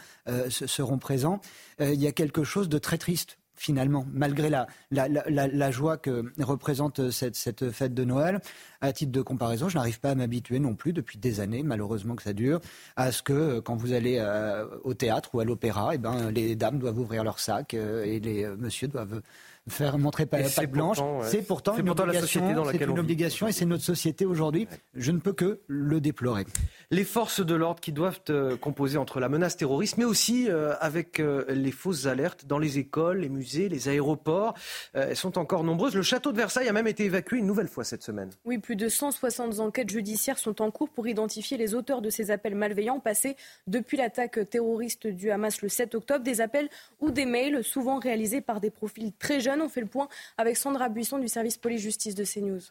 seront 0.49 0.97
présents, 0.97 1.41
il 1.79 2.01
y 2.01 2.07
a 2.07 2.11
quelque 2.11 2.43
chose 2.43 2.69
de 2.69 2.77
très 2.77 2.97
triste 2.97 3.37
finalement, 3.57 4.05
malgré 4.13 4.49
la, 4.49 4.67
la, 4.91 5.71
joie 5.71 5.97
que 5.97 6.31
représente 6.39 7.09
cette, 7.09 7.35
cette, 7.35 7.71
fête 7.71 7.93
de 7.93 8.03
Noël. 8.03 8.39
À 8.79 8.93
titre 8.93 9.11
de 9.11 9.21
comparaison, 9.21 9.67
je 9.67 9.77
n'arrive 9.77 9.99
pas 9.99 10.11
à 10.11 10.15
m'habituer 10.15 10.59
non 10.59 10.75
plus 10.75 10.93
depuis 10.93 11.17
des 11.17 11.39
années, 11.39 11.63
malheureusement 11.63 12.15
que 12.15 12.21
ça 12.21 12.33
dure, 12.33 12.61
à 12.95 13.11
ce 13.11 13.23
que 13.23 13.33
euh, 13.33 13.61
quand 13.61 13.75
vous 13.75 13.93
allez 13.93 14.17
euh, 14.19 14.65
au 14.83 14.93
théâtre 14.93 15.33
ou 15.33 15.39
à 15.39 15.45
l'opéra, 15.45 15.95
eh 15.95 15.97
ben, 15.97 16.29
les 16.29 16.55
dames 16.55 16.77
doivent 16.77 16.99
ouvrir 16.99 17.23
leur 17.23 17.39
sac 17.39 17.73
euh, 17.73 18.03
et 18.05 18.19
les 18.19 18.47
monsieur 18.47 18.87
doivent 18.87 19.21
faire 19.67 19.97
montrer 19.97 20.25
pas 20.25 20.39
la 20.39 20.49
patte 20.49 20.71
blanche. 20.71 20.97
C'est 21.23 21.41
pourtant, 21.41 21.75
une 21.77 21.89
obligation, 21.89 22.65
c'est 22.71 22.83
une 22.83 22.99
obligation 22.99 23.47
et 23.47 23.51
c'est 23.51 23.65
notre 23.65 23.83
société 23.83 24.25
aujourd'hui. 24.25 24.67
Je 24.93 25.11
ne 25.11 25.19
peux 25.19 25.33
que 25.33 25.61
le 25.67 25.99
déplorer. 26.01 26.45
Les 26.91 27.03
forces 27.03 27.45
de 27.45 27.55
l'ordre 27.55 27.81
qui 27.81 27.91
doivent 27.91 28.21
euh, 28.29 28.55
composer 28.55 28.97
entre 28.97 29.19
la 29.19 29.29
menace 29.29 29.57
terroriste, 29.57 29.97
mais 29.97 30.05
aussi 30.05 30.49
euh, 30.49 30.73
avec 30.79 31.19
euh, 31.19 31.45
les 31.49 31.71
fausses 31.71 32.05
alertes 32.05 32.45
dans 32.45 32.59
les 32.59 32.77
écoles, 32.77 33.19
les 33.19 33.29
musées, 33.29 33.69
les 33.69 33.89
aéroports, 33.89 34.53
elles 34.93 35.15
sont 35.15 35.37
encore 35.37 35.63
nombreuses. 35.63 35.95
Le 35.95 36.01
château 36.01 36.31
de 36.31 36.37
Versailles 36.37 36.67
a 36.67 36.73
même 36.73 36.87
été 36.87 37.05
évacué 37.05 37.37
une 37.37 37.45
nouvelle 37.45 37.67
fois 37.67 37.83
cette 37.83 38.03
semaine. 38.03 38.29
Oui, 38.45 38.57
plus 38.57 38.75
de 38.75 38.89
160 38.89 39.59
enquêtes 39.59 39.89
judiciaires 39.89 40.37
sont 40.37 40.61
en 40.61 40.71
cours 40.71 40.89
pour 40.89 41.07
identifier 41.07 41.57
les 41.57 41.73
auteurs 41.73 42.01
de 42.01 42.09
ces 42.09 42.31
appels 42.31 42.55
malveillants 42.55 42.99
passés 42.99 43.35
depuis 43.67 43.97
l'attaque 43.97 44.49
terroriste 44.49 45.07
du 45.07 45.31
Hamas 45.31 45.61
le 45.61 45.69
7 45.69 45.95
octobre. 45.95 46.23
Des 46.23 46.41
appels 46.41 46.69
ou 46.99 47.11
des 47.11 47.25
mails 47.25 47.63
souvent 47.63 47.99
réalisés 47.99 48.41
par 48.41 48.59
des 48.59 48.69
profils 48.69 49.11
très 49.13 49.39
jeunes 49.39 49.56
on 49.61 49.69
fait 49.69 49.81
le 49.81 49.87
point 49.87 50.07
avec 50.37 50.57
Sandra 50.57 50.89
Buisson 50.89 51.19
du 51.19 51.27
service 51.27 51.57
police-justice 51.57 52.15
de 52.15 52.25
CNews. 52.25 52.61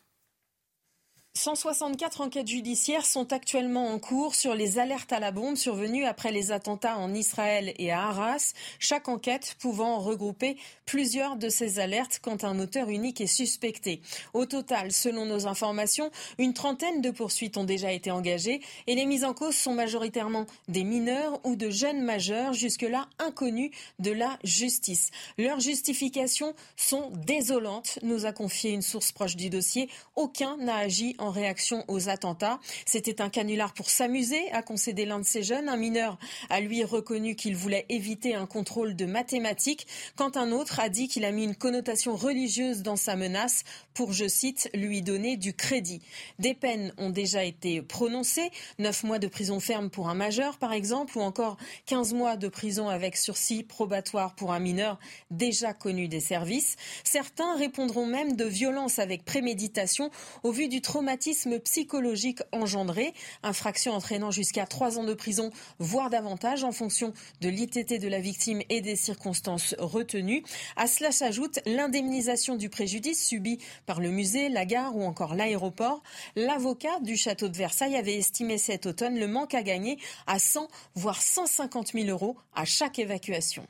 164 1.36 2.22
enquêtes 2.22 2.48
judiciaires 2.48 3.04
sont 3.04 3.34
actuellement 3.34 3.88
en 3.92 3.98
cours 3.98 4.34
sur 4.34 4.54
les 4.54 4.78
alertes 4.78 5.12
à 5.12 5.20
la 5.20 5.32
bombe 5.32 5.56
survenues 5.56 6.06
après 6.06 6.32
les 6.32 6.50
attentats 6.50 6.96
en 6.96 7.12
Israël 7.12 7.74
et 7.78 7.92
à 7.92 8.04
Arras, 8.08 8.54
chaque 8.78 9.06
enquête 9.08 9.54
pouvant 9.58 9.98
regrouper 9.98 10.56
plusieurs 10.86 11.36
de 11.36 11.50
ces 11.50 11.78
alertes 11.78 12.20
quand 12.22 12.42
un 12.42 12.58
auteur 12.58 12.88
unique 12.88 13.20
est 13.20 13.26
suspecté. 13.26 14.00
Au 14.32 14.46
total, 14.46 14.92
selon 14.92 15.26
nos 15.26 15.46
informations, 15.46 16.10
une 16.38 16.54
trentaine 16.54 17.02
de 17.02 17.10
poursuites 17.10 17.58
ont 17.58 17.64
déjà 17.64 17.92
été 17.92 18.10
engagées 18.10 18.62
et 18.86 18.94
les 18.94 19.04
mises 19.04 19.24
en 19.24 19.34
cause 19.34 19.54
sont 19.54 19.74
majoritairement 19.74 20.46
des 20.68 20.84
mineurs 20.84 21.38
ou 21.44 21.54
de 21.54 21.68
jeunes 21.68 22.00
majeurs 22.00 22.54
jusque-là 22.54 23.08
inconnus 23.18 23.72
de 23.98 24.10
la 24.10 24.38
justice. 24.42 25.10
Leurs 25.36 25.60
justifications 25.60 26.54
sont 26.76 27.10
désolantes, 27.26 27.98
nous 28.02 28.24
a 28.24 28.32
confié 28.32 28.70
une 28.70 28.80
source 28.80 29.12
proche 29.12 29.36
du 29.36 29.50
dossier. 29.50 29.90
Aucun 30.14 30.56
n'a 30.56 30.76
agi 30.76 31.14
en 31.18 31.25
en 31.26 31.30
réaction 31.30 31.84
aux 31.88 32.08
attentats. 32.08 32.60
C'était 32.86 33.20
un 33.20 33.28
canular 33.28 33.74
pour 33.74 33.90
s'amuser, 33.90 34.50
a 34.52 34.62
concédé 34.62 35.04
l'un 35.04 35.18
de 35.18 35.24
ces 35.24 35.42
jeunes. 35.42 35.68
Un 35.68 35.76
mineur 35.76 36.18
a 36.48 36.60
lui 36.60 36.84
reconnu 36.84 37.34
qu'il 37.34 37.56
voulait 37.56 37.84
éviter 37.88 38.34
un 38.34 38.46
contrôle 38.46 38.94
de 38.96 39.06
mathématiques, 39.06 39.86
quand 40.14 40.36
un 40.36 40.52
autre 40.52 40.80
a 40.80 40.88
dit 40.88 41.08
qu'il 41.08 41.24
a 41.24 41.32
mis 41.32 41.44
une 41.44 41.56
connotation 41.56 42.16
religieuse 42.16 42.82
dans 42.82 42.96
sa 42.96 43.16
menace 43.16 43.64
pour, 43.92 44.12
je 44.12 44.28
cite, 44.28 44.70
lui 44.74 45.02
donner 45.02 45.36
du 45.36 45.54
crédit. 45.54 46.00
Des 46.38 46.54
peines 46.54 46.92
ont 46.96 47.10
déjà 47.10 47.44
été 47.44 47.82
prononcées, 47.82 48.50
9 48.78 49.02
mois 49.04 49.18
de 49.18 49.26
prison 49.26 49.58
ferme 49.58 49.90
pour 49.90 50.08
un 50.08 50.14
majeur 50.14 50.58
par 50.58 50.72
exemple, 50.72 51.18
ou 51.18 51.20
encore 51.22 51.56
15 51.86 52.14
mois 52.14 52.36
de 52.36 52.48
prison 52.48 52.88
avec 52.88 53.16
sursis 53.16 53.64
probatoire 53.64 54.34
pour 54.34 54.52
un 54.52 54.60
mineur 54.60 54.98
déjà 55.30 55.72
connu 55.72 56.08
des 56.08 56.20
services. 56.20 56.76
Certains 57.04 57.56
répondront 57.56 58.06
même 58.06 58.36
de 58.36 58.44
violence 58.44 58.98
avec 58.98 59.24
préméditation 59.24 60.10
au 60.42 60.52
vu 60.52 60.68
du 60.68 60.80
traumatisme 60.80 61.15
psychologique 61.62 62.40
engendré, 62.52 63.14
infraction 63.42 63.92
entraînant 63.92 64.30
jusqu'à 64.30 64.66
3 64.66 64.98
ans 64.98 65.04
de 65.04 65.14
prison, 65.14 65.50
voire 65.78 66.10
davantage 66.10 66.64
en 66.64 66.72
fonction 66.72 67.12
de 67.40 67.48
l'ITT 67.48 68.00
de 68.00 68.08
la 68.08 68.20
victime 68.20 68.62
et 68.68 68.80
des 68.80 68.96
circonstances 68.96 69.74
retenues. 69.78 70.44
À 70.76 70.86
cela 70.86 71.12
s'ajoute 71.12 71.60
l'indemnisation 71.66 72.56
du 72.56 72.68
préjudice 72.68 73.26
subi 73.26 73.58
par 73.86 74.00
le 74.00 74.10
musée, 74.10 74.48
la 74.48 74.64
gare 74.64 74.96
ou 74.96 75.04
encore 75.04 75.34
l'aéroport. 75.34 76.02
L'avocat 76.36 77.00
du 77.00 77.16
château 77.16 77.48
de 77.48 77.56
Versailles 77.56 77.96
avait 77.96 78.16
estimé 78.16 78.58
cet 78.58 78.86
automne 78.86 79.18
le 79.18 79.28
manque 79.28 79.54
à 79.54 79.62
gagner 79.62 79.98
à 80.26 80.38
100 80.38 80.68
voire 80.94 81.22
150 81.22 81.92
000 81.92 82.08
euros 82.08 82.36
à 82.54 82.64
chaque 82.64 82.98
évacuation. 82.98 83.66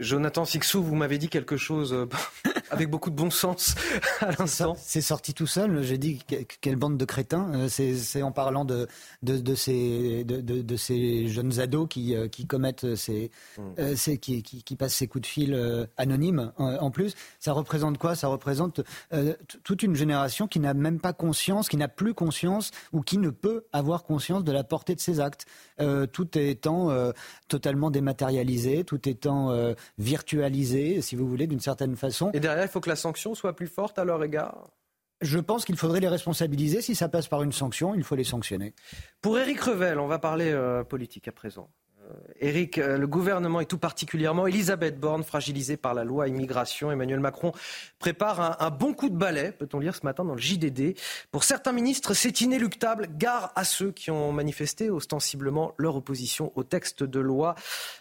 Jonathan 0.00 0.46
Sixou, 0.46 0.82
vous 0.82 0.94
m'avez 0.94 1.18
dit 1.18 1.28
quelque 1.28 1.58
chose 1.58 1.92
euh, 1.92 2.06
avec 2.70 2.90
beaucoup 2.90 3.10
de 3.10 3.14
bon 3.14 3.30
sens 3.30 3.74
à 4.20 4.32
l'instant. 4.32 4.74
C'est 4.78 5.02
sorti 5.02 5.34
tout 5.34 5.46
seul. 5.46 5.82
J'ai 5.82 5.98
dit 5.98 6.20
quelle 6.60 6.76
bande 6.76 6.96
de 6.96 7.04
crétins. 7.04 7.50
Euh, 7.54 7.68
c'est 7.68 8.22
en 8.22 8.32
parlant 8.32 8.64
de, 8.64 8.88
de, 9.22 9.54
ces, 9.54 10.24
de, 10.24 10.76
ces 10.76 11.28
jeunes 11.28 11.60
ados 11.60 11.86
qui, 11.88 12.16
euh, 12.16 12.28
qui 12.28 12.46
commettent 12.46 12.94
ces, 12.94 13.30
hmm. 13.58 13.94
ces 13.94 14.18
qui, 14.18 14.42
qui, 14.42 14.76
passent 14.76 14.94
ces 14.94 15.06
coups 15.06 15.22
de 15.22 15.26
fil 15.26 15.88
anonymes. 15.98 16.52
En 16.56 16.90
plus, 16.90 17.14
ça 17.38 17.52
représente 17.52 17.98
quoi? 17.98 18.14
Ça 18.14 18.28
représente 18.28 18.80
toute 19.64 19.82
une 19.82 19.94
génération 19.94 20.48
qui 20.48 20.60
n'a 20.60 20.72
même 20.72 20.98
pas 20.98 21.12
conscience, 21.12 21.68
qui 21.68 21.76
n'a 21.76 21.88
plus 21.88 22.14
conscience 22.14 22.70
ou 22.92 23.02
qui 23.02 23.18
ne 23.18 23.30
peut 23.30 23.64
avoir 23.72 24.04
conscience 24.04 24.44
de 24.44 24.52
la 24.52 24.64
portée 24.64 24.94
de 24.94 25.00
ses 25.00 25.20
actes. 25.20 25.46
Tout 26.12 26.38
étant 26.38 27.12
totalement 27.48 27.90
dématérialisé, 27.90 28.84
tout 28.84 29.08
étant 29.08 29.74
virtualisé, 29.98 31.02
si 31.02 31.16
vous 31.16 31.26
voulez, 31.28 31.46
d'une 31.46 31.60
certaine 31.60 31.96
façon. 31.96 32.30
Et 32.32 32.40
derrière, 32.40 32.64
il 32.64 32.68
faut 32.68 32.80
que 32.80 32.88
la 32.88 32.96
sanction 32.96 33.34
soit 33.34 33.54
plus 33.54 33.66
forte 33.66 33.98
à 33.98 34.04
leur 34.04 34.22
égard? 34.22 34.70
Je 35.20 35.38
pense 35.38 35.64
qu'il 35.66 35.76
faudrait 35.76 36.00
les 36.00 36.08
responsabiliser. 36.08 36.80
Si 36.80 36.94
ça 36.94 37.08
passe 37.08 37.28
par 37.28 37.42
une 37.42 37.52
sanction, 37.52 37.94
il 37.94 38.04
faut 38.04 38.14
les 38.14 38.24
sanctionner. 38.24 38.74
Pour 39.20 39.38
Éric 39.38 39.60
Revel, 39.60 39.98
on 39.98 40.06
va 40.06 40.18
parler 40.18 40.50
euh, 40.50 40.82
politique 40.82 41.28
à 41.28 41.32
présent. 41.32 41.68
Eric, 42.40 42.78
euh, 42.78 42.98
le 42.98 43.06
gouvernement 43.06 43.60
et 43.60 43.66
tout 43.66 43.78
particulièrement 43.78 44.46
Elisabeth 44.46 44.98
Borne, 44.98 45.22
fragilisée 45.22 45.76
par 45.76 45.94
la 45.94 46.04
loi 46.04 46.28
immigration. 46.28 46.90
Emmanuel 46.90 47.20
Macron 47.20 47.52
prépare 47.98 48.62
un, 48.62 48.70
bon 48.70 48.94
coup 48.94 49.08
de 49.08 49.16
balai, 49.16 49.52
peut-on 49.52 49.78
lire 49.78 49.94
ce 49.94 50.04
matin 50.04 50.24
dans 50.24 50.34
le 50.34 50.40
JDD. 50.40 50.96
Pour 51.30 51.44
certains 51.44 51.72
ministres, 51.72 52.14
c'est 52.14 52.40
inéluctable. 52.40 53.08
Gare 53.16 53.52
à 53.56 53.64
ceux 53.64 53.92
qui 53.92 54.10
ont 54.10 54.32
manifesté 54.32 54.90
ostensiblement 54.90 55.74
leur 55.76 55.96
opposition 55.96 56.52
au 56.54 56.64
texte 56.64 57.02
de 57.02 57.20
loi. 57.20 57.54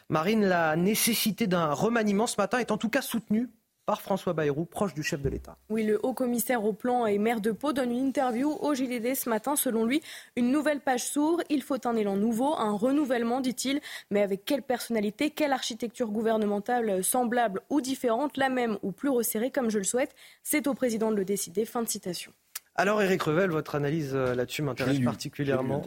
Marine, 0.10 0.46
la 0.46 0.76
nécessité 0.76 1.48
d'un 1.48 1.74
remaniement 1.74 2.28
ce 2.28 2.36
matin 2.38 2.60
est 2.60 2.72
en 2.72 2.78
tout 2.78 2.90
cas 2.90 3.02
soutenue 3.02 3.50
par 3.90 4.04
François 4.04 4.34
Bayrou, 4.34 4.66
proche 4.66 4.94
du 4.94 5.02
chef 5.02 5.20
de 5.20 5.30
l'État. 5.30 5.58
Oui, 5.72 5.84
le 5.84 6.00
haut 6.04 6.14
commissaire 6.14 6.64
au 6.64 6.74
plan 6.74 7.08
et 7.08 7.18
maire 7.18 7.42
de 7.42 7.50
Pau 7.50 7.74
donne 7.74 7.90
une 7.90 8.06
interview 8.06 8.52
au 8.52 8.76
JDD 8.76 9.16
ce 9.16 9.30
matin. 9.30 9.56
Selon 9.56 9.84
lui, 9.84 10.04
une 10.36 10.52
nouvelle 10.52 10.80
page 10.80 11.08
s'ouvre. 11.08 11.42
Il 11.50 11.64
faut 11.64 11.88
un 11.88 11.96
élan 11.96 12.16
nouveau, 12.16 12.54
un 12.54 12.74
renouvellement, 12.74 13.42
dit-il. 13.42 13.82
Mais 14.12 14.22
avec 14.22 14.46
quelle 14.46 14.62
personnalité, 14.62 15.32
quelle 15.32 15.54
architecture 15.54 16.12
gouvernementale 16.12 17.04
semblable 17.04 17.62
ou 17.72 17.82
différente, 17.82 18.38
la 18.38 18.50
même 18.50 18.78
ou 18.84 18.92
plus 18.92 19.10
resserrée, 19.10 19.50
comme 19.50 19.72
je 19.72 19.80
le 19.80 19.84
souhaite 19.84 20.14
C'est 20.44 20.68
au 20.68 20.76
président 20.76 21.10
de 21.10 21.16
le 21.16 21.26
décider. 21.26 21.66
Fin 21.66 21.82
de 21.82 21.90
citation. 21.90 22.32
Alors, 22.80 23.02
Eric 23.02 23.24
Revel, 23.24 23.50
votre 23.50 23.76
analyse 23.76 24.12
euh, 24.14 24.34
là-dessus 24.34 24.62
m'intéresse 24.62 25.02
particulièrement. 25.02 25.84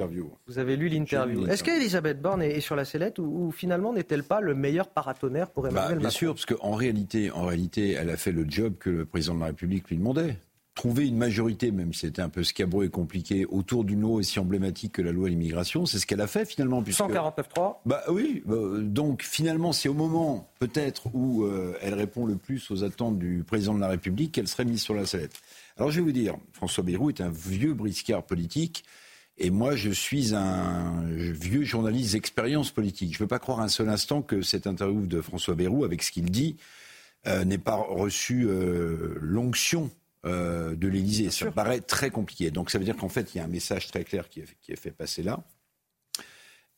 Vous 0.47 0.59
avez 0.59 0.77
lu 0.77 0.91
l'interview. 0.91 1.47
Est-ce 1.47 1.65
qu'Elisabeth 1.65 2.21
Borne 2.21 2.43
est 2.43 2.61
sur 2.61 2.77
la 2.77 2.85
sellette 2.85 3.19
ou, 3.19 3.51
finalement 3.51 3.95
n'est-elle 3.95 4.25
pas 4.25 4.43
le 4.43 4.55
meilleur 4.55 4.89
paratonnerre 4.89 5.51
pour 5.51 5.67
Emmanuel 5.67 5.83
bah, 5.83 5.95
Macron 5.95 6.01
Bien 6.01 6.11
sûr, 6.11 6.35
parce 6.35 6.45
qu'en 6.45 6.73
réalité, 6.73 7.31
en 7.31 7.47
réalité, 7.47 7.93
elle 7.93 8.11
a 8.11 8.19
fait 8.19 8.33
le 8.33 8.45
job 8.47 8.75
que 8.79 8.91
le 8.91 9.05
président 9.07 9.35
de 9.35 9.41
la 9.41 9.47
République 9.47 9.89
lui 9.89 9.97
demandait 9.97 10.37
trouver 10.75 11.07
une 11.07 11.17
majorité, 11.17 11.71
même 11.71 11.93
si 11.93 12.01
c'était 12.01 12.23
un 12.23 12.29
peu 12.29 12.45
scabreux 12.45 12.87
et 12.87 12.89
compliqué, 12.89 13.45
autour 13.47 13.85
d'une 13.85 14.01
loi 14.01 14.17
aussi 14.17 14.39
emblématique 14.39 14.93
que 14.93 15.03
la 15.03 15.13
loi 15.13 15.27
à 15.27 15.31
l'immigration. 15.31 15.87
C'est 15.87 15.99
ce 15.99 16.07
qu'elle 16.07 16.21
a 16.21 16.27
fait 16.27 16.45
finalement. 16.45 16.83
149.3 16.83 17.77
Bah 17.85 18.03
oui. 18.09 18.43
Bah, 18.47 18.57
donc 18.79 19.23
finalement, 19.23 19.73
c'est 19.73 19.89
au 19.89 19.95
moment 19.95 20.49
peut-être 20.61 21.15
où 21.15 21.45
euh, 21.45 21.77
elle 21.83 21.95
répond 21.95 22.27
le 22.27 22.37
plus 22.37 22.71
aux 22.71 22.85
attentes 22.85 23.19
du 23.19 23.45
président 23.47 23.75
de 23.75 23.81
la 23.81 23.89
République 23.89 24.33
qu'elle 24.33 24.49
serait 24.49 24.65
mise 24.65 24.83
sur 24.83 24.95
la 24.95 25.07
sellette. 25.07 25.41
Alors 25.83 25.91
je 25.91 25.97
vais 25.97 26.05
vous 26.05 26.13
dire, 26.13 26.37
François 26.53 26.85
Bayrou 26.85 27.09
est 27.09 27.21
un 27.21 27.33
vieux 27.33 27.75
briscard 27.75 28.23
politique. 28.23 28.85
Et 29.37 29.51
moi, 29.51 29.75
je 29.75 29.91
suis 29.91 30.33
un 30.33 31.03
vieux 31.11 31.65
journaliste 31.65 32.13
d'expérience 32.13 32.71
politique. 32.71 33.13
Je 33.13 33.17
ne 33.17 33.25
veux 33.25 33.27
pas 33.27 33.41
croire 33.41 33.59
un 33.59 33.67
seul 33.67 33.89
instant 33.89 34.23
que 34.23 34.43
cette 34.43 34.69
interview 34.69 35.09
de 35.09 35.21
François 35.21 35.57
Bayrou, 35.57 35.83
avec 35.85 36.05
ce 36.05 36.13
qu'il 36.13 36.31
dit, 36.31 36.57
euh, 37.27 37.45
n'ait 37.45 37.59
pas 37.59 37.75
reçu 37.75 38.47
euh, 38.47 39.17
l'onction 39.21 39.91
euh, 40.25 40.77
de 40.77 40.87
l'Élysée. 40.87 41.33
Ça 41.33 41.47
me 41.47 41.51
paraît 41.51 41.81
très 41.81 42.11
compliqué. 42.11 42.53
Donc 42.53 42.71
ça 42.71 42.79
veut 42.79 42.85
dire 42.85 42.97
qu'en 42.97 43.09
fait, 43.09 43.35
il 43.35 43.39
y 43.39 43.41
a 43.41 43.45
un 43.45 43.49
message 43.49 43.89
très 43.89 44.05
clair 44.05 44.29
qui 44.29 44.39
est, 44.39 44.57
qui 44.61 44.71
est 44.71 44.77
fait 44.77 44.93
passer 44.93 45.25
là. 45.25 45.43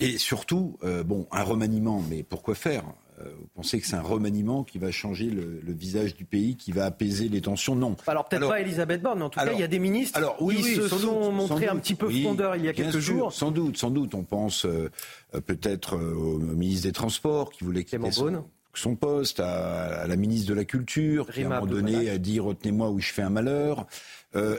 Et 0.00 0.16
surtout, 0.16 0.78
bon, 1.04 1.28
un 1.30 1.42
remaniement, 1.42 2.02
mais 2.08 2.22
pourquoi 2.22 2.54
faire? 2.54 2.84
Vous 3.18 3.46
pensez 3.54 3.80
que 3.80 3.86
c'est 3.86 3.96
un 3.96 4.02
remaniement 4.02 4.64
qui 4.64 4.78
va 4.78 4.90
changer 4.90 5.26
le, 5.26 5.72
visage 5.72 6.14
du 6.16 6.24
pays, 6.24 6.56
qui 6.56 6.72
va 6.72 6.86
apaiser 6.86 7.28
les 7.28 7.40
tensions? 7.40 7.76
Non. 7.76 7.96
Alors 8.06 8.28
peut-être 8.28 8.48
pas 8.48 8.60
Elisabeth 8.60 9.02
Borne, 9.02 9.18
mais 9.18 9.24
en 9.24 9.30
tout 9.30 9.40
cas, 9.40 9.52
il 9.52 9.60
y 9.60 9.62
a 9.62 9.68
des 9.68 9.78
ministres 9.78 10.18
alors, 10.18 10.36
oui, 10.40 10.56
qui 10.56 10.74
se 10.74 10.88
sont 10.88 11.32
montrés 11.32 11.68
un 11.68 11.76
petit 11.76 11.94
peu 11.94 12.10
fondeurs 12.10 12.56
il 12.56 12.64
y 12.64 12.68
a 12.68 12.72
quelques 12.72 12.98
jours. 12.98 13.32
Sans 13.32 13.50
doute, 13.50 13.76
sans 13.76 13.90
doute. 13.90 14.14
On 14.14 14.22
pense 14.22 14.64
euh, 14.64 14.90
euh, 15.34 15.40
peut-être 15.40 15.96
au 15.96 16.38
ministre 16.38 16.86
des 16.86 16.92
Transports 16.92 17.50
qui 17.50 17.64
voulait 17.64 17.84
quitter 17.84 18.10
son, 18.10 18.44
son, 18.74 18.96
poste, 18.96 19.40
à, 19.40 20.06
la 20.06 20.16
ministre 20.16 20.48
de 20.48 20.54
la 20.54 20.64
Culture 20.64 21.26
qui 21.30 21.42
à 21.42 21.46
un 21.46 21.48
moment 21.48 21.66
donné 21.66 22.10
a 22.10 22.18
dit 22.18 22.40
retenez-moi 22.40 22.90
où 22.90 23.00
je 23.00 23.12
fais 23.12 23.22
un 23.22 23.30
malheur. 23.30 23.86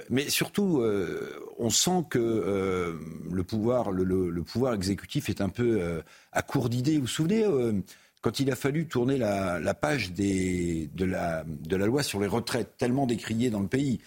mais 0.09 0.29
surtout, 0.29 0.83
on 1.59 1.69
sent 1.69 2.05
que 2.09 2.97
le 3.31 3.43
pouvoir, 3.43 3.91
le, 3.91 4.43
pouvoir 4.43 4.73
exécutif 4.73 5.29
est 5.29 5.41
un 5.41 5.49
peu 5.49 6.01
à 6.31 6.41
court 6.41 6.69
d'idées. 6.69 6.95
Vous 6.95 7.01
vous 7.01 7.07
souvenez 7.07 7.45
quand 8.25 8.39
il 8.39 8.51
a 8.51 8.55
fallu 8.55 8.87
tourner 8.87 9.19
la, 9.19 9.73
page 9.75 10.11
de, 10.11 11.05
la, 11.05 11.45
loi 11.85 12.01
sur 12.01 12.19
les 12.19 12.25
retraites, 12.25 12.75
tellement 12.75 13.05
décriée 13.05 13.51
dans 13.51 13.59
le 13.59 13.67
pays. 13.67 13.99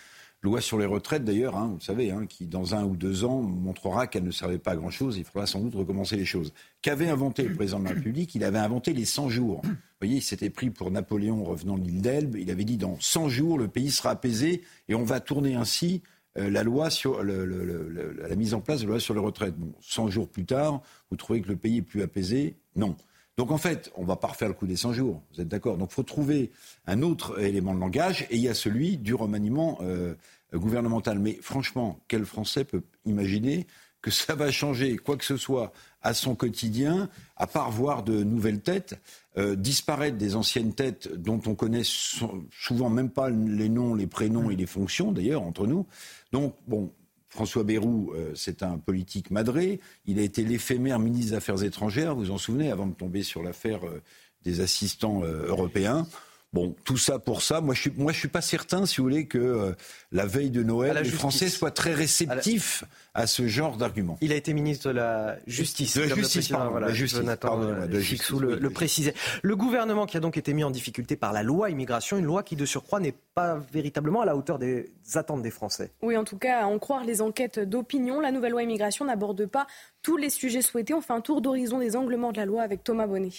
Loi 0.43 0.61
sur 0.61 0.77
les 0.77 0.87
retraites, 0.87 1.25
d'ailleurs, 1.25 1.57
hein, 1.57 1.71
vous 1.75 1.81
savez, 1.81 2.11
hein, 2.11 2.27
qui 2.27 2.47
dans 2.47 2.75
un 2.75 2.83
ou 2.83 2.97
deux 2.97 3.25
ans 3.25 3.41
montrera 3.43 4.09
qu'elle 4.09 4.25
ne 4.25 4.33
servait 4.33 4.59
pas 4.59 4.73
à 4.73 4.77
grand-chose. 4.77 5.19
Il 5.19 5.25
faudra 5.25 5.47
sans 5.47 5.61
doute 5.61 5.77
recommencer 5.77 6.17
les 6.17 6.25
choses. 6.25 6.53
Qu'avait 6.83 7.09
inventé 7.09 7.45
le 7.45 7.55
président 7.55 7.79
de 7.79 7.85
la 7.85 7.91
République 7.93 8.35
Il 8.35 8.43
avait 8.43 8.59
inventé 8.59 8.93
les 8.93 9.05
100 9.05 9.29
jours. 9.29 9.61
Vous 9.63 9.71
voyez, 10.01 10.17
il 10.17 10.23
s'était 10.23 10.51
pris 10.51 10.71
pour 10.71 10.91
Napoléon 10.91 11.45
revenant 11.45 11.79
de 11.79 11.85
l'île 11.85 12.03
d'Elbe. 12.03 12.35
Il 12.35 12.51
avait 12.51 12.65
dit 12.65 12.77
dans 12.77 12.99
100 12.99 13.29
jours, 13.29 13.57
le 13.57 13.69
pays 13.69 13.93
sera 13.93 14.11
apaisé 14.11 14.63
et 14.89 14.97
on 14.97 15.05
va 15.05 15.21
tourner 15.21 15.55
ainsi 15.55 16.03
euh, 16.39 16.51
la 16.51 16.65
loi 16.65 16.91
sur 16.91 17.23
la 17.23 18.35
mise 18.35 18.53
en 18.53 18.61
place 18.61 18.81
de 18.81 18.87
la 18.87 18.91
loi 18.95 19.01
sur 19.01 19.15
les 19.15 19.21
retraites. 19.21 19.55
Bon, 19.55 19.73
100 19.81 20.09
jours 20.09 20.29
plus 20.29 20.45
tard, 20.45 20.83
vous 21.13 21.17
trouvez 21.17 21.41
que 21.41 21.49
le 21.49 21.57
pays 21.57 21.77
est 21.77 21.83
plus 21.83 22.03
apaisé? 22.03 22.57
Non. 22.75 22.97
Donc 23.39 23.53
en 23.53 23.57
fait, 23.57 23.93
on 23.95 24.03
ne 24.03 24.07
va 24.07 24.17
pas 24.17 24.27
refaire 24.27 24.49
le 24.49 24.55
coup 24.55 24.67
des 24.67 24.77
100 24.77 24.95
jours, 24.95 25.23
vous 25.33 25.41
êtes 25.41 25.47
d'accord? 25.47 25.79
Donc 25.79 25.91
il 25.93 25.95
faut 25.95 26.03
trouver 26.03 26.51
un 26.89 27.03
autre 27.03 27.41
élément 27.41 27.73
de 27.73 27.79
langage, 27.79 28.27
et 28.31 28.37
il 28.37 28.43
y 28.43 28.49
a 28.49 28.55
celui 28.55 28.99
du 28.99 29.15
remaniement 29.15 29.79
euh, 29.81 30.15
gouvernemental. 30.53 31.21
Mais 31.21 31.39
franchement, 31.41 32.01
quel 32.09 32.25
Français 32.25 32.65
peut 32.65 32.83
imaginer 33.07 33.69
que 34.03 34.11
ça 34.11 34.35
va 34.35 34.51
changer 34.51 34.97
quoi 34.97 35.17
que 35.17 35.25
ce 35.25 35.37
soit 35.37 35.73
à 36.03 36.15
son 36.15 36.35
quotidien, 36.35 37.09
à 37.37 37.47
part 37.47 37.71
voir 37.71 38.03
de 38.03 38.25
nouvelles 38.25 38.61
têtes, 38.61 38.99
euh, 39.37 39.55
disparaître 39.55 40.17
des 40.17 40.35
anciennes 40.35 40.75
têtes 40.75 41.09
dont 41.15 41.41
on 41.47 41.55
connaît 41.55 41.85
souvent 41.85 42.91
même 42.91 43.11
pas 43.11 43.31
les 43.31 43.69
noms, 43.69 43.95
les 43.95 44.09
prénoms 44.09 44.51
et 44.51 44.57
les 44.57 44.67
fonctions 44.67 45.13
d'ailleurs 45.13 45.43
entre 45.43 45.69
nous? 45.69 45.87
Donc 46.33 46.57
bon, 46.67 46.91
François 47.29 47.63
Bayrou, 47.63 48.13
euh, 48.15 48.33
c'est 48.35 48.63
un 48.63 48.79
politique 48.79 49.31
madré. 49.31 49.81
Il 50.07 50.19
a 50.19 50.23
été 50.23 50.45
l'éphémère 50.45 50.99
ministre 50.99 51.33
des 51.33 51.37
Affaires 51.37 51.63
étrangères, 51.63 52.15
vous 52.15 52.25
vous 52.25 52.31
en 52.31 52.39
souvenez, 52.39 52.71
avant 52.71 52.87
de 52.87 52.95
tomber 52.95 53.23
sur 53.23 53.43
l'affaire 53.43 53.87
euh, 53.87 54.03
des 54.45 54.61
assistants 54.61 55.23
euh, 55.25 55.47
européens. 55.47 56.07
Bon, 56.55 56.75
tout 56.85 56.97
ça 56.97 57.19
pour 57.19 57.43
ça. 57.43 57.61
Moi, 57.61 57.75
je 57.75 57.83
suis, 57.83 57.93
moi, 57.95 58.11
je 58.11 58.19
suis 58.19 58.29
pas 58.29 58.41
certain, 58.41 58.87
si 58.87 58.97
vous 58.97 59.03
voulez, 59.03 59.27
que 59.27 59.37
euh, 59.37 59.73
la 60.13 60.25
veille 60.25 60.51
de 60.51 60.63
Noël, 60.63 60.99
les 61.03 61.11
Français 61.11 61.51
soient 61.51 61.71
très 61.71 61.93
réceptifs 61.93 62.85
à, 63.13 63.27
ce 63.27 63.47
genre 63.47 63.77
d'argument. 63.77 64.17
Il 64.23 64.33
a 64.33 64.35
été 64.35 64.55
ministre 64.55 64.89
de 64.89 64.95
la 64.95 65.37
Justice. 65.47 65.99
De 65.99 66.05
la 66.05 66.15
Justice, 66.15 66.49
pardon, 66.49 66.71
voilà, 66.71 66.89
la 66.89 66.95
justice, 66.95 67.19
Jonathan 67.19 67.49
pardon, 67.49 67.87
de 67.87 68.41
le, 68.41 68.57
le 68.57 68.71
précisait. 68.71 69.13
Le 69.43 69.57
gouvernement 69.57 70.07
qui 70.07 70.17
a 70.17 70.21
donc 70.21 70.39
été 70.39 70.55
mis 70.55 70.65
en 70.65 70.71
difficulté 70.71 71.17
par 71.17 71.35
la 71.35 71.43
loi 71.43 71.69
immigration, 71.69 72.17
une 72.17 72.25
loi 72.25 72.43
qui 72.43 72.57
de 72.57 72.65
surcroît 72.65 73.01
n'est 73.01 73.15
pas 73.35 73.59
véritablement 73.71 74.23
à 74.23 74.25
la 74.25 74.35
hauteur 74.35 74.59
des 74.59 74.91
attentes 75.15 75.43
des 75.43 75.51
Français. 75.51 75.93
Oui, 76.01 76.17
en 76.17 76.25
tout 76.25 76.39
cas, 76.39 76.63
à 76.63 76.67
en 76.67 76.79
croire 76.79 77.05
les 77.05 77.21
enquêtes 77.21 77.59
d'opinion, 77.59 78.21
la 78.21 78.33
nouvelle 78.33 78.53
loi 78.53 78.63
immigration 78.63 79.05
n'aborde 79.05 79.45
pas 79.45 79.67
tous 80.03 80.17
les 80.17 80.31
sujets 80.31 80.63
souhaités. 80.63 80.95
On 80.95 81.03
fait 81.03 81.13
un 81.13 81.21
tour 81.21 81.43
d'horizon 81.43 81.79
des 81.79 81.95
angles 81.95 82.17
morts 82.17 82.33
de 82.33 82.39
la 82.39 82.47
loi 82.47 82.63
avec 82.63 82.85
Thomas 82.85 83.07
Bonnet. 83.07 83.33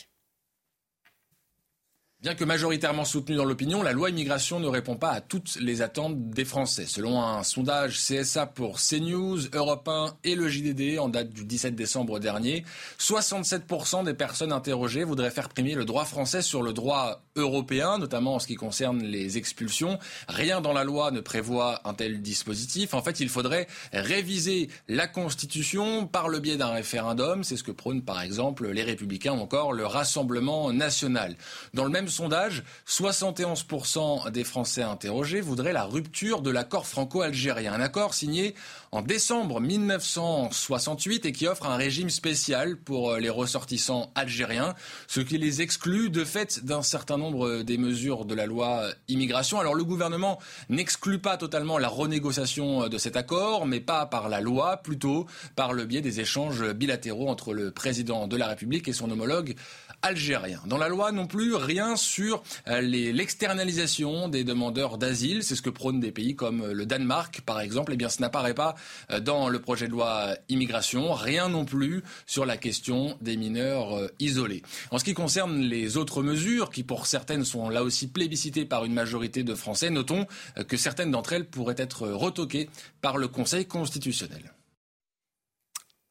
Bien 2.22 2.36
que 2.36 2.44
majoritairement 2.44 3.06
soutenue 3.06 3.38
dans 3.38 3.46
l'opinion, 3.46 3.82
la 3.82 3.94
loi 3.94 4.10
immigration 4.10 4.60
ne 4.60 4.68
répond 4.68 4.98
pas 4.98 5.12
à 5.12 5.22
toutes 5.22 5.56
les 5.62 5.82
attentes 5.82 6.32
des 6.32 6.44
Français. 6.44 6.86
Selon 6.86 7.24
un 7.24 7.44
sondage 7.44 7.98
CSA 7.98 8.46
pour 8.46 8.78
CNews, 8.78 9.40
Europe 9.54 9.88
1 9.88 10.18
et 10.26 10.36
le 10.36 10.50
JDD 10.50 11.00
en 11.00 11.08
date 11.08 11.30
du 11.30 11.46
17 11.46 11.76
décembre 11.76 12.20
dernier, 12.20 12.66
67% 13.00 14.04
des 14.04 14.14
personnes 14.14 14.52
interrogées 14.52 15.06
voudraient 15.06 15.32
faire 15.32 15.48
primer 15.48 15.76
le 15.76 15.86
droit 15.86 16.04
français 16.04 16.42
sur 16.42 16.62
le 16.62 16.74
droit 16.74 17.24
européen, 17.38 17.98
notamment 18.00 18.36
en 18.36 18.40
ce 18.40 18.48
qui 18.48 18.56
concerne 18.56 19.02
les 19.02 19.38
expulsions. 19.38 19.98
Rien 20.28 20.60
dans 20.60 20.74
la 20.74 20.84
loi 20.84 21.12
ne 21.12 21.22
prévoit 21.22 21.80
un 21.88 21.94
tel 21.94 22.22
dispositif. 22.22 22.94
En 22.94 23.02
fait, 23.02 23.22
il 23.22 23.30
faudrait 23.30 23.68
réviser 23.94 24.68
la 24.90 25.08
Constitution 25.08 26.06
par 26.06 26.28
le 26.28 26.40
biais 26.40 26.58
d'un 26.58 26.72
référendum. 26.72 27.46
C'est 27.46 27.56
ce 27.56 27.64
que 27.64 27.72
prônent 27.72 28.04
par 28.04 28.22
exemple 28.22 28.68
les 28.68 28.84
Républicains 28.84 29.36
ou 29.36 29.40
encore 29.40 29.72
le 29.72 29.86
Rassemblement 29.86 30.74
national. 30.74 31.38
Dans 31.74 31.86
le 31.86 31.90
même 31.90 32.09
sondage, 32.10 32.64
71% 32.88 34.32
des 34.32 34.44
Français 34.44 34.84
interrogés 34.84 35.42
voudraient 35.42 35.74
la 35.74 35.86
rupture 35.86 36.42
de 36.42 36.50
l'accord 36.50 36.88
franco-algérien. 36.88 37.74
Un 37.74 37.82
accord 37.82 38.14
signé 38.14 38.56
en 38.92 39.02
décembre 39.02 39.62
1968 39.62 41.26
et 41.26 41.32
qui 41.32 41.48
offre 41.48 41.66
un 41.68 41.78
régime 41.78 42.10
spécial 42.10 42.78
pour 42.78 43.16
les 43.18 43.30
ressortissants 43.30 44.12
algériens, 44.16 44.74
ce 45.08 45.22
qui 45.22 45.38
les 45.38 45.62
exclut 45.62 46.10
de 46.10 46.26
fait 46.26 46.66
d'un 46.66 46.82
certain 46.82 47.18
nombre 47.18 47.62
des 47.62 47.78
mesures 47.78 48.26
de 48.26 48.36
la 48.36 48.46
loi 48.46 48.86
immigration. 49.08 49.60
Alors 49.60 49.76
le 49.76 49.84
gouvernement 49.84 50.40
n'exclut 50.70 51.20
pas 51.20 51.38
totalement 51.38 51.78
la 51.78 51.88
renégociation 51.88 52.88
de 52.88 52.98
cet 52.98 53.16
accord, 53.16 53.66
mais 53.66 53.80
pas 53.80 54.06
par 54.06 54.30
la 54.30 54.42
loi, 54.42 54.78
plutôt 54.78 55.28
par 55.56 55.74
le 55.74 55.86
biais 55.86 56.02
des 56.02 56.20
échanges 56.20 56.64
bilatéraux 56.74 57.30
entre 57.30 57.54
le 57.54 57.72
président 57.72 58.28
de 58.28 58.38
la 58.38 58.48
République 58.48 58.88
et 58.88 58.94
son 58.94 59.12
homologue 59.12 59.56
algérien. 60.02 60.62
Dans 60.66 60.78
la 60.78 60.88
loi 60.88 61.12
non 61.12 61.28
plus, 61.28 61.56
rien 61.56 61.96
sur 61.96 62.44
euh, 62.68 62.82
l'externalisation 62.82 64.28
des 64.28 64.44
demandeurs 64.44 64.98
d'asile. 64.98 65.44
C'est 65.44 65.56
ce 65.56 65.62
que 65.62 65.70
prônent 65.70 66.00
des 66.00 66.12
pays 66.12 66.36
comme 66.36 66.72
le 66.72 66.86
Danemark, 66.86 67.42
par 67.42 67.60
exemple. 67.60 67.94
Eh 67.94 67.98
bien, 67.98 68.10
ce 68.10 68.22
n'apparaît 68.22 68.54
pas 68.54 68.76
euh, 69.12 69.20
dans 69.20 69.50
le 69.50 69.60
projet 69.60 69.88
de 69.88 69.92
loi 69.92 70.36
immigration. 70.48 71.14
Rien 71.14 71.50
non 71.50 71.66
plus 71.66 72.04
sur 72.26 72.46
la 72.46 72.58
question 72.58 73.18
des 73.22 73.38
mineurs 73.38 73.98
euh, 73.98 74.08
isolés. 74.20 74.64
En 74.92 75.00
ce 75.00 75.04
qui 75.04 75.14
concerne 75.14 75.60
les 75.60 75.98
autres 75.98 76.24
mesures, 76.24 76.70
qui 76.70 76.84
pour 76.84 77.06
certaines 77.06 77.46
sont 77.46 77.70
là 77.70 77.84
aussi 77.84 78.08
plébiscitées 78.08 78.66
par 78.66 78.86
une 78.86 78.94
majorité 78.94 79.44
de 79.44 79.56
Français, 79.56 79.90
notons 79.90 80.26
que 80.68 80.78
certaines 80.78 81.12
d'entre 81.12 81.34
elles 81.34 81.46
pourraient 81.46 81.76
être 81.78 82.08
retoquées 82.08 82.70
par 83.02 83.18
le 83.18 83.28
Conseil 83.28 83.66
constitutionnel. 83.66 84.54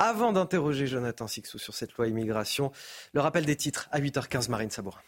Avant 0.01 0.33
d'interroger 0.33 0.87
Jonathan 0.87 1.27
Sixou 1.27 1.59
sur 1.59 1.75
cette 1.75 1.95
loi 1.95 2.07
immigration, 2.07 2.71
le 3.15 3.21
rappel 3.21 3.45
des 3.45 3.57
titres 3.57 3.89
à 3.91 4.01
8h15, 4.01 4.49
Marine 4.49 4.71
Sabourin. 4.71 5.01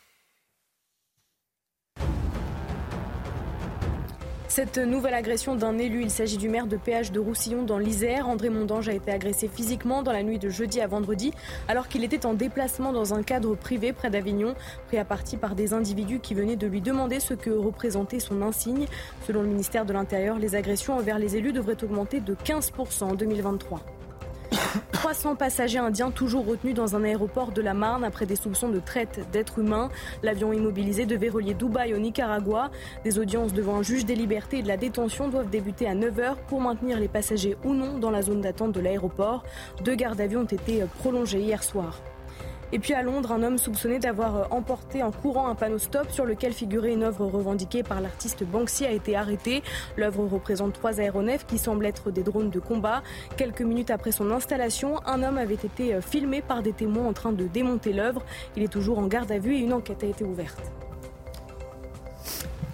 Cette 4.49 4.79
nouvelle 4.79 5.15
agression 5.15 5.55
d'un 5.55 5.79
élu, 5.79 6.03
il 6.03 6.11
s'agit 6.11 6.39
du 6.39 6.49
maire 6.49 6.67
de 6.67 6.77
péage 6.77 7.13
de 7.13 7.21
Roussillon 7.21 7.63
dans 7.63 7.79
l'Isère. 7.79 8.29
André 8.29 8.51
Mondange 8.51 8.89
a 8.89 8.93
été 8.93 9.13
agressé 9.13 9.47
physiquement 9.47 10.03
dans 10.03 10.11
la 10.11 10.25
nuit 10.25 10.41
de 10.41 10.49
jeudi 10.49 10.81
à 10.81 10.89
vendredi 10.89 11.33
alors 11.69 11.87
qu'il 11.87 12.03
était 12.03 12.27
en 12.27 12.35
déplacement 12.35 12.93
dans 12.93 13.15
un 13.15 13.23
cadre 13.23 13.55
privé 13.55 13.93
près 13.93 14.11
d'Avignon, 14.11 14.57
pris 14.89 14.99
à 14.99 15.05
partie 15.05 15.37
par 15.37 15.55
des 15.55 15.73
individus 15.73 16.19
qui 16.19 16.35
venaient 16.35 16.57
de 16.57 16.67
lui 16.67 16.81
demander 16.81 17.21
ce 17.21 17.35
que 17.35 17.51
représentait 17.51 18.19
son 18.19 18.43
insigne. 18.43 18.87
Selon 19.25 19.43
le 19.43 19.49
ministère 19.49 19.87
de 19.87 19.93
l'Intérieur, 19.93 20.41
les 20.41 20.57
agressions 20.57 20.97
envers 20.97 21.21
les 21.21 21.37
élus 21.37 21.53
devraient 21.53 21.85
augmenter 21.85 22.19
de 22.19 22.35
15% 22.35 23.05
en 23.05 23.15
2023. 23.15 23.85
300 24.93 25.37
passagers 25.37 25.79
indiens 25.79 26.11
toujours 26.11 26.47
retenus 26.47 26.75
dans 26.75 26.95
un 26.95 27.05
aéroport 27.05 27.53
de 27.53 27.63
la 27.63 27.75
Marne 27.75 28.05
après 28.05 28.27
des 28.27 28.37
soupçons 28.37 28.69
de 28.69 28.79
traite 28.79 29.21
d'êtres 29.33 29.59
humains. 29.59 29.89
L'avion 30.23 30.53
immobilisé 30.53 31.07
devait 31.07 31.29
relier 31.29 31.55
Dubaï 31.55 31.95
au 31.95 31.99
Nicaragua. 31.99 32.71
Des 33.05 33.19
audiences 33.19 33.53
devant 33.53 33.77
un 33.77 33.83
juge 33.83 34.05
des 34.05 34.15
libertés 34.15 34.59
et 34.59 34.63
de 34.63 34.69
la 34.69 34.77
détention 34.77 35.29
doivent 35.29 35.51
débuter 35.51 35.87
à 35.87 35.95
9h 35.95 36.37
pour 36.49 36.61
maintenir 36.61 37.01
les 37.01 37.09
passagers 37.09 37.57
ou 37.65 37.75
non 37.75 37.99
dans 37.99 38.11
la 38.11 38.23
zone 38.23 38.41
d'attente 38.41 38.73
de 38.73 38.81
l'aéroport. 38.81 39.43
Deux 39.85 39.95
gardes 39.95 40.19
d'avion 40.19 40.41
ont 40.41 40.45
été 40.45 40.85
prolongées 40.99 41.41
hier 41.41 41.63
soir. 41.63 42.01
Et 42.73 42.79
puis 42.79 42.95
à 42.95 43.03
Londres, 43.03 43.33
un 43.33 43.43
homme 43.43 43.59
soupçonné 43.59 43.99
d'avoir 43.99 44.37
euh, 44.37 44.45
emporté 44.51 45.03
en 45.03 45.11
courant 45.11 45.49
un 45.49 45.55
panneau 45.55 45.79
stop 45.79 46.11
sur 46.11 46.25
lequel 46.25 46.53
figurait 46.53 46.93
une 46.93 47.03
œuvre 47.03 47.27
revendiquée 47.27 47.83
par 47.83 48.01
l'artiste 48.01 48.45
Banksy 48.45 48.87
a 48.87 48.93
été 48.93 49.17
arrêté. 49.17 49.63
L'œuvre 49.97 50.25
représente 50.27 50.75
trois 50.75 51.01
aéronefs 51.01 51.47
qui 51.47 51.59
semblent 51.59 51.87
être 51.87 52.11
des 52.11 52.23
drones 52.23 52.51
de 52.51 52.61
combat. 52.61 53.03
Quelques 53.37 53.63
minutes 53.63 53.91
après 53.91 54.13
son 54.13 54.31
installation, 54.31 55.01
un 55.07 55.23
homme 55.23 55.39
avait 55.39 55.55
été 55.55 55.95
euh, 55.95 56.01
filmé 56.01 56.43
par 56.43 56.63
des 56.63 56.73
témoins 56.73 57.07
en 57.07 57.13
train 57.13 57.33
de 57.33 57.45
démonter 57.45 57.93
l'œuvre. 57.93 58.23
Il 58.57 58.63
est 58.63 58.69
toujours 58.69 58.99
en 58.99 59.07
garde 59.07 59.33
à 59.33 59.39
vue 59.39 59.57
et 59.57 59.59
une 59.59 59.73
enquête 59.73 60.05
a 60.05 60.07
été 60.07 60.25
ouverte. 60.25 60.73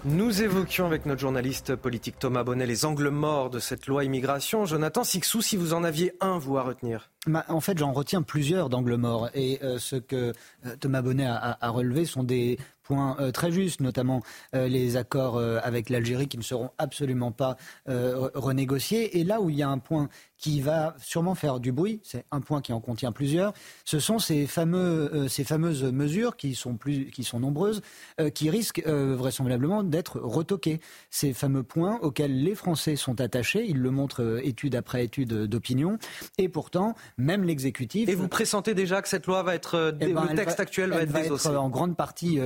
Nous 0.05 0.43
évoquions 0.43 0.85
avec 0.85 1.05
notre 1.05 1.21
journaliste 1.21 1.75
politique 1.75 2.19
Thomas 2.19 2.43
Bonnet 2.43 2.65
les 2.65 2.85
angles 2.85 3.09
morts 3.09 3.49
de 3.49 3.59
cette 3.59 3.87
loi 3.87 4.03
immigration. 4.03 4.65
Jonathan 4.65 5.03
Sixou, 5.03 5.41
si 5.41 5.57
vous 5.57 5.73
en 5.73 5.83
aviez 5.83 6.13
un, 6.21 6.37
vous 6.37 6.57
à 6.57 6.61
retenir 6.61 7.09
bah, 7.25 7.45
En 7.49 7.59
fait, 7.59 7.77
j'en 7.77 7.91
retiens 7.91 8.21
plusieurs 8.21 8.69
d'angles 8.69 8.95
morts. 8.95 9.29
Et 9.33 9.59
euh, 9.63 9.79
ce 9.79 9.95
que 9.95 10.33
euh, 10.65 10.75
Thomas 10.79 11.01
Bonnet 11.01 11.25
a, 11.25 11.69
relevé 11.69 12.05
sont 12.05 12.23
des 12.23 12.59
points 12.83 13.17
euh, 13.19 13.31
très 13.31 13.51
justes, 13.51 13.81
notamment 13.81 14.21
les 14.53 14.97
accords 14.97 15.39
avec 15.39 15.89
l'Algérie 15.89 16.27
qui 16.27 16.37
ne 16.37 16.43
seront 16.43 16.71
absolument 16.77 17.31
pas 17.31 17.57
renégociés. 17.85 19.19
Et 19.19 19.23
là 19.23 19.41
où 19.41 19.49
il 19.49 19.55
y 19.55 19.63
a 19.63 19.69
un 19.69 19.79
point 19.79 20.09
qui 20.37 20.61
va 20.61 20.95
sûrement 20.99 21.35
faire 21.35 21.59
du 21.59 21.71
bruit, 21.71 21.99
c'est 22.03 22.25
un 22.31 22.41
point 22.41 22.61
qui 22.61 22.73
en 22.73 22.79
contient 22.79 23.11
plusieurs, 23.11 23.53
ce 23.85 23.99
sont 23.99 24.19
ces, 24.19 24.45
fameux, 24.45 25.13
euh, 25.13 25.27
ces 25.27 25.43
fameuses 25.43 25.83
mesures 25.83 26.35
qui 26.37 26.55
sont, 26.55 26.75
plus, 26.75 27.09
qui 27.11 27.23
sont 27.23 27.39
nombreuses, 27.39 27.81
euh, 28.19 28.29
qui 28.29 28.49
risquent 28.49 28.83
euh, 28.85 29.15
vraisemblablement 29.15 29.83
d'être 29.83 30.19
retoquées. 30.19 30.79
Ces 31.09 31.33
fameux 31.33 31.63
points 31.63 31.99
auxquels 32.01 32.43
les 32.43 32.55
Français 32.55 32.95
sont 32.95 33.19
attachés, 33.19 33.65
ils 33.67 33.79
le 33.79 33.91
montrent 33.91 34.39
étude 34.43 34.75
après 34.75 35.03
étude 35.03 35.33
d'opinion, 35.45 35.97
et 36.37 36.49
pourtant, 36.49 36.93
même 37.17 37.43
l'exécutif... 37.43 38.07
Et 38.07 38.15
vous 38.15 38.27
pressentez 38.27 38.73
déjà 38.73 39.01
que 39.01 39.09
cette 39.09 39.25
loi 39.25 39.41
va 39.43 39.55
être... 39.55 39.95
Eh 39.99 40.13
ben, 40.13 40.25
le 40.29 40.35
texte 40.35 40.59
actuel 40.59 40.91
va 40.91 41.01
être 41.01 41.09
va 41.09 41.21
être 41.21 41.55
en 41.55 41.69
grande 41.69 41.95
partie, 41.95 42.39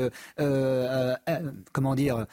comment 1.74 1.96
dire, 1.96 2.26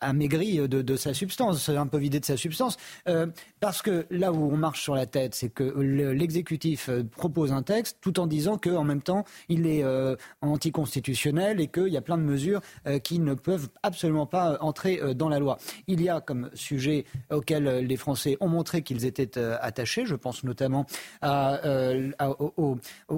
amaigri 0.00 0.68
de, 0.68 0.96
sa 0.96 1.14
substance, 1.14 1.68
un 1.68 1.86
peu 1.86 1.98
vidé 1.98 2.20
de 2.20 2.24
sa 2.24 2.36
substance, 2.36 2.76
parce 3.60 3.82
que 3.82 4.06
là 4.10 4.32
où 4.32 4.52
on 4.52 4.56
marche 4.56 4.88
la 4.88 5.06
tête, 5.06 5.34
c'est 5.34 5.50
que 5.50 5.62
l'exécutif 5.62 6.88
euh, 6.88 7.02
propose 7.04 7.52
un 7.52 7.62
texte 7.62 7.98
tout 8.00 8.20
en 8.20 8.26
disant 8.26 8.58
qu'en 8.58 8.84
même 8.84 9.02
temps, 9.02 9.24
il 9.48 9.66
est 9.66 9.82
euh, 9.82 10.16
anticonstitutionnel 10.40 11.60
et 11.60 11.68
qu'il 11.68 11.88
y 11.88 11.96
a 11.96 12.00
plein 12.00 12.18
de 12.18 12.22
mesures 12.22 12.60
euh, 12.86 12.98
qui 12.98 13.18
ne 13.18 13.34
peuvent 13.34 13.68
absolument 13.82 14.26
pas 14.26 14.58
entrer 14.60 15.00
dans 15.14 15.28
la 15.28 15.38
loi. 15.38 15.58
Il 15.86 16.02
y 16.02 16.08
a 16.08 16.20
comme 16.20 16.50
sujet 16.54 17.04
auquel 17.30 17.64
les 17.64 17.96
Français 17.96 18.36
ont 18.40 18.48
montré 18.48 18.82
qu'ils 18.82 19.04
étaient 19.04 19.38
attachés, 19.38 20.06
je 20.06 20.14
pense 20.14 20.44
notamment 20.44 20.86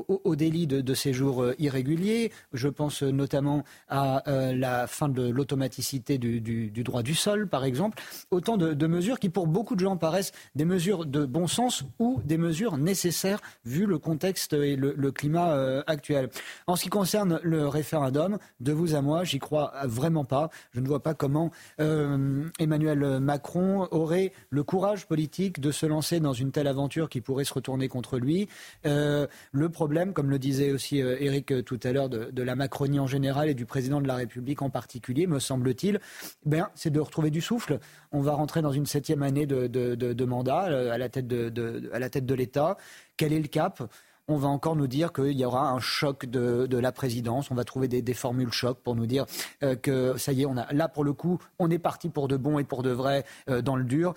au, 0.01 0.37
délit 0.37 0.67
de, 0.67 0.95
séjour 0.95 1.47
irrégulier, 1.59 2.33
je 2.53 2.69
pense 2.69 3.03
notamment 3.03 3.65
à 3.89 4.23
la 4.27 4.87
fin 4.87 5.09
de 5.09 5.29
l'automaticité 5.29 6.19
du, 6.19 6.32
droit 6.41 7.03
du 7.03 7.15
sol, 7.15 7.49
par 7.49 7.65
exemple. 7.65 8.03
Autant 8.31 8.57
de, 8.57 8.75
de 8.75 8.87
mesures 8.87 9.19
qui, 9.19 9.29
pour 9.29 9.47
beaucoup 9.47 9.75
de 9.75 9.81
gens, 9.81 9.97
paraissent 9.97 10.33
des 10.55 10.65
mesures 10.65 11.07
de 11.07 11.25
bon 11.25 11.47
sens 11.47 11.85
ou 11.99 12.21
des 12.25 12.39
mesures 12.39 12.77
nécessaires 12.77 13.41
vu 13.65 13.87
le 13.87 13.99
contexte 13.99 14.53
et 14.53 14.77
le, 14.77 15.13
climat 15.13 15.53
euh, 15.53 15.83
actuel. 15.87 16.31
En 16.67 16.77
ce 16.77 16.85
qui 16.85 16.89
concerne 16.89 17.41
le 17.43 17.69
référendum, 17.69 18.39
de 18.61 18.73
vous 18.73 18.95
à 18.95 19.03
moi, 19.03 19.25
j'y 19.25 19.39
crois 19.39 19.73
vraiment 19.85 20.25
pas. 20.25 20.51
Je 20.73 20.81
ne 20.81 20.87
vois 20.87 21.03
pas 21.03 21.15
comment 21.15 21.51
euh, 21.81 22.45
Emmanuel 22.59 23.21
Macron 23.21 23.89
aurait 23.91 24.33
le 24.51 24.63
courage 24.63 25.07
politique 25.07 25.61
de 25.61 25.71
se 25.71 25.87
lancer 25.87 26.21
dans 26.21 26.33
une 26.33 26.51
telle 26.51 26.67
aventure 26.67 27.09
qui 27.09 27.21
pourrait 27.21 27.45
se 27.45 27.55
retourner 27.55 27.89
contre 27.89 28.19
lui. 28.19 28.49
Euh, 28.87 29.27
le 29.53 29.69
problème, 29.69 30.13
comme 30.13 30.31
le 30.31 30.39
disait 30.39 30.73
aussi 30.73 30.99
Eric 30.99 31.65
tout 31.65 31.81
à 31.83 31.93
l'heure, 31.93 32.09
de, 32.09 32.43
la 32.43 32.57
Macronie 32.57 32.99
en 32.99 33.07
général 33.07 33.49
et 33.49 33.55
du 33.55 33.67
président 33.67 34.01
de 34.01 34.09
la 34.09 34.17
République 34.17 34.63
en 34.63 34.71
particulier, 34.71 35.27
me 35.27 35.39
semble-t-il, 35.39 36.01
ben, 36.45 36.69
c'est 36.75 36.91
de 36.91 37.01
retrouver 37.01 37.31
du 37.31 37.41
souffle. 37.41 37.79
On 38.11 38.21
va 38.21 38.33
rentrer 38.33 38.63
dans 38.63 38.73
une 38.73 38.87
septième 38.87 39.23
année 39.23 39.47
de, 39.47 40.25
mandat 40.25 40.93
à 40.93 40.99
la 40.99 41.09
tête 41.09 41.27
de, 41.27 41.91
à 41.93 41.99
la 41.99 42.11
tête 42.11 42.27
de 42.27 42.35
l'État. 42.35 42.77
Quel 43.17 43.33
est 43.33 43.41
le 43.41 43.49
cap? 43.49 43.83
On 44.29 44.37
va 44.37 44.49
encore 44.49 44.77
nous 44.77 44.87
dire 44.87 45.13
qu'il 45.13 45.33
y 45.33 45.45
aura 45.45 45.71
un 45.71 45.81
choc 45.81 46.27
de, 46.27 46.77
la 46.77 46.93
présidence. 46.93 47.51
On 47.51 47.55
va 47.55 47.65
trouver 47.65 47.89
des, 47.89 48.15
formules 48.15 48.53
choc 48.53 48.79
pour 48.79 48.95
nous 48.95 49.07
dire 49.07 49.27
euh, 49.63 49.75
que 49.75 50.17
ça 50.17 50.33
y 50.33 50.43
est, 50.43 50.47
là 50.71 50.89
pour 50.89 51.05
le 51.05 51.13
coup, 51.13 51.39
on 51.59 51.71
est 51.71 51.79
parti 51.79 52.09
pour 52.09 52.29
de 52.29 52.37
bon 52.37 52.59
et 52.59 52.65
pour 52.65 52.83
de 52.83 52.91
vrai 52.91 53.25
euh, 53.51 53.63
dans 53.63 53.77
le 53.77 53.85
dur. 53.85 54.15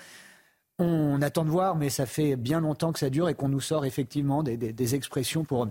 On 0.78 1.22
attend 1.22 1.46
de 1.46 1.50
voir, 1.50 1.76
mais 1.76 1.90
ça 1.90 2.06
fait 2.06 2.36
bien 2.36 2.60
longtemps 2.60 2.92
que 2.92 3.00
ça 3.00 3.10
dure 3.10 3.30
et 3.30 3.34
qu'on 3.34 3.50
nous 3.50 3.62
sort 3.62 3.86
effectivement 3.86 4.44
des 4.44 4.96
expressions 4.96 5.46
pour 5.46 5.68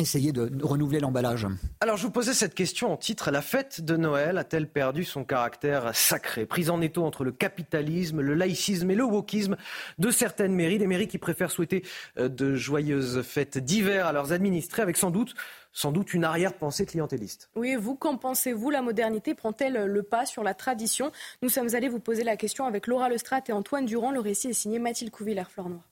essayer 0.00 0.32
de 0.32 0.50
renouveler 0.62 1.00
l'emballage. 1.00 1.46
Alors 1.80 1.96
je 1.96 2.04
vous 2.04 2.10
posais 2.10 2.34
cette 2.34 2.54
question 2.54 2.92
en 2.92 2.96
titre. 2.96 3.30
La 3.30 3.42
fête 3.42 3.80
de 3.80 3.96
Noël 3.96 4.38
a-t-elle 4.38 4.68
perdu 4.68 5.04
son 5.04 5.24
caractère 5.24 5.94
sacré? 5.94 6.46
Prise 6.46 6.70
en 6.70 6.80
étau 6.80 7.04
entre 7.04 7.24
le 7.24 7.32
capitalisme, 7.32 8.20
le 8.20 8.34
laïcisme 8.34 8.90
et 8.90 8.94
le 8.94 9.04
wokisme 9.04 9.56
de 9.98 10.10
certaines 10.10 10.54
mairies, 10.54 10.78
des 10.78 10.86
mairies 10.86 11.08
qui 11.08 11.18
préfèrent 11.18 11.50
souhaiter 11.50 11.84
euh, 12.18 12.28
de 12.28 12.54
joyeuses 12.54 13.22
fêtes 13.22 13.58
d'hiver 13.58 14.06
à 14.06 14.12
leurs 14.12 14.32
administrés 14.32 14.82
avec 14.82 14.96
sans 14.96 15.10
doute 15.10 15.34
sans 15.72 15.90
doute 15.90 16.12
une 16.12 16.24
arrière-pensée 16.24 16.84
clientéliste. 16.84 17.48
Oui, 17.56 17.76
vous, 17.76 17.94
qu'en 17.94 18.16
pensez-vous? 18.18 18.70
La 18.70 18.82
modernité 18.82 19.34
prend-elle 19.34 19.86
le 19.86 20.02
pas 20.02 20.26
sur 20.26 20.42
la 20.42 20.54
tradition? 20.54 21.10
Nous 21.42 21.48
sommes 21.48 21.74
allés 21.74 21.88
vous 21.88 22.00
poser 22.00 22.24
la 22.24 22.36
question 22.36 22.66
avec 22.66 22.86
Laura 22.86 23.08
Lestrade 23.08 23.44
et 23.48 23.52
Antoine 23.52 23.86
Durand. 23.86 24.10
Le 24.10 24.20
récit 24.20 24.48
est 24.48 24.52
signé 24.52 24.78
Mathilde 24.78 25.10
Couvillère-Flornois. 25.10 25.82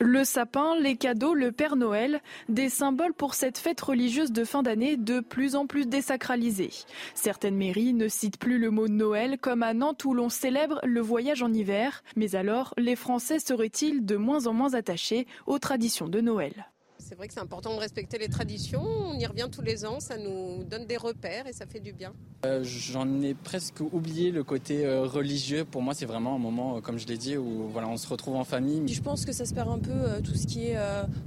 Le 0.00 0.24
sapin, 0.24 0.74
les 0.80 0.96
cadeaux, 0.96 1.34
le 1.34 1.52
Père 1.52 1.76
Noël, 1.76 2.20
des 2.48 2.68
symboles 2.68 3.12
pour 3.12 3.34
cette 3.34 3.58
fête 3.58 3.80
religieuse 3.80 4.32
de 4.32 4.44
fin 4.44 4.62
d'année 4.62 4.96
de 4.96 5.20
plus 5.20 5.54
en 5.54 5.66
plus 5.66 5.86
désacralisée. 5.86 6.70
Certaines 7.14 7.56
mairies 7.56 7.92
ne 7.92 8.08
citent 8.08 8.38
plus 8.38 8.58
le 8.58 8.70
mot 8.70 8.88
Noël, 8.88 9.38
comme 9.38 9.62
à 9.62 9.74
Nantes 9.74 10.04
où 10.04 10.14
l'on 10.14 10.30
célèbre 10.30 10.80
le 10.82 11.00
voyage 11.00 11.42
en 11.42 11.52
hiver. 11.52 12.02
Mais 12.16 12.36
alors, 12.36 12.72
les 12.78 12.96
Français 12.96 13.38
seraient-ils 13.38 14.04
de 14.04 14.16
moins 14.16 14.46
en 14.46 14.54
moins 14.54 14.74
attachés 14.74 15.26
aux 15.46 15.58
traditions 15.58 16.08
de 16.08 16.20
Noël? 16.20 16.66
C'est 16.98 17.14
vrai 17.14 17.28
que 17.28 17.34
c'est 17.34 17.40
important 17.40 17.74
de 17.74 17.80
respecter 17.80 18.18
les 18.18 18.28
traditions. 18.28 18.82
On 18.82 19.18
y 19.18 19.26
revient 19.26 19.48
tous 19.50 19.62
les 19.62 19.84
ans, 19.84 20.00
ça 20.00 20.16
nous 20.18 20.64
donne 20.64 20.86
des 20.86 20.96
repères 20.96 21.46
et 21.46 21.52
ça 21.52 21.66
fait 21.66 21.80
du 21.80 21.92
bien. 21.92 22.12
Euh, 22.44 22.62
j'en 22.62 23.22
ai 23.22 23.34
presque 23.34 23.80
oublié 23.80 24.30
le 24.30 24.44
côté 24.44 24.84
euh, 24.84 25.04
religieux. 25.04 25.64
Pour 25.64 25.82
moi, 25.82 25.94
c'est 25.94 26.06
vraiment 26.06 26.34
un 26.34 26.38
moment, 26.38 26.76
euh, 26.76 26.80
comme 26.80 26.98
je 26.98 27.06
l'ai 27.06 27.16
dit, 27.16 27.36
où 27.36 27.68
voilà, 27.68 27.88
on 27.88 27.96
se 27.96 28.08
retrouve 28.08 28.36
en 28.36 28.44
famille. 28.44 28.82
Je 28.92 29.00
pense 29.00 29.24
que 29.24 29.32
ça 29.32 29.44
se 29.44 29.54
perd 29.54 29.68
un 29.68 29.78
peu 29.78 30.22
tout 30.22 30.34
ce 30.34 30.46
qui 30.46 30.68
est 30.68 30.78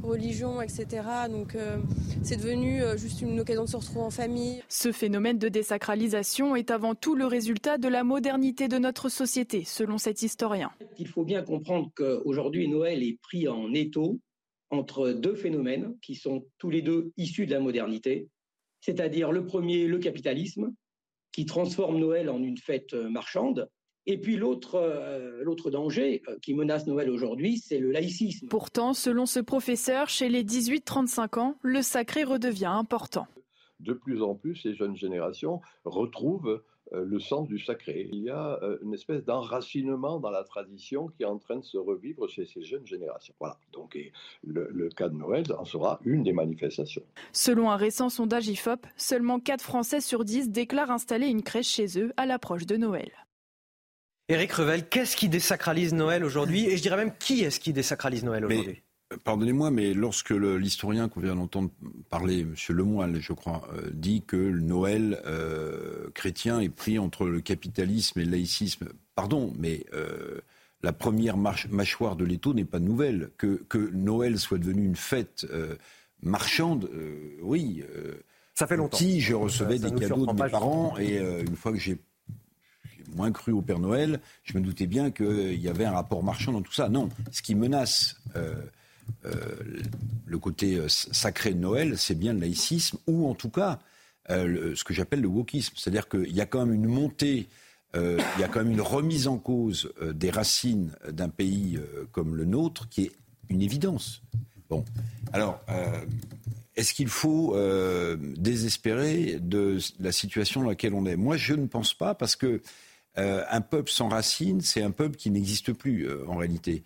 religion, 0.03 0.61
etc. 0.61 0.87
Donc 1.29 1.55
c'est 2.23 2.37
devenu 2.37 2.81
juste 2.97 3.21
une 3.21 3.39
occasion 3.39 3.65
de 3.65 3.69
se 3.69 3.77
retrouver 3.77 4.01
en 4.01 4.09
famille. 4.09 4.61
Ce 4.69 4.91
phénomène 4.91 5.37
de 5.37 5.49
désacralisation 5.49 6.55
est 6.55 6.71
avant 6.71 6.95
tout 6.95 7.15
le 7.15 7.25
résultat 7.25 7.77
de 7.77 7.87
la 7.87 8.03
modernité 8.03 8.67
de 8.67 8.77
notre 8.77 9.09
société, 9.09 9.63
selon 9.65 9.97
cet 9.97 10.21
historien. 10.21 10.71
Il 10.97 11.07
faut 11.07 11.23
bien 11.23 11.43
comprendre 11.43 11.89
qu'aujourd'hui, 11.95 12.67
Noël 12.67 13.03
est 13.03 13.17
pris 13.21 13.47
en 13.47 13.73
étau 13.73 14.19
entre 14.71 15.11
deux 15.11 15.35
phénomènes 15.35 15.97
qui 16.01 16.15
sont 16.15 16.45
tous 16.57 16.69
les 16.69 16.81
deux 16.81 17.11
issus 17.17 17.45
de 17.45 17.51
la 17.51 17.59
modernité, 17.59 18.27
c'est-à-dire 18.81 19.31
le 19.31 19.45
premier, 19.45 19.87
le 19.87 19.99
capitalisme, 19.99 20.73
qui 21.31 21.45
transforme 21.45 21.99
Noël 21.99 22.29
en 22.29 22.41
une 22.41 22.57
fête 22.57 22.93
euh, 22.93 23.09
marchande, 23.09 23.69
et 24.05 24.17
puis 24.17 24.37
l'autre, 24.37 24.75
euh, 24.75 25.43
l'autre 25.43 25.69
danger 25.69 26.23
euh, 26.27 26.37
qui 26.41 26.53
menace 26.53 26.87
Noël 26.87 27.09
aujourd'hui, 27.09 27.57
c'est 27.57 27.77
le 27.77 27.91
laïcisme. 27.91 28.47
Pourtant, 28.47 28.93
selon 28.93 29.25
ce 29.25 29.39
professeur, 29.39 30.09
chez 30.09 30.29
les 30.29 30.43
18-35 30.43 31.39
ans, 31.39 31.55
le 31.61 31.81
sacré 31.81 32.23
redevient 32.23 32.65
important. 32.65 33.27
De 33.79 33.93
plus 33.93 34.21
en 34.23 34.35
plus, 34.35 34.63
les 34.63 34.73
jeunes 34.73 34.95
générations 34.95 35.61
retrouvent 35.85 36.63
le 36.91 37.19
sens 37.19 37.47
du 37.47 37.59
sacré. 37.59 38.09
Il 38.11 38.23
y 38.23 38.29
a 38.29 38.59
euh, 38.63 38.77
une 38.81 38.93
espèce 38.93 39.23
d'enracinement 39.23 40.19
dans 40.19 40.29
la 40.29 40.43
tradition 40.43 41.07
qui 41.07 41.23
est 41.23 41.25
en 41.25 41.37
train 41.37 41.57
de 41.57 41.63
se 41.63 41.77
revivre 41.77 42.27
chez 42.27 42.45
ces 42.45 42.63
jeunes 42.63 42.85
générations. 42.85 43.33
Voilà, 43.39 43.57
donc 43.71 43.97
le, 44.43 44.89
cas 44.89 45.09
de 45.09 45.15
Noël 45.15 45.43
en 45.57 45.65
sera 45.65 45.99
une 46.03 46.23
des 46.23 46.33
manifestations. 46.33 47.03
Selon 47.31 47.69
un 47.69 47.75
récent 47.75 48.09
sondage 48.09 48.47
IFOP, 48.47 48.85
seulement 48.97 49.39
4 49.39 49.61
Français 49.61 50.01
sur 50.01 50.25
10 50.25 50.49
déclarent 50.49 50.91
installer 50.91 51.27
une 51.27 51.43
crèche 51.43 51.69
chez 51.69 51.99
eux 51.99 52.11
à 52.17 52.25
l'approche 52.25 52.65
de 52.65 52.77
Noël. 52.77 53.11
Éric 54.27 54.51
Revel, 54.53 54.87
qu'est-ce 54.87 55.15
qui 55.15 55.27
désacralise 55.27 55.93
Noël 55.93 56.23
aujourd'hui? 56.23 56.67
Et 56.67 56.77
je 56.77 56.81
dirais 56.81 56.97
même 56.97 57.15
qui 57.17 57.43
est-ce 57.43 57.59
qui 57.59 57.73
désacralise 57.73 58.23
Noël 58.23 58.45
aujourd'hui? 58.45 58.83
Pardonnez-moi, 59.23 59.71
mais 59.71 59.93
lorsque 59.95 60.29
l'historien 60.29 61.09
qu'on 61.09 61.19
vient 61.19 61.35
d'entendre 61.35 61.71
parler, 62.09 62.41
M. 62.41 62.53
Lemoyle, 62.69 63.19
je 63.19 63.33
crois, 63.33 63.67
euh, 63.73 63.89
dit 63.91 64.21
que 64.21 64.37
le 64.37 64.61
Noël 64.61 65.19
euh, 65.25 66.09
chrétien 66.13 66.59
est 66.59 66.69
pris 66.69 66.99
entre 66.99 67.25
le 67.25 67.41
capitalisme 67.41 68.19
et 68.19 68.25
le 68.25 68.31
laïcisme, 68.31 68.89
pardon, 69.15 69.51
mais 69.57 69.85
euh, 69.93 70.39
la 70.83 70.93
première 70.93 71.37
mâchoire 71.37 72.15
de 72.15 72.23
l'étau 72.23 72.53
n'est 72.53 72.65
pas 72.65 72.79
nouvelle. 72.79 73.31
Que, 73.37 73.63
que, 73.67 73.89
Noël 73.93 74.37
soit 74.37 74.59
devenu 74.59 74.85
une 74.85 74.95
fête 74.95 75.45
marchande, 76.21 76.89
oui. 77.41 77.83
Ça 78.53 78.67
fait 78.67 78.77
longtemps. 78.77 78.97
Si 78.97 79.21
je 79.21 79.33
recevais 79.33 79.79
des 79.79 79.91
cadeaux 79.91 80.25
de 80.25 80.33
mes 80.33 80.49
parents, 80.49 80.97
et 80.99 81.17
une 81.17 81.55
fois 81.55 81.71
que 81.71 81.79
j'ai 81.79 81.97
moins 83.15 83.31
cru 83.31 83.51
au 83.51 83.61
Père 83.61 83.79
Noël, 83.79 84.19
je 84.43 84.57
me 84.57 84.63
doutais 84.63 84.87
bien 84.87 85.11
qu'il 85.11 85.59
y 85.59 85.67
avait 85.67 85.85
un 85.85 85.91
rapport 85.91 86.23
marchand 86.23 86.51
dans 86.51 86.61
tout 86.61 86.73
ça. 86.73 86.89
Non, 86.89 87.09
ce 87.31 87.41
qui 87.41 87.55
menace 87.55 88.21
euh, 88.35 88.55
le 90.29 90.37
côté 90.37 90.75
euh, 90.75 90.87
sacré 90.87 91.53
de 91.53 91.59
Noël, 91.59 91.97
c'est 91.97 92.15
bien 92.15 92.33
le 92.33 92.39
laïcisme, 92.39 92.97
ou 93.07 93.27
en 93.27 93.35
tout 93.35 93.49
cas 93.49 93.79
euh, 94.29 94.75
ce 94.75 94.83
que 94.83 94.93
j'appelle 94.93 95.21
le 95.21 95.27
wokisme. 95.27 95.73
C'est-à-dire 95.75 96.07
qu'il 96.07 96.31
y 96.31 96.41
a 96.41 96.45
quand 96.45 96.65
même 96.65 96.75
une 96.75 96.87
montée, 96.87 97.49
il 97.95 98.39
y 98.39 98.43
a 98.43 98.47
quand 98.47 98.59
même 98.63 98.71
une 98.71 98.81
remise 98.81 99.27
en 99.27 99.39
cause 99.39 99.91
des 100.13 100.29
racines 100.29 100.91
d'un 101.09 101.29
pays 101.29 101.79
comme 102.11 102.35
le 102.35 102.45
nôtre 102.45 102.87
qui 102.87 103.05
est 103.05 103.11
une 103.49 103.63
évidence. 103.63 104.21
Bon, 104.69 104.85
alors, 105.33 105.59
est-ce 106.75 106.93
qu'il 106.93 107.07
faut 107.07 107.57
désespérer 108.37 109.39
de 109.41 109.79
la 109.99 110.11
situation 110.11 110.61
dans 110.61 110.69
laquelle 110.69 110.93
on 110.93 111.07
est? 111.07 111.15
Moi, 111.15 111.35
je 111.35 111.55
ne 111.55 111.65
pense 111.65 111.95
pas, 111.95 112.13
parce 112.13 112.35
que 112.35 112.61
un 113.15 113.61
peuple 113.61 113.89
sans 113.89 114.09
racines, 114.09 114.61
c'est 114.61 114.83
un 114.83 114.91
peuple 114.91 115.15
qui 115.15 115.31
n'existe 115.31 115.73
plus 115.73 116.07
en 116.27 116.35
réalité 116.35 116.83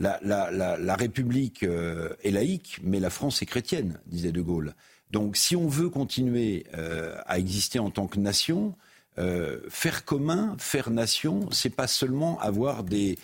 la, 0.00 0.96
République 0.96 1.62
euh, 1.62 2.10
est 2.24 2.30
laïque, 2.30 2.78
mais 2.82 3.00
la 3.00 3.10
France 3.10 3.42
est 3.42 3.46
chrétienne, 3.46 4.00
disait 4.06 4.32
De 4.32 4.40
Gaulle. 4.40 4.74
Donc 5.10 5.36
si 5.36 5.56
on 5.56 5.68
veut 5.68 5.90
continuer 5.90 6.66
euh, 6.74 7.16
à 7.26 7.38
exister 7.38 7.78
en 7.78 7.90
tant 7.90 8.06
que 8.06 8.18
nation, 8.18 8.74
euh, 9.18 9.60
faire 9.68 10.04
commun, 10.04 10.56
faire 10.58 10.90
nation, 10.90 11.48
c'est 11.50 11.74
pas 11.74 11.86
seulement 11.86 12.38
avoir 12.40 12.84
des, 12.84 13.18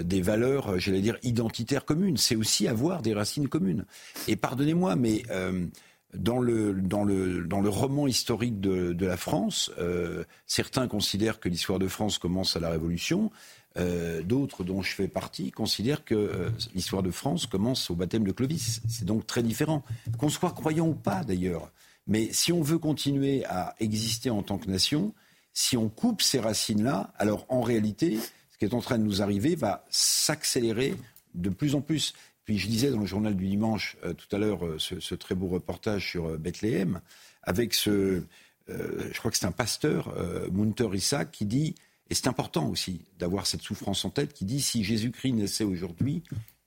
des 0.00 0.22
valeurs, 0.22 0.78
j'allais 0.78 1.02
dire, 1.02 1.18
identitaires 1.22 1.84
communes, 1.84 2.16
c'est 2.16 2.36
aussi 2.36 2.66
avoir 2.66 3.02
des 3.02 3.12
racines 3.12 3.48
communes. 3.48 3.84
Et 4.26 4.34
pardonnez-moi, 4.34 4.96
mais 4.96 5.22
dans 6.16 6.38
le, 6.40 6.72
dans, 6.74 7.04
le, 7.04 7.44
dans 7.44 7.60
le 7.60 7.68
roman 7.68 8.06
historique 8.06 8.60
de, 8.60 8.92
de 8.92 9.06
la 9.06 9.16
France, 9.16 9.70
certains 10.46 10.88
considèrent 10.88 11.40
que 11.40 11.48
l'histoire 11.48 11.78
de 11.78 11.88
France 11.88 12.18
commence 12.18 12.56
à 12.56 12.60
la 12.60 12.70
Révolution. 12.70 13.30
Euh, 13.78 14.22
d'autres, 14.22 14.64
dont 14.64 14.80
je 14.80 14.94
fais 14.94 15.08
partie, 15.08 15.50
considèrent 15.50 16.04
que 16.04 16.14
euh, 16.14 16.50
l'histoire 16.74 17.02
de 17.02 17.10
France 17.10 17.44
commence 17.44 17.90
au 17.90 17.94
baptême 17.94 18.24
de 18.24 18.32
Clovis. 18.32 18.80
C'est 18.88 19.04
donc 19.04 19.26
très 19.26 19.42
différent. 19.42 19.82
Qu'on 20.18 20.30
soit 20.30 20.52
croyant 20.52 20.88
ou 20.88 20.94
pas, 20.94 21.24
d'ailleurs. 21.24 21.70
Mais 22.06 22.32
si 22.32 22.52
on 22.52 22.62
veut 22.62 22.78
continuer 22.78 23.44
à 23.44 23.74
exister 23.78 24.30
en 24.30 24.42
tant 24.42 24.56
que 24.56 24.70
nation, 24.70 25.12
si 25.52 25.76
on 25.76 25.90
coupe 25.90 26.22
ces 26.22 26.40
racines-là, 26.40 27.12
alors 27.18 27.44
en 27.50 27.60
réalité, 27.60 28.18
ce 28.50 28.58
qui 28.58 28.64
est 28.64 28.72
en 28.72 28.80
train 28.80 28.96
de 28.96 29.04
nous 29.04 29.20
arriver 29.20 29.56
va 29.56 29.84
s'accélérer 29.90 30.94
de 31.34 31.50
plus 31.50 31.74
en 31.74 31.82
plus. 31.82 32.14
Puis 32.46 32.56
je 32.58 32.66
disais 32.66 32.90
dans 32.90 33.00
le 33.00 33.06
journal 33.06 33.36
du 33.36 33.46
dimanche 33.46 33.98
euh, 34.04 34.14
tout 34.14 34.34
à 34.34 34.38
l'heure 34.38 34.60
ce, 34.78 35.14
très 35.14 35.34
beau 35.34 35.48
reportage 35.48 36.10
sur 36.10 36.38
Bethléem, 36.38 37.02
avec 37.42 37.74
ce, 37.74 38.22
je 38.68 39.18
crois 39.18 39.30
que 39.30 39.36
c'est 39.36 39.46
un 39.46 39.52
pasteur, 39.52 40.12
Munter 40.50 40.88
Issa, 40.94 41.26
qui 41.26 41.44
dit 41.44 41.74
et 42.08 42.14
c'est 42.14 42.28
important 42.28 42.68
aussi 42.68 43.04
d'avoir 43.18 43.46
cette 43.46 43.62
souffrance 43.62 44.04
en 44.04 44.10
tête 44.10 44.32
qui 44.32 44.44
dit 44.44 44.60
si 44.60 44.84
Jésus-Christ 44.84 45.32
naissait 45.32 45.64
aujourd'hui, 45.64 46.22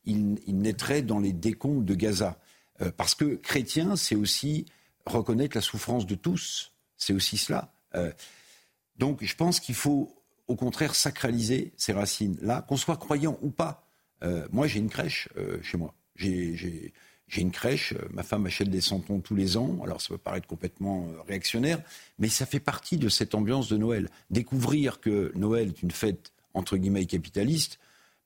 il, 0.05 0.37
naîtrait 0.47 1.01
dans 1.01 1.19
les 1.19 1.33
décombres 1.33 1.83
de 1.83 1.95
Gaza. 1.95 2.39
Euh, 2.81 2.91
parce 2.95 3.15
que 3.15 3.35
chrétien, 3.35 3.95
c'est 3.95 4.15
aussi 4.15 4.65
reconnaître 5.05 5.55
la 5.55 5.61
souffrance 5.61 6.05
de 6.05 6.15
tous. 6.15 6.73
C'est 6.97 7.13
aussi 7.13 7.37
cela. 7.37 7.71
Euh, 7.95 8.11
donc 8.97 9.23
je 9.23 9.35
pense 9.35 9.59
qu'il 9.59 9.75
faut 9.75 10.15
au 10.47 10.55
contraire 10.55 10.95
sacraliser 10.95 11.73
ces 11.77 11.93
racines-là, 11.93 12.63
qu'on 12.63 12.77
soit 12.77 12.97
croyant 12.97 13.37
ou 13.41 13.49
pas. 13.49 13.88
Euh, 14.23 14.47
moi, 14.51 14.67
j'ai 14.67 14.79
une 14.79 14.89
crèche 14.89 15.29
chez 15.61 15.77
moi. 15.77 15.93
J'ai 17.29 17.41
une 17.41 17.51
crèche, 17.51 17.93
euh, 17.93 18.07
ma 18.11 18.23
femme 18.23 18.47
achète 18.47 18.69
des 18.69 18.81
santons 18.81 19.19
tous 19.19 19.35
les 19.35 19.55
ans, 19.55 19.79
alors 19.83 20.01
ça 20.01 20.09
peut 20.09 20.17
paraître 20.17 20.47
complètement 20.47 21.07
euh, 21.07 21.21
réactionnaire, 21.27 21.79
mais 22.17 22.27
ça 22.27 22.47
fait 22.47 22.59
partie 22.59 22.97
de 22.97 23.07
cette 23.07 23.35
ambiance 23.35 23.69
de 23.69 23.77
Noël. 23.77 24.09
Découvrir 24.31 24.99
que 24.99 25.31
Noël 25.35 25.69
est 25.69 25.83
une 25.83 25.91
fête 25.91 26.33
entre 26.55 26.75
guillemets 26.75 27.05
capitaliste, 27.05 27.79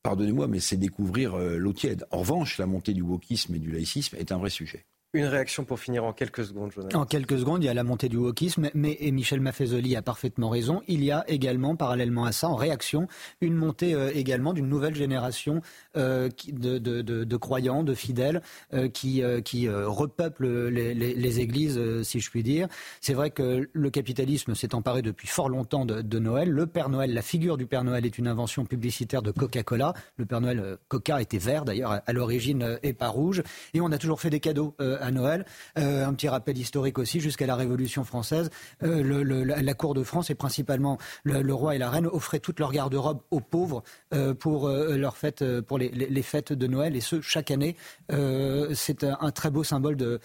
pardonnez-moi, 0.04 0.48
mais 0.48 0.62
c'est 0.62 0.78
découvrir 0.78 1.36
euh, 1.36 1.58
l'eau 1.58 1.74
tiède. 1.74 2.06
En 2.12 2.20
revanche, 2.20 2.58
la 2.58 2.66
montée 2.66 2.94
du 2.94 3.02
wokisme 3.02 3.54
et 3.56 3.60
du 3.60 3.72
laïcisme 3.72 4.16
est 4.16 4.32
un 4.32 4.38
vrai 4.38 4.50
sujet. 4.50 4.86
Une 5.16 5.26
réaction 5.26 5.64
pour 5.64 5.80
finir 5.80 6.06
en 6.06 6.12
quelques 6.12 6.44
secondes, 6.44 6.72
Jonathan. 6.72 7.02
En 7.02 7.06
quelques 7.06 7.38
secondes, 7.38 7.64
il 7.64 7.68
y 7.68 7.70
a 7.70 7.74
la 7.76 7.84
montée 7.84 8.10
du 8.10 8.18
wokisme, 8.18 8.72
mais 8.74 8.98
et 9.00 9.12
Michel 9.12 9.42
Maffezoli 9.42 9.96
a 9.96 10.02
parfaitement 10.02 10.50
raison. 10.50 10.82
Il 10.88 11.04
y 11.04 11.12
a 11.12 11.24
également, 11.28 11.76
parallèlement 11.76 12.26
à 12.26 12.32
ça, 12.32 12.50
en 12.50 12.56
réaction, 12.56 13.08
une 13.40 13.54
montée 13.54 13.94
euh, 13.94 14.10
également 14.16 14.54
d'une 14.54 14.68
nouvelle 14.68 14.96
génération 14.96 15.62
euh, 15.98 16.30
de, 16.48 17.38
croyants, 17.38 17.84
de 17.84 17.94
fidèles, 17.94 18.42
euh, 18.74 18.90
qui, 18.90 19.22
qui 19.46 19.70
repeuplent 19.70 20.70
les, 20.70 21.40
églises, 21.40 21.80
si 22.02 22.20
je 22.20 22.32
puis 22.32 22.42
dire. 22.42 22.68
C'est 23.00 23.14
vrai 23.14 23.30
que 23.30 23.70
le 23.72 23.90
capitalisme 23.92 24.56
s'est 24.56 24.74
emparé 24.74 25.04
depuis 25.04 25.28
fort 25.28 25.48
longtemps 25.48 25.86
de, 25.86 26.20
Noël. 26.20 26.50
Le 26.50 26.66
Père 26.66 26.90
Noël, 26.90 27.14
la 27.14 27.22
figure 27.22 27.58
du 27.58 27.68
Père 27.68 27.84
Noël 27.84 28.08
est 28.08 28.18
une 28.18 28.28
invention 28.28 28.66
publicitaire 28.66 29.22
de 29.22 29.30
Coca-Cola. 29.30 29.94
Le 30.18 30.26
Père 30.26 30.42
Noël, 30.42 30.78
Coca 30.88 31.22
était 31.22 31.38
vert 31.38 31.66
d'ailleurs 31.66 32.02
à 32.04 32.14
l'origine 32.14 32.80
et 32.82 32.94
pas 32.94 33.10
rouge. 33.10 33.44
Et 33.76 33.82
on 33.82 33.92
a 33.92 34.00
toujours 34.00 34.20
fait 34.20 34.32
des 34.32 34.40
cadeaux 34.40 34.76
à 35.04 35.12
Noël. 35.12 35.46
Euh, 35.78 36.06
un 36.06 36.14
petit 36.14 36.30
rappel 36.30 36.58
historique 36.58 36.98
aussi, 36.98 37.20
jusqu'à 37.20 37.46
la 37.46 37.56
Révolution 37.56 38.04
française, 38.04 38.50
euh, 38.84 39.44
la 39.46 39.74
cour 39.74 39.94
de 39.94 40.04
France 40.04 40.30
et 40.30 40.36
principalement 40.36 40.98
le, 41.24 41.54
roi 41.54 41.76
et 41.76 41.78
la 41.78 41.90
reine 41.90 42.08
offraient 42.08 42.40
toute 42.40 42.60
leur 42.60 42.72
garde-robe 42.72 43.22
aux 43.32 43.42
pauvres 43.42 43.84
euh, 44.14 44.34
pour 44.34 44.70
leur 44.70 45.18
fête, 45.18 45.44
pour 45.62 45.78
les, 45.78 46.22
fêtes 46.22 46.54
de 46.54 46.68
Noël, 46.68 46.96
et 46.96 47.02
ce 47.02 47.22
chaque 47.22 47.52
année. 47.52 47.76
C'est 48.10 49.04
un, 49.04 49.32
très 49.32 49.52
beau 49.52 49.64
symbole 49.64 49.96
de, 49.96 50.20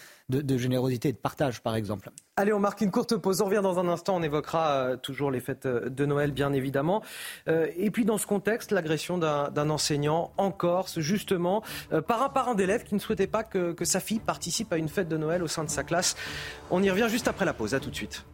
générosité 0.56 1.08
et 1.10 1.12
de 1.12 1.18
partage, 1.18 1.60
par 1.60 1.74
exemple. 1.74 2.10
Allez, 2.38 2.52
on 2.52 2.60
marque 2.60 2.82
une 2.82 2.92
courte 2.92 3.16
pause. 3.16 3.40
On 3.42 3.46
revient 3.46 3.62
dans 3.64 3.80
un 3.80 3.88
instant. 3.88 4.14
On 4.14 4.22
évoquera 4.22 4.68
euh, 4.68 4.96
toujours 4.96 5.32
les 5.32 5.40
fêtes 5.40 5.66
de 5.66 6.06
Noël, 6.06 6.30
bien 6.30 6.52
évidemment. 6.52 7.02
Euh, 7.48 7.66
et 7.76 7.90
puis, 7.90 8.04
dans 8.04 8.16
ce 8.16 8.28
contexte, 8.28 8.70
l'agression 8.70 9.18
d'un 9.18 9.70
enseignant 9.70 10.30
en 10.36 10.52
Corse, 10.52 11.00
justement, 11.00 11.64
euh, 11.92 12.00
par 12.00 12.22
un 12.22 12.28
parent 12.28 12.54
d'élève 12.54 12.84
qui 12.84 12.94
ne 12.94 13.00
souhaitait 13.00 13.26
pas 13.26 13.42
que, 13.42 13.72
que 13.72 13.84
sa 13.84 13.98
fille 13.98 14.20
participe 14.20 14.72
à 14.72 14.76
une 14.76 14.88
fête 14.88 15.08
de 15.08 15.16
Noël 15.16 15.42
au 15.42 15.48
sein 15.48 15.64
de 15.64 15.68
sa 15.68 15.82
classe. 15.82 16.14
On 16.70 16.80
y 16.80 16.88
revient 16.88 17.08
juste 17.08 17.26
après 17.26 17.44
la 17.44 17.54
pause. 17.54 17.74
À 17.74 17.80
tout 17.80 17.90
de 17.90 17.96
suite. 17.96 18.24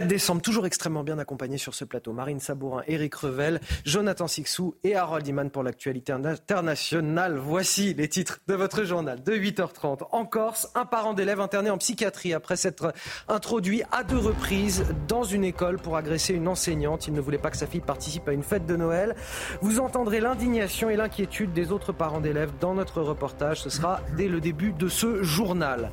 4 0.00 0.08
décembre, 0.08 0.40
toujours 0.40 0.64
extrêmement 0.64 1.04
bien 1.04 1.18
accompagné 1.18 1.58
sur 1.58 1.74
ce 1.74 1.84
plateau. 1.84 2.14
Marine 2.14 2.40
Sabourin, 2.40 2.82
Éric 2.86 3.16
Revel, 3.16 3.60
Jonathan 3.84 4.28
Sixou 4.28 4.74
et 4.82 4.96
Harold 4.96 5.26
Iman 5.26 5.50
pour 5.50 5.62
l'actualité 5.62 6.12
internationale. 6.12 7.36
Voici 7.36 7.92
les 7.92 8.08
titres 8.08 8.40
de 8.48 8.54
votre 8.54 8.84
journal 8.84 9.22
de 9.22 9.32
8h30. 9.32 10.04
En 10.12 10.24
Corse, 10.24 10.70
un 10.74 10.86
parent 10.86 11.12
d'élève 11.12 11.40
interné 11.40 11.68
en 11.68 11.76
psychiatrie 11.76 12.32
après 12.32 12.56
s'être 12.56 12.94
introduit 13.28 13.82
à 13.92 14.02
deux 14.02 14.16
reprises 14.16 14.86
dans 15.06 15.22
une 15.22 15.44
école 15.44 15.76
pour 15.76 15.98
agresser 15.98 16.32
une 16.32 16.48
enseignante. 16.48 17.06
Il 17.06 17.12
ne 17.12 17.20
voulait 17.20 17.36
pas 17.36 17.50
que 17.50 17.58
sa 17.58 17.66
fille 17.66 17.80
participe 17.80 18.26
à 18.26 18.32
une 18.32 18.42
fête 18.42 18.64
de 18.64 18.76
Noël. 18.76 19.14
Vous 19.60 19.80
entendrez 19.80 20.20
l'indignation 20.20 20.88
et 20.88 20.96
l'inquiétude 20.96 21.52
des 21.52 21.72
autres 21.72 21.92
parents 21.92 22.22
d'élèves 22.22 22.52
dans 22.58 22.72
notre 22.72 23.02
reportage. 23.02 23.60
Ce 23.60 23.68
sera 23.68 24.00
dès 24.16 24.28
le 24.28 24.40
début 24.40 24.72
de 24.72 24.88
ce 24.88 25.22
journal. 25.22 25.90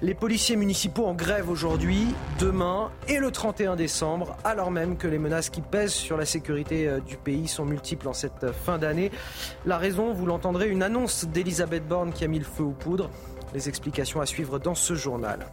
Les 0.00 0.14
policiers 0.14 0.56
municipaux 0.56 1.04
en 1.04 1.14
grève 1.14 1.50
aujourd'hui, 1.50 2.06
demain 2.38 2.90
et 3.06 3.18
le 3.18 3.30
31 3.50 3.74
décembre, 3.74 4.36
alors 4.44 4.70
même 4.70 4.96
que 4.96 5.08
les 5.08 5.18
menaces 5.18 5.50
qui 5.50 5.60
pèsent 5.60 5.92
sur 5.92 6.16
la 6.16 6.24
sécurité 6.24 6.88
du 7.04 7.16
pays 7.16 7.48
sont 7.48 7.64
multiples 7.64 8.06
en 8.06 8.12
cette 8.12 8.52
fin 8.52 8.78
d'année. 8.78 9.10
La 9.66 9.76
raison, 9.76 10.12
vous 10.12 10.24
l'entendrez, 10.24 10.68
une 10.68 10.84
annonce 10.84 11.24
d'Elisabeth 11.24 11.84
Borne 11.88 12.12
qui 12.12 12.22
a 12.22 12.28
mis 12.28 12.38
le 12.38 12.44
feu 12.44 12.62
aux 12.62 12.70
poudres. 12.70 13.10
Les 13.52 13.68
explications 13.68 14.20
à 14.20 14.26
suivre 14.26 14.60
dans 14.60 14.76
ce 14.76 14.94
journal. 14.94 15.46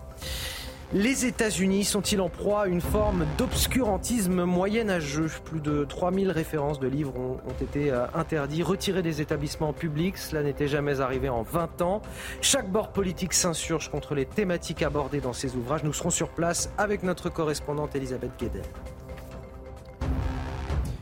Les 0.94 1.26
États-Unis 1.26 1.84
sont-ils 1.84 2.22
en 2.22 2.30
proie 2.30 2.62
à 2.62 2.68
une 2.68 2.80
forme 2.80 3.26
d'obscurantisme 3.38 4.46
moyenâgeux? 4.46 5.30
Plus 5.44 5.60
de 5.60 5.84
3000 5.84 6.32
références 6.32 6.80
de 6.80 6.88
livres 6.88 7.14
ont, 7.18 7.38
été 7.62 7.92
interdits, 8.14 8.64
retirés 8.64 9.02
des 9.02 9.20
établissements 9.20 9.74
publics. 9.74 10.18
Cela 10.18 10.44
n'était 10.44 10.70
jamais 10.70 11.02
arrivé 11.02 11.28
en 11.28 11.42
20 11.42 11.82
ans. 11.82 12.02
Chaque 12.40 12.72
bord 12.72 12.94
politique 12.94 13.34
s'insurge 13.34 13.90
contre 13.90 14.16
les 14.16 14.26
thématiques 14.26 14.82
abordées 14.82 15.20
dans 15.20 15.34
ces 15.34 15.58
ouvrages. 15.58 15.84
Nous 15.84 15.92
serons 15.92 16.10
sur 16.10 16.30
place 16.30 16.70
avec 16.78 17.04
notre 17.04 17.30
correspondante 17.30 17.94
Elisabeth 17.94 18.32
Guédel. 18.40 18.64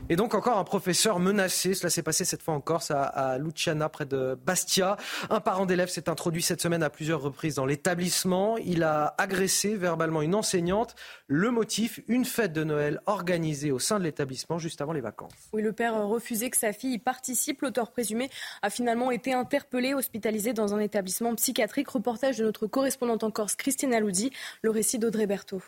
Et 0.08 0.14
donc 0.14 0.34
encore 0.34 0.56
un 0.56 0.64
professeur 0.64 1.18
menacé. 1.18 1.74
Cela 1.74 1.90
s'est 1.90 2.02
passé 2.02 2.24
cette 2.24 2.40
fois 2.40 2.54
en 2.54 2.60
Corse, 2.60 2.92
à, 2.92 3.38
Luciana, 3.38 3.88
près 3.88 4.06
de 4.06 4.38
Bastia. 4.46 4.96
Un 5.30 5.40
parent 5.40 5.66
d'élève 5.66 5.88
s'est 5.88 6.08
introduit 6.08 6.42
cette 6.42 6.62
semaine 6.62 6.84
à 6.84 6.90
plusieurs 6.90 7.20
reprises 7.20 7.56
dans 7.56 7.66
l'établissement. 7.66 8.56
Il 8.58 8.84
a 8.84 9.16
agressé 9.18 9.74
verbalement 9.74 10.22
une 10.22 10.36
enseignante. 10.36 10.94
Le 11.26 11.50
motif, 11.50 11.98
une 12.06 12.24
fête 12.24 12.52
de 12.52 12.62
Noël 12.62 13.00
organisée 13.06 13.72
au 13.72 13.80
sein 13.80 13.98
de 13.98 14.04
l'établissement 14.04 14.58
juste 14.58 14.80
avant 14.80 14.92
les 14.92 15.00
vacances. 15.00 15.32
Oui, 15.52 15.62
le 15.62 15.72
père 15.72 15.96
refusait 16.06 16.50
que 16.50 16.56
sa 16.56 16.72
fille 16.72 16.94
y 16.94 16.98
participe. 16.98 17.62
L'auteur 17.62 17.90
présumé 17.90 18.30
a 18.62 18.70
finalement 18.70 19.10
été 19.10 19.32
interpellé, 19.32 19.92
hospitalisé 19.92 20.52
dans 20.52 20.72
un 20.72 20.78
établissement 20.78 21.34
psychiatrique. 21.34 21.88
Reportage 21.88 22.38
de 22.38 22.44
notre 22.44 22.68
correspondante 22.68 23.24
en 23.24 23.32
Corse, 23.32 23.56
Christine 23.56 23.92
Aloudi. 23.92 24.30
Le 24.62 24.70
récit 24.70 25.00
d'Audrey 25.00 25.26
Berthaud. 25.26 25.62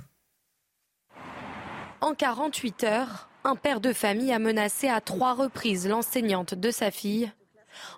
En 2.00 2.14
48 2.14 2.84
heures, 2.84 3.28
un 3.42 3.56
père 3.56 3.80
de 3.80 3.92
famille 3.92 4.32
a 4.32 4.38
menacé 4.38 4.88
à 4.88 5.00
trois 5.00 5.34
reprises 5.34 5.88
l'enseignante 5.88 6.54
de 6.54 6.70
sa 6.70 6.92
fille. 6.92 7.32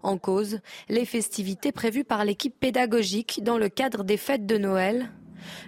En 0.02 0.16
cause, 0.16 0.60
les 0.88 1.04
festivités 1.04 1.70
prévues 1.70 2.04
par 2.04 2.24
l'équipe 2.24 2.58
pédagogique 2.58 3.40
dans 3.42 3.58
le 3.58 3.68
cadre 3.68 4.02
des 4.02 4.16
fêtes 4.16 4.46
de 4.46 4.56
Noël. 4.56 5.10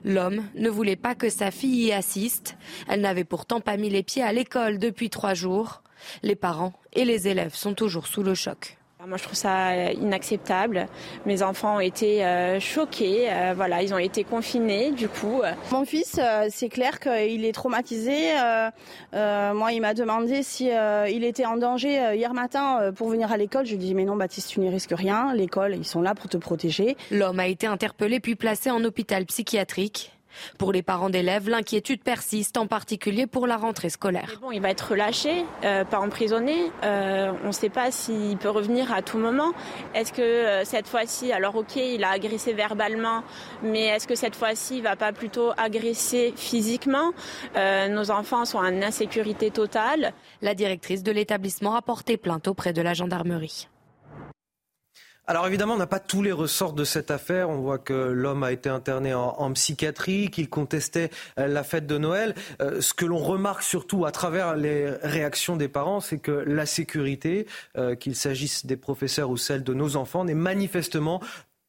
L'homme 0.02 0.44
ne 0.54 0.70
voulait 0.70 0.96
pas 0.96 1.14
que 1.14 1.28
sa 1.28 1.50
fille 1.50 1.86
y 1.86 1.92
assiste. 1.92 2.56
Elle 2.88 3.02
n'avait 3.02 3.24
pourtant 3.24 3.60
pas 3.60 3.76
mis 3.76 3.90
les 3.90 4.02
pieds 4.02 4.22
à 4.22 4.32
l'école 4.32 4.78
depuis 4.78 5.10
trois 5.10 5.34
jours. 5.34 5.82
Les 6.22 6.36
parents 6.36 6.72
et 6.94 7.04
les 7.04 7.28
élèves 7.28 7.54
sont 7.54 7.74
toujours 7.74 8.06
sous 8.06 8.22
le 8.22 8.34
choc. 8.34 8.78
Moi, 9.06 9.18
je 9.18 9.24
trouve 9.24 9.36
ça 9.36 9.92
inacceptable. 9.92 10.86
Mes 11.26 11.42
enfants 11.42 11.76
ont 11.76 11.80
été 11.80 12.24
euh, 12.24 12.60
choqués. 12.60 13.26
Euh, 13.28 13.52
voilà, 13.54 13.82
ils 13.82 13.92
ont 13.92 13.98
été 13.98 14.22
confinés, 14.22 14.92
du 14.92 15.08
coup. 15.08 15.42
Mon 15.72 15.84
fils, 15.84 16.20
euh, 16.20 16.46
c'est 16.50 16.68
clair 16.68 17.00
qu'il 17.00 17.44
est 17.44 17.52
traumatisé. 17.52 18.30
moi, 19.12 19.72
il 19.72 19.80
m'a 19.80 19.94
demandé 19.94 20.44
si 20.44 20.70
il 21.10 21.24
était 21.24 21.46
en 21.46 21.56
danger 21.56 22.14
hier 22.14 22.32
matin 22.32 22.92
pour 22.94 23.08
venir 23.08 23.32
à 23.32 23.36
l'école. 23.36 23.66
Je 23.66 23.74
lui 23.74 23.82
ai 23.82 23.86
dit, 23.86 23.94
mais 23.94 24.04
non, 24.04 24.14
Baptiste, 24.14 24.50
tu 24.50 24.60
n'y 24.60 24.70
risques 24.70 24.94
rien. 24.94 25.34
L'école, 25.34 25.74
ils 25.74 25.84
sont 25.84 26.00
là 26.00 26.14
pour 26.14 26.28
te 26.28 26.36
protéger. 26.36 26.96
L'homme 27.10 27.40
a 27.40 27.48
été 27.48 27.66
interpellé 27.66 28.20
puis 28.20 28.36
placé 28.36 28.70
en 28.70 28.84
hôpital 28.84 29.26
psychiatrique. 29.26 30.11
Pour 30.58 30.72
les 30.72 30.82
parents 30.82 31.10
d'élèves, 31.10 31.48
l'inquiétude 31.48 32.02
persiste, 32.02 32.56
en 32.56 32.66
particulier 32.66 33.26
pour 33.26 33.46
la 33.46 33.56
rentrée 33.56 33.90
scolaire. 33.90 34.38
Bon, 34.40 34.50
il 34.52 34.60
va 34.60 34.70
être 34.70 34.90
relâché, 34.90 35.44
euh, 35.64 35.84
pas 35.84 35.98
emprisonné. 35.98 36.70
Euh, 36.84 37.32
on 37.44 37.48
ne 37.48 37.52
sait 37.52 37.68
pas 37.68 37.90
s'il 37.90 38.36
peut 38.36 38.50
revenir 38.50 38.92
à 38.92 39.02
tout 39.02 39.18
moment. 39.18 39.52
Est-ce 39.94 40.12
que 40.12 40.22
euh, 40.22 40.64
cette 40.64 40.86
fois-ci, 40.86 41.32
alors 41.32 41.56
ok, 41.56 41.76
il 41.76 42.04
a 42.04 42.10
agressé 42.10 42.52
verbalement, 42.52 43.22
mais 43.62 43.86
est-ce 43.86 44.06
que 44.06 44.14
cette 44.14 44.36
fois-ci, 44.36 44.78
il 44.78 44.82
va 44.82 44.96
pas 44.96 45.12
plutôt 45.12 45.52
agresser 45.56 46.32
physiquement? 46.36 47.12
Nos 47.56 48.10
enfants 48.10 48.44
sont 48.44 48.58
en 48.58 48.82
insécurité 48.82 49.50
totale. 49.50 50.12
La 50.40 50.54
directrice 50.54 51.02
de 51.02 51.12
l'établissement 51.12 51.74
a 51.74 51.82
porté 51.82 52.16
plainte 52.16 52.48
auprès 52.48 52.72
de 52.72 52.82
la 52.82 52.94
gendarmerie. 52.94 53.68
Alors 55.28 55.46
évidemment, 55.46 55.74
on 55.74 55.78
n'a 55.78 55.86
pas 55.86 56.00
tous 56.00 56.20
les 56.20 56.32
ressorts 56.32 56.72
de 56.72 56.82
cette 56.82 57.12
affaire. 57.12 57.48
On 57.48 57.58
voit 57.58 57.78
que 57.78 57.92
l'homme 57.92 58.42
a 58.42 58.50
été 58.50 58.68
interné 58.68 59.14
en, 59.14 59.52
psychiatrie, 59.52 60.30
qu'il 60.30 60.48
contestait 60.48 61.10
euh, 61.38 61.46
la 61.46 61.62
fête 61.62 61.86
de 61.86 61.96
Noël. 61.96 62.34
Euh, 62.60 62.80
ce 62.80 62.92
que 62.92 63.04
l'on 63.04 63.18
remarque 63.18 63.62
surtout 63.62 64.04
à 64.04 64.10
travers 64.10 64.56
les 64.56 64.90
réactions 65.02 65.56
des 65.56 65.68
parents, 65.68 66.00
c'est 66.00 66.18
que 66.18 66.32
la 66.32 66.66
sécurité, 66.66 67.46
euh, 67.78 67.94
qu'il 67.94 68.16
s'agisse 68.16 68.66
des 68.66 68.76
professeurs 68.76 69.30
ou 69.30 69.36
celle 69.36 69.62
de 69.62 69.74
nos 69.74 69.94
enfants, 69.94 70.24
n'est 70.24 70.34
manifestement 70.34 71.20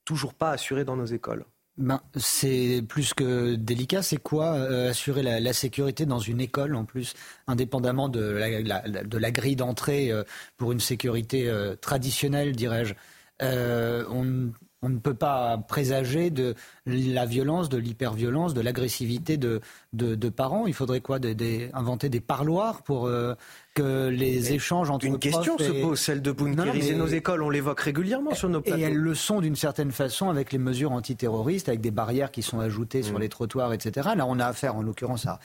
toujours 0.04 0.34
pas 0.34 0.50
assurée 0.50 0.84
dans 0.84 0.96
nos 0.96 1.06
écoles. 1.06 1.46
Ben, 1.78 2.02
c'est 2.16 2.84
plus 2.88 3.14
que 3.14 3.54
délicat. 3.56 4.02
C'est 4.02 4.18
quoi 4.18 4.54
assurer 4.54 5.24
la, 5.24 5.54
sécurité 5.54 6.06
dans 6.06 6.20
une 6.20 6.42
école 6.42 6.76
en 6.76 6.86
plus, 6.86 7.14
indépendamment 7.48 8.10
de 8.10 8.22
la, 8.22 9.32
grille 9.32 9.56
d'entrée 9.56 10.12
pour 10.58 10.72
une 10.72 10.80
sécurité 10.80 11.52
traditionnelle, 11.82 12.56
dirais-je? 12.56 12.94
Euh, 13.42 14.06
on, 14.10 14.52
on, 14.82 14.90
ne 14.90 15.00
peut 15.00 15.14
pas 15.14 15.58
présager 15.58 16.30
de 16.30 16.56
la 16.86 17.26
violence, 17.26 17.70
de 17.70 17.78
l'hyperviolence, 17.78 18.54
de 18.54 18.62
l'agressivité 18.62 19.38
de, 19.38 19.62
de, 19.94 20.16
de, 20.16 20.30
parents. 20.30 20.68
Il 20.68 20.74
faudrait 20.74 21.02
quoi 21.02 21.20
de, 21.20 21.34
Inventer 21.74 22.10
des 22.10 22.20
parloirs 22.20 22.84
pour 22.84 23.08
euh, 23.08 23.34
que 23.74 24.10
les 24.10 24.42
mais 24.42 24.52
échanges 24.52 24.90
entre 24.90 25.06
Une 25.06 25.20
question 25.20 25.58
et... 25.58 25.64
se 25.64 25.72
pose, 25.82 26.00
celle 26.00 26.22
de 26.22 26.32
bunkériser 26.32 26.96
nos 26.96 27.08
écoles. 27.08 27.42
On 27.42 27.50
l'évoque 27.50 27.80
régulièrement 27.80 28.36
sur 28.36 28.50
nos 28.50 28.62
plateaux. 28.62 28.78
Et 28.78 28.82
elles 28.84 28.94
le 28.94 29.16
sont 29.16 29.42
d'une 29.42 29.56
certaine 29.56 29.92
façon 29.92 30.30
avec 30.30 30.52
les 30.52 30.60
mesures 30.60 30.92
antiterroristes, 30.92 31.70
avec 31.70 31.82
des 31.82 31.92
barrières 31.92 32.32
qui 32.32 32.44
sont 32.44 32.60
ajoutées 32.60 33.00
mmh. 33.00 33.04
sur 33.04 33.20
les 33.20 33.30
trottoirs, 33.30 33.74
etc. 33.74 34.10
Là, 34.16 34.26
on 34.28 34.40
a 34.40 34.46
affaire 34.46 34.76
en 34.76 34.84
l'occurrence 34.84 35.26
à 35.26 35.40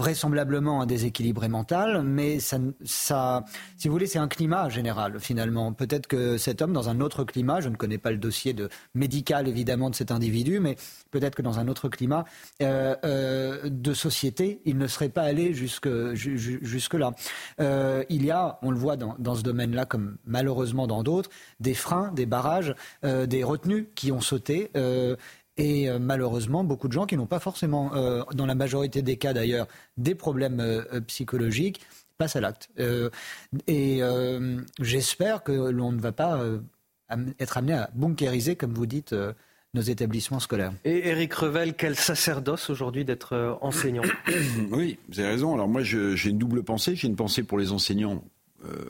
vraisemblablement 0.00 0.80
un 0.80 0.86
déséquilibré 0.86 1.48
mental, 1.48 2.02
mais 2.02 2.40
ça, 2.40 2.56
ça, 2.84 3.44
si 3.76 3.86
vous 3.86 3.92
voulez, 3.92 4.06
c'est 4.06 4.18
un 4.18 4.28
climat 4.28 4.70
général 4.70 5.20
finalement. 5.20 5.74
Peut-être 5.74 6.06
que 6.06 6.38
cet 6.38 6.62
homme, 6.62 6.72
dans 6.72 6.88
un 6.88 7.00
autre 7.00 7.24
climat, 7.24 7.60
je 7.60 7.68
ne 7.68 7.76
connais 7.76 7.98
pas 7.98 8.10
le 8.10 8.16
dossier 8.16 8.54
de, 8.54 8.70
médical 8.94 9.46
évidemment 9.46 9.90
de 9.90 9.94
cet 9.94 10.10
individu, 10.10 10.58
mais 10.58 10.76
peut-être 11.10 11.34
que 11.34 11.42
dans 11.42 11.58
un 11.58 11.68
autre 11.68 11.90
climat 11.90 12.24
euh, 12.62 12.96
euh, 13.04 13.60
de 13.64 13.92
société, 13.92 14.62
il 14.64 14.78
ne 14.78 14.86
serait 14.86 15.10
pas 15.10 15.22
allé 15.22 15.52
jusque, 15.52 15.88
jusque 16.14 16.94
là. 16.94 17.12
Euh, 17.60 18.02
il 18.08 18.24
y 18.24 18.30
a, 18.30 18.58
on 18.62 18.70
le 18.70 18.78
voit 18.78 18.96
dans, 18.96 19.16
dans 19.18 19.34
ce 19.34 19.42
domaine-là, 19.42 19.84
comme 19.84 20.16
malheureusement 20.24 20.86
dans 20.86 21.02
d'autres, 21.02 21.28
des 21.60 21.74
freins, 21.74 22.10
des 22.12 22.26
barrages, 22.26 22.74
des 23.02 23.44
retenues 23.44 23.90
qui 23.94 24.12
ont 24.12 24.20
sauté 24.20 24.70
et 25.56 25.88
euh, 25.88 25.98
malheureusement 25.98 26.64
beaucoup 26.64 26.88
de 26.88 26.92
gens 26.92 27.06
qui 27.06 27.16
n'ont 27.16 27.26
pas 27.26 27.40
forcément, 27.40 27.94
euh, 27.94 28.22
dans 28.34 28.46
la 28.46 28.54
majorité 28.54 29.02
des 29.02 29.16
cas 29.16 29.32
d'ailleurs, 29.32 29.66
des 29.96 30.14
problèmes 30.14 30.60
euh, 30.60 31.00
psychologiques 31.02 31.80
passent 32.18 32.36
à 32.36 32.40
l'acte. 32.40 32.68
et 33.66 34.02
j'espère 34.78 35.42
que 35.42 35.52
l'on 35.52 35.90
ne 35.90 35.98
va 35.98 36.12
pas 36.12 36.38
être 37.38 37.56
amené 37.56 37.72
à 37.72 37.88
bunkériser, 37.94 38.56
comme 38.56 38.74
vous 38.74 38.84
dites, 38.84 39.14
nos 39.72 39.80
établissements 39.80 40.38
scolaires. 40.38 40.74
Et 40.84 41.08
Eric 41.08 41.32
Revel, 41.32 41.72
quel 41.72 41.96
sacerdoce 41.96 42.68
aujourd'hui 42.68 43.06
d'être 43.06 43.56
enseignant? 43.62 44.02
Oui, 44.70 44.98
vous 45.08 45.18
avez 45.18 45.30
raison. 45.30 45.54
Alors 45.54 45.66
moi, 45.66 45.82
j'ai 45.82 46.28
une 46.28 46.36
double 46.36 46.62
pensée. 46.62 46.94
J'ai 46.94 47.08
une 47.08 47.16
pensée 47.16 47.42
pour 47.42 47.58
les 47.58 47.72
enseignants 47.72 48.22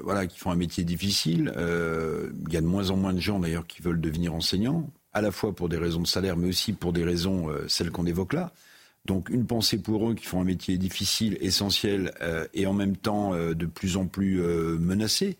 voilà, 0.02 0.26
qui 0.26 0.36
font 0.36 0.50
un 0.50 0.56
métier 0.56 0.82
difficile. 0.82 1.52
il 1.56 2.52
y 2.52 2.56
a 2.56 2.60
de 2.60 2.66
moins 2.66 2.90
en 2.90 2.96
moins 2.96 3.12
de 3.12 3.20
gens 3.20 3.38
d'ailleurs 3.38 3.68
qui 3.68 3.80
veulent 3.80 4.00
devenir 4.00 4.34
enseignants 4.34 4.90
à 5.12 5.20
la 5.20 5.30
fois 5.30 5.54
pour 5.54 5.68
des 5.68 5.76
raisons 5.76 6.00
de 6.00 6.06
salaire, 6.06 6.36
mais 6.36 6.48
aussi 6.48 6.72
pour 6.72 6.92
des 6.92 7.04
raisons, 7.04 7.50
euh, 7.50 7.64
celles 7.68 7.90
qu'on 7.90 8.06
évoque 8.06 8.32
là. 8.32 8.52
Donc 9.06 9.30
une 9.30 9.46
pensée 9.46 9.78
pour 9.78 10.10
eux 10.10 10.14
qui 10.14 10.26
font 10.26 10.40
un 10.40 10.44
métier 10.44 10.76
difficile, 10.76 11.38
essentiel, 11.40 12.12
euh, 12.20 12.46
et 12.54 12.66
en 12.66 12.74
même 12.74 12.96
temps 12.96 13.34
euh, 13.34 13.54
de 13.54 13.66
plus 13.66 13.96
en 13.96 14.06
plus 14.06 14.40
menacé. 14.78 15.36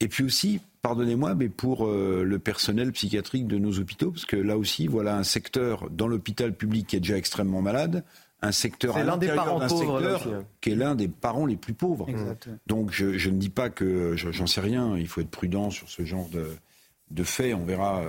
Et 0.00 0.08
puis 0.08 0.24
aussi, 0.24 0.60
pardonnez-moi, 0.82 1.34
mais 1.34 1.50
pour 1.50 1.86
le 1.86 2.38
personnel 2.38 2.90
psychiatrique 2.92 3.46
de 3.46 3.58
nos 3.58 3.78
hôpitaux, 3.78 4.12
parce 4.12 4.24
que 4.24 4.36
là 4.36 4.56
aussi, 4.56 4.86
voilà 4.86 5.14
un 5.18 5.24
secteur 5.24 5.90
dans 5.90 6.06
l'hôpital 6.06 6.54
public 6.54 6.86
qui 6.86 6.96
est 6.96 7.00
déjà 7.00 7.18
extrêmement 7.18 7.60
malade, 7.60 8.02
un 8.40 8.52
secteur 8.52 8.96
à 8.96 9.04
d'un 9.04 9.68
secteur 9.68 10.26
hein. 10.26 10.44
qui 10.62 10.70
est 10.70 10.74
l'un 10.74 10.94
des 10.94 11.08
parents 11.08 11.44
les 11.44 11.56
plus 11.56 11.74
pauvres. 11.74 12.06
Donc 12.66 12.92
je, 12.92 13.18
je, 13.18 13.28
ne 13.28 13.36
dis 13.36 13.50
pas 13.50 13.68
que 13.68 14.14
j'en 14.16 14.46
sais 14.46 14.62
rien, 14.62 14.96
il 14.96 15.06
faut 15.06 15.20
être 15.20 15.30
prudent 15.30 15.68
sur 15.68 15.90
ce 15.90 16.06
genre 16.06 16.30
de, 16.30 16.46
de 17.10 17.22
faits, 17.22 17.54
on 17.54 17.64
verra. 17.64 18.02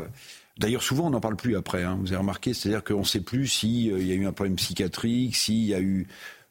D'ailleurs, 0.61 0.83
souvent, 0.83 1.07
on 1.07 1.09
n'en 1.09 1.19
parle 1.19 1.35
plus 1.35 1.55
après. 1.55 1.83
Hein. 1.83 1.97
vous 1.99 2.09
avez 2.09 2.17
remarqué, 2.17 2.53
c'est-à-dire 2.53 2.83
qu'on 2.83 2.99
ne 2.99 3.03
sait 3.03 3.21
plus 3.21 3.47
s'il 3.47 3.91
euh, 3.91 4.03
y 4.03 4.11
a 4.11 4.15
eu 4.15 4.27
un 4.27 4.31
problème 4.31 4.55
psychiatrique, 4.55 5.35
s'il 5.35 5.65
y 5.65 5.73
a 5.73 5.79
eu 5.79 6.07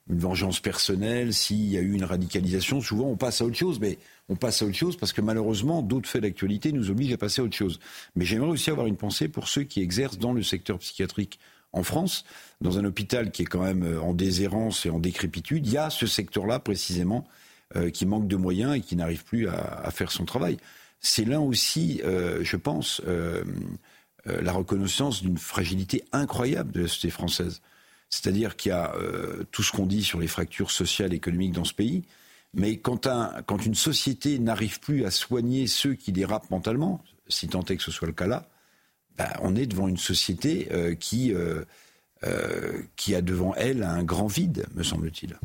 une 0.09 0.19
vengeance 0.19 0.59
personnelle, 0.59 1.33
s'il 1.33 1.71
y 1.71 1.79
a 1.79 1.81
eu 1.81 1.93
une 1.93 2.03
radicalisation. 2.03 2.81
Souvent, 2.81 3.05
on 3.05 3.17
passe 3.17 3.41
à 3.41 3.45
autre 3.45 3.57
chose, 3.57 3.79
mais 3.79 3.99
on 4.29 4.35
passe 4.35 4.63
à 4.63 4.65
autre 4.67 4.75
chose 4.75 4.97
parce 4.97 5.13
que 5.13 5.21
malheureusement, 5.21 5.81
d'autres 5.81 6.09
faits 6.09 6.23
d'actualité 6.23 6.73
nous 6.73 6.91
obligent 6.91 7.13
à 7.13 7.19
passer 7.19 7.41
à 7.41 7.45
autre 7.45 7.57
chose. 7.57 7.79
Mais 8.17 8.25
j'aimerais 8.25 8.51
aussi 8.51 8.71
avoir 8.71 8.89
une 8.89 8.97
pensée 8.97 9.29
pour 9.29 9.47
ceux 9.47 9.63
qui 9.63 9.81
exercent 9.81 10.19
dans 10.19 10.33
le 10.33 10.43
secteur 10.43 10.79
psychiatrique 10.79 11.39
en 11.73 11.85
France, 11.85 12.25
dans 12.61 12.79
un 12.81 12.85
hôpital 12.85 13.31
qui 13.31 13.43
est 13.43 13.47
quand 13.47 13.63
même 13.63 13.85
euh, 13.85 14.03
en 14.03 14.13
déshérence 14.13 14.87
et 14.87 14.91
en 14.91 14.99
décrépitude. 14.99 15.65
Il 15.69 15.73
y 15.73 15.79
a 15.79 15.89
ce 15.89 16.09
secteur-là 16.09 16.59
précisément 16.59 17.29
euh, 17.77 17.91
qui 17.91 18.07
manque 18.07 18.27
de 18.27 18.35
moyens 18.35 18.77
et 18.77 18.81
qui 18.81 18.97
n'arrive 18.97 19.23
plus 19.23 19.49
à, 19.49 19.89
faire 19.93 20.11
son 20.11 20.25
travail. 20.25 20.57
C'est 20.99 21.25
là 21.25 21.41
aussi, 21.41 22.03
je 22.05 22.57
pense, 22.57 23.01
euh, 23.07 23.43
la 24.27 24.53
reconnaissance 24.53 25.23
d'une 25.23 25.39
fragilité 25.39 26.05
incroyable 26.13 26.73
de 26.73 26.83
la 26.83 26.89
société 26.89 27.11
française. 27.11 27.63
C'est-à-dire 28.11 28.57
qu'il 28.57 28.71
y 28.71 28.73
a 28.73 28.93
euh, 28.97 29.45
tout 29.53 29.63
ce 29.63 29.71
qu'on 29.71 29.87
dit 29.87 30.03
sur 30.03 30.19
les 30.19 30.27
fractures 30.27 30.73
sociales 30.73 31.13
et 31.13 31.17
économiques 31.17 31.53
dans 31.53 31.65
ce 31.65 31.73
pays, 31.73 32.03
mais 32.53 32.79
quand, 32.79 33.07
une 33.65 33.77
société 33.77 34.41
n'arrive 34.41 34.81
plus 34.81 35.05
à 35.05 35.13
soigner 35.13 35.69
ceux 35.69 35.95
qui 35.95 36.11
dérapent 36.11 36.51
mentalement, 36.51 37.03
si 37.29 37.47
tant 37.47 37.65
est 37.65 37.77
que 37.77 37.83
ce 37.83 37.93
soit 37.93 38.09
le 38.09 38.13
cas 38.13 38.27
là, 38.27 38.49
ben, 39.17 39.31
on 39.43 39.55
est 39.55 39.67
devant 39.67 39.87
une 39.87 39.97
société 39.97 40.69
euh, 40.73 40.97
qui 40.97 41.33
euh, 42.27 42.83
qui 42.97 43.15
a 43.15 43.23
devant 43.23 43.55
elle 43.57 43.83
un 43.83 44.03
grand 44.03 44.27
vide, 44.27 44.67
me 44.75 44.83
semble-t-il. 44.83 45.39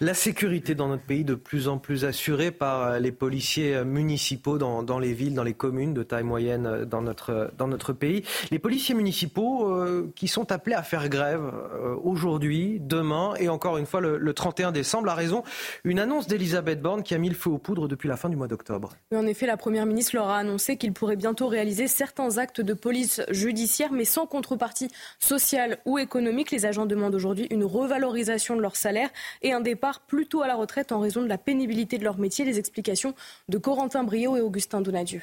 La 0.00 0.14
sécurité 0.14 0.74
dans 0.74 0.88
notre 0.88 1.04
pays 1.04 1.22
de 1.22 1.36
plus 1.36 1.68
en 1.68 1.78
plus 1.78 2.04
assurée 2.04 2.50
par 2.50 2.98
les 2.98 3.12
policiers 3.12 3.84
municipaux 3.84 4.58
dans, 4.58 4.82
dans 4.82 4.98
les 4.98 5.12
villes, 5.12 5.34
dans 5.34 5.44
les 5.44 5.54
communes 5.54 5.94
de 5.94 6.02
taille 6.02 6.24
moyenne 6.24 6.84
dans 6.86 7.02
notre, 7.02 7.52
dans 7.56 7.68
notre 7.68 7.92
pays. 7.92 8.24
Les 8.50 8.58
policiers 8.58 8.96
municipaux 8.96 9.70
euh, 9.70 10.12
qui 10.16 10.26
sont 10.26 10.50
appelés 10.50 10.74
à 10.74 10.82
faire 10.82 11.08
grève 11.08 11.40
euh, 11.40 11.94
aujourd'hui, 12.02 12.78
demain 12.80 13.34
et 13.38 13.48
encore 13.48 13.78
une 13.78 13.86
fois 13.86 14.00
le, 14.00 14.18
le 14.18 14.32
31 14.34 14.72
décembre. 14.72 15.10
A 15.10 15.14
raison, 15.14 15.44
une 15.84 16.00
annonce 16.00 16.26
d'Elisabeth 16.26 16.82
Borne 16.82 17.04
qui 17.04 17.14
a 17.14 17.18
mis 17.18 17.28
le 17.28 17.36
feu 17.36 17.50
aux 17.50 17.58
poudres 17.58 17.86
depuis 17.86 18.08
la 18.08 18.16
fin 18.16 18.28
du 18.28 18.34
mois 18.34 18.48
d'octobre. 18.48 18.90
En 19.14 19.24
effet, 19.24 19.46
la 19.46 19.56
Première 19.56 19.86
ministre 19.86 20.16
leur 20.16 20.30
a 20.30 20.38
annoncé 20.38 20.76
qu'il 20.76 20.92
pourrait 20.92 21.14
bientôt 21.14 21.46
réaliser 21.46 21.86
certains 21.86 22.38
actes 22.38 22.60
de 22.60 22.74
police 22.74 23.22
judiciaire, 23.30 23.92
mais 23.92 24.04
sans 24.04 24.26
contrepartie 24.26 24.90
sociale 25.20 25.78
ou 25.86 25.96
économique 25.96 26.07
économique, 26.08 26.50
les 26.50 26.64
agents 26.64 26.86
demandent 26.86 27.14
aujourd'hui 27.14 27.46
une 27.50 27.64
revalorisation 27.64 28.56
de 28.56 28.62
leur 28.62 28.76
salaire 28.76 29.10
et 29.42 29.52
un 29.52 29.60
départ 29.60 30.00
plutôt 30.00 30.40
à 30.40 30.46
la 30.46 30.54
retraite 30.54 30.90
en 30.90 31.00
raison 31.00 31.20
de 31.20 31.28
la 31.28 31.36
pénibilité 31.36 31.98
de 31.98 32.04
leur 32.04 32.16
métier. 32.16 32.46
Les 32.46 32.58
explications 32.58 33.14
de 33.50 33.58
Corentin 33.58 34.04
Brio 34.04 34.34
et 34.34 34.40
Augustin 34.40 34.80
Donadieu. 34.80 35.20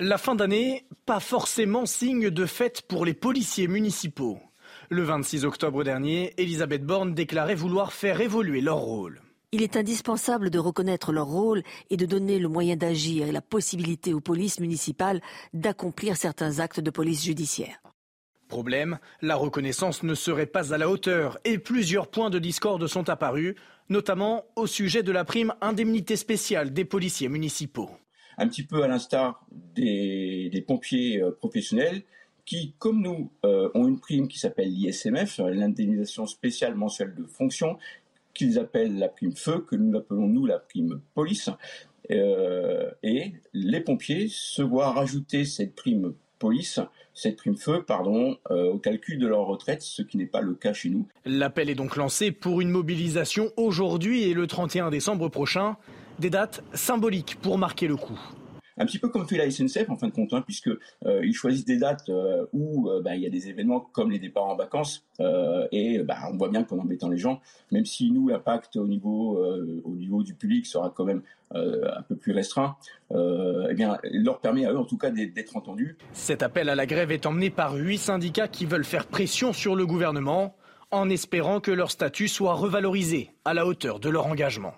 La 0.00 0.16
fin 0.16 0.34
d'année, 0.34 0.86
pas 1.04 1.20
forcément 1.20 1.84
signe 1.84 2.30
de 2.30 2.46
fête 2.46 2.80
pour 2.88 3.04
les 3.04 3.12
policiers 3.12 3.68
municipaux. 3.68 4.38
Le 4.88 5.02
26 5.02 5.44
octobre 5.44 5.84
dernier, 5.84 6.32
Elisabeth 6.38 6.84
Borne 6.84 7.12
déclarait 7.12 7.54
vouloir 7.54 7.92
faire 7.92 8.22
évoluer 8.22 8.62
leur 8.62 8.78
rôle. 8.78 9.20
Il 9.52 9.62
est 9.62 9.76
indispensable 9.76 10.48
de 10.48 10.58
reconnaître 10.58 11.12
leur 11.12 11.26
rôle 11.26 11.62
et 11.90 11.98
de 11.98 12.06
donner 12.06 12.38
le 12.38 12.48
moyen 12.48 12.76
d'agir 12.76 13.28
et 13.28 13.32
la 13.32 13.42
possibilité 13.42 14.14
aux 14.14 14.20
polices 14.20 14.60
municipales 14.60 15.20
d'accomplir 15.52 16.16
certains 16.16 16.58
actes 16.58 16.80
de 16.80 16.90
police 16.90 17.22
judiciaire. 17.22 17.78
Problème, 18.48 18.98
la 19.22 19.36
reconnaissance 19.36 20.02
ne 20.02 20.14
serait 20.14 20.46
pas 20.46 20.74
à 20.74 20.78
la 20.78 20.88
hauteur 20.88 21.38
et 21.44 21.58
plusieurs 21.58 22.08
points 22.08 22.30
de 22.30 22.38
discorde 22.38 22.86
sont 22.86 23.08
apparus, 23.08 23.54
notamment 23.88 24.44
au 24.56 24.66
sujet 24.66 25.02
de 25.02 25.12
la 25.12 25.24
prime 25.24 25.54
indemnité 25.60 26.16
spéciale 26.16 26.72
des 26.72 26.84
policiers 26.84 27.28
municipaux. 27.28 27.90
Un 28.36 28.48
petit 28.48 28.64
peu 28.64 28.82
à 28.82 28.88
l'instar 28.88 29.46
des, 29.50 30.64
pompiers 30.66 31.22
euh, 31.22 31.30
professionnels 31.30 32.02
qui, 32.44 32.74
comme 32.78 33.00
nous, 33.00 33.32
euh, 33.44 33.70
ont 33.74 33.88
une 33.88 34.00
prime 34.00 34.28
qui 34.28 34.38
s'appelle 34.38 34.68
l'ISMF, 34.68 35.38
l'indemnisation 35.38 36.26
spéciale 36.26 36.74
mensuelle 36.74 37.14
de 37.14 37.24
fonction, 37.24 37.78
qu'ils 38.34 38.58
appellent 38.58 38.98
la 38.98 39.08
prime 39.08 39.34
feu, 39.34 39.60
que 39.60 39.76
nous 39.76 39.96
appelons 39.96 40.26
nous 40.26 40.44
la 40.44 40.58
prime 40.58 41.00
police. 41.14 41.48
Euh, 42.10 42.90
et 43.02 43.32
les 43.54 43.80
pompiers 43.80 44.28
se 44.28 44.60
voient 44.60 44.92
rajouter 44.92 45.46
cette 45.46 45.74
prime 45.74 46.14
police 46.38 46.80
cette 47.14 47.36
prime 47.36 47.56
feu 47.56 47.82
pardon, 47.86 48.36
euh, 48.50 48.72
au 48.72 48.78
calcul 48.78 49.18
de 49.18 49.26
leur 49.26 49.46
retraite, 49.46 49.82
ce 49.82 50.02
qui 50.02 50.18
n'est 50.18 50.26
pas 50.26 50.40
le 50.40 50.54
cas 50.54 50.72
chez 50.72 50.90
nous. 50.90 51.06
L'appel 51.24 51.70
est 51.70 51.74
donc 51.74 51.96
lancé 51.96 52.32
pour 52.32 52.60
une 52.60 52.70
mobilisation 52.70 53.52
aujourd'hui 53.56 54.24
et 54.24 54.34
le 54.34 54.46
31 54.46 54.90
décembre 54.90 55.28
prochain, 55.28 55.76
des 56.18 56.30
dates 56.30 56.62
symboliques 56.74 57.38
pour 57.40 57.56
marquer 57.56 57.86
le 57.86 57.96
coup 57.96 58.18
un 58.76 58.86
petit 58.86 58.98
peu 58.98 59.08
comme 59.08 59.26
fait 59.26 59.36
la 59.36 59.50
SNCF 59.50 59.88
en 59.88 59.96
fin 59.96 60.08
de 60.08 60.12
compte, 60.12 60.32
hein, 60.32 60.42
puisque 60.42 60.68
euh, 60.68 61.24
ils 61.24 61.34
choisissent 61.34 61.64
des 61.64 61.78
dates 61.78 62.08
euh, 62.08 62.46
où 62.52 62.90
euh, 62.90 63.00
bah, 63.00 63.14
il 63.14 63.22
y 63.22 63.26
a 63.26 63.30
des 63.30 63.48
événements 63.48 63.80
comme 63.80 64.10
les 64.10 64.18
départs 64.18 64.46
en 64.46 64.56
vacances, 64.56 65.04
et 65.70 66.00
bah, 66.00 66.16
on 66.32 66.36
voit 66.36 66.48
bien 66.48 66.64
qu'en 66.64 66.78
embêtant 66.78 67.08
les 67.08 67.18
gens, 67.18 67.40
même 67.70 67.84
si 67.84 68.10
nous 68.10 68.28
l'impact 68.28 68.76
au 68.76 68.86
niveau 68.86 69.38
au 69.84 69.94
niveau 69.94 70.24
du 70.24 70.34
public 70.34 70.66
sera 70.66 70.90
quand 70.90 71.04
même 71.04 71.22
un 71.52 72.02
peu 72.02 72.16
plus 72.16 72.32
restreint, 72.32 72.76
eh 73.12 73.74
bien 73.74 73.96
leur 74.10 74.40
permet 74.40 74.66
à 74.66 74.72
eux 74.72 74.78
en 74.78 74.84
tout 74.84 74.98
cas 74.98 75.10
d'être 75.10 75.56
entendus. 75.56 75.96
Cet 76.12 76.42
appel 76.42 76.68
à 76.68 76.74
la 76.74 76.86
grève 76.86 77.12
est 77.12 77.26
emmené 77.26 77.50
par 77.50 77.74
huit 77.74 77.98
syndicats 77.98 78.48
qui 78.48 78.66
veulent 78.66 78.84
faire 78.84 79.06
pression 79.06 79.52
sur 79.52 79.76
le 79.76 79.86
gouvernement 79.86 80.56
en 80.90 81.08
espérant 81.08 81.60
que 81.60 81.70
leur 81.70 81.92
statut 81.92 82.28
soit 82.28 82.54
revalorisé 82.54 83.30
à 83.44 83.54
la 83.54 83.66
hauteur 83.66 84.00
de 84.00 84.08
leur 84.08 84.26
engagement. 84.26 84.74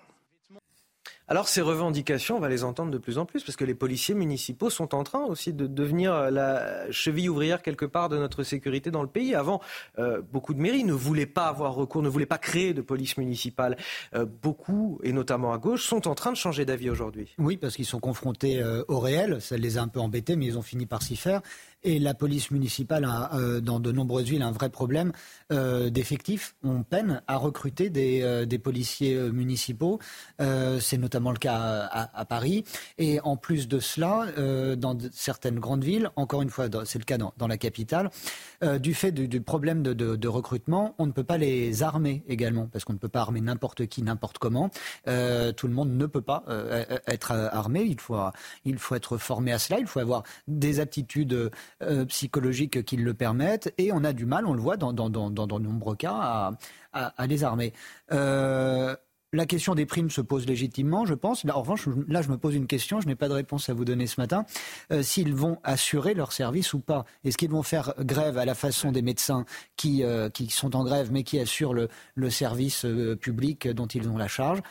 Alors 1.29 1.49
ces 1.49 1.59
revendications, 1.59 2.37
on 2.37 2.39
va 2.39 2.47
les 2.47 2.63
entendre 2.63 2.89
de 2.89 2.97
plus 2.97 3.17
en 3.17 3.25
plus, 3.25 3.43
parce 3.43 3.57
que 3.57 3.65
les 3.65 3.75
policiers 3.75 4.15
municipaux 4.15 4.69
sont 4.69 4.95
en 4.95 5.03
train 5.03 5.25
aussi 5.25 5.51
de 5.51 5.67
devenir 5.67 6.31
la 6.31 6.89
cheville 6.89 7.27
ouvrière 7.27 7.61
quelque 7.61 7.85
part 7.85 8.07
de 8.07 8.17
notre 8.17 8.43
sécurité 8.43 8.91
dans 8.91 9.01
le 9.01 9.09
pays. 9.09 9.35
Avant, 9.35 9.61
euh, 9.99 10.21
beaucoup 10.31 10.53
de 10.53 10.61
mairies 10.61 10.85
ne 10.85 10.93
voulaient 10.93 11.25
pas 11.25 11.47
avoir 11.47 11.75
recours, 11.75 12.01
ne 12.01 12.07
voulaient 12.07 12.25
pas 12.25 12.37
créer 12.37 12.73
de 12.73 12.81
police 12.81 13.17
municipale. 13.17 13.75
Euh, 14.15 14.25
beaucoup, 14.25 14.99
et 15.03 15.11
notamment 15.11 15.51
à 15.51 15.57
gauche, 15.57 15.83
sont 15.83 16.07
en 16.07 16.15
train 16.15 16.31
de 16.31 16.37
changer 16.37 16.63
d'avis 16.63 16.89
aujourd'hui. 16.89 17.35
Oui, 17.39 17.57
parce 17.57 17.75
qu'ils 17.75 17.85
sont 17.85 17.99
confrontés 17.99 18.61
euh, 18.61 18.85
au 18.87 18.99
réel. 18.99 19.41
Ça 19.41 19.57
les 19.57 19.77
a 19.77 19.81
un 19.81 19.89
peu 19.89 19.99
embêtés, 19.99 20.37
mais 20.37 20.45
ils 20.45 20.57
ont 20.57 20.61
fini 20.61 20.85
par 20.85 21.01
s'y 21.01 21.17
faire. 21.17 21.41
Et 21.83 21.99
la 21.99 22.13
police 22.13 22.49
municipale 22.51 23.05
a, 23.05 23.35
euh, 23.35 23.61
dans 23.61 23.79
de 23.79 23.91
nombreuses 23.91 24.25
villes, 24.25 24.41
un 24.41 24.51
vrai 24.51 24.69
problème 24.69 25.11
euh, 25.51 25.89
d'effectifs. 25.89 26.55
On 26.63 26.83
peine 26.83 27.21
à 27.27 27.37
recruter 27.37 27.89
des, 27.89 28.21
euh, 28.23 28.45
policiers 28.57 29.15
municipaux. 29.31 29.99
C'est 30.39 30.97
notamment 30.97 31.31
le 31.31 31.37
cas 31.37 31.87
à, 31.91 32.25
Paris. 32.25 32.63
Et 32.97 33.19
en 33.21 33.37
plus 33.37 33.67
de 33.67 33.79
cela, 33.79 34.25
dans 34.75 34.97
certaines 35.11 35.59
grandes 35.59 35.83
villes, 35.83 36.09
encore 36.15 36.41
une 36.41 36.49
fois, 36.49 36.65
c'est 36.85 36.97
le 36.97 37.05
cas 37.05 37.17
dans, 37.17 37.47
la 37.47 37.57
capitale, 37.57 38.09
du 38.79 38.95
fait 38.95 39.11
du, 39.11 39.41
problème 39.41 39.83
de, 39.83 40.27
recrutement, 40.27 40.95
on 40.97 41.05
ne 41.05 41.11
peut 41.11 41.23
pas 41.23 41.37
les 41.37 41.83
armer 41.83 42.23
également, 42.27 42.65
parce 42.65 42.83
qu'on 42.83 42.93
ne 42.93 42.97
peut 42.97 43.09
pas 43.09 43.21
armer 43.21 43.41
n'importe 43.41 43.85
qui, 43.85 44.01
n'importe 44.01 44.39
comment. 44.39 44.69
tout 45.05 45.67
le 45.67 45.73
monde 45.73 45.91
ne 45.91 46.05
peut 46.07 46.21
pas 46.21 46.43
être 47.05 47.31
armé. 47.31 47.83
Il 47.83 47.99
faut, 47.99 48.17
il 48.65 48.79
faut 48.79 48.95
être 48.95 49.17
formé 49.17 49.51
à 49.53 49.59
cela. 49.59 49.79
Il 49.79 49.87
faut 49.87 49.99
avoir 49.99 50.23
des 50.47 50.79
aptitudes 50.79 51.51
euh, 51.81 52.05
psychologiques 52.05 52.83
qui 52.83 52.97
le 52.97 53.13
permettent. 53.13 53.73
Et 53.77 53.91
on 53.91 54.03
a 54.03 54.13
du 54.13 54.25
mal, 54.25 54.45
on 54.45 54.53
le 54.53 54.61
voit 54.61 54.77
dans, 54.77 54.93
de 54.93 55.59
nombreux 55.59 55.95
cas, 55.95 56.51
à, 56.93 57.27
les 57.27 57.43
armer. 57.43 57.73
Euh, 58.11 58.95
la 59.33 59.45
question 59.45 59.75
des 59.75 59.85
primes 59.85 60.09
se 60.09 60.21
pose 60.21 60.45
légitimement, 60.45 61.05
je 61.05 61.13
pense. 61.13 61.43
Là, 61.43 61.57
en 61.57 61.61
revanche, 61.61 61.87
là, 62.07 62.21
je 62.21 62.29
me 62.29 62.37
pose 62.37 62.55
une 62.55 62.67
question, 62.67 63.01
je 63.01 63.07
n'ai 63.07 63.15
pas 63.15 63.27
de 63.27 63.33
réponse 63.33 63.69
à 63.69 63.73
vous 63.73 63.85
donner 63.85 64.07
ce 64.07 64.19
matin. 64.19 64.45
Euh, 64.91 65.03
s'ils 65.03 65.33
vont 65.33 65.59
assurer 65.63 66.13
leur 66.13 66.31
service 66.31 66.73
ou 66.73 66.79
pas? 66.79 67.05
Est-ce 67.23 67.37
qu'ils 67.37 67.51
vont 67.51 67.63
faire 67.63 67.93
grève 67.99 68.37
à 68.37 68.45
la 68.45 68.55
façon 68.55 68.91
des 68.91 69.01
médecins 69.01 69.45
qui, 69.75 70.03
qui 70.33 70.49
sont 70.49 70.75
en 70.75 70.83
grève 70.83 71.11
mais 71.11 71.23
qui 71.23 71.39
assurent 71.39 71.73
le, 71.73 71.89
service 72.29 72.85
public 73.21 73.67
dont 73.67 73.87
ils 73.87 74.07
ont 74.09 74.17
la 74.17 74.27
charge? 74.27 74.61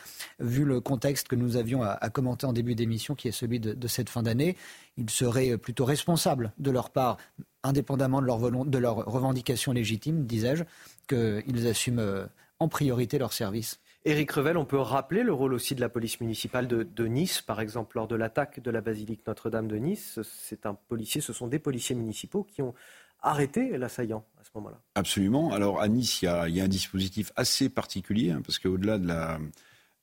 Vu 0.41 0.65
le 0.65 0.81
contexte 0.81 1.29
que 1.29 1.37
nous 1.37 1.57
avions 1.57 1.83
à, 1.83 2.09
commenter 2.11 2.47
en 2.47 2.53
début 2.53 2.75
d'émission, 2.75 3.15
qui 3.15 3.29
est 3.29 3.33
celui 3.33 3.61
de, 3.61 3.89
cette 3.89 4.09
fin 4.09 4.23
d'année, 4.23 4.57
il 4.97 5.11
serait 5.11 5.57
plutôt 5.59 5.85
responsable 5.85 6.53
de 6.59 6.71
leur 6.71 6.91
part, 6.91 7.19
indépendamment 7.63 8.21
de 8.21 8.27
leur, 8.27 8.39
de 8.41 8.79
leur 8.79 8.97
revendication 8.97 9.73
légitime, 9.73 10.25
disais-je, 10.25 10.65
qu'ils 11.09 11.67
assument 11.67 12.01
euh, 12.01 12.27
en 12.59 12.69
priorité 12.69 13.19
leur 13.19 13.33
service. 13.33 13.79
Éric 14.07 14.31
Revel, 14.31 14.57
on 14.57 14.65
peut 14.65 14.79
rappeler 14.79 15.25
le 15.25 15.33
rôle 15.33 15.53
aussi 15.53 15.75
de 15.75 15.81
la 15.81 15.89
police 15.89 16.21
municipale 16.21 16.69
de, 16.69 17.07
Nice, 17.07 17.43
par 17.43 17.61
exemple, 17.61 17.97
lors 17.97 18.07
de 18.07 18.15
l'attaque 18.15 18.61
de 18.61 18.71
la 18.71 18.81
basilique 18.81 19.27
Notre-Dame 19.27 19.67
de 19.67 19.77
Nice. 19.77 20.21
C'est 20.23 20.65
un 20.65 20.75
policier, 20.75 21.21
ce 21.21 21.33
sont 21.33 21.49
des 21.49 21.59
policiers 21.59 21.97
municipaux 21.97 22.45
qui 22.45 22.63
ont 22.63 22.73
arrêté 23.21 23.77
l'assaillant 23.77 24.25
à 24.41 24.45
ce 24.45 24.51
moment-là. 24.55 24.81
Absolument. 24.95 25.53
Alors 25.53 25.81
à 25.81 25.89
Nice, 25.89 26.23
il 26.23 26.27
y 26.27 26.61
a, 26.61 26.65
un 26.65 26.69
dispositif 26.69 27.33
assez 27.35 27.69
particulier, 27.69 28.31
hein, 28.31 28.43
parce 28.45 28.61
qu'au-delà 28.61 28.99
de 28.99 29.09
la, 29.09 29.41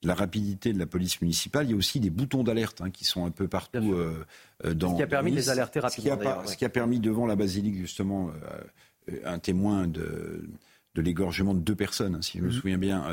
la 0.02 0.14
rapidité 0.14 0.74
de 0.74 0.80
la 0.80 0.86
police 0.86 1.22
municipale, 1.22 1.68
il 1.68 1.72
y 1.72 1.74
a 1.74 1.78
aussi 1.78 2.02
des 2.02 2.10
boutons 2.10 2.44
d'alerte 2.44 2.82
hein, 2.82 2.92
qui 2.92 3.06
sont 3.06 3.26
un 3.26 3.32
peu 3.32 3.48
partout 3.48 3.94
euh, 3.94 4.26
euh, 4.66 4.74
dans. 4.74 4.92
Ce 4.92 4.98
qui 4.98 5.04
a 5.04 5.08
permis 5.08 5.32
de 5.32 5.38
les 5.38 5.50
alerter 5.50 5.80
rapidement. 5.80 6.46
Ce 6.46 6.58
qui 6.58 6.66
a, 6.66 6.70
permis 6.70 7.00
devant 7.00 7.26
la 7.26 7.38
basilique 7.38 7.78
justement 7.78 8.32
euh, 9.10 9.20
un 9.24 9.40
témoin 9.40 9.88
de, 9.88 10.50
de 10.96 11.02
l'égorgement 11.02 11.54
de 11.54 11.62
deux 11.62 11.76
personnes, 11.76 12.16
hein, 12.16 12.22
si 12.22 12.40
je 12.40 12.44
me 12.44 12.50
mhm. 12.50 12.54
souviens 12.54 12.78
bien, 12.78 13.06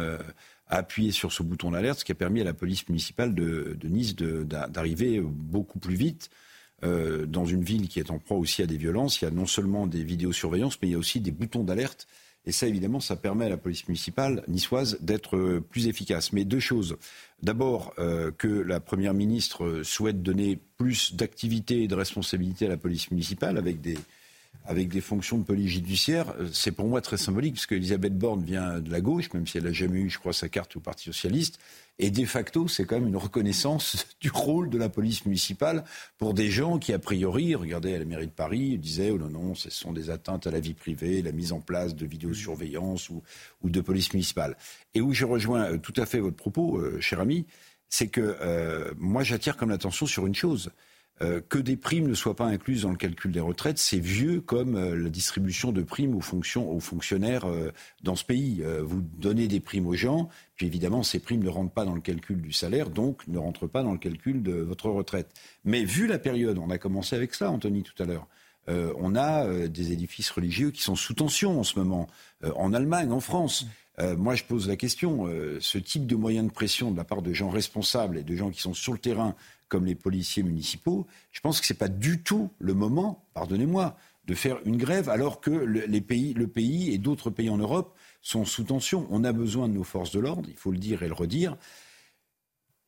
a 0.71 0.77
appuyé 0.77 1.13
sur 1.13 1.33
ce 1.33 1.43
bouton 1.43 1.73
d'alerte, 1.73 2.01
ce 2.01 2.05
qui 2.05 2.13
a 2.13 2.15
permis 2.15 2.41
à 2.41 2.45
la 2.45 2.55
police 2.55 2.89
municipale 2.89 3.35
de, 3.35 3.77
Nice 3.85 4.15
d'arriver 4.17 5.21
beaucoup 5.21 5.79
plus 5.79 5.97
vite. 5.97 6.31
dans 6.83 7.45
une 7.45 7.63
ville 7.63 7.89
qui 7.89 8.01
est 8.01 8.11
en 8.11 8.19
proie 8.19 8.39
aussi 8.39 8.63
à 8.63 8.67
des 8.67 8.79
violences, 8.79 9.21
il 9.21 9.25
y 9.25 9.29
a 9.29 9.31
non 9.31 9.47
seulement 9.47 9.87
des 9.87 10.03
vidéosurveillances, 10.03 10.79
mais 10.81 10.89
il 10.89 10.93
y 10.93 10.95
a 10.95 10.99
aussi 10.99 11.21
des 11.21 11.33
boutons 11.33 11.65
d'alerte 11.65 12.07
et 12.47 12.53
ça, 12.53 12.67
évidemment, 12.67 13.01
ça 13.01 13.17
permet 13.17 13.45
à 13.45 13.49
la 13.51 13.59
police 13.59 13.87
municipale 13.87 14.43
niçoise 14.49 14.99
d'être 15.01 15.37
euh, 15.37 15.61
plus 15.61 15.89
efficace. 15.89 16.33
Mais 16.33 16.45
deux 16.45 16.61
choses. 16.61 16.97
D'abord, 17.43 17.93
euh, 17.99 18.31
que 18.31 18.49
la 18.49 18.81
Première 18.81 19.15
ministre 19.15 19.83
souhaite 19.83 20.23
donner 20.23 20.59
plus 20.79 21.15
d'activité 21.15 21.83
et 21.83 21.89
de 21.89 21.95
responsabilité 21.95 22.67
à 22.67 22.71
la 22.71 22.77
police 22.79 23.11
municipale 23.11 23.59
avec 23.59 23.81
des, 23.81 23.99
avec 24.65 24.89
des 24.89 25.01
fonctions 25.01 25.39
de 25.39 25.45
police 25.45 25.71
judiciaire, 25.71 26.35
euh, 26.39 26.49
c'est 26.53 26.73
pour 26.73 26.87
moi 26.87 27.01
très 27.01 27.17
symbolique, 27.17 27.55
parce 27.55 27.67
qu'Elisabeth 27.67 28.17
Borne 28.17 28.45
vient 28.45 28.81
de 28.81 28.91
la 28.91 29.01
gauche, 29.01 29.33
même 29.33 29.47
si 29.47 29.59
elle 29.59 29.65
n'a 29.65 29.73
jamais 29.73 30.01
eu, 30.01 30.11
je 30.11 30.19
crois, 30.19 30.33
sa 30.33 30.49
carte 30.49 30.77
au 30.77 30.81
Parti 30.81 31.05
socialiste. 31.05 31.59
Et 31.99 32.11
de 32.11 32.25
facto, 32.25 32.69
c'est 32.69 32.85
quand 32.85 32.99
même 32.99 33.09
une 33.09 33.17
reconnaissance 33.17 34.07
du 34.21 34.31
rôle 34.31 34.71
de 34.71 34.79
la 34.79 34.89
police 34.89 35.25
municipale 35.27 35.85
pour 36.19 36.35
des 36.35 36.51
gens 36.51 36.79
qui, 36.79 36.93
a 36.93 36.99
priori, 36.99 37.55
regardez 37.55 37.95
à 37.95 37.99
la 37.99 38.05
mairie 38.05 38.27
de 38.27 38.33
Paris, 38.33 38.79
disaient, 38.79 39.11
oh 39.11 39.19
non, 39.19 39.29
non, 39.29 39.55
ce 39.55 39.71
sont 39.71 39.93
des 39.93 40.11
atteintes 40.11 40.47
à 40.47 40.51
la 40.51 40.61
vie 40.61 40.75
privée, 40.75 41.23
la 41.23 41.33
mise 41.33 41.53
en 41.53 41.61
place 41.61 41.95
de 41.95 42.07
vidéosurveillance 42.07 43.11
ou, 43.11 43.23
ou 43.63 43.71
de 43.71 43.81
police 43.81 44.13
municipale. 44.13 44.57
Et 44.95 45.01
où 45.01 45.13
je 45.13 45.25
rejoins 45.25 45.73
euh, 45.73 45.79
tout 45.79 45.95
à 45.97 46.07
fait 46.07 46.21
votre 46.21 46.37
propos, 46.37 46.79
euh, 46.79 47.01
cher 47.01 47.21
ami, 47.21 47.47
c'est 47.89 48.07
que 48.07 48.95
moi, 48.99 49.25
j'attire 49.25 49.57
comme 49.57 49.71
l'attention 49.71 50.07
sur 50.07 50.25
une 50.25 50.35
chose. 50.35 50.71
Euh, 51.23 51.41
que 51.47 51.59
des 51.59 51.77
primes 51.77 52.09
ne 52.09 52.15
soient 52.15 52.35
pas 52.35 52.47
incluses 52.47 52.83
dans 52.83 52.91
le 52.91 52.97
calcul 52.97 53.31
des 53.31 53.41
retraites, 53.41 53.77
c'est 53.77 53.99
vieux 53.99 54.41
comme 54.41 54.77
euh, 54.77 54.97
la 54.97 55.11
distribution 55.11 55.71
de 55.71 55.83
primes 55.83 56.15
aux, 56.17 56.81
fonctionnaires 56.81 57.45
euh, 57.45 57.73
dans 58.03 58.17
ce 58.17 58.25
pays. 58.25 58.63
vous 58.83 59.03
donnez 59.19 59.47
des 59.47 59.61
primes 59.61 59.87
aux 59.87 59.95
gens, 59.95 60.31
puis 60.57 60.67
évidemment, 60.67 61.03
ces 61.03 61.19
primes 61.19 61.43
ne 61.43 61.49
rentrent 61.51 61.73
pas 61.73 61.85
dans 61.85 61.95
le 61.95 62.01
calcul 62.01 62.41
du 62.41 62.53
salaire, 62.53 62.89
donc 62.89 63.27
ne 63.29 63.39
rentrent 63.39 63.67
pas 63.67 63.83
dans 63.83 63.93
le 63.93 63.99
calcul 63.99 64.43
de 64.43 64.53
votre 64.53 64.89
retraite. 64.89 65.29
Mais 65.65 65.85
vu 65.85 66.07
la 66.07 66.19
période, 66.19 66.59
on 66.59 66.71
a 66.71 66.79
commencé 66.79 67.17
avec 67.17 67.35
ça, 67.35 67.51
Anthony, 67.51 67.83
tout 67.83 68.03
à 68.03 68.07
l'heure. 68.07 68.27
on 68.69 69.17
a 69.17 69.69
des 69.69 69.93
édifices 69.93 70.31
religieux 70.31 70.71
qui 70.71 70.83
sont 70.83 70.97
sous 70.97 71.15
tension 71.15 71.59
en 71.59 71.65
ce 71.65 71.79
moment, 71.79 72.09
en 72.55 72.73
Allemagne, 72.73 73.11
en 73.13 73.21
France. 73.21 73.67
moi, 74.17 74.35
je 74.35 74.45
pose 74.45 74.69
la 74.69 74.77
question, 74.77 75.27
ce 75.61 75.79
type 75.79 76.07
de 76.07 76.15
moyens 76.15 76.47
de 76.47 76.53
pression 76.53 76.91
de 76.91 76.97
la 76.97 77.05
part 77.05 77.23
de 77.23 77.33
gens 77.33 77.51
responsables 77.51 78.19
et 78.19 78.23
de 78.23 78.37
gens 78.37 78.51
qui 78.51 78.61
sont 78.61 78.75
sur 78.75 78.93
le 78.93 78.99
terrain 78.99 79.35
comme 79.71 79.87
les 79.87 79.95
policiers 79.95 80.43
municipaux, 80.43 81.07
je 81.33 81.41
pense 81.41 81.61
que 81.61 81.67
ce 81.67 81.73
n'est 81.73 81.79
pas 81.79 81.89
du 81.89 82.23
tout 82.23 82.51
le 82.59 82.75
moment, 82.75 83.25
pardonnez-moi, 83.33 83.97
de 84.27 84.35
faire 84.35 84.59
une 84.67 84.77
grève 84.77 85.09
alors 85.09 85.41
que 85.41 85.51
les 85.51 86.01
pays, 86.03 86.35
le 86.35 86.47
pays 86.47 86.93
et 86.93 86.99
d'autres 86.99 87.31
pays 87.31 87.49
en 87.49 87.57
Europe 87.57 87.97
sont 88.21 88.45
sous 88.45 88.65
tension. 88.65 89.07
On 89.11 89.25
a 89.25 89.33
besoin 89.33 89.69
de 89.69 89.73
nos 89.73 89.85
forces 89.85 90.13
de 90.13 90.21
l'ordre, 90.21 90.49
il 90.51 90.57
faut 90.57 90.71
le 90.71 90.79
dire 90.79 91.03
et 91.03 91.09
le 91.09 91.15
redire. 91.15 91.57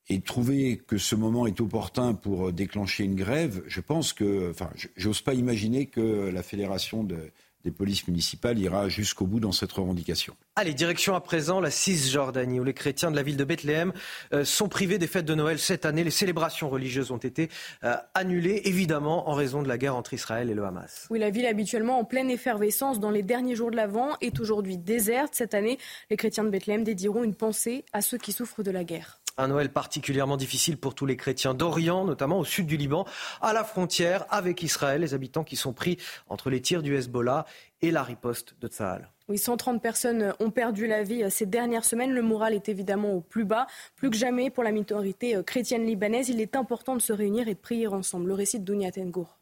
Et 0.08 0.20
trouver 0.20 0.76
que 0.76 0.98
ce 0.98 1.14
moment 1.14 1.46
est 1.46 1.60
opportun 1.60 2.12
pour 2.12 2.52
déclencher 2.52 3.04
une 3.04 3.14
grève, 3.14 3.62
je 3.66 3.80
pense 3.80 4.12
que, 4.12 4.50
enfin, 4.50 4.70
j'ose 4.96 5.22
pas 5.22 5.32
imaginer 5.32 5.86
que 5.86 6.28
la 6.28 6.42
fédération 6.42 7.04
de, 7.04 7.30
des 7.64 7.70
polices 7.70 8.06
municipales 8.08 8.58
ira 8.58 8.88
jusqu'au 8.88 9.26
bout 9.26 9.40
dans 9.40 9.52
cette 9.52 9.72
revendication. 9.72 10.34
Allez, 10.56 10.74
direction 10.74 11.14
à 11.14 11.20
présent 11.20 11.60
la 11.60 11.70
Cisjordanie, 11.70 12.60
où 12.60 12.64
les 12.64 12.74
chrétiens 12.74 13.10
de 13.10 13.16
la 13.16 13.22
ville 13.22 13.36
de 13.36 13.44
Bethléem 13.44 13.92
euh, 14.32 14.44
sont 14.44 14.68
privés 14.68 14.98
des 14.98 15.06
fêtes 15.06 15.24
de 15.24 15.34
Noël 15.34 15.58
cette 15.58 15.86
année. 15.86 16.04
Les 16.04 16.10
célébrations 16.10 16.68
religieuses 16.68 17.10
ont 17.10 17.16
été 17.16 17.48
euh, 17.84 17.96
annulées, 18.14 18.62
évidemment, 18.64 19.30
en 19.30 19.34
raison 19.34 19.62
de 19.62 19.68
la 19.68 19.78
guerre 19.78 19.96
entre 19.96 20.12
Israël 20.14 20.50
et 20.50 20.54
le 20.54 20.64
Hamas. 20.64 21.06
Oui, 21.10 21.18
la 21.18 21.30
ville 21.30 21.46
habituellement 21.46 21.98
en 21.98 22.04
pleine 22.04 22.30
effervescence 22.30 23.00
dans 23.00 23.10
les 23.10 23.22
derniers 23.22 23.56
jours 23.56 23.70
de 23.70 23.76
l'Avent 23.76 24.16
est 24.20 24.40
aujourd'hui 24.40 24.76
déserte. 24.76 25.34
Cette 25.34 25.54
année, 25.54 25.78
les 26.10 26.16
chrétiens 26.16 26.44
de 26.44 26.50
Bethléem 26.50 26.84
dédieront 26.84 27.24
une 27.24 27.34
pensée 27.34 27.84
à 27.92 28.02
ceux 28.02 28.18
qui 28.18 28.32
souffrent 28.32 28.62
de 28.62 28.70
la 28.70 28.84
guerre. 28.84 29.21
Un 29.38 29.48
Noël 29.48 29.70
particulièrement 29.70 30.36
difficile 30.36 30.76
pour 30.76 30.94
tous 30.94 31.06
les 31.06 31.16
chrétiens 31.16 31.54
d'Orient, 31.54 32.04
notamment 32.04 32.38
au 32.38 32.44
sud 32.44 32.66
du 32.66 32.76
Liban, 32.76 33.06
à 33.40 33.52
la 33.52 33.64
frontière 33.64 34.26
avec 34.30 34.62
Israël, 34.62 35.00
les 35.00 35.14
habitants 35.14 35.44
qui 35.44 35.56
sont 35.56 35.72
pris 35.72 35.98
entre 36.28 36.50
les 36.50 36.60
tirs 36.60 36.82
du 36.82 36.94
Hezbollah 36.96 37.46
et 37.80 37.90
la 37.90 38.02
riposte 38.02 38.54
de 38.60 38.68
Tsahal. 38.68 39.10
Oui, 39.28 39.38
130 39.38 39.80
personnes 39.80 40.34
ont 40.40 40.50
perdu 40.50 40.86
la 40.86 41.02
vie 41.02 41.24
ces 41.30 41.46
dernières 41.46 41.84
semaines. 41.84 42.12
Le 42.12 42.22
moral 42.22 42.54
est 42.54 42.68
évidemment 42.68 43.12
au 43.12 43.20
plus 43.20 43.44
bas. 43.44 43.66
Plus 43.96 44.10
que 44.10 44.16
jamais, 44.16 44.50
pour 44.50 44.64
la 44.64 44.72
minorité 44.72 45.40
chrétienne 45.46 45.86
libanaise, 45.86 46.28
il 46.28 46.40
est 46.40 46.56
important 46.56 46.96
de 46.96 47.02
se 47.02 47.12
réunir 47.12 47.48
et 47.48 47.54
prier 47.54 47.86
ensemble. 47.86 48.28
Le 48.28 48.34
récit 48.34 48.60
de 48.60 48.64
Dounia 48.64 48.90
Tengour. 48.90 49.38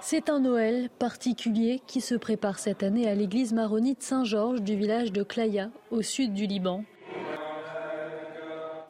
C'est 0.00 0.28
un 0.28 0.40
Noël 0.40 0.90
particulier 0.98 1.80
qui 1.86 2.00
se 2.00 2.14
prépare 2.14 2.58
cette 2.58 2.82
année 2.82 3.08
à 3.08 3.14
l'église 3.14 3.52
maronite 3.52 4.02
Saint-Georges 4.02 4.62
du 4.62 4.76
village 4.76 5.12
de 5.12 5.22
Klaya, 5.22 5.70
au 5.90 6.02
sud 6.02 6.32
du 6.32 6.46
Liban. 6.46 6.84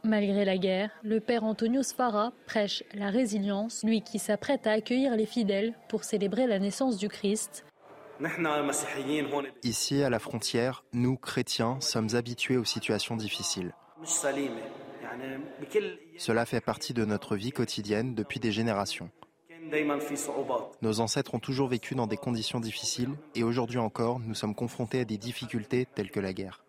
Malgré 0.05 0.45
la 0.45 0.59
guerre, 0.59 0.91
le 1.03 1.21
père 1.21 1.45
Antonio 1.45 1.83
Sfara 1.83 2.33
prêche 2.47 2.85
la 2.95 3.11
résilience, 3.11 3.83
lui 3.85 4.03
qui 4.03 4.19
s'apprête 4.19 4.67
à 4.67 4.73
accueillir 4.73 5.17
les 5.17 5.27
fidèles 5.27 5.75
pour 5.89 6.05
célébrer 6.05 6.47
la 6.47 6.59
naissance 6.59 6.97
du 6.97 7.09
Christ. 7.09 7.65
Ici, 9.63 10.03
à 10.03 10.11
la 10.11 10.19
frontière, 10.19 10.85
nous, 10.93 11.17
chrétiens, 11.17 11.79
sommes 11.81 12.15
habitués 12.15 12.57
aux 12.57 12.65
situations 12.65 13.17
difficiles. 13.17 13.73
Cela 16.17 16.47
fait 16.47 16.61
partie 16.61 16.95
de 16.95 17.05
notre 17.05 17.37
vie 17.37 17.53
quotidienne 17.53 18.15
depuis 18.15 18.41
des 18.41 18.53
générations. 18.53 19.11
Nos 20.83 21.01
ancêtres 21.01 21.35
ont 21.35 21.39
toujours 21.39 21.69
vécu 21.69 21.95
dans 21.95 22.07
des 22.07 22.17
conditions 22.17 22.61
difficiles 22.61 23.11
et 23.35 23.43
aujourd'hui 23.43 23.79
encore, 23.79 24.19
nous 24.21 24.35
sommes 24.35 24.55
confrontés 24.55 25.01
à 25.01 25.05
des 25.05 25.19
difficultés 25.19 25.87
telles 25.95 26.11
que 26.11 26.21
la 26.21 26.33
guerre. 26.33 26.65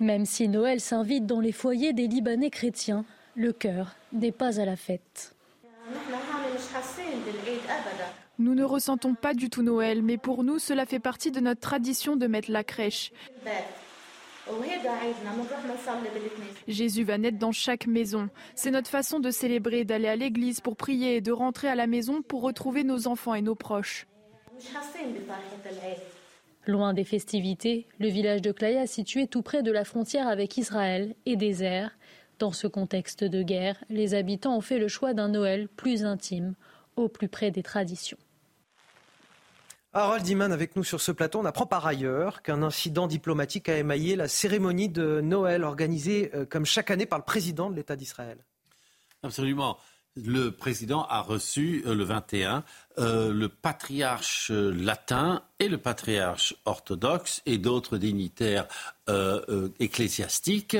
Même 0.00 0.26
si 0.26 0.48
Noël 0.48 0.80
s'invite 0.80 1.26
dans 1.26 1.40
les 1.40 1.52
foyers 1.52 1.92
des 1.92 2.06
Libanais 2.08 2.50
chrétiens, 2.50 3.04
le 3.36 3.52
cœur 3.52 3.94
n'est 4.12 4.32
pas 4.32 4.60
à 4.60 4.64
la 4.64 4.76
fête. 4.76 5.34
Nous 8.38 8.54
ne 8.54 8.64
ressentons 8.64 9.14
pas 9.14 9.34
du 9.34 9.50
tout 9.50 9.62
Noël, 9.62 10.02
mais 10.02 10.18
pour 10.18 10.42
nous, 10.42 10.58
cela 10.58 10.86
fait 10.86 10.98
partie 10.98 11.30
de 11.30 11.40
notre 11.40 11.60
tradition 11.60 12.16
de 12.16 12.26
mettre 12.26 12.50
la 12.50 12.64
crèche. 12.64 13.12
Jésus 16.66 17.04
va 17.04 17.18
naître 17.18 17.38
dans 17.38 17.52
chaque 17.52 17.86
maison. 17.86 18.28
C'est 18.54 18.70
notre 18.70 18.90
façon 18.90 19.20
de 19.20 19.30
célébrer, 19.30 19.84
d'aller 19.84 20.08
à 20.08 20.16
l'église 20.16 20.60
pour 20.60 20.76
prier 20.76 21.16
et 21.16 21.20
de 21.20 21.32
rentrer 21.32 21.68
à 21.68 21.74
la 21.74 21.86
maison 21.86 22.22
pour 22.22 22.42
retrouver 22.42 22.84
nos 22.84 23.06
enfants 23.06 23.34
et 23.34 23.42
nos 23.42 23.54
proches. 23.54 24.06
Loin 26.66 26.94
des 26.94 27.04
festivités, 27.04 27.86
le 27.98 28.08
village 28.08 28.40
de 28.40 28.52
Klaya, 28.52 28.86
situé 28.86 29.26
tout 29.26 29.42
près 29.42 29.62
de 29.62 29.72
la 29.72 29.84
frontière 29.84 30.28
avec 30.28 30.56
Israël, 30.56 31.14
est 31.26 31.36
désert. 31.36 31.96
Dans 32.38 32.52
ce 32.52 32.66
contexte 32.66 33.24
de 33.24 33.42
guerre, 33.42 33.82
les 33.88 34.14
habitants 34.14 34.56
ont 34.56 34.60
fait 34.60 34.78
le 34.78 34.88
choix 34.88 35.14
d'un 35.14 35.28
Noël 35.28 35.68
plus 35.68 36.04
intime, 36.04 36.54
au 36.96 37.08
plus 37.08 37.28
près 37.28 37.50
des 37.50 37.62
traditions. 37.62 38.18
Harold 39.94 40.26
Iman 40.26 40.52
avec 40.52 40.74
nous 40.74 40.84
sur 40.84 41.02
ce 41.02 41.12
plateau. 41.12 41.40
On 41.40 41.44
apprend 41.44 41.66
par 41.66 41.86
ailleurs 41.86 42.40
qu'un 42.40 42.62
incident 42.62 43.06
diplomatique 43.06 43.68
a 43.68 43.76
émaillé 43.76 44.16
la 44.16 44.26
cérémonie 44.26 44.88
de 44.88 45.20
Noël 45.20 45.64
organisée 45.64 46.30
euh, 46.34 46.46
comme 46.46 46.64
chaque 46.64 46.90
année 46.90 47.04
par 47.04 47.18
le 47.18 47.24
président 47.24 47.68
de 47.68 47.76
l'État 47.76 47.94
d'Israël. 47.94 48.38
Absolument. 49.22 49.76
Le 50.14 50.50
président 50.50 51.04
a 51.06 51.20
reçu 51.20 51.82
euh, 51.86 51.94
le 51.94 52.04
21 52.04 52.64
euh, 52.98 53.32
le 53.32 53.48
patriarche 53.48 54.50
latin 54.50 55.42
et 55.58 55.68
le 55.68 55.78
patriarche 55.78 56.54
orthodoxe 56.66 57.40
et 57.46 57.56
d'autres 57.58 57.96
dignitaires 57.96 58.68
ecclésiastiques 59.80 60.76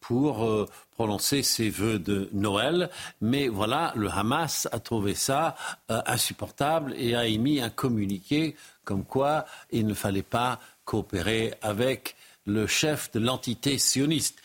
pour 0.00 0.68
prononcer 0.96 1.42
ses 1.42 1.68
vœux 1.68 1.98
de 1.98 2.28
Noël. 2.32 2.90
Mais 3.20 3.48
voilà, 3.48 3.92
le 3.96 4.08
Hamas 4.08 4.66
a 4.72 4.80
trouvé 4.80 5.14
ça 5.14 5.54
euh, 5.90 6.00
insupportable 6.06 6.94
et 6.96 7.14
a 7.14 7.26
émis 7.26 7.60
un 7.60 7.70
communiqué 7.70 8.56
comme 8.84 9.04
quoi 9.04 9.44
il 9.70 9.86
ne 9.86 9.94
fallait 9.94 10.22
pas 10.22 10.58
coopérer 10.84 11.54
avec 11.60 12.16
le 12.46 12.66
chef 12.66 13.10
de 13.12 13.20
l'entité 13.20 13.76
sioniste. 13.76 14.40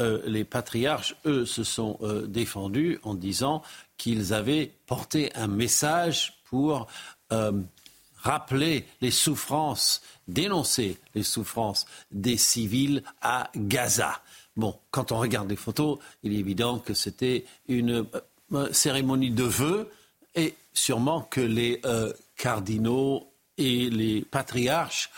Euh, 0.00 0.20
les 0.26 0.44
patriarches, 0.44 1.16
eux, 1.26 1.46
se 1.46 1.64
sont 1.64 1.98
euh, 2.02 2.26
défendus 2.26 2.98
en 3.02 3.14
disant 3.14 3.62
qu'ils 3.96 4.34
avaient 4.34 4.72
porté 4.86 5.34
un 5.34 5.48
message 5.48 6.40
pour 6.44 6.86
rappeler 8.26 8.86
les 9.00 9.10
souffrances, 9.10 10.02
dénoncer 10.28 10.98
les 11.14 11.22
souffrances 11.22 11.86
des 12.10 12.36
civils 12.36 13.02
à 13.20 13.50
Gaza. 13.56 14.20
Bon, 14.56 14.78
quand 14.90 15.12
on 15.12 15.18
regarde 15.18 15.50
les 15.50 15.56
photos, 15.56 15.98
il 16.22 16.32
est 16.32 16.38
évident 16.38 16.78
que 16.78 16.94
c'était 16.94 17.44
une 17.68 18.06
euh, 18.52 18.72
cérémonie 18.72 19.30
de 19.30 19.44
vœux 19.44 19.90
et 20.34 20.54
sûrement 20.72 21.20
que 21.20 21.40
les 21.40 21.80
euh, 21.84 22.12
cardinaux 22.36 23.28
et 23.58 23.90
les 23.90 24.22
patriarches 24.22 25.10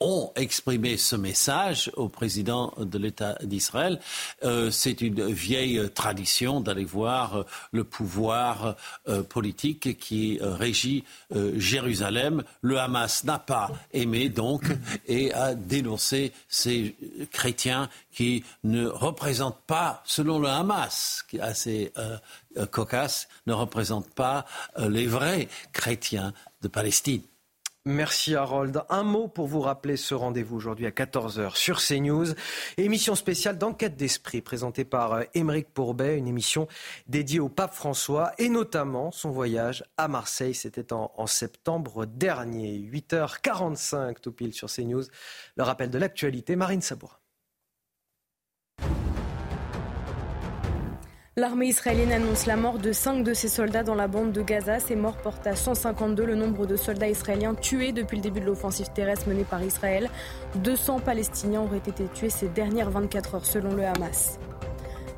ont 0.00 0.32
exprimé 0.34 0.96
ce 0.96 1.14
message 1.14 1.90
au 1.94 2.08
président 2.08 2.72
de 2.78 2.98
l'État 2.98 3.36
d'Israël. 3.42 4.00
Euh, 4.42 4.70
c'est 4.70 5.02
une 5.02 5.30
vieille 5.30 5.90
tradition 5.90 6.60
d'aller 6.60 6.86
voir 6.86 7.36
euh, 7.36 7.46
le 7.72 7.84
pouvoir 7.84 8.76
euh, 9.08 9.22
politique 9.22 9.98
qui 9.98 10.38
régit 10.40 11.04
Jérusalem. 11.56 12.42
Le 12.62 12.78
Hamas 12.78 13.24
n'a 13.24 13.38
pas 13.38 13.70
aimé 13.92 14.28
donc 14.30 14.64
et 15.06 15.32
a 15.34 15.54
dénoncé 15.54 16.32
ces 16.48 16.96
chrétiens 17.30 17.88
qui 18.12 18.44
ne 18.64 18.86
représentent 18.86 19.62
pas, 19.66 20.02
selon 20.04 20.38
le 20.38 20.48
Hamas, 20.48 21.24
qui 21.28 21.36
est 21.36 21.40
assez 21.40 21.92
cocasse, 22.70 23.28
ne 23.46 23.52
représentent 23.52 24.12
pas 24.14 24.46
les 24.78 25.06
vrais 25.06 25.48
chrétiens 25.72 26.32
de 26.62 26.68
Palestine. 26.68 27.22
Merci 27.86 28.34
Harold. 28.34 28.84
Un 28.90 29.04
mot 29.04 29.26
pour 29.26 29.46
vous 29.46 29.62
rappeler 29.62 29.96
ce 29.96 30.14
rendez-vous 30.14 30.54
aujourd'hui 30.54 30.84
à 30.84 30.90
14h 30.90 31.56
sur 31.56 31.80
CNews. 31.80 32.26
Émission 32.76 33.14
spéciale 33.14 33.56
d'enquête 33.56 33.96
d'esprit 33.96 34.42
présentée 34.42 34.84
par 34.84 35.14
euh, 35.14 35.22
Émeric 35.32 35.72
Pourbet, 35.72 36.18
une 36.18 36.28
émission 36.28 36.68
dédiée 37.06 37.40
au 37.40 37.48
pape 37.48 37.72
François 37.72 38.32
et 38.36 38.50
notamment 38.50 39.10
son 39.12 39.30
voyage 39.30 39.82
à 39.96 40.08
Marseille. 40.08 40.52
C'était 40.52 40.92
en, 40.92 41.26
septembre 41.26 42.04
dernier. 42.04 42.78
8h45 42.80 44.20
tout 44.20 44.32
pile 44.32 44.52
sur 44.52 44.68
CNews. 44.68 45.04
Le 45.56 45.62
rappel 45.62 45.88
de 45.88 45.96
l'actualité, 45.96 46.56
Marine 46.56 46.82
Sabourin. 46.82 47.19
L'armée 51.36 51.68
israélienne 51.68 52.10
annonce 52.10 52.46
la 52.46 52.56
mort 52.56 52.80
de 52.80 52.90
5 52.90 53.22
de 53.22 53.34
ses 53.34 53.46
soldats 53.46 53.84
dans 53.84 53.94
la 53.94 54.08
bande 54.08 54.32
de 54.32 54.42
Gaza. 54.42 54.80
Ces 54.80 54.96
morts 54.96 55.16
portent 55.16 55.46
à 55.46 55.54
152 55.54 56.24
le 56.24 56.34
nombre 56.34 56.66
de 56.66 56.74
soldats 56.74 57.08
israéliens 57.08 57.54
tués 57.54 57.92
depuis 57.92 58.16
le 58.16 58.22
début 58.22 58.40
de 58.40 58.46
l'offensive 58.46 58.88
terrestre 58.92 59.28
menée 59.28 59.44
par 59.44 59.62
Israël. 59.62 60.10
200 60.56 60.98
Palestiniens 60.98 61.60
auraient 61.60 61.76
été 61.76 62.06
tués 62.12 62.30
ces 62.30 62.48
dernières 62.48 62.90
24 62.90 63.36
heures 63.36 63.46
selon 63.46 63.74
le 63.74 63.84
Hamas. 63.84 64.40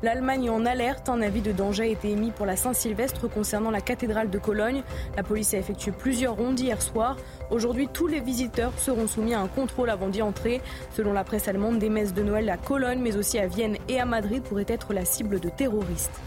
L'Allemagne 0.03 0.49
en 0.49 0.65
alerte. 0.65 1.07
Un 1.07 1.21
avis 1.21 1.39
de 1.39 1.53
danger 1.53 1.83
a 1.83 1.85
été 1.85 2.11
émis 2.11 2.31
pour 2.31 2.45
la 2.45 2.57
Saint-Sylvestre 2.57 3.29
concernant 3.29 3.71
la 3.71 3.79
cathédrale 3.79 4.29
de 4.29 4.37
Cologne. 4.37 4.83
La 5.15 5.23
police 5.23 5.53
a 5.53 5.57
effectué 5.57 5.93
plusieurs 5.93 6.35
rondes 6.35 6.59
hier 6.59 6.81
soir. 6.81 7.15
Aujourd'hui, 7.49 7.87
tous 7.87 8.07
les 8.07 8.19
visiteurs 8.19 8.73
seront 8.77 9.07
soumis 9.07 9.33
à 9.33 9.39
un 9.39 9.47
contrôle 9.47 9.89
avant 9.89 10.09
d'y 10.09 10.21
entrer. 10.21 10.61
Selon 10.91 11.13
la 11.13 11.23
presse 11.23 11.47
allemande, 11.47 11.79
des 11.79 11.87
messes 11.87 12.13
de 12.13 12.21
Noël 12.21 12.49
à 12.49 12.57
Cologne, 12.57 12.99
mais 13.01 13.15
aussi 13.15 13.39
à 13.39 13.47
Vienne 13.47 13.77
et 13.87 13.97
à 13.97 14.05
Madrid 14.05 14.43
pourraient 14.43 14.65
être 14.67 14.93
la 14.93 15.05
cible 15.05 15.39
de 15.39 15.47
terroristes. 15.47 16.19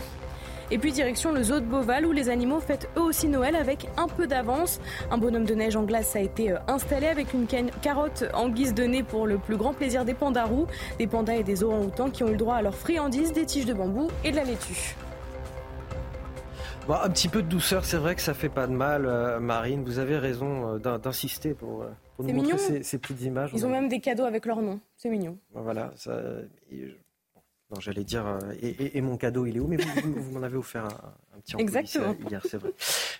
Et 0.72 0.78
puis 0.78 0.90
direction 0.90 1.32
le 1.32 1.44
zoo 1.44 1.60
de 1.60 1.64
Beauval 1.64 2.06
où 2.06 2.12
les 2.12 2.28
animaux 2.28 2.58
fêtent 2.58 2.88
eux 2.96 3.02
aussi 3.02 3.28
Noël 3.28 3.54
avec 3.54 3.88
un 3.96 4.08
peu 4.08 4.26
d'avance. 4.26 4.80
Un 5.12 5.18
bonhomme 5.18 5.44
de 5.44 5.54
neige 5.54 5.76
en 5.76 5.84
glace 5.84 6.16
a 6.16 6.20
été 6.20 6.50
euh, 6.50 6.58
installé 6.66 7.06
avec 7.06 7.32
une 7.34 7.46
carotte 7.46 8.24
en 8.34 8.48
guise 8.48 8.74
de 8.74 8.82
nez 8.82 9.04
pour 9.04 9.28
le 9.28 9.38
plus 9.38 9.56
grand 9.56 9.74
plaisir 9.74 10.04
des 10.04 10.14
pandarous, 10.14 10.66
des 10.98 11.06
pandas 11.06 11.36
et 11.36 11.44
des 11.44 11.62
orang-outans 11.62 12.10
qui 12.10 12.24
ont 12.24 12.28
eu 12.28 12.32
le 12.32 12.36
droit 12.36 12.56
à 12.56 12.62
leurs 12.62 12.74
friandises, 12.74 13.32
des 13.32 13.46
tiges 13.46 13.64
de 13.66 13.74
bambou 13.74 14.08
et 14.24 14.32
de 14.32 14.36
la 14.36 14.42
laitue. 14.42 14.96
un 16.88 17.10
petit 17.10 17.28
peu 17.28 17.42
de 17.42 17.48
douceur, 17.48 17.84
c'est 17.84 17.98
vrai 17.98 18.16
que 18.16 18.22
ça 18.22 18.34
fait 18.34 18.48
pas 18.48 18.66
de 18.66 18.72
mal, 18.72 19.06
euh, 19.06 19.38
Marine. 19.38 19.84
Vous 19.84 20.00
avez 20.00 20.18
raison 20.18 20.74
euh, 20.74 20.98
d'insister 20.98 21.54
pour, 21.54 21.84
nous 22.18 22.32
montrer 22.34 22.82
ces, 22.82 22.98
petites 22.98 23.22
images. 23.22 23.50
Ils 23.54 23.64
ont 23.64 23.70
même 23.70 23.88
des 23.88 24.00
cadeaux 24.00 24.24
avec 24.24 24.46
leur 24.46 24.60
nom. 24.62 24.80
C'est 24.96 25.10
mignon. 25.10 25.38
Voilà. 25.54 25.92
Ça, 25.94 26.20
non, 27.70 27.80
j'allais 27.80 28.04
dire, 28.04 28.24
euh, 28.26 28.38
et, 28.62 29.00
mon 29.00 29.16
cadeau, 29.16 29.44
il 29.44 29.56
est 29.56 29.60
où? 29.60 29.66
Mais 29.66 29.76
vous, 29.76 30.30
m'en 30.30 30.42
avez 30.42 30.56
offert 30.56 30.84
un, 30.84 31.14
petit 31.40 31.56
Exactement. 31.58 32.14
hier, 32.30 32.42
c'est 32.48 32.56
vrai. 32.56 32.70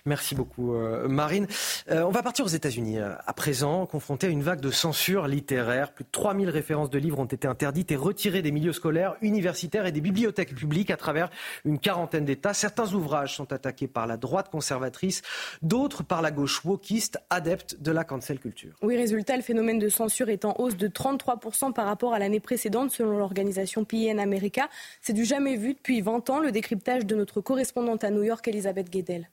Merci 0.05 0.35
beaucoup, 0.35 0.73
euh, 0.73 1.07
Marine. 1.07 1.47
Euh, 1.89 2.03
on 2.03 2.11
va 2.11 2.23
partir 2.23 2.45
aux 2.45 2.49
États-Unis 2.49 2.99
à 2.99 3.33
présent, 3.33 3.85
confronté 3.85 4.27
à 4.27 4.29
une 4.29 4.43
vague 4.43 4.61
de 4.61 4.71
censure 4.71 5.27
littéraire. 5.27 5.91
Plus 5.91 6.03
de 6.03 6.09
3000 6.11 6.49
références 6.49 6.89
de 6.89 6.97
livres 6.97 7.19
ont 7.19 7.25
été 7.25 7.47
interdites 7.47 7.91
et 7.91 7.95
retirées 7.95 8.41
des 8.41 8.51
milieux 8.51 8.73
scolaires, 8.73 9.15
universitaires 9.21 9.85
et 9.85 9.91
des 9.91 10.01
bibliothèques 10.01 10.55
publiques 10.55 10.91
à 10.91 10.97
travers 10.97 11.29
une 11.65 11.79
quarantaine 11.79 12.25
d'États. 12.25 12.53
Certains 12.53 12.93
ouvrages 12.93 13.35
sont 13.35 13.51
attaqués 13.51 13.87
par 13.87 14.07
la 14.07 14.17
droite 14.17 14.49
conservatrice, 14.49 15.21
d'autres 15.61 16.03
par 16.03 16.21
la 16.21 16.31
gauche 16.31 16.63
wokiste, 16.63 17.19
adepte 17.29 17.81
de 17.81 17.91
la 17.91 18.03
cancel 18.03 18.39
culture. 18.39 18.75
Oui, 18.81 18.95
résultat, 18.95 19.35
le 19.35 19.43
phénomène 19.43 19.79
de 19.79 19.89
censure 19.89 20.29
est 20.29 20.45
en 20.45 20.55
hausse 20.57 20.77
de 20.77 20.87
33% 20.87 21.73
par 21.73 21.85
rapport 21.85 22.13
à 22.13 22.19
l'année 22.19 22.39
précédente, 22.39 22.91
selon 22.91 23.17
l'organisation 23.17 23.83
PNAM 23.83 24.37
c'est 25.01 25.13
du 25.13 25.25
jamais 25.25 25.55
vu 25.55 25.73
depuis 25.73 26.01
20 26.01 26.29
ans. 26.29 26.39
Le 26.39 26.51
décryptage 26.51 27.05
de 27.05 27.15
notre 27.15 27.41
correspondante 27.41 28.03
à 28.07 28.11
New 28.11 28.23
York, 28.23 28.47
Elisabeth 28.47 28.89
Guedel. 28.89 29.29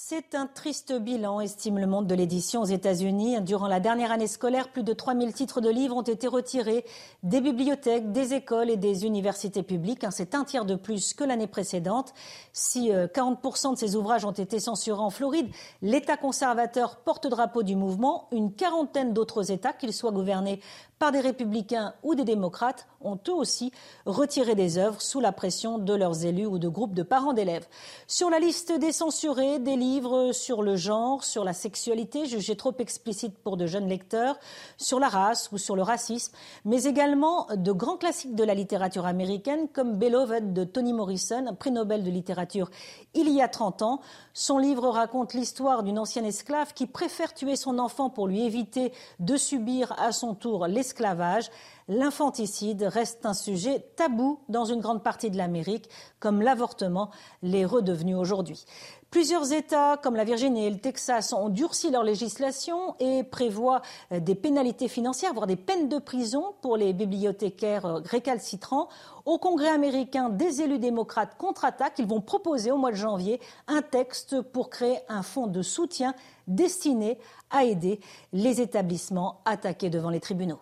C'est 0.00 0.36
un 0.36 0.46
triste 0.46 0.92
bilan, 0.92 1.40
estime 1.40 1.80
le 1.80 1.88
monde 1.88 2.06
de 2.06 2.14
l'édition 2.14 2.62
aux 2.62 2.66
États-Unis. 2.66 3.40
Durant 3.40 3.66
la 3.66 3.80
dernière 3.80 4.12
année 4.12 4.28
scolaire, 4.28 4.70
plus 4.70 4.84
de 4.84 4.92
3000 4.92 5.32
titres 5.32 5.60
de 5.60 5.68
livres 5.68 5.96
ont 5.96 6.02
été 6.02 6.28
retirés 6.28 6.84
des 7.24 7.40
bibliothèques, 7.40 8.12
des 8.12 8.32
écoles 8.32 8.70
et 8.70 8.76
des 8.76 9.04
universités 9.04 9.64
publiques. 9.64 10.06
C'est 10.12 10.36
un 10.36 10.44
tiers 10.44 10.64
de 10.64 10.76
plus 10.76 11.14
que 11.14 11.24
l'année 11.24 11.48
précédente. 11.48 12.14
Si 12.52 12.90
40% 12.90 13.66
euh, 13.66 13.72
de 13.72 13.76
ces 13.76 13.96
ouvrages 13.96 14.24
ont 14.24 14.30
été 14.30 14.60
censurés 14.60 15.00
en 15.00 15.10
Floride, 15.10 15.50
l'État 15.82 16.16
conservateur 16.16 16.98
porte-drapeau 16.98 17.64
du 17.64 17.74
mouvement, 17.74 18.28
une 18.30 18.54
quarantaine 18.54 19.12
d'autres 19.12 19.50
États, 19.50 19.72
qu'ils 19.72 19.92
soient 19.92 20.12
gouvernés 20.12 20.60
par 20.98 21.12
des 21.12 21.20
républicains 21.20 21.94
ou 22.02 22.14
des 22.14 22.24
démocrates, 22.24 22.86
ont 23.00 23.18
eux 23.28 23.32
aussi 23.32 23.72
retiré 24.06 24.54
des 24.54 24.78
œuvres 24.78 25.00
sous 25.00 25.20
la 25.20 25.32
pression 25.32 25.78
de 25.78 25.94
leurs 25.94 26.24
élus 26.24 26.46
ou 26.46 26.58
de 26.58 26.68
groupes 26.68 26.94
de 26.94 27.02
parents 27.02 27.32
d'élèves. 27.32 27.66
Sur 28.06 28.30
la 28.30 28.40
liste 28.40 28.72
des 28.72 28.92
censurés, 28.92 29.60
des 29.60 29.76
livres 29.76 30.32
sur 30.32 30.62
le 30.62 30.76
genre, 30.76 31.22
sur 31.22 31.44
la 31.44 31.52
sexualité, 31.52 32.26
jugés 32.26 32.56
trop 32.56 32.74
explicites 32.78 33.38
pour 33.38 33.56
de 33.56 33.66
jeunes 33.66 33.88
lecteurs, 33.88 34.38
sur 34.76 34.98
la 34.98 35.08
race 35.08 35.50
ou 35.52 35.58
sur 35.58 35.76
le 35.76 35.82
racisme, 35.82 36.34
mais 36.64 36.84
également 36.84 37.46
de 37.54 37.72
grands 37.72 37.96
classiques 37.96 38.34
de 38.34 38.44
la 38.44 38.54
littérature 38.54 39.06
américaine 39.06 39.68
comme 39.68 39.96
Beloved 39.96 40.52
de 40.52 40.64
Toni 40.64 40.92
Morrison, 40.92 41.54
prix 41.58 41.70
Nobel 41.70 42.02
de 42.02 42.10
littérature 42.10 42.70
il 43.14 43.28
y 43.30 43.40
a 43.40 43.48
30 43.48 43.82
ans. 43.82 44.00
Son 44.40 44.58
livre 44.58 44.88
raconte 44.90 45.34
l'histoire 45.34 45.82
d'une 45.82 45.98
ancienne 45.98 46.24
esclave 46.24 46.72
qui 46.72 46.86
préfère 46.86 47.34
tuer 47.34 47.56
son 47.56 47.80
enfant 47.80 48.08
pour 48.08 48.28
lui 48.28 48.42
éviter 48.42 48.92
de 49.18 49.36
subir 49.36 49.92
à 49.98 50.12
son 50.12 50.36
tour 50.36 50.68
l'esclavage 50.68 51.50
l'infanticide 51.88 52.84
reste 52.84 53.26
un 53.26 53.34
sujet 53.34 53.84
tabou 53.96 54.38
dans 54.48 54.64
une 54.64 54.80
grande 54.80 55.02
partie 55.02 55.30
de 55.30 55.36
l'Amérique, 55.36 55.88
comme 56.20 56.40
l'avortement 56.40 57.10
l'est 57.42 57.64
redevenu 57.64 58.14
aujourd'hui. 58.14 58.64
Plusieurs 59.10 59.52
États, 59.52 59.96
comme 59.96 60.16
la 60.16 60.24
Virginie 60.24 60.66
et 60.66 60.70
le 60.70 60.78
Texas, 60.78 61.32
ont 61.32 61.48
durci 61.48 61.90
leur 61.90 62.02
législation 62.02 62.94
et 63.00 63.24
prévoient 63.24 63.80
des 64.10 64.34
pénalités 64.34 64.88
financières, 64.88 65.32
voire 65.32 65.46
des 65.46 65.56
peines 65.56 65.88
de 65.88 65.98
prison 65.98 66.54
pour 66.60 66.76
les 66.76 66.92
bibliothécaires 66.92 67.86
euh, 67.86 68.00
récalcitrants. 68.04 68.88
Au 69.24 69.38
Congrès 69.38 69.70
américain, 69.70 70.28
des 70.28 70.60
élus 70.60 70.78
démocrates 70.78 71.36
contre-attaquent. 71.38 71.98
Ils 71.98 72.06
vont 72.06 72.20
proposer 72.20 72.70
au 72.70 72.76
mois 72.76 72.90
de 72.90 72.96
janvier 72.96 73.40
un 73.66 73.80
texte 73.80 74.42
pour 74.42 74.68
créer 74.68 74.98
un 75.08 75.22
fonds 75.22 75.46
de 75.46 75.62
soutien 75.62 76.14
destiné 76.46 77.18
à 77.50 77.64
aider 77.64 78.00
les 78.34 78.60
établissements 78.60 79.40
attaqués 79.46 79.88
devant 79.88 80.10
les 80.10 80.20
tribunaux. 80.20 80.60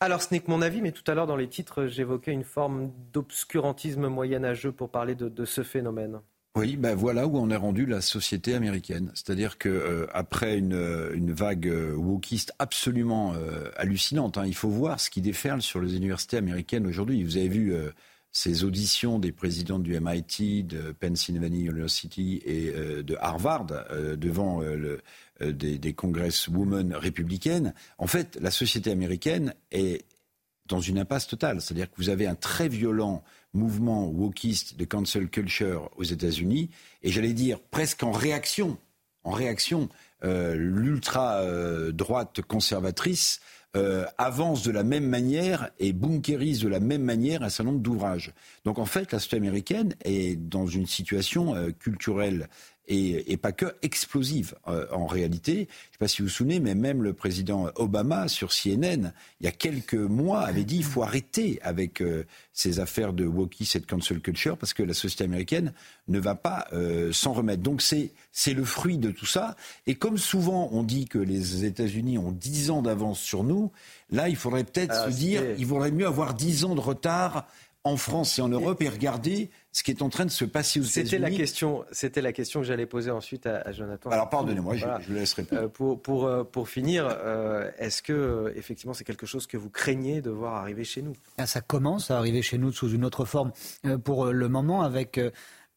Alors, 0.00 0.20
ce 0.20 0.34
n'est 0.34 0.40
que 0.40 0.50
mon 0.50 0.62
avis, 0.62 0.82
mais 0.82 0.90
tout 0.90 1.08
à 1.08 1.14
l'heure, 1.14 1.28
dans 1.28 1.36
les 1.36 1.48
titres, 1.48 1.86
j'évoquais 1.86 2.32
une 2.32 2.42
forme 2.42 2.90
d'obscurantisme 3.12 4.08
moyenâgeux 4.08 4.72
pour 4.72 4.88
parler 4.88 5.14
de, 5.14 5.44
ce 5.44 5.62
phénomène. 5.62 6.20
Oui, 6.54 6.76
ben 6.76 6.94
voilà 6.94 7.26
où 7.26 7.38
on 7.38 7.48
est 7.48 7.56
rendu 7.56 7.86
la 7.86 8.02
société 8.02 8.54
américaine. 8.54 9.10
C'est-à-dire 9.14 9.56
que 9.56 9.70
euh, 9.70 10.06
après 10.12 10.58
une, 10.58 11.10
une, 11.14 11.32
vague 11.32 11.66
euh, 11.66 11.94
wokiste 11.94 12.52
absolument 12.58 13.32
euh, 13.34 13.70
hallucinante, 13.76 14.36
hein, 14.36 14.44
il 14.46 14.54
faut 14.54 14.68
voir 14.68 15.00
ce 15.00 15.08
qui 15.08 15.22
déferle 15.22 15.62
sur 15.62 15.80
les 15.80 15.96
universités 15.96 16.36
américaines 16.36 16.86
aujourd'hui. 16.86 17.24
Vous 17.24 17.38
avez 17.38 17.48
vu 17.48 17.74
ces 18.32 18.64
auditions 18.64 19.18
des 19.18 19.32
présidents 19.32 19.78
du 19.78 19.98
MIT, 19.98 20.64
de 20.64 20.92
Pennsylvania 20.92 21.70
University 21.70 22.42
et 22.44 22.70
de 22.70 23.16
Harvard 23.20 23.66
devant 24.16 24.62
euh, 25.42 25.52
des, 25.52 25.78
des 25.78 25.92
congresswomen 25.92 26.94
républicaines, 26.94 27.74
en 27.98 28.06
fait, 28.06 28.38
la 28.40 28.50
société 28.50 28.90
américaine 28.90 29.54
est 29.70 30.04
dans 30.66 30.80
une 30.80 30.98
impasse 30.98 31.26
totale. 31.26 31.60
C'est-à-dire 31.60 31.90
que 31.90 31.96
vous 31.96 32.10
avez 32.10 32.26
un 32.26 32.34
très 32.34 32.68
violent 32.68 33.22
mouvement 33.54 34.06
wokiste 34.06 34.76
de 34.76 34.84
cancel 34.84 35.28
culture 35.28 35.90
aux 35.96 36.04
États-Unis, 36.04 36.70
et 37.02 37.10
j'allais 37.10 37.32
dire 37.32 37.60
presque 37.60 38.02
en 38.02 38.12
réaction, 38.12 38.78
en 39.24 39.30
réaction, 39.30 39.88
euh, 40.24 40.54
l'ultra 40.54 41.40
euh, 41.40 41.92
conservatrice 42.46 43.40
avance 44.18 44.62
de 44.64 44.70
la 44.70 44.82
même 44.82 45.06
manière 45.06 45.70
et 45.78 45.94
bunkérise 45.94 46.60
de 46.60 46.68
la 46.68 46.78
même 46.78 47.00
manière 47.02 47.42
un 47.42 47.48
certain 47.48 47.70
nombre 47.70 47.82
d'ouvrages. 47.82 48.34
Donc 48.66 48.78
en 48.78 48.84
fait, 48.84 49.10
la 49.12 49.18
société 49.18 49.38
américaine 49.38 49.94
est 50.04 50.36
dans 50.36 50.66
une 50.66 50.86
situation 50.86 51.54
culturelle 51.78 52.50
et, 52.88 53.36
pas 53.36 53.52
que 53.52 53.74
explosive 53.82 54.54
euh, 54.68 54.86
en 54.92 55.06
réalité. 55.06 55.52
Je 55.54 55.60
ne 55.60 55.64
sais 55.64 55.98
pas 55.98 56.08
si 56.08 56.22
vous 56.22 56.28
vous 56.28 56.34
souvenez, 56.34 56.60
mais 56.60 56.74
même 56.74 57.02
le 57.02 57.12
président 57.12 57.68
Obama 57.76 58.28
sur 58.28 58.50
CNN, 58.50 59.12
il 59.40 59.44
y 59.44 59.46
a 59.46 59.52
quelques 59.52 59.94
mois, 59.94 60.40
avait 60.40 60.64
dit 60.64 60.76
il 60.76 60.84
faut 60.84 61.02
arrêter 61.02 61.58
avec 61.62 62.00
euh, 62.00 62.24
ces 62.52 62.80
affaires 62.80 63.12
de 63.12 63.24
et 63.24 63.78
de 63.78 63.86
cancel 63.86 64.20
culture 64.20 64.56
parce 64.58 64.74
que 64.74 64.82
la 64.82 64.94
société 64.94 65.24
américaine 65.24 65.72
ne 66.08 66.18
va 66.18 66.34
pas 66.34 66.66
euh, 66.72 67.12
s'en 67.12 67.32
remettre. 67.32 67.62
Donc 67.62 67.82
c'est 67.82 68.10
c'est 68.32 68.54
le 68.54 68.64
fruit 68.64 68.98
de 68.98 69.10
tout 69.10 69.26
ça. 69.26 69.56
Et 69.86 69.94
comme 69.94 70.18
souvent 70.18 70.68
on 70.72 70.82
dit 70.82 71.06
que 71.06 71.18
les 71.18 71.64
États-Unis 71.64 72.18
ont 72.18 72.32
dix 72.32 72.70
ans 72.70 72.82
d'avance 72.82 73.20
sur 73.20 73.44
nous, 73.44 73.70
là 74.10 74.28
il 74.28 74.36
faudrait 74.36 74.64
peut-être 74.64 74.94
ah, 74.96 75.10
se 75.10 75.16
dire 75.16 75.42
il 75.58 75.66
vaudrait 75.66 75.92
mieux 75.92 76.06
avoir 76.06 76.34
dix 76.34 76.64
ans 76.64 76.74
de 76.74 76.80
retard 76.80 77.46
en 77.84 77.96
France 77.96 78.38
et 78.38 78.42
en 78.42 78.48
Europe 78.48 78.80
et 78.82 78.88
regarder 78.88 79.50
ce 79.72 79.82
qui 79.82 79.90
est 79.90 80.02
en 80.02 80.10
train 80.10 80.26
de 80.26 80.30
se 80.30 80.44
passer 80.44 80.80
aux 80.80 80.84
États-Unis. 80.84 81.08
C'était 81.08 81.18
la 81.18 81.30
question, 81.30 81.84
c'était 81.92 82.20
la 82.20 82.32
question 82.32 82.60
que 82.60 82.66
j'allais 82.66 82.86
poser 82.86 83.10
ensuite 83.10 83.46
à, 83.46 83.72
Jonathan. 83.72 84.10
Alors 84.10 84.28
pardonnez-moi, 84.28 84.76
je, 84.76 84.86
je, 85.00 85.14
laisse 85.14 85.32
répondre. 85.32 85.62
Euh, 85.62 85.68
pour, 85.68 86.00
pour, 86.00 86.26
euh, 86.26 86.44
pour 86.44 86.68
finir, 86.68 87.08
euh, 87.08 87.70
est-ce 87.78 88.02
que 88.02 88.52
effectivement 88.54 88.92
c'est 88.92 89.04
quelque 89.04 89.26
chose 89.26 89.46
que 89.46 89.56
vous 89.56 89.70
craignez 89.70 90.20
de 90.20 90.30
voir 90.30 90.54
arriver 90.56 90.84
chez 90.84 91.00
nous? 91.00 91.14
Ah, 91.38 91.46
Ça 91.46 91.62
commence 91.62 92.10
à 92.10 92.18
arriver 92.18 92.42
chez 92.42 92.58
nous 92.58 92.70
sous 92.70 92.90
une 92.90 93.04
autre 93.04 93.24
forme. 93.24 93.52
pour 94.04 94.26
le 94.26 94.48
moment, 94.48 94.82
avec 94.82 95.18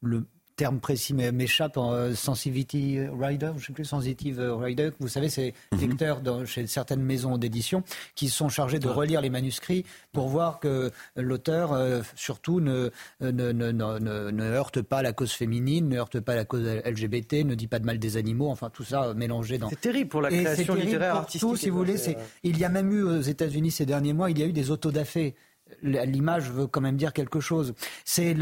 le 0.02 0.26
terme 0.56 0.80
précis 0.80 1.14
m'échappe, 1.14 1.78
euh, 1.78 2.16
sensitivity 2.16 3.00
rider, 3.20 3.52
je 3.58 3.66
sais 3.66 3.74
plus, 3.74 3.86
sensitive 3.86 4.40
rider. 4.40 4.92
Vous 5.00 5.08
savez, 5.08 5.30
c'est 5.30 5.54
mhm. 5.72 5.80
lecteurs 5.82 6.22
chez 6.46 6.66
certaines 6.68 7.02
maisons 7.02 7.38
d'édition 7.38 7.84
qui 8.16 8.30
sont 8.30 8.50
chargés 8.50 8.80
de 8.80 8.88
relire 8.88 9.22
les 9.22 9.30
manuscrits 9.30 9.86
pour 10.14 10.28
voir 10.30 10.60
que 10.60 10.92
l'auteur, 11.16 11.74
euh, 11.74 12.02
surtout, 12.16 12.60
ne 12.62 12.90
ne, 13.22 13.32
ne, 13.32 13.72
ne, 13.72 14.00
ne, 14.32 14.44
heurte 14.44 14.82
pas 14.82 15.02
la 15.02 15.14
cause 15.14 15.32
féminine, 15.32 15.90
ne 15.90 15.98
heurte 15.98 16.20
pas 16.20 16.36
la 16.36 16.46
cause 16.46 16.66
LGBT, 16.66 17.46
ne 17.46 17.56
dit 17.56 17.68
pas 17.68 17.80
de 17.80 17.86
mal 17.86 18.00
des 18.00 18.18
animaux, 18.18 18.50
enfin 18.50 18.70
tout 18.70 18.84
ça 18.84 19.14
mélangé 19.14 19.58
dans. 19.58 19.70
C'est 19.70 19.82
terrible 19.82 20.10
pour 20.10 20.22
la 20.22 20.30
création 20.30 20.76
littéraire 20.76 21.16
artistique. 21.16 21.42
Tout, 21.42 21.56
si 21.56 21.70
vous 21.70 21.78
voulez, 21.78 21.96
il 22.44 22.58
y 22.58 22.64
a 22.64 22.70
même 22.70 22.92
eu 22.92 23.04
aux 23.04 23.22
États-Unis 23.22 23.72
ces 23.72 23.86
derniers 23.86 24.14
mois, 24.14 24.32
il 24.32 24.40
y 24.40 24.44
a 24.44 24.46
eu 24.46 24.54
des 24.54 24.72
autodafés 24.72 25.36
l'image 25.82 26.50
veut 26.50 26.68
quand 26.68 26.82
même 26.82 26.98
dire 26.98 27.14
quelque 27.14 27.40
chose. 27.40 27.74
C'est 28.04 28.34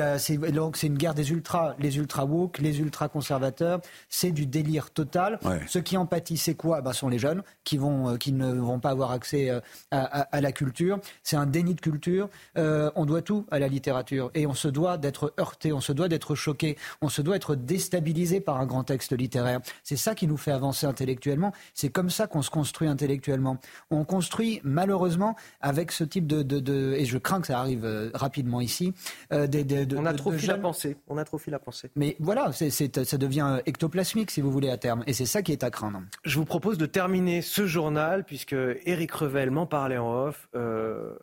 donc 0.52 0.78
c'est 0.78 0.88
une 0.88 0.98
guerre 0.98 1.14
des 1.14 1.32
ultras, 1.32 1.76
les 1.80 1.98
ultra 1.98 2.26
woke, 2.26 2.60
les 2.60 2.80
ultra 2.80 3.08
conservateurs. 3.08 3.82
C'est 4.10 4.32
du 4.32 4.46
délire 4.46 4.92
total. 4.92 5.40
Ceux 5.68 5.82
qui 5.82 5.98
en 5.98 6.06
pâtissent, 6.06 6.44
c'est 6.44 6.56
quoi? 6.56 6.82
Ben, 6.82 6.94
sont 6.94 7.10
les 7.10 7.20
jeunes 7.20 7.44
qui 7.64 7.78
vont 7.78 8.10
euh, 8.10 8.18
qui 8.18 8.34
ne 8.34 8.54
vont 8.54 8.80
pas 8.80 8.90
avoir 8.90 9.12
accès 9.12 9.50
euh, 9.50 9.60
à, 9.92 10.42
la 10.42 10.52
culture. 10.52 11.00
C'est 11.24 11.36
un 11.36 11.46
déni 11.46 11.76
de 11.76 11.82
culture. 11.82 12.30
Euh, 12.58 12.92
on 12.96 13.06
doit 13.06 13.22
tout 13.22 13.46
à 13.52 13.60
la 13.60 13.68
littérature 13.68 14.30
et 14.34 14.46
on 14.46 14.54
se 14.54 14.68
doit 14.68 14.98
d'être 14.98 15.34
heurté, 15.40 15.74
on 15.74 15.82
se 15.82 15.94
doit 15.94 16.08
d'être 16.08 16.36
choqué, 16.36 16.78
on 17.02 17.10
se 17.10 17.22
doit 17.22 17.36
être 17.36 17.56
déstabilisé 17.56 18.42
par 18.42 18.60
un 18.60 18.66
grand 18.66 18.84
texte 18.84 19.18
littéraire. 19.18 19.62
C'est 19.84 19.96
ça 19.96 20.16
qui 20.16 20.28
nous 20.28 20.38
fait 20.38 20.52
avancer 20.52 20.86
intellectuellement. 20.86 21.54
C'est 21.74 21.90
comme 21.90 22.10
ça 22.10 22.28
qu'on 22.28 22.42
se 22.42 22.50
construit 22.50 22.88
intellectuellement. 22.88 23.58
On 23.90 24.04
construit 24.04 24.62
malheureusement 24.64 25.36
avec 25.62 25.92
ce 25.92 26.04
type 26.04 26.28
de, 26.28 26.44
de, 26.44 26.60
de 26.60 26.94
je 27.13 27.13
crains 27.18 27.42
que 27.42 27.48
ça 27.48 27.60
arrive 27.60 27.86
euh, 27.86 28.10
rapidement 28.14 28.62
ici. 28.62 28.94
Euh, 29.32 29.48
on 29.96 30.06
a 30.06 30.14
trop 30.14 30.32
fil 30.32 30.52
à 30.52 30.58
penser. 30.58 30.98
On 31.08 31.18
a 31.18 31.26
trop 31.26 31.38
fil 31.38 31.54
à 31.54 31.60
penser. 31.60 31.92
Mais 31.96 32.16
voilà, 32.20 32.52
ça 32.52 33.18
devient 33.18 33.60
ectoplasmique, 33.66 34.32
si 34.32 34.42
vous 34.42 34.52
voulez, 34.52 34.70
à 34.70 34.78
terme. 34.78 35.04
Et 35.08 35.14
c'est 35.14 35.26
ça 35.26 35.42
qui 35.42 35.52
est 35.52 35.64
à 35.64 35.70
craindre. 35.70 36.02
Je 36.24 36.38
vous 36.38 36.46
propose 36.46 36.78
de 36.78 36.86
terminer 36.86 37.42
ce 37.42 37.66
journal, 37.66 38.24
puisque 38.24 38.56
Éric 38.86 39.12
Revel 39.12 39.52
m'en 39.52 39.66
parlait 39.66 39.98
en 39.98 40.28
off, 40.28 40.50
euh, 40.56 41.14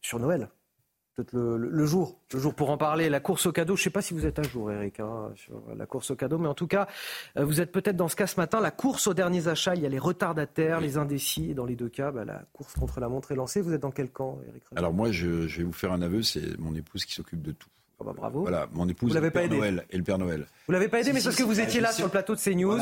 sur 0.00 0.18
Noël 0.18 0.48
peut-être 1.18 1.36
le, 1.36 1.86
jour, 1.86 2.16
le 2.32 2.38
jour 2.38 2.54
pour 2.54 2.70
en 2.70 2.78
parler. 2.78 3.08
La 3.08 3.18
course 3.18 3.46
au 3.46 3.52
cadeau, 3.52 3.74
je 3.74 3.80
ne 3.80 3.84
sais 3.84 3.90
pas 3.90 4.02
si 4.02 4.14
vous 4.14 4.24
êtes 4.24 4.38
à 4.38 4.42
jour, 4.42 4.70
Eric, 4.70 5.00
hein, 5.00 5.32
sur 5.34 5.60
la 5.76 5.86
course 5.86 6.12
au 6.12 6.16
cadeau, 6.16 6.38
mais 6.38 6.46
en 6.46 6.54
tout 6.54 6.68
cas, 6.68 6.86
euh, 7.36 7.44
vous 7.44 7.60
êtes 7.60 7.72
peut-être 7.72 7.96
dans 7.96 8.08
ce 8.08 8.14
cas 8.14 8.28
ce 8.28 8.36
matin. 8.36 8.60
La 8.60 8.70
course 8.70 9.08
aux 9.08 9.14
derniers 9.14 9.48
achats, 9.48 9.74
il 9.74 9.82
y 9.82 9.86
a 9.86 9.88
les 9.88 9.98
retardataires, 9.98 10.80
les 10.80 10.96
indécis, 10.96 11.50
et 11.50 11.54
dans 11.54 11.66
les 11.66 11.74
deux 11.74 11.88
cas, 11.88 12.12
bah, 12.12 12.24
la 12.24 12.44
course 12.52 12.74
contre 12.74 13.00
la 13.00 13.08
montre 13.08 13.32
est 13.32 13.36
lancée. 13.36 13.60
Vous 13.60 13.72
êtes 13.72 13.80
dans 13.80 13.90
quel 13.90 14.10
camp, 14.10 14.38
Eric 14.48 14.62
Alors 14.76 14.92
moi, 14.92 15.10
je, 15.10 15.26
vais 15.26 15.64
vous 15.64 15.72
faire 15.72 15.92
un 15.92 16.02
aveu, 16.02 16.22
c'est 16.22 16.56
mon 16.58 16.74
épouse 16.74 17.04
qui 17.04 17.14
s'occupe 17.14 17.42
de 17.42 17.52
tout. 17.52 17.68
Oh 18.00 18.04
bah 18.04 18.12
bravo. 18.16 18.42
Voilà, 18.42 18.68
mon 18.72 18.88
épouse 18.88 19.16
vous 19.16 19.30
pas 19.32 19.48
Noël 19.48 19.84
et 19.90 19.96
le 19.96 20.04
Père 20.04 20.18
Noël. 20.18 20.46
Vous 20.68 20.72
l'avez 20.72 20.86
pas 20.86 21.00
aidé, 21.00 21.12
mais 21.12 21.20
parce 21.20 21.34
que 21.34 21.42
vous 21.42 21.58
étiez 21.58 21.80
là 21.80 21.90
sur 21.90 22.04
le 22.04 22.12
plateau 22.12 22.36
de 22.36 22.40
CNews. 22.40 22.78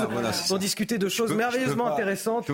on 0.51 0.59
discutait 0.59 0.99
de 0.99 1.09
choses 1.09 1.33
merveilleusement 1.35 1.87
intéressantes. 1.87 2.51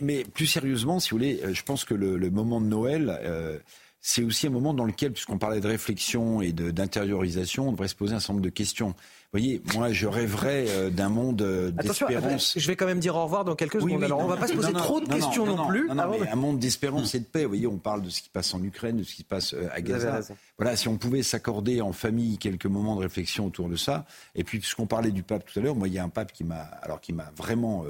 mais, 0.00 0.24
plus 0.24 0.46
sérieusement, 0.46 0.98
si 0.98 1.10
vous 1.10 1.18
voulez, 1.18 1.40
euh, 1.44 1.54
je 1.54 1.62
pense 1.62 1.84
que 1.84 1.94
le, 1.94 2.30
moment 2.30 2.60
de 2.60 2.66
Noël, 2.66 3.16
euh, 3.22 3.60
c'est 4.06 4.22
aussi 4.22 4.46
un 4.46 4.50
moment 4.50 4.74
dans 4.74 4.84
lequel, 4.84 5.12
puisqu'on 5.12 5.38
parlait 5.38 5.60
de 5.60 5.66
réflexion 5.66 6.42
et 6.42 6.52
d'intériorisation, 6.52 7.68
on 7.68 7.72
devrait 7.72 7.88
se 7.88 7.94
poser 7.94 8.14
un 8.14 8.20
certain 8.20 8.34
nombre 8.34 8.44
de 8.44 8.50
questions. 8.50 8.88
Vous 8.88 8.94
voyez, 9.32 9.62
moi, 9.74 9.92
je 9.92 10.06
rêverais 10.06 10.66
euh, 10.68 10.90
d'un 10.90 11.08
monde 11.08 11.40
euh, 11.40 11.70
d'espérance. 11.70 12.52
Je 12.54 12.66
vais 12.66 12.76
quand 12.76 12.84
même 12.84 13.00
dire 13.00 13.16
au 13.16 13.24
revoir 13.24 13.46
dans 13.46 13.54
quelques 13.54 13.80
secondes. 13.80 14.04
Alors, 14.04 14.20
on 14.20 14.24
ne 14.24 14.28
va 14.28 14.36
pas 14.36 14.46
se 14.46 14.52
poser 14.52 14.74
trop 14.74 15.00
de 15.00 15.08
questions 15.08 15.46
non, 15.46 15.68
plus. 15.68 15.88
Non, 15.88 16.18
mais 16.20 16.28
un 16.28 16.36
monde 16.36 16.58
d'espérance 16.58 17.14
et 17.14 17.20
de 17.20 17.24
paix. 17.24 17.44
Vous 17.44 17.48
voyez, 17.48 17.66
on 17.66 17.78
parle 17.78 18.02
de 18.02 18.10
ce 18.10 18.20
qui 18.20 18.28
passe 18.28 18.52
en 18.52 18.62
Ukraine, 18.62 18.98
de 18.98 19.04
ce 19.04 19.14
qui 19.14 19.22
se 19.22 19.26
passe 19.26 19.54
euh, 19.54 19.70
à 19.72 19.80
Gaza. 19.80 20.20
Voilà, 20.58 20.76
si 20.76 20.86
on 20.88 20.98
pouvait 20.98 21.22
s'accorder 21.22 21.80
en 21.80 21.94
famille 21.94 22.36
quelques 22.36 22.66
moments 22.66 22.96
de 22.96 23.00
réflexion 23.04 23.46
autour 23.46 23.70
de 23.70 23.76
ça. 23.76 24.04
Et 24.34 24.44
puis, 24.44 24.58
puisqu'on 24.58 24.86
parlait 24.86 25.12
du 25.12 25.22
pape 25.22 25.46
tout 25.50 25.58
à 25.58 25.62
l'heure, 25.62 25.76
moi, 25.76 25.88
il 25.88 25.94
y 25.94 25.98
a 25.98 26.04
un 26.04 26.10
pape 26.10 26.30
qui 26.30 26.44
m'a, 26.44 26.60
alors 26.82 27.00
qui 27.00 27.14
m'a 27.14 27.32
vraiment 27.38 27.86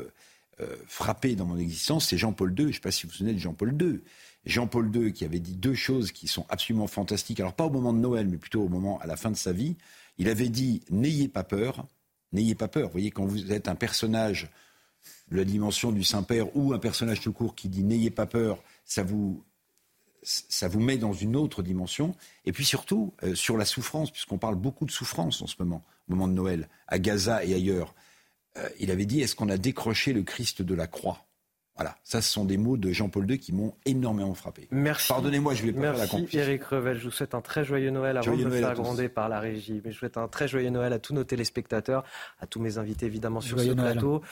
frappé 0.86 1.34
dans 1.34 1.46
mon 1.46 1.58
existence, 1.58 2.06
c'est 2.06 2.18
Jean-Paul 2.18 2.50
II. 2.50 2.66
Je 2.66 2.68
ne 2.68 2.72
sais 2.74 2.78
pas 2.78 2.92
si 2.92 3.02
vous 3.04 3.10
vous 3.10 3.16
souvenez 3.16 3.34
de 3.34 3.40
Jean-Paul 3.40 3.74
II. 3.82 4.00
Jean-Paul 4.46 4.94
II 4.94 5.12
qui 5.12 5.24
avait 5.24 5.40
dit 5.40 5.54
deux 5.54 5.74
choses 5.74 6.12
qui 6.12 6.28
sont 6.28 6.46
absolument 6.48 6.86
fantastiques. 6.86 7.40
Alors 7.40 7.54
pas 7.54 7.64
au 7.64 7.70
moment 7.70 7.92
de 7.92 7.98
Noël, 7.98 8.28
mais 8.28 8.36
plutôt 8.36 8.62
au 8.62 8.68
moment 8.68 8.98
à 9.00 9.06
la 9.06 9.16
fin 9.16 9.30
de 9.30 9.36
sa 9.36 9.52
vie. 9.52 9.76
Il 10.18 10.28
avait 10.28 10.48
dit 10.48 10.82
n'ayez 10.90 11.28
pas 11.28 11.44
peur, 11.44 11.86
n'ayez 12.32 12.54
pas 12.54 12.68
peur. 12.68 12.86
Vous 12.86 12.92
voyez 12.92 13.10
quand 13.10 13.24
vous 13.24 13.52
êtes 13.52 13.68
un 13.68 13.74
personnage 13.74 14.50
de 15.30 15.36
la 15.36 15.44
dimension 15.44 15.92
du 15.92 16.04
Saint-Père 16.04 16.54
ou 16.56 16.72
un 16.72 16.78
personnage 16.78 17.20
tout 17.20 17.32
court 17.32 17.54
qui 17.54 17.68
dit 17.68 17.82
n'ayez 17.82 18.10
pas 18.10 18.26
peur, 18.26 18.62
ça 18.84 19.02
vous 19.02 19.42
ça 20.24 20.68
vous 20.68 20.80
met 20.80 20.96
dans 20.96 21.12
une 21.12 21.36
autre 21.36 21.62
dimension. 21.62 22.14
Et 22.46 22.52
puis 22.52 22.64
surtout, 22.64 23.12
euh, 23.22 23.34
sur 23.34 23.56
la 23.56 23.64
souffrance, 23.64 24.10
puisqu'on 24.10 24.38
parle 24.38 24.54
beaucoup 24.54 24.86
de 24.86 24.90
souffrance 24.90 25.42
en 25.42 25.46
ce 25.46 25.56
moment, 25.58 25.84
au 26.08 26.12
moment 26.12 26.28
de 26.28 26.32
Noël, 26.32 26.68
à 26.88 26.98
Gaza 26.98 27.44
et 27.44 27.52
ailleurs, 27.52 27.94
euh, 28.56 28.68
il 28.78 28.90
avait 28.90 29.06
dit, 29.06 29.20
est-ce 29.20 29.36
qu'on 29.36 29.50
a 29.50 29.58
décroché 29.58 30.12
le 30.12 30.22
Christ 30.22 30.62
de 30.62 30.74
la 30.74 30.86
croix? 30.86 31.26
Voilà, 31.76 31.96
ça 32.04 32.22
ce 32.22 32.30
sont 32.30 32.44
des 32.44 32.56
mots 32.56 32.76
de 32.76 32.92
Jean-Paul 32.92 33.28
II 33.28 33.38
qui 33.38 33.52
m'ont 33.52 33.74
énormément 33.84 34.34
frappé. 34.34 34.68
Merci. 34.70 35.08
Pardonnez-moi, 35.08 35.54
je 35.54 35.64
vais 35.64 35.72
pas 35.72 35.80
Merci 35.80 36.06
faire 36.06 36.14
la 36.14 36.20
Merci 36.20 36.38
Eric 36.38 36.64
Revel, 36.64 36.98
je 36.98 37.04
vous 37.04 37.10
souhaite 37.10 37.34
un 37.34 37.40
très 37.40 37.64
joyeux 37.64 37.90
Noël 37.90 38.16
avant 38.16 38.36
de 38.36 38.44
me 38.44 38.50
faire 38.50 38.74
gronder 38.74 39.08
par 39.08 39.28
la 39.28 39.40
régie. 39.40 39.80
Mais 39.84 39.90
je 39.90 39.98
souhaite 39.98 40.16
un 40.16 40.28
très 40.28 40.46
joyeux 40.46 40.70
Noël 40.70 40.92
à 40.92 41.00
tous 41.00 41.14
nos 41.14 41.24
téléspectateurs, 41.24 42.04
à 42.40 42.46
tous 42.46 42.60
mes 42.60 42.78
invités 42.78 43.06
évidemment 43.06 43.40
sur 43.40 43.58
ce 43.58 43.72
plateau. 43.72 44.22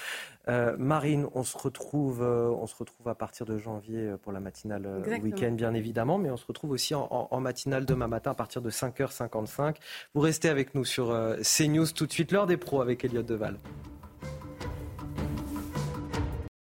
Euh, 0.48 0.76
Marine, 0.78 1.26
on 1.34 1.44
se 1.44 1.56
retrouve, 1.56 2.22
euh, 2.22 2.48
on 2.50 2.66
se 2.66 2.74
retrouve 2.74 3.08
à 3.08 3.14
partir 3.14 3.46
de 3.46 3.58
janvier 3.58 3.98
euh, 3.98 4.16
pour 4.16 4.32
la 4.32 4.40
matinale 4.40 5.02
week-end 5.22 5.52
bien 5.52 5.72
évidemment, 5.72 6.18
mais 6.18 6.30
on 6.30 6.36
se 6.36 6.46
retrouve 6.46 6.72
aussi 6.72 6.94
en, 6.94 7.28
en, 7.30 7.40
matinale 7.40 7.84
demain 7.84 8.08
matin 8.08 8.32
à 8.32 8.34
partir 8.34 8.60
de 8.60 8.70
5h55. 8.70 9.76
Vous 10.14 10.20
restez 10.20 10.48
avec 10.48 10.74
nous 10.74 10.84
sur 10.84 11.16
CNews 11.42 11.86
tout 11.94 12.06
de 12.06 12.12
suite, 12.12 12.32
l'heure 12.32 12.46
des 12.46 12.56
pros 12.56 12.80
avec 12.80 13.04
Elliot 13.04 13.22
Deval. 13.22 13.56